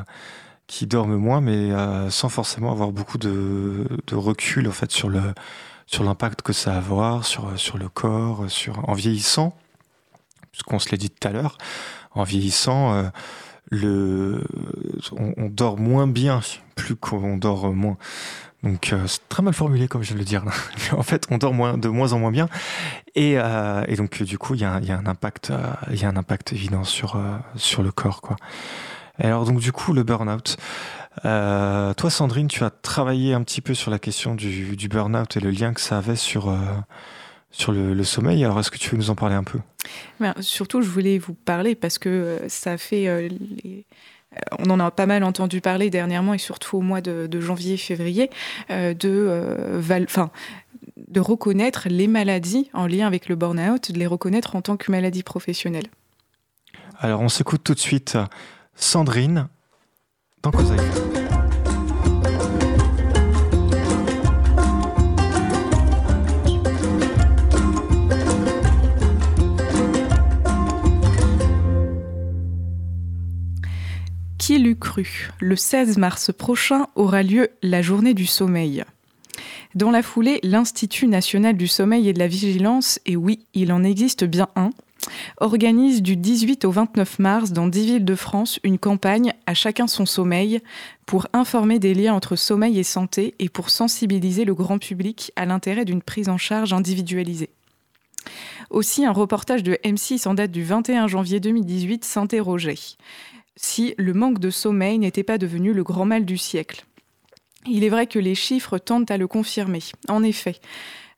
qui 0.66 0.86
dorment 0.86 1.16
moins, 1.16 1.40
mais 1.40 1.72
euh, 1.72 2.10
sans 2.10 2.28
forcément 2.28 2.72
avoir 2.72 2.90
beaucoup 2.90 3.18
de, 3.18 3.86
recul 4.12 4.68
en 4.68 4.72
fait 4.72 4.90
sur 4.90 5.08
le 5.08 5.34
sur 5.86 6.04
l'impact 6.04 6.42
que 6.42 6.52
ça 6.52 6.72
va 6.72 6.76
avoir 6.78 7.24
sur 7.24 7.58
sur 7.58 7.78
le 7.78 7.88
corps, 7.88 8.50
sur 8.50 8.88
en 8.88 8.94
vieillissant, 8.94 9.56
puisqu'on 10.52 10.78
se 10.78 10.90
l'a 10.90 10.96
dit 10.96 11.10
tout 11.10 11.28
à 11.28 11.32
l'heure, 11.32 11.58
en 12.12 12.22
vieillissant. 12.22 12.94
Euh, 12.94 13.04
le, 13.70 14.44
on, 15.12 15.32
on, 15.38 15.48
dort 15.48 15.78
moins 15.78 16.06
bien, 16.06 16.42
plus 16.76 16.96
qu'on 16.96 17.38
dort 17.38 17.72
moins. 17.72 17.96
Donc 18.64 18.92
euh, 18.92 19.06
c'est 19.06 19.28
très 19.28 19.42
mal 19.42 19.52
formulé 19.52 19.86
comme 19.88 20.02
je 20.02 20.08
viens 20.08 20.16
de 20.16 20.20
le 20.20 20.24
dire. 20.24 20.44
en 20.92 21.02
fait, 21.02 21.26
on 21.30 21.38
dort 21.38 21.52
de 21.52 21.88
moins 21.88 22.12
en 22.12 22.18
moins 22.18 22.32
bien, 22.32 22.48
et, 23.14 23.34
euh, 23.36 23.84
donc 23.96 24.22
du 24.22 24.38
coup, 24.38 24.54
il 24.54 24.62
y 24.62 24.64
a, 24.64 24.72
un 24.72 25.06
impact, 25.06 25.50
euh, 25.50 25.62
il 25.90 26.00
y 26.00 26.04
un 26.04 26.16
impact 26.16 26.52
évident 26.52 26.82
sur 26.82 27.16
euh, 27.16 27.36
sur 27.56 27.82
le 27.82 27.92
corps, 27.92 28.22
quoi. 28.22 28.36
Alors 29.18 29.44
donc 29.44 29.60
du 29.60 29.70
coup, 29.70 29.92
le 29.92 30.02
burn-out. 30.02 30.56
Euh, 31.24 31.94
toi, 31.94 32.10
Sandrine, 32.10 32.48
tu 32.48 32.64
as 32.64 32.70
travaillé 32.70 33.34
un 33.34 33.42
petit 33.42 33.60
peu 33.60 33.74
sur 33.74 33.92
la 33.92 34.00
question 34.00 34.34
du, 34.34 34.76
du 34.76 34.88
burn-out 34.88 35.36
et 35.36 35.40
le 35.40 35.50
lien 35.50 35.72
que 35.72 35.80
ça 35.80 35.98
avait 35.98 36.16
sur 36.16 36.52
sur 37.54 37.72
le, 37.72 38.04
sommeil. 38.04 38.44
Alors, 38.44 38.58
est-ce 38.58 38.70
que 38.70 38.78
tu 38.78 38.90
veux 38.90 38.96
nous 38.96 39.10
en 39.10 39.14
parler 39.14 39.36
un 39.36 39.44
peu? 39.44 39.60
Ben, 40.18 40.34
Surtout, 40.40 40.82
je 40.82 40.88
voulais 40.88 41.18
vous 41.18 41.34
parler 41.34 41.74
parce 41.74 41.98
que 41.98 42.40
ça 42.48 42.76
fait 42.76 43.08
euh, 43.08 43.28
on 44.58 44.70
en 44.70 44.80
a 44.80 44.90
pas 44.90 45.06
mal 45.06 45.24
entendu 45.24 45.60
parler 45.60 45.90
dernièrement 45.90 46.34
et 46.34 46.38
surtout 46.38 46.78
au 46.78 46.80
mois 46.80 47.00
de, 47.00 47.40
janvier-février, 47.40 48.30
euh, 48.70 48.94
de, 48.94 49.10
euh, 49.10 49.80
de 51.08 51.20
reconnaître 51.20 51.88
les 51.88 52.06
maladies 52.06 52.70
en 52.72 52.86
lien 52.86 53.06
avec 53.06 53.28
le 53.28 53.36
burn-out, 53.36 53.92
de 53.92 53.98
les 53.98 54.06
reconnaître 54.06 54.56
en 54.56 54.62
tant 54.62 54.76
que 54.76 54.90
maladie 54.90 55.22
professionnelle. 55.22 55.86
Alors 56.98 57.20
on 57.20 57.28
s'écoute 57.28 57.62
tout 57.64 57.74
de 57.74 57.80
suite 57.80 58.16
Sandrine 58.74 59.48
dans 60.42 60.50
Causaï. 60.50 60.78
Qui 74.44 74.58
l'eût 74.58 74.76
cru 74.76 75.30
Le 75.40 75.56
16 75.56 75.96
mars 75.96 76.30
prochain 76.30 76.88
aura 76.96 77.22
lieu 77.22 77.48
la 77.62 77.80
journée 77.80 78.12
du 78.12 78.26
sommeil. 78.26 78.84
Dans 79.74 79.90
la 79.90 80.02
foulée, 80.02 80.38
l'Institut 80.42 81.06
national 81.06 81.56
du 81.56 81.66
sommeil 81.66 82.10
et 82.10 82.12
de 82.12 82.18
la 82.18 82.26
vigilance, 82.26 83.00
et 83.06 83.16
oui, 83.16 83.46
il 83.54 83.72
en 83.72 83.82
existe 83.82 84.24
bien 84.24 84.48
un, 84.54 84.68
organise 85.38 86.02
du 86.02 86.18
18 86.18 86.66
au 86.66 86.72
29 86.72 87.20
mars 87.20 87.52
dans 87.52 87.68
10 87.68 87.86
villes 87.86 88.04
de 88.04 88.14
France 88.14 88.60
une 88.64 88.78
campagne 88.78 89.32
à 89.46 89.54
chacun 89.54 89.86
son 89.86 90.04
sommeil 90.04 90.60
pour 91.06 91.26
informer 91.32 91.78
des 91.78 91.94
liens 91.94 92.12
entre 92.12 92.36
sommeil 92.36 92.78
et 92.78 92.84
santé 92.84 93.34
et 93.38 93.48
pour 93.48 93.70
sensibiliser 93.70 94.44
le 94.44 94.54
grand 94.54 94.76
public 94.76 95.32
à 95.36 95.46
l'intérêt 95.46 95.86
d'une 95.86 96.02
prise 96.02 96.28
en 96.28 96.36
charge 96.36 96.74
individualisée. 96.74 97.48
Aussi, 98.68 99.06
un 99.06 99.12
reportage 99.12 99.62
de 99.62 99.78
M6 99.84 100.28
en 100.28 100.34
date 100.34 100.50
du 100.50 100.64
21 100.64 101.06
janvier 101.06 101.40
2018 101.40 102.04
s'interrogeait 102.04 102.76
si 103.56 103.94
le 103.98 104.14
manque 104.14 104.38
de 104.38 104.50
sommeil 104.50 104.98
n'était 104.98 105.22
pas 105.22 105.38
devenu 105.38 105.72
le 105.72 105.84
grand 105.84 106.04
mal 106.04 106.24
du 106.24 106.38
siècle. 106.38 106.84
Il 107.66 107.84
est 107.84 107.88
vrai 107.88 108.06
que 108.06 108.18
les 108.18 108.34
chiffres 108.34 108.78
tendent 108.78 109.10
à 109.10 109.16
le 109.16 109.26
confirmer. 109.26 109.80
En 110.08 110.22
effet, 110.22 110.56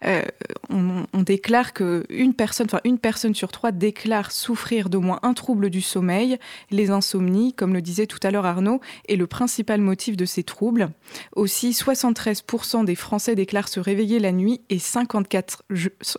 euh, 0.05 0.23
on, 0.69 1.23
déclare 1.23 1.73
que 1.73 2.05
une 2.09 2.35
personne, 2.35 2.67
enfin 2.67 2.81
une 2.85 2.99
personne 2.99 3.35
sur 3.35 3.51
trois 3.51 3.73
déclare 3.73 4.31
souffrir 4.31 4.91
d'au 4.91 5.01
moins 5.01 5.19
un 5.23 5.35
trouble 5.35 5.71
du 5.71 5.81
sommeil. 5.81 6.39
Les 6.71 6.91
insomnies, 6.91 7.55
comme 7.55 7.75
le 7.75 7.83
disait 7.83 8.07
tout 8.07 8.21
à 8.23 8.31
l'heure 8.31 8.47
Arnaud, 8.47 8.81
est 9.09 9.17
le 9.17 9.27
principal 9.27 9.81
motif 9.81 10.17
de 10.17 10.25
ces 10.25 10.45
troubles. 10.45 10.91
Aussi, 11.35 11.71
73% 11.71 12.85
des 12.85 12.95
Français 12.95 13.35
déclarent 13.35 13.69
se 13.69 13.81
réveiller 13.81 14.19
la 14.19 14.33
nuit 14.33 14.61
et 14.69 14.79
54, 14.79 15.65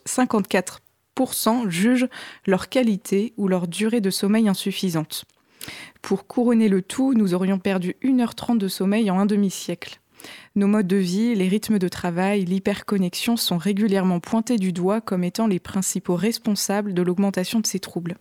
54 0.06 0.82
jugent 1.68 2.08
leur 2.46 2.70
qualité 2.70 3.34
ou 3.38 3.48
leur 3.48 3.68
durée 3.68 4.02
de 4.02 4.10
sommeil 4.10 4.50
insuffisante. 4.50 5.26
Pour 6.02 6.28
couronner 6.28 6.70
le 6.70 6.82
tout, 6.82 7.14
nous 7.14 7.34
aurions 7.34 7.60
perdu 7.60 7.96
1h30 8.04 8.58
de 8.58 8.68
sommeil 8.68 9.12
en 9.12 9.20
un 9.20 9.26
demi-siècle. 9.26 10.00
Nos 10.56 10.68
modes 10.68 10.88
de 10.88 10.98
vie, 10.98 11.36
les 11.36 11.48
rythmes 11.48 11.80
de 11.80 11.88
travail, 11.88 12.46
l'hyperconnexion 12.46 13.38
sont 13.38 13.58
régulièrement 13.58 14.20
pointés 14.20 14.58
du 14.58 14.74
doigt 14.74 15.02
comme 15.02 15.24
étant 15.24 15.48
les 15.48 15.60
principaux 15.60 16.16
responsables 16.16 16.94
de 16.94 17.02
l'augmentation 17.02 17.60
de 17.60 17.68
ces 17.68 17.80
troubles. 17.80 18.18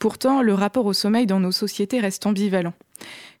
Pourtant, 0.00 0.42
le 0.42 0.54
rapport 0.54 0.86
au 0.86 0.92
sommeil 0.92 1.26
dans 1.26 1.40
nos 1.40 1.52
sociétés 1.52 2.00
reste 2.00 2.26
ambivalent. 2.26 2.74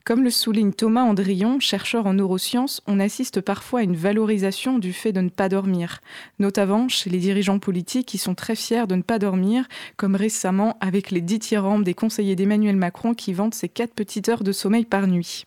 Comme 0.04 0.22
le 0.22 0.28
souligne 0.28 0.74
Thomas 0.74 1.04
Andrion, 1.04 1.60
chercheur 1.60 2.04
en 2.04 2.12
neurosciences, 2.12 2.82
on 2.86 3.00
assiste 3.00 3.40
parfois 3.40 3.80
à 3.80 3.84
une 3.84 3.96
valorisation 3.96 4.78
du 4.78 4.92
fait 4.92 5.12
de 5.12 5.22
ne 5.22 5.30
pas 5.30 5.48
dormir, 5.48 6.02
notamment 6.38 6.90
chez 6.90 7.08
les 7.08 7.16
dirigeants 7.16 7.58
politiques 7.58 8.06
qui 8.06 8.18
sont 8.18 8.34
très 8.34 8.54
fiers 8.54 8.86
de 8.86 8.96
ne 8.96 9.02
pas 9.02 9.18
dormir, 9.18 9.66
comme 9.96 10.14
récemment 10.14 10.76
avec 10.82 11.10
les 11.10 11.22
dithyrambes 11.22 11.84
des 11.84 11.94
conseillers 11.94 12.36
d'Emmanuel 12.36 12.76
Macron 12.76 13.14
qui 13.14 13.32
vantent 13.32 13.54
ses 13.54 13.70
quatre 13.70 13.94
petites 13.94 14.28
heures 14.28 14.44
de 14.44 14.52
sommeil 14.52 14.84
par 14.84 15.06
nuit. 15.06 15.46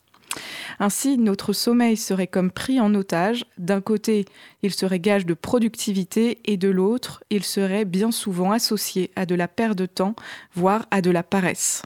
Ainsi, 0.80 1.20
notre 1.20 1.54
sommeil 1.54 1.96
serait 1.96 2.26
comme 2.26 2.50
pris 2.50 2.80
en 2.80 2.96
otage. 2.96 3.46
D'un 3.60 3.80
côté, 3.80 4.26
il 4.64 4.74
serait 4.74 5.00
gage 5.00 5.28
de 5.28 5.36
productivité 5.36 6.40
et 6.46 6.58
de 6.58 6.70
l'autre, 6.70 7.24
il 7.30 7.44
serait 7.44 7.86
bien 7.86 8.10
souvent 8.10 8.54
associé 8.54 9.12
à 9.16 9.28
de 9.28 9.36
la 9.36 9.48
perte 9.48 9.78
de 9.78 9.86
temps, 9.86 10.16
voire 10.56 10.88
à 10.90 11.02
de 11.02 11.12
la 11.12 11.22
paresse. 11.22 11.84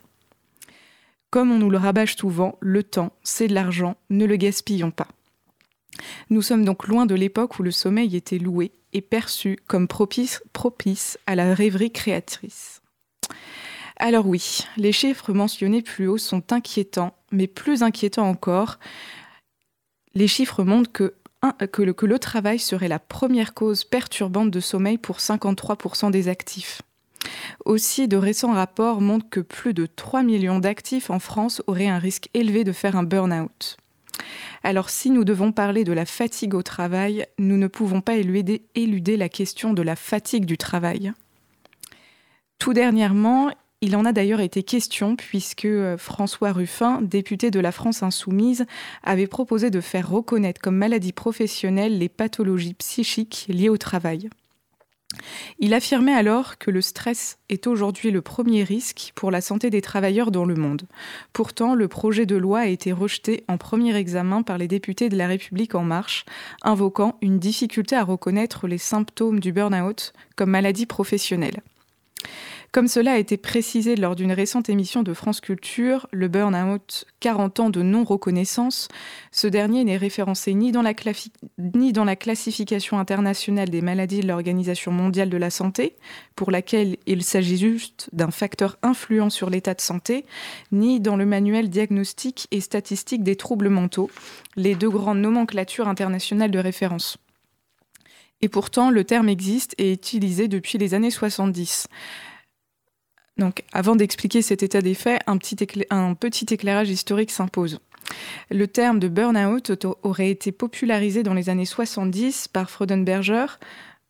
Comme 1.32 1.50
on 1.52 1.58
nous 1.58 1.70
le 1.70 1.78
rabâche 1.78 2.18
souvent, 2.18 2.58
le 2.60 2.84
temps, 2.84 3.14
c'est 3.24 3.48
de 3.48 3.54
l'argent, 3.54 3.96
ne 4.10 4.26
le 4.26 4.36
gaspillons 4.36 4.92
pas. 4.92 5.08
Nous 6.30 6.42
sommes 6.42 6.66
donc 6.66 6.88
loin 6.88 7.06
de 7.06 7.16
l'époque 7.16 7.58
où 7.58 7.64
le 7.64 7.72
sommeil 7.72 8.18
était 8.18 8.38
loué 8.38 8.74
et 8.92 9.00
perçu 9.00 9.58
comme 9.66 9.88
propice, 9.88 10.42
à 11.26 11.36
la 11.36 11.54
rêverie 11.54 11.92
créatrice. 11.92 12.82
Alors 13.96 14.28
oui, 14.28 14.66
les 14.76 14.92
chiffres 14.92 15.32
mentionnés 15.32 15.82
plus 15.82 16.08
haut 16.08 16.18
sont 16.18 16.52
inquiétants, 16.52 17.16
mais 17.32 17.48
plus 17.48 17.82
inquiétants 17.82 18.28
encore, 18.28 18.78
les 20.14 20.28
chiffres 20.28 20.66
montrent 20.66 20.92
que, 20.92 21.16
que 21.72 22.06
le 22.06 22.20
travail 22.20 22.60
serait 22.60 22.90
la 22.90 23.00
première 23.00 23.54
cause 23.54 23.86
perturbante 23.86 24.52
de 24.52 24.60
sommeil 24.60 24.98
pour 24.98 25.20
53% 25.20 26.12
des 26.12 26.28
actifs. 26.28 26.82
Aussi, 27.66 28.08
de 28.08 28.18
récents 28.18 28.54
rapports 28.54 29.02
montrent 29.02 29.30
que 29.30 29.40
plus 29.40 29.74
de 29.74 29.86
3 29.86 30.24
millions 30.24 30.60
d'actifs 30.60 31.10
en 31.10 31.20
France 31.20 31.62
auraient 31.68 31.88
un 31.88 32.00
risque 32.00 32.30
élevé 32.34 32.64
de 32.64 32.72
faire 32.72 32.96
un 32.96 33.04
burn-out. 33.04 33.78
Alors 34.64 34.90
si 34.90 35.10
nous 35.10 35.24
devons 35.24 35.52
parler 35.52 35.84
de 35.84 35.94
la 35.94 36.06
fatigue 36.06 36.54
au 36.54 36.62
travail, 36.62 37.26
nous 37.40 37.58
ne 37.58 37.68
pouvons 37.68 38.02
pas 38.02 38.16
éluder, 38.16 38.64
éluder 38.76 39.18
la 39.18 39.30
question 39.30 39.74
de 39.74 39.82
la 39.82 39.96
fatigue 39.96 40.46
du 40.46 40.58
travail. 40.58 41.14
Tout 42.60 42.74
dernièrement, 42.74 43.50
il 43.82 43.96
en 43.96 44.06
a 44.06 44.12
d'ailleurs 44.12 44.42
été 44.42 44.62
question 44.62 45.16
puisque 45.16 45.66
euh, 45.66 45.98
François 45.98 46.52
Ruffin, 46.52 47.02
député 47.02 47.50
de 47.50 47.60
la 47.60 47.72
France 47.72 48.04
insoumise, 48.04 48.66
avait 49.02 49.26
proposé 49.26 49.72
de 49.72 49.82
faire 49.82 50.08
reconnaître 50.08 50.62
comme 50.62 50.78
maladie 50.78 51.14
professionnelle 51.14 51.98
les 51.98 52.10
pathologies 52.10 52.76
psychiques 52.76 53.48
liées 53.50 53.70
au 53.70 53.78
travail. 53.78 54.30
Il 55.60 55.74
affirmait 55.74 56.14
alors 56.14 56.58
que 56.58 56.72
le 56.72 56.82
stress 56.82 57.38
est 57.50 57.68
aujourd'hui 57.68 58.12
le 58.12 58.22
premier 58.22 58.64
risque 58.64 59.12
pour 59.16 59.32
la 59.32 59.42
santé 59.42 59.70
des 59.70 59.82
travailleurs 59.82 60.32
dans 60.32 60.46
le 60.46 60.56
monde. 60.56 60.84
Pourtant, 61.34 61.76
le 61.76 61.88
projet 61.88 62.26
de 62.26 62.36
loi 62.36 62.60
a 62.60 62.68
été 62.68 62.92
rejeté 62.92 63.44
en 63.48 63.58
premier 63.58 63.96
examen 63.96 64.42
par 64.42 64.58
les 64.58 64.68
députés 64.68 65.10
de 65.10 65.18
la 65.18 65.28
République 65.28 65.76
en 65.76 65.84
marche, 65.84 66.26
invoquant 66.62 67.18
une 67.22 67.40
difficulté 67.40 67.96
à 67.96 68.04
reconnaître 68.04 68.68
les 68.68 68.78
symptômes 68.78 69.40
du 69.40 69.52
burn-out 69.52 70.14
comme 70.36 70.52
maladie 70.52 70.86
professionnelle. 70.86 71.62
Comme 72.72 72.88
cela 72.88 73.14
a 73.14 73.18
été 73.18 73.36
précisé 73.36 73.98
lors 73.98 74.16
d'une 74.16 74.32
récente 74.32 74.70
émission 74.70 75.04
de 75.04 75.14
France 75.14 75.42
Culture, 75.42 76.08
le 76.14 76.30
burn-out 76.30 77.06
40 77.20 77.60
ans 77.60 77.70
de 77.70 77.82
non-reconnaissance, 77.82 78.88
ce 79.34 79.48
dernier 79.48 79.84
n'est 79.84 79.98
référencé 79.98 80.54
ni 80.54 80.72
dans, 80.72 80.82
la 80.82 80.94
ni 81.58 81.92
dans 81.92 82.06
la 82.06 82.16
classification 82.16 82.98
internationale 82.98 83.70
des 83.70 83.82
maladies 83.82 84.22
de 84.22 84.28
l'Organisation 84.28 84.94
mondiale 84.94 85.30
de 85.30 85.36
la 85.36 85.50
santé, 85.50 85.98
pour 86.38 86.50
laquelle 86.50 86.96
il 87.08 87.26
s'agit 87.26 87.58
juste 87.58 88.10
d'un 88.14 88.32
facteur 88.32 88.78
influent 88.84 89.30
sur 89.30 89.50
l'état 89.50 89.74
de 89.74 89.82
santé, 89.82 90.26
ni 90.72 91.02
dans 91.02 91.18
le 91.18 91.26
manuel 91.26 91.70
diagnostique 91.70 92.48
et 92.52 92.62
statistique 92.62 93.24
des 93.24 93.36
troubles 93.36 93.68
mentaux, 93.68 94.10
les 94.56 94.76
deux 94.76 94.90
grandes 94.90 95.20
nomenclatures 95.20 95.90
internationales 95.90 96.52
de 96.52 96.60
référence. 96.60 97.18
Et 98.42 98.48
pourtant, 98.48 98.92
le 98.92 99.04
terme 99.04 99.28
existe 99.28 99.76
et 99.78 99.92
est 99.92 99.96
utilisé 99.96 100.48
depuis 100.48 100.78
les 100.78 100.94
années 100.94 101.12
70. 101.12 101.88
Donc, 103.42 103.64
avant 103.74 103.96
d'expliquer 103.96 104.44
cet 104.44 104.62
état 104.62 104.84
des 104.84 104.94
faits, 104.94 105.20
un 105.26 105.38
petit, 105.38 105.58
un 105.90 106.14
petit 106.14 106.46
éclairage 106.54 106.92
historique 106.92 107.32
s'impose. 107.32 107.80
Le 108.52 108.68
terme 108.68 109.00
de 109.00 109.08
burn-out 109.08 109.72
aurait 110.04 110.30
été 110.30 110.52
popularisé 110.52 111.24
dans 111.24 111.34
les 111.34 111.50
années 111.50 111.66
70 111.66 112.50
par 112.50 112.70
Freudenberger, 112.70 113.48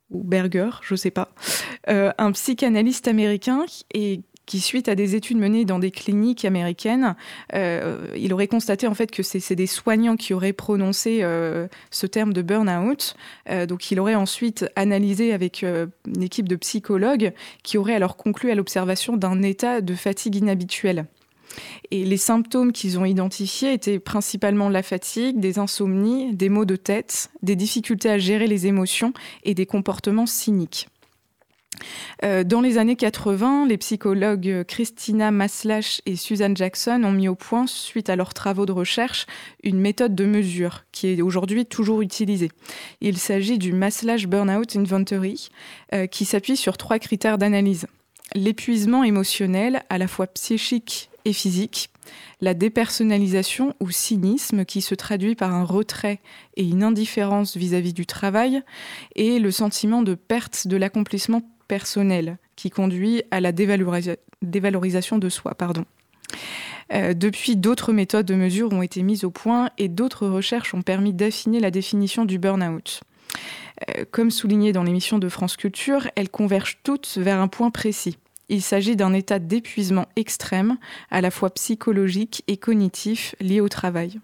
ou 0.10 0.22
Berger, 0.22 0.70
je 0.82 0.96
ne 0.96 0.98
sais 0.98 1.12
pas, 1.12 1.30
euh, 1.88 2.12
un 2.18 2.34
psychanalyste 2.34 3.08
américain 3.08 3.64
et 3.94 4.20
qui, 4.52 4.60
suite 4.60 4.90
à 4.90 4.96
des 4.96 5.16
études 5.16 5.38
menées 5.38 5.64
dans 5.64 5.80
des 5.80 5.92
cliniques 5.92 6.44
américaines, 6.44 7.16
euh, 7.54 8.06
il 8.18 8.34
aurait 8.34 8.50
constaté 8.50 8.86
en 8.86 8.94
fait 8.94 9.10
que 9.10 9.24
c'est 9.24 9.56
des 9.56 9.66
soignants 9.66 10.18
qui 10.18 10.34
auraient 10.34 10.52
prononcé 10.52 11.20
euh, 11.22 11.70
ce 11.90 12.06
terme 12.06 12.34
de 12.34 12.42
burn-out. 12.42 13.16
Euh, 13.50 13.66
donc 13.66 13.92
il 13.92 14.00
aurait 14.02 14.16
ensuite 14.16 14.66
analysé 14.76 15.32
avec 15.32 15.64
une 15.64 16.22
équipe 16.22 16.50
de 16.50 16.58
psychologues 16.58 17.32
qui 17.64 17.78
auraient 17.78 17.96
alors 17.96 18.18
conclu 18.18 18.52
à 18.52 18.56
l'observation 18.56 19.16
d'un 19.16 19.42
état 19.42 19.80
de 19.80 19.96
fatigue 19.96 20.36
inhabituel. 20.36 21.06
Et 21.90 22.04
les 22.04 22.18
symptômes 22.18 22.74
qu'ils 22.74 23.00
ont 23.00 23.06
identifiés 23.06 23.72
étaient 23.72 24.00
principalement 24.00 24.68
la 24.68 24.84
fatigue, 24.84 25.40
des 25.40 25.60
insomnies, 25.60 26.36
des 26.36 26.50
maux 26.50 26.66
de 26.66 26.76
tête, 26.76 27.32
des 27.42 27.56
difficultés 27.56 28.10
à 28.10 28.18
gérer 28.18 28.48
les 28.48 28.68
émotions 28.68 29.14
et 29.46 29.54
des 29.54 29.66
comportements 29.66 30.26
cyniques. 30.26 30.90
Euh, 32.24 32.44
dans 32.44 32.62
les 32.62 32.78
années 32.78 32.96
80, 32.96 33.68
les 33.68 33.78
psychologues 33.78 34.64
Christina 34.68 35.32
Maslach 35.32 36.02
et 36.06 36.16
Suzanne 36.16 36.56
Jackson 36.56 37.02
ont 37.04 37.12
mis 37.12 37.28
au 37.28 37.36
point, 37.36 37.68
suite 37.68 38.10
à 38.10 38.16
leurs 38.16 38.34
travaux 38.34 38.66
de 38.66 38.72
recherche, 38.72 39.26
une 39.64 39.80
méthode 39.80 40.16
de 40.16 40.26
mesure 40.26 40.84
qui 40.92 41.08
est 41.08 41.22
aujourd'hui 41.22 41.66
toujours 41.66 42.02
utilisée. 42.02 42.52
Il 43.00 43.18
s'agit 43.18 43.58
du 43.58 43.74
Maslach 43.74 44.28
Burnout 44.28 44.76
Inventory, 44.76 45.50
euh, 45.94 46.08
qui 46.08 46.26
s'appuie 46.26 46.58
sur 46.58 46.78
trois 46.78 47.00
critères 47.00 47.38
d'analyse. 47.38 47.88
L'épuisement 48.36 49.04
émotionnel, 49.04 49.84
à 49.90 49.98
la 49.98 50.08
fois 50.08 50.28
psychique 50.28 51.10
et 51.26 51.34
physique, 51.34 51.90
la 52.40 52.54
dépersonnalisation 52.54 53.76
ou 53.80 53.92
cynisme 53.92 54.66
qui 54.66 54.82
se 54.82 54.96
traduit 54.96 55.36
par 55.36 55.54
un 55.54 55.64
retrait 55.64 56.20
et 56.56 56.64
une 56.64 56.84
indifférence 56.84 57.58
vis-à-vis 57.58 57.92
-vis 57.92 57.94
du 57.94 58.06
travail, 58.06 58.64
et 59.16 59.40
le 59.40 59.52
sentiment 59.52 60.02
de 60.02 60.16
perte 60.16 60.68
de 60.68 60.78
l'accomplissement 60.78 61.42
personnel 61.72 62.38
qui 62.58 62.70
conduit 62.70 63.24
à 63.32 63.40
la 63.40 63.54
dévalorisation 63.54 65.18
de 65.18 65.30
soi. 65.30 65.56
Pardon. 65.56 65.86
Euh, 66.94 67.14
depuis, 67.14 67.56
d'autres 67.56 67.94
méthodes 67.94 68.26
de 68.26 68.36
mesure 68.36 68.74
ont 68.74 68.82
été 68.82 69.04
mises 69.04 69.24
au 69.24 69.32
point 69.32 69.70
et 69.78 69.88
d'autres 69.88 70.28
recherches 70.28 70.74
ont 70.74 70.82
permis 70.82 71.14
d'affiner 71.14 71.62
la 71.62 71.72
définition 71.72 72.26
du 72.26 72.40
burn-out. 72.40 73.00
Euh, 73.88 74.04
comme 74.12 74.32
souligné 74.32 74.74
dans 74.74 74.84
l'émission 74.84 75.18
de 75.18 75.30
France 75.30 75.56
Culture, 75.56 76.10
elles 76.18 76.30
convergent 76.30 76.80
toutes 76.84 77.18
vers 77.18 77.40
un 77.40 77.48
point 77.48 77.72
précis. 77.72 78.18
Il 78.50 78.62
s'agit 78.62 78.98
d'un 78.98 79.14
état 79.14 79.40
d'épuisement 79.40 80.10
extrême, 80.18 80.78
à 81.10 81.22
la 81.22 81.32
fois 81.32 81.52
psychologique 81.52 82.44
et 82.50 82.58
cognitif, 82.58 83.34
lié 83.40 83.62
au 83.62 83.70
travail. 83.70 84.20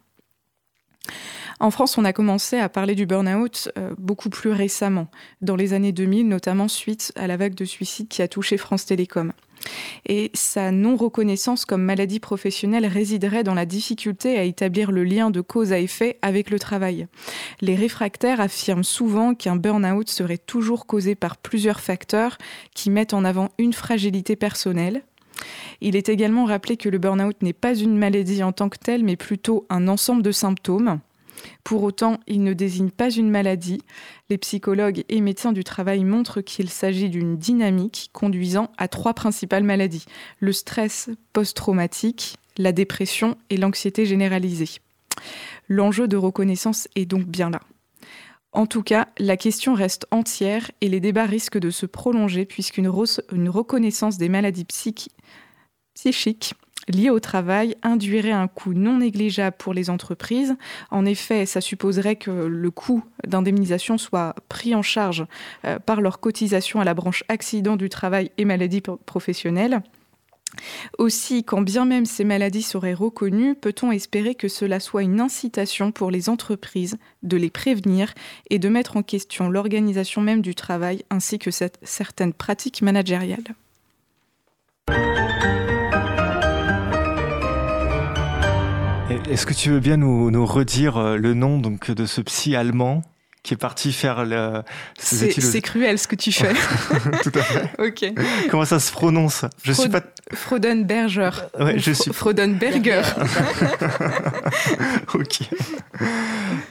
En 1.60 1.72
France, 1.72 1.98
on 1.98 2.06
a 2.06 2.14
commencé 2.14 2.58
à 2.58 2.70
parler 2.70 2.94
du 2.94 3.08
burn-out 3.08 3.72
euh, 3.78 3.96
beaucoup 3.98 4.30
plus 4.30 4.52
récemment, 4.52 5.08
dans 5.42 5.56
les 5.56 5.74
années 5.74 5.92
2000, 5.92 6.28
notamment 6.28 6.68
suite 6.68 7.12
à 7.16 7.26
la 7.26 7.36
vague 7.36 7.56
de 7.56 7.66
suicides 7.66 8.08
qui 8.08 8.22
a 8.22 8.28
touché 8.28 8.58
France 8.58 8.86
Télécom. 8.86 9.34
Et 10.06 10.30
sa 10.36 10.72
non-reconnaissance 10.72 11.66
comme 11.66 11.82
maladie 11.82 12.20
professionnelle 12.20 12.86
résiderait 12.86 13.44
dans 13.44 13.56
la 13.56 13.66
difficulté 13.66 14.38
à 14.38 14.44
établir 14.44 14.92
le 14.92 15.04
lien 15.04 15.32
de 15.32 15.42
cause 15.42 15.74
à 15.74 15.80
effet 15.80 16.20
avec 16.22 16.52
le 16.52 16.60
travail. 16.60 17.08
Les 17.62 17.76
réfractaires 17.76 18.40
affirment 18.40 18.84
souvent 18.84 19.34
qu'un 19.34 19.56
burn-out 19.56 20.10
serait 20.10 20.38
toujours 20.38 20.86
causé 20.86 21.16
par 21.16 21.38
plusieurs 21.38 21.80
facteurs 21.80 22.38
qui 22.76 22.92
mettent 22.92 23.16
en 23.16 23.26
avant 23.26 23.50
une 23.58 23.74
fragilité 23.74 24.36
personnelle, 24.36 25.02
il 25.82 25.96
est 25.96 26.10
également 26.10 26.46
rappelé 26.46 26.78
que 26.78 26.90
le 26.90 26.98
burn-out 26.98 27.42
n'est 27.42 27.54
pas 27.54 27.76
une 27.76 27.98
maladie 27.98 28.44
en 28.44 28.52
tant 28.52 28.70
que 28.70 28.78
telle, 28.78 29.04
mais 29.04 29.16
plutôt 29.16 29.66
un 29.70 29.88
ensemble 29.88 30.24
de 30.24 30.32
symptômes. 30.32 31.00
Pour 31.64 31.84
autant, 31.84 32.20
il 32.28 32.44
ne 32.44 32.54
désigne 32.54 32.90
pas 32.90 33.10
une 33.10 33.30
maladie. 33.30 33.82
Les 34.30 34.38
psychologues 34.38 35.04
et 35.10 35.22
médecins 35.22 35.52
du 35.52 35.64
travail 35.64 36.04
montrent 36.04 36.42
qu'il 36.42 36.70
s'agit 36.70 37.10
d'une 37.10 37.38
dynamique 37.38 38.10
conduisant 38.14 38.72
à 38.78 38.88
trois 38.88 39.14
principales 39.14 39.64
maladies. 39.64 40.06
Le 40.40 40.52
stress 40.52 41.10
post-traumatique, 41.34 42.38
la 42.58 42.72
dépression 42.72 43.38
et 43.50 43.58
l'anxiété 43.58 44.06
généralisée. 44.06 44.80
L'enjeu 45.68 46.08
de 46.08 46.18
reconnaissance 46.18 46.88
est 46.96 47.06
donc 47.06 47.26
bien 47.26 47.50
là. 47.50 47.62
En 48.54 48.66
tout 48.66 48.82
cas, 48.82 49.10
la 49.20 49.38
question 49.38 49.74
reste 49.74 50.08
entière 50.10 50.72
et 50.82 50.90
les 50.90 51.00
débats 51.00 51.26
risquent 51.26 51.60
de 51.60 51.70
se 51.70 51.86
prolonger 51.86 52.46
puisqu'une 52.46 52.88
reconnaissance 52.88 54.18
des 54.18 54.30
maladies 54.30 54.66
psychiques 54.66 55.12
liées 56.88 57.10
au 57.10 57.20
travail 57.20 57.76
induirait 57.84 58.32
un 58.32 58.48
coût 58.48 58.74
non 58.74 58.98
négligeable 59.00 59.56
pour 59.58 59.74
les 59.74 59.90
entreprises. 59.90 60.56
En 60.92 61.06
effet, 61.06 61.46
ça 61.46 61.62
supposerait 61.62 62.16
que 62.16 62.32
le 62.32 62.72
coût 62.72 63.04
d'indemnisation 63.26 63.98
soit 63.98 64.36
pris 64.50 64.76
en 64.76 64.82
charge 64.82 65.26
euh, 65.66 65.80
par 65.80 66.02
leur 66.02 66.20
cotisation 66.20 66.80
à 66.80 66.86
la 66.86 66.94
branche 66.94 67.24
accident 67.30 67.76
du 67.76 67.90
travail 67.90 68.32
et 68.38 68.46
maladies 68.46 68.82
professionnelles. 69.06 69.82
Aussi, 70.98 71.44
quand 71.44 71.62
bien 71.62 71.86
même 71.86 72.06
ces 72.06 72.24
maladies 72.24 72.62
seraient 72.62 72.94
reconnues, 72.94 73.54
peut-on 73.56 73.92
espérer 73.92 74.34
que 74.34 74.48
cela 74.48 74.80
soit 74.80 75.04
une 75.04 75.20
incitation 75.20 75.92
pour 75.92 76.10
les 76.10 76.30
entreprises 76.30 76.98
de 77.24 77.38
les 77.38 77.50
prévenir 77.50 78.14
et 78.50 78.58
de 78.58 78.70
mettre 78.70 78.98
en 78.98 79.04
question 79.04 79.50
l'organisation 79.50 80.22
même 80.22 80.42
du 80.42 80.56
travail 80.56 81.04
ainsi 81.10 81.38
que 81.38 81.52
certaines 81.52 82.34
pratiques 82.34 82.82
managériales? 82.82 83.56
Est-ce 89.30 89.46
que 89.46 89.54
tu 89.54 89.72
veux 89.72 89.80
bien 89.80 89.98
nous, 89.98 90.46
redire 90.46 90.98
euh, 90.98 91.18
le 91.18 91.34
nom 91.34 91.60
donc, 91.60 91.92
de 91.92 92.06
ce 92.06 92.22
psy 92.22 92.56
allemand 92.56 93.04
qui 93.48 93.54
est 93.54 93.58
parti 93.58 93.94
faire 93.94 94.26
le. 94.26 94.62
C'est 95.00 95.62
cruel 95.62 95.98
ce 95.98 96.08
que 96.08 96.18
tu 96.18 96.34
fais. 96.34 96.54
Tout 97.24 97.32
à 97.34 97.42
fait. 97.42 97.70
ok. 97.80 98.14
Comment 98.52 98.66
ça 98.66 98.80
se 98.80 98.92
prononce? 98.92 99.46
Je 99.64 99.72
suis 99.72 99.88
pas. 99.88 100.02
Frodenberger. 100.34 101.30
Ouais, 101.58 101.80
je 101.80 101.94
suis. 101.94 102.12
Frodenberger. 102.12 103.04
ok. 105.14 105.40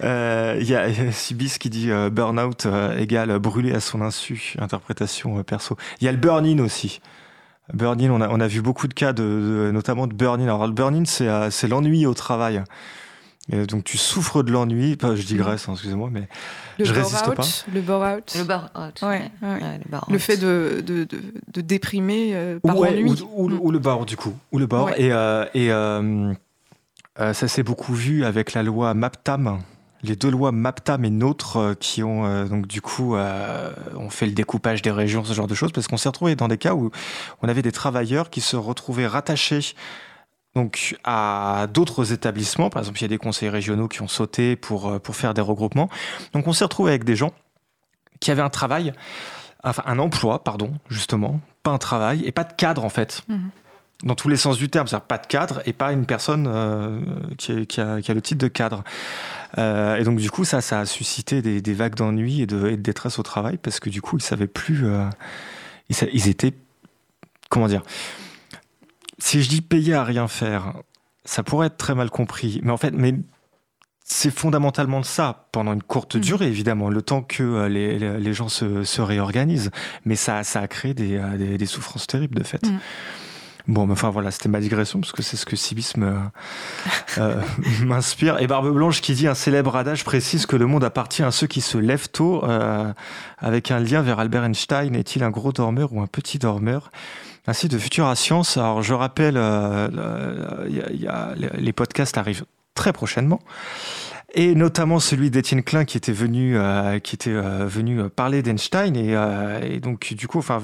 Euh, 0.05 0.59
il 0.61 0.69
y 0.69 0.75
a 0.75 0.91
Sibis 1.13 1.57
qui 1.59 1.71
dit 1.71 1.91
euh, 1.91 2.11
burn-out 2.11 2.67
euh, 2.67 2.99
égale 2.99 3.39
brûler 3.39 3.73
à 3.73 3.81
son 3.81 4.03
insu, 4.03 4.53
interprétation 4.59 5.43
perso. 5.45 5.79
Il 6.03 6.05
y 6.05 6.09
a 6.09 6.13
le 6.13 6.19
burn-in 6.19 6.59
aussi. 6.59 7.01
Burn-in, 7.73 8.11
on 8.11 8.21
a, 8.21 8.29
on 8.29 8.41
a 8.41 8.47
vu 8.47 8.63
beaucoup 8.63 8.89
de 8.89 8.95
cas, 8.95 9.13
de, 9.13 9.71
notamment 9.73 10.07
de 10.07 10.15
burn-in. 10.15 10.45
Alors, 10.45 10.67
le 10.67 10.73
burn-in, 10.73 11.05
c'est 11.05 11.69
l'ennui 11.69 12.07
au 12.07 12.15
travail 12.15 12.63
donc 13.49 13.85
tu 13.85 13.97
souffres 13.97 14.43
de 14.43 14.51
l'ennui, 14.51 14.97
je 15.01 15.23
digresse, 15.23 15.69
hein, 15.69 15.73
excusez-moi, 15.73 16.11
mais 16.13 16.29
le 16.79 16.85
je 16.85 16.93
résiste 16.93 17.33
pas. 17.35 17.45
Le 17.73 17.81
bore-out. 17.81 18.35
Le 18.37 18.45
bore-out. 18.45 19.03
Ouais, 19.03 19.31
le 20.11 20.19
fait 20.19 20.37
de, 20.37 20.83
de, 20.85 21.07
de, 21.53 21.61
déprimer 21.61 22.33
euh, 22.35 22.59
par 22.59 22.77
ennui. 22.77 23.13
Ou, 23.35 23.51
ou, 23.51 23.71
le 23.71 23.79
bord, 23.79 24.05
du 24.05 24.17
coup. 24.17 24.35
Ou 24.51 24.59
le 24.59 24.67
bord. 24.67 24.91
Et, 24.97 25.13
euh, 25.13 25.45
et 25.55 25.71
euh, 25.71 26.35
ça 27.17 27.49
s'est 27.49 27.63
beaucoup 27.63 27.95
vu 27.95 28.25
avec 28.25 28.53
la 28.53 28.65
loi 28.65 28.95
MAPTAM. 28.95 29.61
Les 30.03 30.15
deux 30.17 30.31
lois 30.31 30.53
MAPTAM 30.53 31.05
et 31.05 31.11
NOTRe 31.11 31.75
qui 31.81 32.03
ont 32.03 32.45
donc 32.45 32.67
du 32.67 32.81
coup 32.81 33.17
on 33.17 34.11
fait 34.11 34.27
le 34.27 34.33
découpage 34.33 34.83
des 34.83 34.91
régions, 34.91 35.25
ce 35.25 35.33
genre 35.33 35.47
de 35.47 35.55
choses, 35.55 35.73
parce 35.73 35.89
qu'on 35.89 35.97
s'est 35.97 36.09
retrouvé 36.09 36.37
dans 36.37 36.49
des 36.49 36.59
cas 36.59 36.75
où 36.75 36.91
on 37.43 37.49
avait 37.49 37.63
des 37.63 37.73
travailleurs 37.73 38.31
qui 38.31 38.41
se 38.41 38.57
retrouvaient 38.57 39.07
rattachés 39.07 39.75
donc 40.57 40.97
à 41.05 41.67
d'autres 41.73 42.13
établissements. 42.13 42.71
Par 42.71 42.81
exemple, 42.81 42.99
il 42.99 43.03
y 43.03 43.05
a 43.05 43.09
des 43.09 43.19
conseils 43.19 43.51
régionaux 43.51 43.89
qui 43.89 44.01
ont 44.01 44.09
sauté 44.09 44.57
pour, 44.57 44.89
euh, 44.89 44.99
pour 44.99 45.15
faire 45.15 45.35
des 45.35 45.43
regroupements. 45.43 45.91
Donc 46.33 46.49
on 46.49 46.55
s'est 46.55 46.65
retrouvé 46.65 46.91
avec 46.91 47.05
des 47.05 47.15
gens 47.15 47.33
qui 48.21 48.31
avaient 48.31 48.43
un 48.43 48.49
travail, 48.49 48.95
enfin 49.63 49.83
un 49.85 49.99
emploi, 49.99 50.43
pardon, 50.43 50.73
justement, 50.89 51.41
pas 51.63 51.73
un 51.73 51.79
travail 51.79 52.25
et 52.25 52.33
pas 52.33 52.45
de 52.45 52.55
cadre 52.55 52.85
en 52.85 52.89
fait. 52.89 53.23
Mhm. 53.29 53.51
Dans 54.05 54.15
tous 54.15 54.29
les 54.29 54.37
sens 54.37 54.57
du 54.57 54.71
terme, 54.71 54.87
c'est-à-dire 54.87 55.07
pas 55.07 55.19
de 55.19 55.27
cadre 55.27 55.61
et 55.67 55.75
pas 55.75 55.93
une 55.93 56.07
personne 56.07 56.47
euh, 56.49 57.01
qui, 57.37 57.67
qui, 57.67 57.81
a, 57.81 57.97
le 57.99 58.23
titre 58.23 58.41
de 58.41 58.49
cadre. 58.49 58.83
Euh, 59.59 59.97
et 59.97 60.05
donc 60.05 60.19
du 60.19 60.31
coup, 60.31 60.45
ça, 60.45 60.61
ça 60.61 60.81
a 60.81 60.87
suscité 60.87 61.43
des, 61.43 61.75
vagues 61.75 61.95
d'ennui 61.95 62.43
et 62.43 62.47
de, 62.47 62.75
détresse 62.77 63.19
au 63.19 63.23
travail 63.23 63.59
parce 63.59 63.81
que 63.81 63.91
du 63.91 64.03
coup, 64.03 64.19
ils 64.19 64.23
savaient 64.23 64.47
plus, 64.47 64.85
ils, 65.89 65.97
ils 66.13 66.29
étaient, 66.29 66.55
comment 67.49 67.69
dire, 67.69 67.83
si 69.19 69.43
je 69.43 69.49
dis 69.49 69.63
payer 69.63 69.95
à 69.95 70.05
rien 70.05 70.29
faire, 70.29 70.75
ça 71.25 71.43
pourrait 71.43 71.69
être 71.69 71.77
très 71.77 71.95
mal 71.95 72.11
compris. 72.11 72.61
Mais 72.63 72.73
en 72.73 72.77
fait, 72.77 72.93
mais 72.93 73.15
c'est 74.09 74.31
fondamentalement 74.31 75.03
ça, 75.03 75.49
pendant 75.51 75.73
une 75.73 75.83
courte 75.83 76.15
mmh. 76.15 76.21
durée, 76.21 76.47
évidemment, 76.47 76.89
le 76.91 77.03
temps 77.03 77.23
que 77.23 77.43
euh, 77.43 77.69
les, 77.69 77.99
les, 77.99 78.33
gens 78.33 78.49
se, 78.49 78.85
se, 78.85 79.03
réorganisent. 79.03 79.73
Mais 80.05 80.15
ça, 80.15 80.45
ça 80.45 80.61
a 80.61 80.69
créé 80.69 80.95
des, 80.95 81.17
euh, 81.17 81.57
des, 81.59 81.67
souffrances 81.67 82.07
terribles, 82.07 82.39
de 82.39 82.45
fait. 82.45 82.65
Mmh. 82.65 82.79
Bon, 83.69 83.87
mais 83.87 83.93
enfin 83.93 84.11
voilà, 84.11 84.31
c'était 84.31 84.49
ma 84.49 84.61
digression, 84.61 85.01
parce 85.01 85.13
que 85.13 85.23
c'est 85.23 85.37
ce 85.37 85.45
que 85.45 85.57
Civisme 85.57 86.31
euh, 87.19 87.41
m'inspire. 87.83 88.41
Et 88.41 88.47
Barbe 88.47 88.73
Blanche 88.73 89.01
qui 89.01 89.15
dit 89.15 89.27
un 89.27 89.35
célèbre 89.35 89.75
adage 89.77 90.05
précise 90.05 90.47
que 90.47 90.57
le 90.57 90.67
monde 90.67 90.85
appartient 90.85 91.23
à 91.23 91.31
ceux 91.33 91.47
qui 91.47 91.61
se 91.61 91.79
lèvent 91.79 92.09
tôt, 92.09 92.45
avec 93.39 93.71
un 93.71 93.81
lien 93.81 94.03
vers 94.03 94.21
Albert 94.21 94.45
Einstein. 94.45 94.95
Est-il 94.95 95.25
un 95.25 95.31
gros 95.31 95.53
dormeur 95.53 95.93
ou 95.93 96.01
un 96.01 96.07
petit 96.07 96.39
dormeur? 96.39 96.91
Ainsi 97.47 97.69
de 97.69 97.79
Futura 97.79 98.17
Science. 98.17 98.57
Alors, 98.57 98.83
je 98.83 98.93
rappelle, 98.93 99.37
euh, 99.37 100.67
y 100.69 101.07
a, 101.07 101.35
les 101.37 101.73
podcasts 101.73 102.19
arrivent 102.19 102.45
très 102.75 102.93
prochainement. 102.93 103.41
Et 104.35 104.55
notamment 104.55 104.99
celui 104.99 105.31
d'Étienne 105.31 105.63
Klein 105.63 105.85
qui 105.85 105.97
était 105.97 106.13
venu, 106.13 106.59
euh, 106.59 106.99
qui 106.99 107.15
était 107.15 107.31
euh, 107.31 107.67
venu 107.67 108.09
parler 108.11 108.43
d'Einstein 108.43 108.97
et, 108.97 109.81
donc 109.81 110.13
du 110.15 110.27
coup, 110.29 110.39
enfin, 110.39 110.61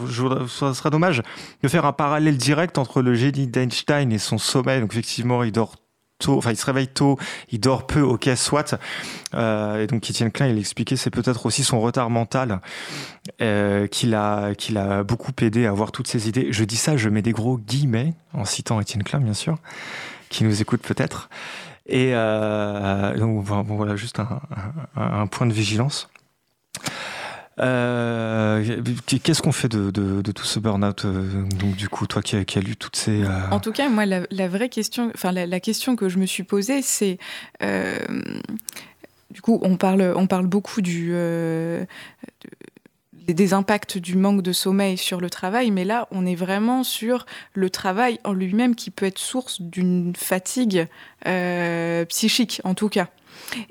ça 0.49 0.75
serait 0.75 0.91
dommage 0.91 1.23
de 1.63 1.69
faire 1.69 1.87
un 1.87 1.93
parallèle 1.93 2.37
direct 2.37 2.77
entre 2.77 3.03
le 3.03 3.15
génie 3.15 3.47
d'Einstein 3.47 4.13
et 4.13 4.19
son 4.19 4.39
sommeil. 4.39 4.81
Donc 4.81 4.93
effectivement, 4.93 5.43
il 5.45 5.53
dort 5.53 5.77
enfin 6.29 6.51
il 6.51 6.57
se 6.57 6.67
réveille 6.67 6.89
tôt, 6.89 7.19
il 7.51 7.61
dort 7.61 7.87
peu, 7.87 8.01
ok, 8.01 8.31
soit. 8.37 8.75
Euh, 9.35 9.83
et 9.83 9.87
donc 9.87 10.09
Étienne 10.09 10.31
Klein, 10.31 10.49
il 10.49 10.59
expliquait, 10.59 10.97
c'est 10.97 11.11
peut-être 11.11 11.47
aussi 11.47 11.65
son 11.65 11.81
retard 11.81 12.11
mental 12.11 12.61
euh, 13.41 13.87
qui 13.87 14.07
l'a 14.07 14.53
l'a 14.71 15.03
beaucoup 15.03 15.33
aidé 15.41 15.67
à 15.67 15.71
avoir 15.71 15.93
toutes 15.93 16.09
ces 16.09 16.29
idées. 16.29 16.49
Je 16.51 16.65
dis 16.65 16.77
ça, 16.77 16.97
je 16.97 17.09
mets 17.09 17.23
des 17.23 17.33
gros 17.33 17.59
guillemets 17.59 18.15
en 18.33 18.45
citant 18.45 18.81
Étienne 18.81 19.03
Klein, 19.03 19.21
bien 19.21 19.35
sûr, 19.35 19.59
qui 20.29 20.45
nous 20.45 20.61
écoute 20.61 20.83
peut-être. 20.83 21.29
Et 21.87 22.13
euh, 22.15 23.17
donc 23.17 23.43
voilà, 23.45 23.97
juste 23.97 24.21
un, 24.97 25.27
point 25.27 25.47
de 25.47 25.53
vigilance. 25.53 26.09
Euh, 27.59 28.83
qu'est-ce 29.23 29.43
qu'on 29.43 29.53
fait 29.53 29.69
de, 29.69 30.23
tout 30.33 30.45
ce 30.45 30.59
burn-out 30.59 31.05
euh, 31.05 31.43
Donc 31.59 31.77
du 31.77 31.89
coup, 31.89 32.07
toi 32.07 32.23
qui 32.23 32.37
as, 32.37 32.61
lu 32.61 32.77
toutes 32.77 32.97
ces... 32.97 33.25
En 33.51 33.61
tout 33.61 33.73
cas, 33.73 33.89
moi, 33.89 34.07
la, 34.07 34.49
vraie 34.49 34.69
question, 34.69 35.11
enfin 35.15 35.33
la, 35.33 35.61
question 35.61 35.97
que 35.97 36.09
je 36.09 36.19
me 36.19 36.27
suis 36.27 36.45
posée, 36.45 36.83
c'est 36.83 37.19
du 39.31 39.41
coup, 39.41 39.59
on 39.63 39.77
parle, 39.77 40.13
on 40.15 40.27
parle 40.27 40.47
beaucoup 40.47 40.83
du 40.83 41.15
des 43.27 43.55
impacts 43.55 43.99
du 43.99 44.17
manque 44.17 44.43
de 44.43 44.53
sommeil 44.53 44.97
sur 44.97 45.21
le 45.21 45.31
travail, 45.31 45.71
mais 45.71 45.85
là, 45.85 46.09
on 46.11 46.27
est 46.27 46.35
vraiment 46.35 46.85
sur 46.85 47.27
le 47.55 47.71
travail 47.71 48.19
en 48.25 48.33
lui-même 48.33 48.75
qui 48.75 48.91
peut 48.91 49.07
être 49.07 49.19
source 49.19 49.61
d'une 49.61 50.15
fatigue 50.17 50.87
psychique, 52.09 52.61
en 52.65 52.75
tout 52.75 52.89
cas. 52.89 53.09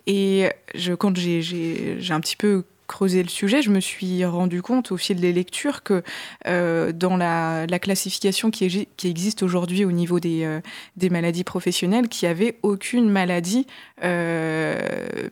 Et 0.07 0.49
quand 0.97 1.15
j'ai 1.17 2.11
un 2.11 2.19
petit 2.19 2.35
peu 2.35 2.63
creuser 2.91 3.23
le 3.23 3.29
sujet, 3.29 3.61
je 3.61 3.69
me 3.69 3.79
suis 3.79 4.25
rendu 4.25 4.61
compte 4.61 4.91
au 4.91 4.97
fil 4.97 5.21
des 5.21 5.31
lectures 5.31 5.81
que 5.81 6.03
euh, 6.45 6.91
dans 6.91 7.15
la, 7.15 7.65
classification 7.79 8.51
qui, 8.51 8.87
existe 9.05 9.43
aujourd'hui 9.43 9.85
au 9.85 9.93
niveau 9.93 10.19
des, 10.19 10.43
euh, 10.43 11.09
maladies 11.09 11.45
professionnelles, 11.45 12.09
qu'il 12.09 12.27
n'y 12.27 12.31
avait 12.31 12.57
aucune 12.63 13.09
maladie 13.09 13.65
euh, 14.03 14.77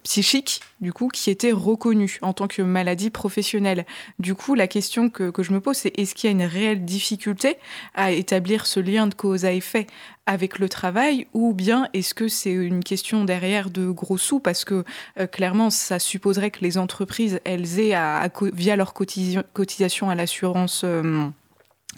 psychique, 0.04 0.62
du 0.82 0.94
coup, 0.94 1.10
qui 1.10 1.30
était 1.30 1.52
reconnue 1.52 2.20
en 2.22 2.34
tant 2.34 2.48
que 2.48 2.62
maladie 2.62 3.10
professionnelle. 3.10 3.86
Du 4.18 4.36
coup, 4.36 4.56
la 4.56 4.68
question 4.68 5.10
que, 5.10 5.30
que 5.30 5.44
je 5.44 5.52
me 5.52 5.60
pose, 5.60 5.78
c'est 5.78 5.98
est-ce 6.00 6.16
qu'il 6.16 6.30
y 6.30 6.32
a 6.32 6.36
une 6.36 6.44
réelle 6.44 6.86
difficulté 6.86 7.58
à 7.96 8.12
établir 8.12 8.66
ce 8.66 8.80
lien 8.80 9.08
de 9.08 9.14
cause 9.14 9.46
à 9.46 9.52
effet 9.52 9.88
avec 10.26 10.60
le 10.60 10.70
travail 10.70 11.26
ou 11.34 11.54
bien 11.54 11.88
est-ce 11.94 12.14
que 12.14 12.28
c'est 12.28 12.52
une 12.52 12.84
question 12.84 13.26
derrière 13.26 13.72
de 13.72 13.90
gros 13.90 14.18
sous? 14.18 14.40
Parce 14.40 14.64
que 14.64 14.84
euh, 15.20 15.26
clairement 15.26 15.72
ça 15.72 15.98
supposerait 15.98 16.52
que 16.52 16.60
les 16.62 16.78
entreprises 16.78 17.40
elles 17.46 17.80
aient 17.80 17.96
à, 17.96 18.30
via 18.54 18.76
leur 18.76 18.94
cotisation 18.94 20.10
à 20.10 20.16
l'assurance 20.16 20.84
euh, 20.86 21.26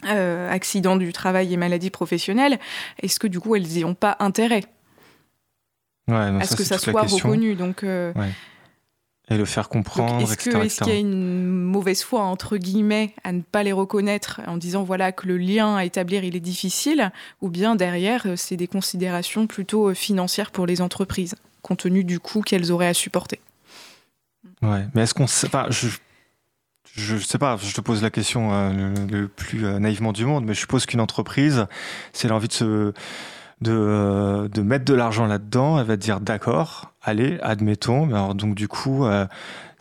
euh, 0.06 0.50
accident 0.50 0.96
du 0.96 1.12
travail 1.12 1.52
et 1.52 1.56
maladie 1.58 1.90
professionnelle, 1.90 2.58
est-ce 3.02 3.20
que 3.20 3.26
du 3.26 3.38
coup 3.38 3.54
elles 3.54 3.66
n'y 3.66 3.84
ont 3.84 3.94
pas 3.94 4.16
intérêt? 4.18 4.64
Ouais, 6.08 6.16
à 6.16 6.44
ce 6.44 6.56
que 6.56 6.64
ça 6.64 6.78
soit 6.78 7.02
reconnu? 7.02 7.54
Donc 7.54 7.84
et 9.28 9.36
le 9.36 9.44
faire 9.44 9.68
comprendre, 9.68 10.20
Est-ce 10.20 10.36
qu'il 10.80 10.88
y 10.88 10.96
a 10.96 10.98
une 10.98 11.46
mauvaise 11.46 12.02
foi, 12.02 12.22
entre 12.22 12.56
guillemets, 12.56 13.14
à 13.24 13.32
ne 13.32 13.40
pas 13.40 13.62
les 13.62 13.72
reconnaître 13.72 14.40
en 14.46 14.56
disant 14.56 14.82
voilà 14.82 15.12
que 15.12 15.26
le 15.26 15.38
lien 15.38 15.76
à 15.76 15.84
établir 15.84 16.24
il 16.24 16.36
est 16.36 16.40
difficile, 16.40 17.12
ou 17.40 17.48
bien 17.48 17.76
derrière, 17.76 18.26
euh, 18.26 18.36
c'est 18.36 18.56
des 18.56 18.66
considérations 18.66 19.46
plutôt 19.46 19.90
euh, 19.90 19.94
financières 19.94 20.50
pour 20.50 20.66
les 20.66 20.80
entreprises 20.80 21.36
compte 21.62 21.78
tenu 21.78 22.04
du 22.04 22.20
coût 22.20 22.42
qu'elles 22.42 22.70
auraient 22.70 22.88
à 22.88 22.94
supporter? 22.94 23.40
Ouais, 24.60 24.86
mais 24.94 25.02
est-ce 25.02 25.14
qu'on 25.14 25.26
sait 25.26 25.48
je, 25.70 25.88
je 26.94 27.16
sais 27.16 27.38
pas, 27.38 27.56
je 27.56 27.72
te 27.72 27.80
pose 27.80 28.02
la 28.02 28.10
question 28.10 28.52
euh, 28.52 28.94
le, 29.10 29.28
plus 29.28 29.64
euh, 29.64 29.78
naïvement 29.78 30.12
du 30.12 30.26
monde, 30.26 30.44
mais 30.44 30.54
je 30.54 30.60
suppose 30.60 30.84
qu'une 30.84 31.00
entreprise, 31.00 31.66
si 32.12 32.26
elle 32.26 32.32
a 32.32 32.36
envie 32.36 32.48
de 32.48 32.52
se 32.52 32.92
de, 33.60 33.72
euh, 33.72 34.48
de 34.48 34.60
mettre 34.62 34.84
de 34.84 34.94
l'argent 34.94 35.26
là-dedans, 35.26 35.78
elle 35.78 35.86
va 35.86 35.96
te 35.96 36.02
dire 36.02 36.20
d'accord, 36.20 36.91
allez, 37.02 37.38
admettons. 37.42 38.06
Alors 38.08 38.34
donc 38.34 38.54
du 38.54 38.68
coup, 38.68 39.04
euh, 39.04 39.26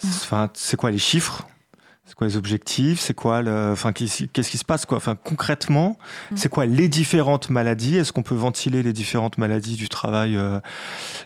enfin, 0.03 0.49
c'est 0.53 0.77
quoi 0.77 0.91
les 0.91 0.97
chiffres? 0.97 1.47
C'est 2.11 2.15
quoi 2.17 2.27
les 2.27 2.35
objectifs? 2.35 2.99
C'est 2.99 3.13
quoi 3.13 3.41
le, 3.41 3.71
enfin, 3.71 3.93
qu'est-ce 3.93 4.27
qui 4.27 4.57
se 4.57 4.65
passe 4.65 4.85
quoi? 4.85 4.97
Enfin, 4.97 5.15
concrètement, 5.15 5.97
Mm. 6.31 6.35
c'est 6.35 6.49
quoi 6.49 6.65
les 6.65 6.89
différentes 6.89 7.49
maladies? 7.49 7.95
Est-ce 7.95 8.11
qu'on 8.11 8.21
peut 8.21 8.35
ventiler 8.35 8.83
les 8.83 8.91
différentes 8.91 9.37
maladies 9.37 9.77
du 9.77 9.87
travail 9.87 10.35
euh, 10.35 10.59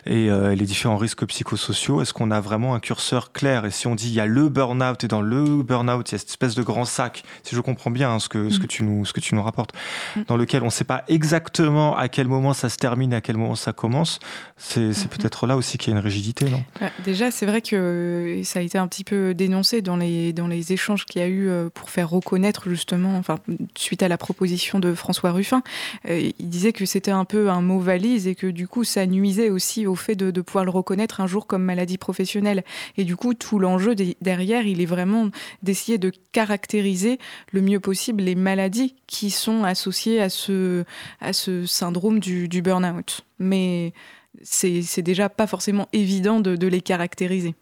et 0.06 0.30
euh, 0.30 0.54
les 0.54 0.64
différents 0.64 0.96
risques 0.96 1.26
psychosociaux? 1.26 2.02
Est-ce 2.02 2.12
qu'on 2.12 2.30
a 2.30 2.40
vraiment 2.40 2.76
un 2.76 2.78
curseur 2.80 3.32
clair? 3.32 3.64
Et 3.64 3.72
si 3.72 3.88
on 3.88 3.96
dit 3.96 4.06
il 4.06 4.14
y 4.14 4.20
a 4.20 4.26
le 4.26 4.48
burn-out 4.48 5.02
et 5.02 5.08
dans 5.08 5.22
le 5.22 5.60
burn-out 5.64 6.08
il 6.08 6.12
y 6.12 6.14
a 6.14 6.18
cette 6.18 6.28
espèce 6.28 6.54
de 6.54 6.62
grand 6.62 6.84
sac, 6.84 7.24
si 7.42 7.56
je 7.56 7.60
comprends 7.60 7.90
bien 7.90 8.12
hein, 8.12 8.18
ce 8.20 8.28
que 8.28 8.48
ce 8.48 8.58
Mm. 8.58 8.62
que 8.62 8.66
tu 8.68 8.84
nous 8.84 9.04
ce 9.04 9.12
que 9.12 9.18
tu 9.20 9.34
nous 9.34 9.42
rapportes, 9.42 9.72
Mm. 10.16 10.20
dans 10.28 10.36
lequel 10.36 10.62
on 10.62 10.66
ne 10.66 10.70
sait 10.70 10.84
pas 10.84 11.02
exactement 11.08 11.96
à 11.96 12.08
quel 12.08 12.28
moment 12.28 12.52
ça 12.52 12.68
se 12.68 12.76
termine, 12.76 13.12
à 13.12 13.20
quel 13.20 13.36
moment 13.36 13.56
ça 13.56 13.72
commence, 13.72 14.20
c'est 14.56 14.80
Mhm. 14.90 15.08
peut-être 15.08 15.48
là 15.48 15.56
aussi 15.56 15.78
qu'il 15.78 15.92
y 15.92 15.96
a 15.96 15.98
une 15.98 16.04
rigidité, 16.04 16.44
non? 16.48 16.62
Bah, 16.80 16.90
Déjà, 17.04 17.32
c'est 17.32 17.46
vrai 17.46 17.60
que 17.60 18.40
ça 18.44 18.60
a 18.60 18.62
été 18.62 18.78
un 18.78 18.86
petit 18.86 19.02
peu 19.04 19.34
dénoncé 19.34 19.82
dans 19.82 19.96
les, 19.96 20.32
dans 20.32 20.46
les 20.46 20.72
échanges 20.76 21.06
qu'il 21.06 21.22
y 21.22 21.24
a 21.24 21.28
eu 21.28 21.48
euh, 21.48 21.70
pour 21.72 21.88
faire 21.88 22.10
reconnaître 22.10 22.68
justement, 22.68 23.16
enfin, 23.16 23.38
suite 23.76 24.02
à 24.02 24.08
la 24.08 24.18
proposition 24.18 24.78
de 24.78 24.92
François 24.94 25.32
Ruffin, 25.32 25.62
euh, 26.08 26.30
il 26.38 26.48
disait 26.50 26.74
que 26.74 26.84
c'était 26.84 27.10
un 27.10 27.24
peu 27.24 27.48
un 27.48 27.62
mot 27.62 27.80
valise 27.80 28.26
et 28.26 28.34
que 28.34 28.46
du 28.46 28.68
coup, 28.68 28.84
ça 28.84 29.06
nuisait 29.06 29.48
aussi 29.48 29.86
au 29.86 29.94
fait 29.94 30.14
de, 30.14 30.30
de 30.30 30.40
pouvoir 30.42 30.66
le 30.66 30.70
reconnaître 30.70 31.22
un 31.22 31.26
jour 31.26 31.46
comme 31.46 31.62
maladie 31.62 31.96
professionnelle. 31.96 32.62
Et 32.98 33.04
du 33.04 33.16
coup, 33.16 33.32
tout 33.32 33.58
l'enjeu 33.58 33.94
derrière, 34.20 34.66
il 34.66 34.82
est 34.82 34.86
vraiment 34.86 35.30
d'essayer 35.62 35.96
de 35.96 36.12
caractériser 36.32 37.18
le 37.52 37.62
mieux 37.62 37.80
possible 37.80 38.22
les 38.22 38.34
maladies 38.34 38.94
qui 39.06 39.30
sont 39.30 39.64
associées 39.64 40.20
à 40.20 40.28
ce, 40.28 40.84
à 41.20 41.32
ce 41.32 41.64
syndrome 41.64 42.20
du, 42.20 42.48
du 42.48 42.60
burn-out. 42.60 43.22
Mais 43.38 43.94
c'est 44.42 45.02
déjà 45.02 45.30
pas 45.30 45.46
forcément 45.46 45.88
évident 45.94 46.40
de, 46.40 46.56
de 46.56 46.66
les 46.66 46.82
caractériser. 46.82 47.54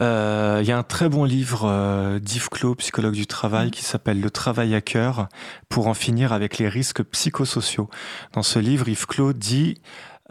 Euh, 0.00 0.60
Il 0.62 0.68
y 0.68 0.72
a 0.72 0.78
un 0.78 0.82
très 0.82 1.08
bon 1.08 1.24
livre 1.24 1.62
euh, 1.64 2.18
d'Yves 2.18 2.48
Clos, 2.48 2.74
psychologue 2.76 3.14
du 3.14 3.26
travail, 3.26 3.66
Mhm. 3.66 3.70
qui 3.72 3.84
s'appelle 3.84 4.20
Le 4.20 4.30
travail 4.30 4.74
à 4.74 4.80
cœur, 4.80 5.28
pour 5.68 5.88
en 5.88 5.94
finir 5.94 6.32
avec 6.32 6.58
les 6.58 6.68
risques 6.68 7.02
psychosociaux. 7.02 7.88
Dans 8.32 8.42
ce 8.42 8.58
livre, 8.58 8.88
Yves 8.88 9.06
Clos 9.06 9.32
dit 9.32 9.80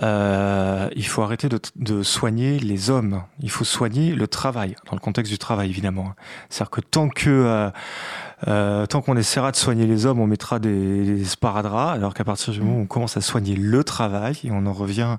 euh, 0.02 0.88
il 0.96 1.06
faut 1.06 1.22
arrêter 1.24 1.50
de, 1.50 1.60
de 1.76 2.04
soigner 2.04 2.58
les 2.60 2.90
hommes, 2.90 3.24
il 3.42 3.50
faut 3.52 3.66
soigner 3.66 4.16
le 4.16 4.28
travail, 4.30 4.76
dans 4.88 4.96
le 4.96 5.02
contexte 5.02 5.30
du 5.30 5.38
travail 5.38 5.70
évidemment. 5.70 6.14
C'est-à-dire 6.50 6.72
que 6.72 6.80
tant 6.82 7.10
que 7.10 7.30
euh, 7.30 7.70
euh, 8.48 8.86
tant 8.86 9.02
qu'on 9.02 9.18
essaiera 9.18 9.52
de 9.52 9.58
soigner 9.58 9.86
les 9.88 10.06
hommes, 10.06 10.20
on 10.22 10.28
mettra 10.28 10.60
des, 10.60 11.04
des 11.04 11.26
sparadraps, 11.26 11.94
alors 11.94 12.14
qu'à 12.14 12.24
partir 12.24 12.54
du 12.54 12.62
moment 12.62 12.78
où 12.78 12.82
on 12.84 12.86
commence 12.86 13.18
à 13.18 13.22
soigner 13.22 13.56
le 13.58 13.84
travail, 13.84 14.40
et 14.46 14.52
on 14.52 14.66
en 14.68 14.74
revient 14.74 15.18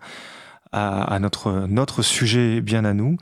à, 0.72 1.02
à 1.02 1.18
notre, 1.18 1.66
notre 1.68 2.02
sujet 2.02 2.60
bien 2.60 2.84
à 2.84 2.94
nous, 2.94 3.16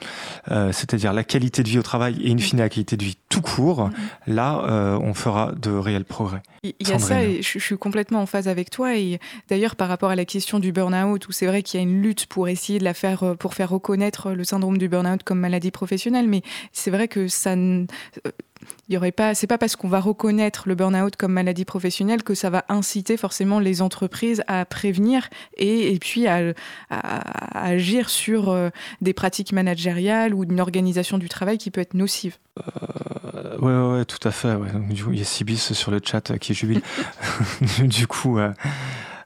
euh, 0.50 0.72
c'est-à-dire 0.72 1.12
la 1.12 1.24
qualité 1.24 1.62
de 1.62 1.68
vie 1.68 1.78
au 1.78 1.82
travail 1.82 2.18
et 2.22 2.32
in 2.32 2.38
fine 2.38 2.58
la 2.58 2.68
qualité 2.68 2.96
de 2.96 3.04
vie 3.04 3.16
tout 3.28 3.40
court, 3.40 3.90
là, 4.26 4.64
euh, 4.68 4.98
on 5.02 5.14
fera 5.14 5.52
de 5.52 5.70
réels 5.70 6.04
progrès. 6.04 6.42
Il 6.62 6.74
y 6.80 6.92
a 6.92 6.98
ça, 6.98 7.08
Sandrine. 7.08 7.30
et 7.30 7.42
je, 7.42 7.58
je 7.58 7.64
suis 7.64 7.78
complètement 7.78 8.20
en 8.20 8.26
phase 8.26 8.48
avec 8.48 8.70
toi. 8.70 8.96
Et 8.96 9.20
d'ailleurs, 9.48 9.76
par 9.76 9.88
rapport 9.88 10.10
à 10.10 10.16
la 10.16 10.24
question 10.24 10.58
du 10.58 10.72
burn-out, 10.72 11.28
où 11.28 11.32
c'est 11.32 11.46
vrai 11.46 11.62
qu'il 11.62 11.78
y 11.78 11.82
a 11.82 11.86
une 11.86 12.02
lutte 12.02 12.26
pour 12.26 12.48
essayer 12.48 12.78
de 12.78 12.84
la 12.84 12.94
faire, 12.94 13.22
euh, 13.22 13.34
pour 13.34 13.54
faire 13.54 13.70
reconnaître 13.70 14.32
le 14.32 14.44
syndrome 14.44 14.78
du 14.78 14.88
burn-out 14.88 15.22
comme 15.22 15.40
maladie 15.40 15.70
professionnelle, 15.70 16.28
mais 16.28 16.42
c'est 16.72 16.90
vrai 16.90 17.08
que 17.08 17.28
ça, 17.28 17.54
il 18.88 18.94
y 18.94 18.96
aurait 18.96 19.12
pas, 19.12 19.34
c'est 19.34 19.46
pas 19.46 19.58
parce 19.58 19.76
qu'on 19.76 19.88
va 19.88 20.00
reconnaître 20.00 20.68
le 20.68 20.74
burn-out 20.74 21.16
comme 21.16 21.32
maladie 21.32 21.64
professionnelle 21.64 22.22
que 22.22 22.34
ça 22.34 22.50
va 22.50 22.64
inciter 22.68 23.16
forcément 23.16 23.60
les 23.60 23.82
entreprises 23.82 24.42
à 24.46 24.64
prévenir 24.64 25.28
et, 25.56 25.98
puis 26.00 26.26
à, 26.26 26.54
agir 27.54 28.08
sur 28.10 28.48
euh, 28.48 28.70
des 29.00 29.12
pratiques 29.12 29.52
managériales 29.52 30.34
ou 30.34 30.44
une 30.44 30.60
organisation 30.60 31.18
du 31.18 31.28
travail 31.28 31.58
qui 31.58 31.70
peut 31.70 31.80
être 31.80 31.94
nocive. 31.94 32.36
Euh, 32.58 33.58
ouais, 33.58 33.72
ouais, 33.72 33.98
ouais, 33.98 34.04
tout 34.04 34.26
à 34.26 34.30
fait. 34.30 34.56
Du 34.90 35.04
coup, 35.04 35.12
il 35.12 35.18
y 35.18 35.22
a 35.22 35.24
Sibis 35.24 35.58
sur 35.58 35.90
le 35.90 36.00
chat 36.02 36.30
euh, 36.30 36.36
qui 36.36 36.54
jubile. 36.54 36.80
du 37.82 38.06
coup, 38.06 38.38
euh, 38.38 38.52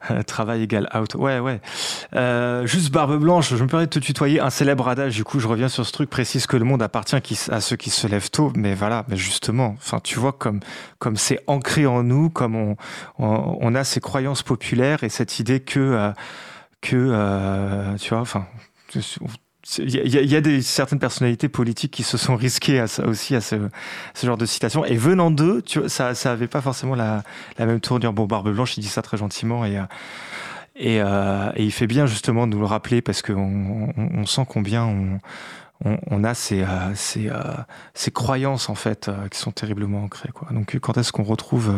travail 0.27 0.63
égale 0.63 0.89
out. 0.95 1.15
Ouais, 1.15 1.39
ouais. 1.39 1.61
Euh, 2.15 2.67
juste 2.67 2.93
barbe 2.93 3.19
blanche, 3.19 3.55
je 3.55 3.63
me 3.63 3.69
permets 3.69 3.87
de 3.87 3.91
te 3.91 3.99
tutoyer. 3.99 4.41
Un 4.41 4.51
célèbre 4.51 4.89
adage, 4.89 5.15
du 5.15 5.25
coup, 5.25 5.41
je 5.41 5.49
reviens 5.49 5.69
sur 5.69 5.87
ce 5.87 5.93
truc, 5.93 6.11
précise 6.11 6.47
que 6.47 6.57
le 6.57 6.65
monde 6.65 6.83
appartient 6.83 7.17
à 7.51 7.61
ceux 7.61 7.77
qui 7.77 7.91
se 7.91 8.07
lèvent 8.07 8.31
tôt. 8.31 8.53
Mais 8.57 8.75
voilà, 8.75 9.05
mais 9.09 9.17
justement, 9.17 9.75
enfin, 9.79 10.01
tu 10.03 10.19
vois, 10.19 10.33
comme 10.33 10.61
comme 10.99 11.17
c'est 11.17 11.41
ancré 11.47 11.87
en 11.87 12.03
nous, 12.03 12.31
comme 12.31 12.57
on, 12.57 12.77
on, 13.19 13.59
on 13.61 13.75
a 13.75 13.85
ces 13.85 14.01
croyances 14.01 14.43
populaires 14.43 15.05
et 15.05 15.09
cette 15.09 15.39
idée 15.39 15.61
que, 15.61 15.81
euh, 15.81 16.13
que 16.81 16.97
euh, 16.97 17.97
tu 17.97 18.11
vois, 18.11 18.21
enfin. 18.21 18.47
Il 19.79 19.91
y, 19.95 20.37
a- 20.37 20.41
des, 20.41 20.61
certaines 20.61 20.99
personnalités 20.99 21.49
politiques 21.49 21.93
qui 21.93 22.03
se 22.03 22.19
sont 22.19 22.35
risquées 22.35 22.85
aussi 23.05 23.37
à 23.37 23.41
ce, 23.41 23.57
genre 24.23 24.37
de 24.37 24.45
citation. 24.45 24.85
Et 24.85 24.97
venant 24.97 25.31
d'eux, 25.31 25.63
ça, 25.87 26.17
ça 26.17 26.37
pas 26.37 26.61
forcément 26.61 26.97
la, 26.97 27.23
la 27.59 27.67
même 27.67 27.81
tournure. 27.81 28.13
Bon, 28.13 28.27
Barbe 28.27 28.53
Blanche, 28.53 28.77
il 28.77 28.81
dit 28.81 28.89
ça 28.89 29.03
très 29.03 29.17
gentiment 29.17 29.65
et, 29.65 29.79
euh, 29.79 29.85
euh, 30.81 31.53
il 31.57 31.71
fait 31.71 31.87
bien 31.87 32.07
justement 32.07 32.49
de 32.49 32.53
nous 32.55 32.59
le 32.61 32.67
rappeler 32.67 33.03
parce 33.03 33.23
qu'on 33.23 33.93
on, 33.97 34.09
on 34.15 34.27
sent 34.27 34.45
combien 34.49 35.21
on, 35.85 36.25
a 36.25 36.35
ces, 36.35 36.63
euh, 36.63 36.95
ces, 36.97 37.31
ces 37.95 38.11
croyances 38.11 38.69
en 38.69 38.75
fait 38.75 39.11
qui 39.31 39.39
sont 39.39 39.53
terriblement 39.53 40.03
ancrées. 40.03 40.31
Donc, 40.51 40.77
quand 40.81 40.99
est-ce 40.99 41.13
qu'on 41.13 41.23
retrouve 41.23 41.73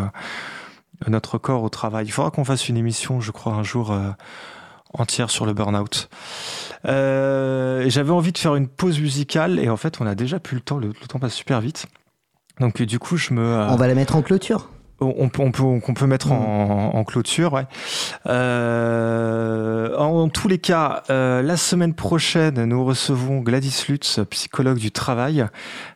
notre 1.07 1.37
corps 1.37 1.63
au 1.63 1.69
travail? 1.69 2.07
Il 2.07 2.13
faudra 2.13 2.31
qu'on 2.31 2.45
fasse 2.47 2.71
une 2.71 2.79
émission, 2.79 3.21
je 3.21 3.31
crois, 3.31 3.53
un 3.53 3.63
jour. 3.63 3.95
Entière 4.95 5.31
sur 5.31 5.47
le 5.47 5.53
burn-out. 5.53 6.09
Euh, 6.87 7.85
J'avais 7.89 8.11
envie 8.13 8.33
de 8.33 8.39
faire 8.39 8.55
une 8.57 8.69
pause 8.69 9.01
musicale 9.01 9.59
et 9.59 9.69
en 9.69 9.77
fait 9.77 10.01
on 10.01 10.07
a 10.07 10.15
déjà 10.15 10.39
plus 10.41 10.55
le 10.57 10.61
temps, 10.61 10.79
le, 10.79 10.89
le 10.89 11.07
temps 11.09 11.19
passe 11.19 11.35
super 11.35 11.61
vite. 11.61 11.87
Donc 12.61 12.81
du 12.83 12.99
coup 12.99 13.17
je 13.17 13.35
me... 13.35 13.43
euh, 13.43 13.69
On 13.69 13.77
va 13.77 13.87
la 13.87 13.95
mettre 13.95 14.17
en 14.17 14.23
clôture. 14.23 14.69
on, 15.01 15.15
on 15.19 15.29
peut, 15.29 15.63
on 15.63 15.95
peut, 15.95 16.07
mettre 16.07 16.31
en, 16.33 16.93
en 16.95 17.05
clôture, 17.05 17.53
ouais. 17.55 17.67
Euh, 18.27 19.97
en, 19.97 20.29
tous 20.29 20.49
les 20.49 20.59
cas, 20.59 21.03
la 21.09 21.57
semaine 21.57 21.95
prochaine, 21.95 22.65
nous 22.65 22.85
recevons 22.85 23.41
Gladys 23.41 23.85
Lutz, 23.89 24.21
psychologue 24.31 24.79
du 24.79 24.93
travail, 24.93 25.47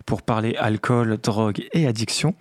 pour 0.06 0.22
parler 0.22 0.56
alcool, 0.58 1.18
drogue 1.22 1.62
et 1.72 1.86
addiction. 1.86 2.34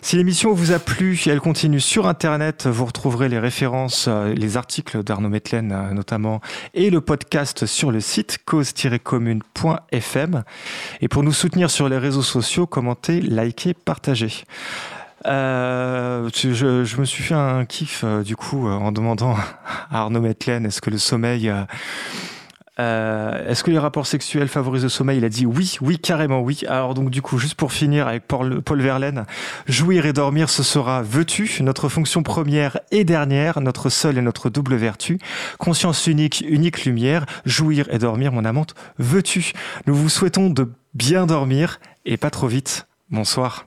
Si 0.00 0.16
l'émission 0.16 0.52
vous 0.52 0.72
a 0.72 0.78
plu, 0.78 1.20
elle 1.26 1.40
continue 1.40 1.80
sur 1.80 2.06
Internet. 2.06 2.66
Vous 2.66 2.84
retrouverez 2.84 3.28
les 3.28 3.38
références, 3.38 4.06
euh, 4.08 4.34
les 4.34 4.56
articles 4.56 5.02
d'Arnaud 5.02 5.28
Metlen 5.28 5.72
euh, 5.72 5.92
notamment, 5.92 6.40
et 6.74 6.90
le 6.90 7.00
podcast 7.00 7.66
sur 7.66 7.90
le 7.90 8.00
site 8.00 8.38
cause-commune.fm. 8.44 10.42
Et 11.00 11.08
pour 11.08 11.22
nous 11.22 11.32
soutenir 11.32 11.70
sur 11.70 11.88
les 11.88 11.98
réseaux 11.98 12.22
sociaux, 12.22 12.66
commentez, 12.66 13.20
likez, 13.20 13.74
partagez. 13.74 14.44
Euh, 15.26 16.28
je, 16.34 16.96
me 17.00 17.04
suis 17.04 17.22
fait 17.22 17.34
un 17.34 17.64
kiff 17.64 18.04
du 18.24 18.34
coup 18.34 18.66
en 18.66 18.90
demandant 18.90 19.36
à 19.90 20.00
Arnaud 20.00 20.20
Metlen 20.20 20.66
est-ce 20.66 20.80
que 20.80 20.90
le 20.90 20.98
sommeil, 20.98 21.52
euh, 22.80 23.48
est-ce 23.48 23.62
que 23.62 23.70
les 23.70 23.78
rapports 23.78 24.06
sexuels 24.06 24.48
favorisent 24.48 24.84
le 24.84 24.88
sommeil? 24.88 25.18
Il 25.18 25.24
a 25.24 25.28
dit 25.28 25.44
oui, 25.44 25.76
oui, 25.80 25.98
carrément 25.98 26.40
oui. 26.40 26.60
Alors 26.68 26.94
donc 26.94 27.10
du 27.10 27.20
coup, 27.20 27.38
juste 27.38 27.54
pour 27.54 27.72
finir 27.72 28.08
avec 28.08 28.26
Paul, 28.26 28.62
Paul 28.62 28.80
Verlaine, 28.80 29.26
jouir 29.66 30.06
et 30.06 30.12
dormir, 30.12 30.48
ce 30.48 30.62
sera 30.62 31.02
veux-tu, 31.02 31.62
notre 31.62 31.88
fonction 31.88 32.22
première 32.22 32.78
et 32.90 33.04
dernière, 33.04 33.60
notre 33.60 33.90
seule 33.90 34.18
et 34.18 34.22
notre 34.22 34.48
double 34.48 34.76
vertu, 34.76 35.18
conscience 35.58 36.06
unique, 36.06 36.42
unique 36.46 36.84
lumière, 36.84 37.26
jouir 37.44 37.86
et 37.90 37.98
dormir, 37.98 38.32
mon 38.32 38.44
amante, 38.44 38.74
veux-tu? 38.98 39.52
Nous 39.86 39.94
vous 39.94 40.08
souhaitons 40.08 40.48
de 40.48 40.72
bien 40.94 41.26
dormir 41.26 41.78
et 42.06 42.16
pas 42.16 42.30
trop 42.30 42.46
vite. 42.46 42.86
Bonsoir. 43.10 43.66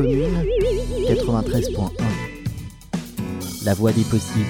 Commune 0.00 0.46
93.1. 1.08 1.90
La 3.64 3.74
voie 3.74 3.92
des 3.92 4.04
possibles. 4.04 4.46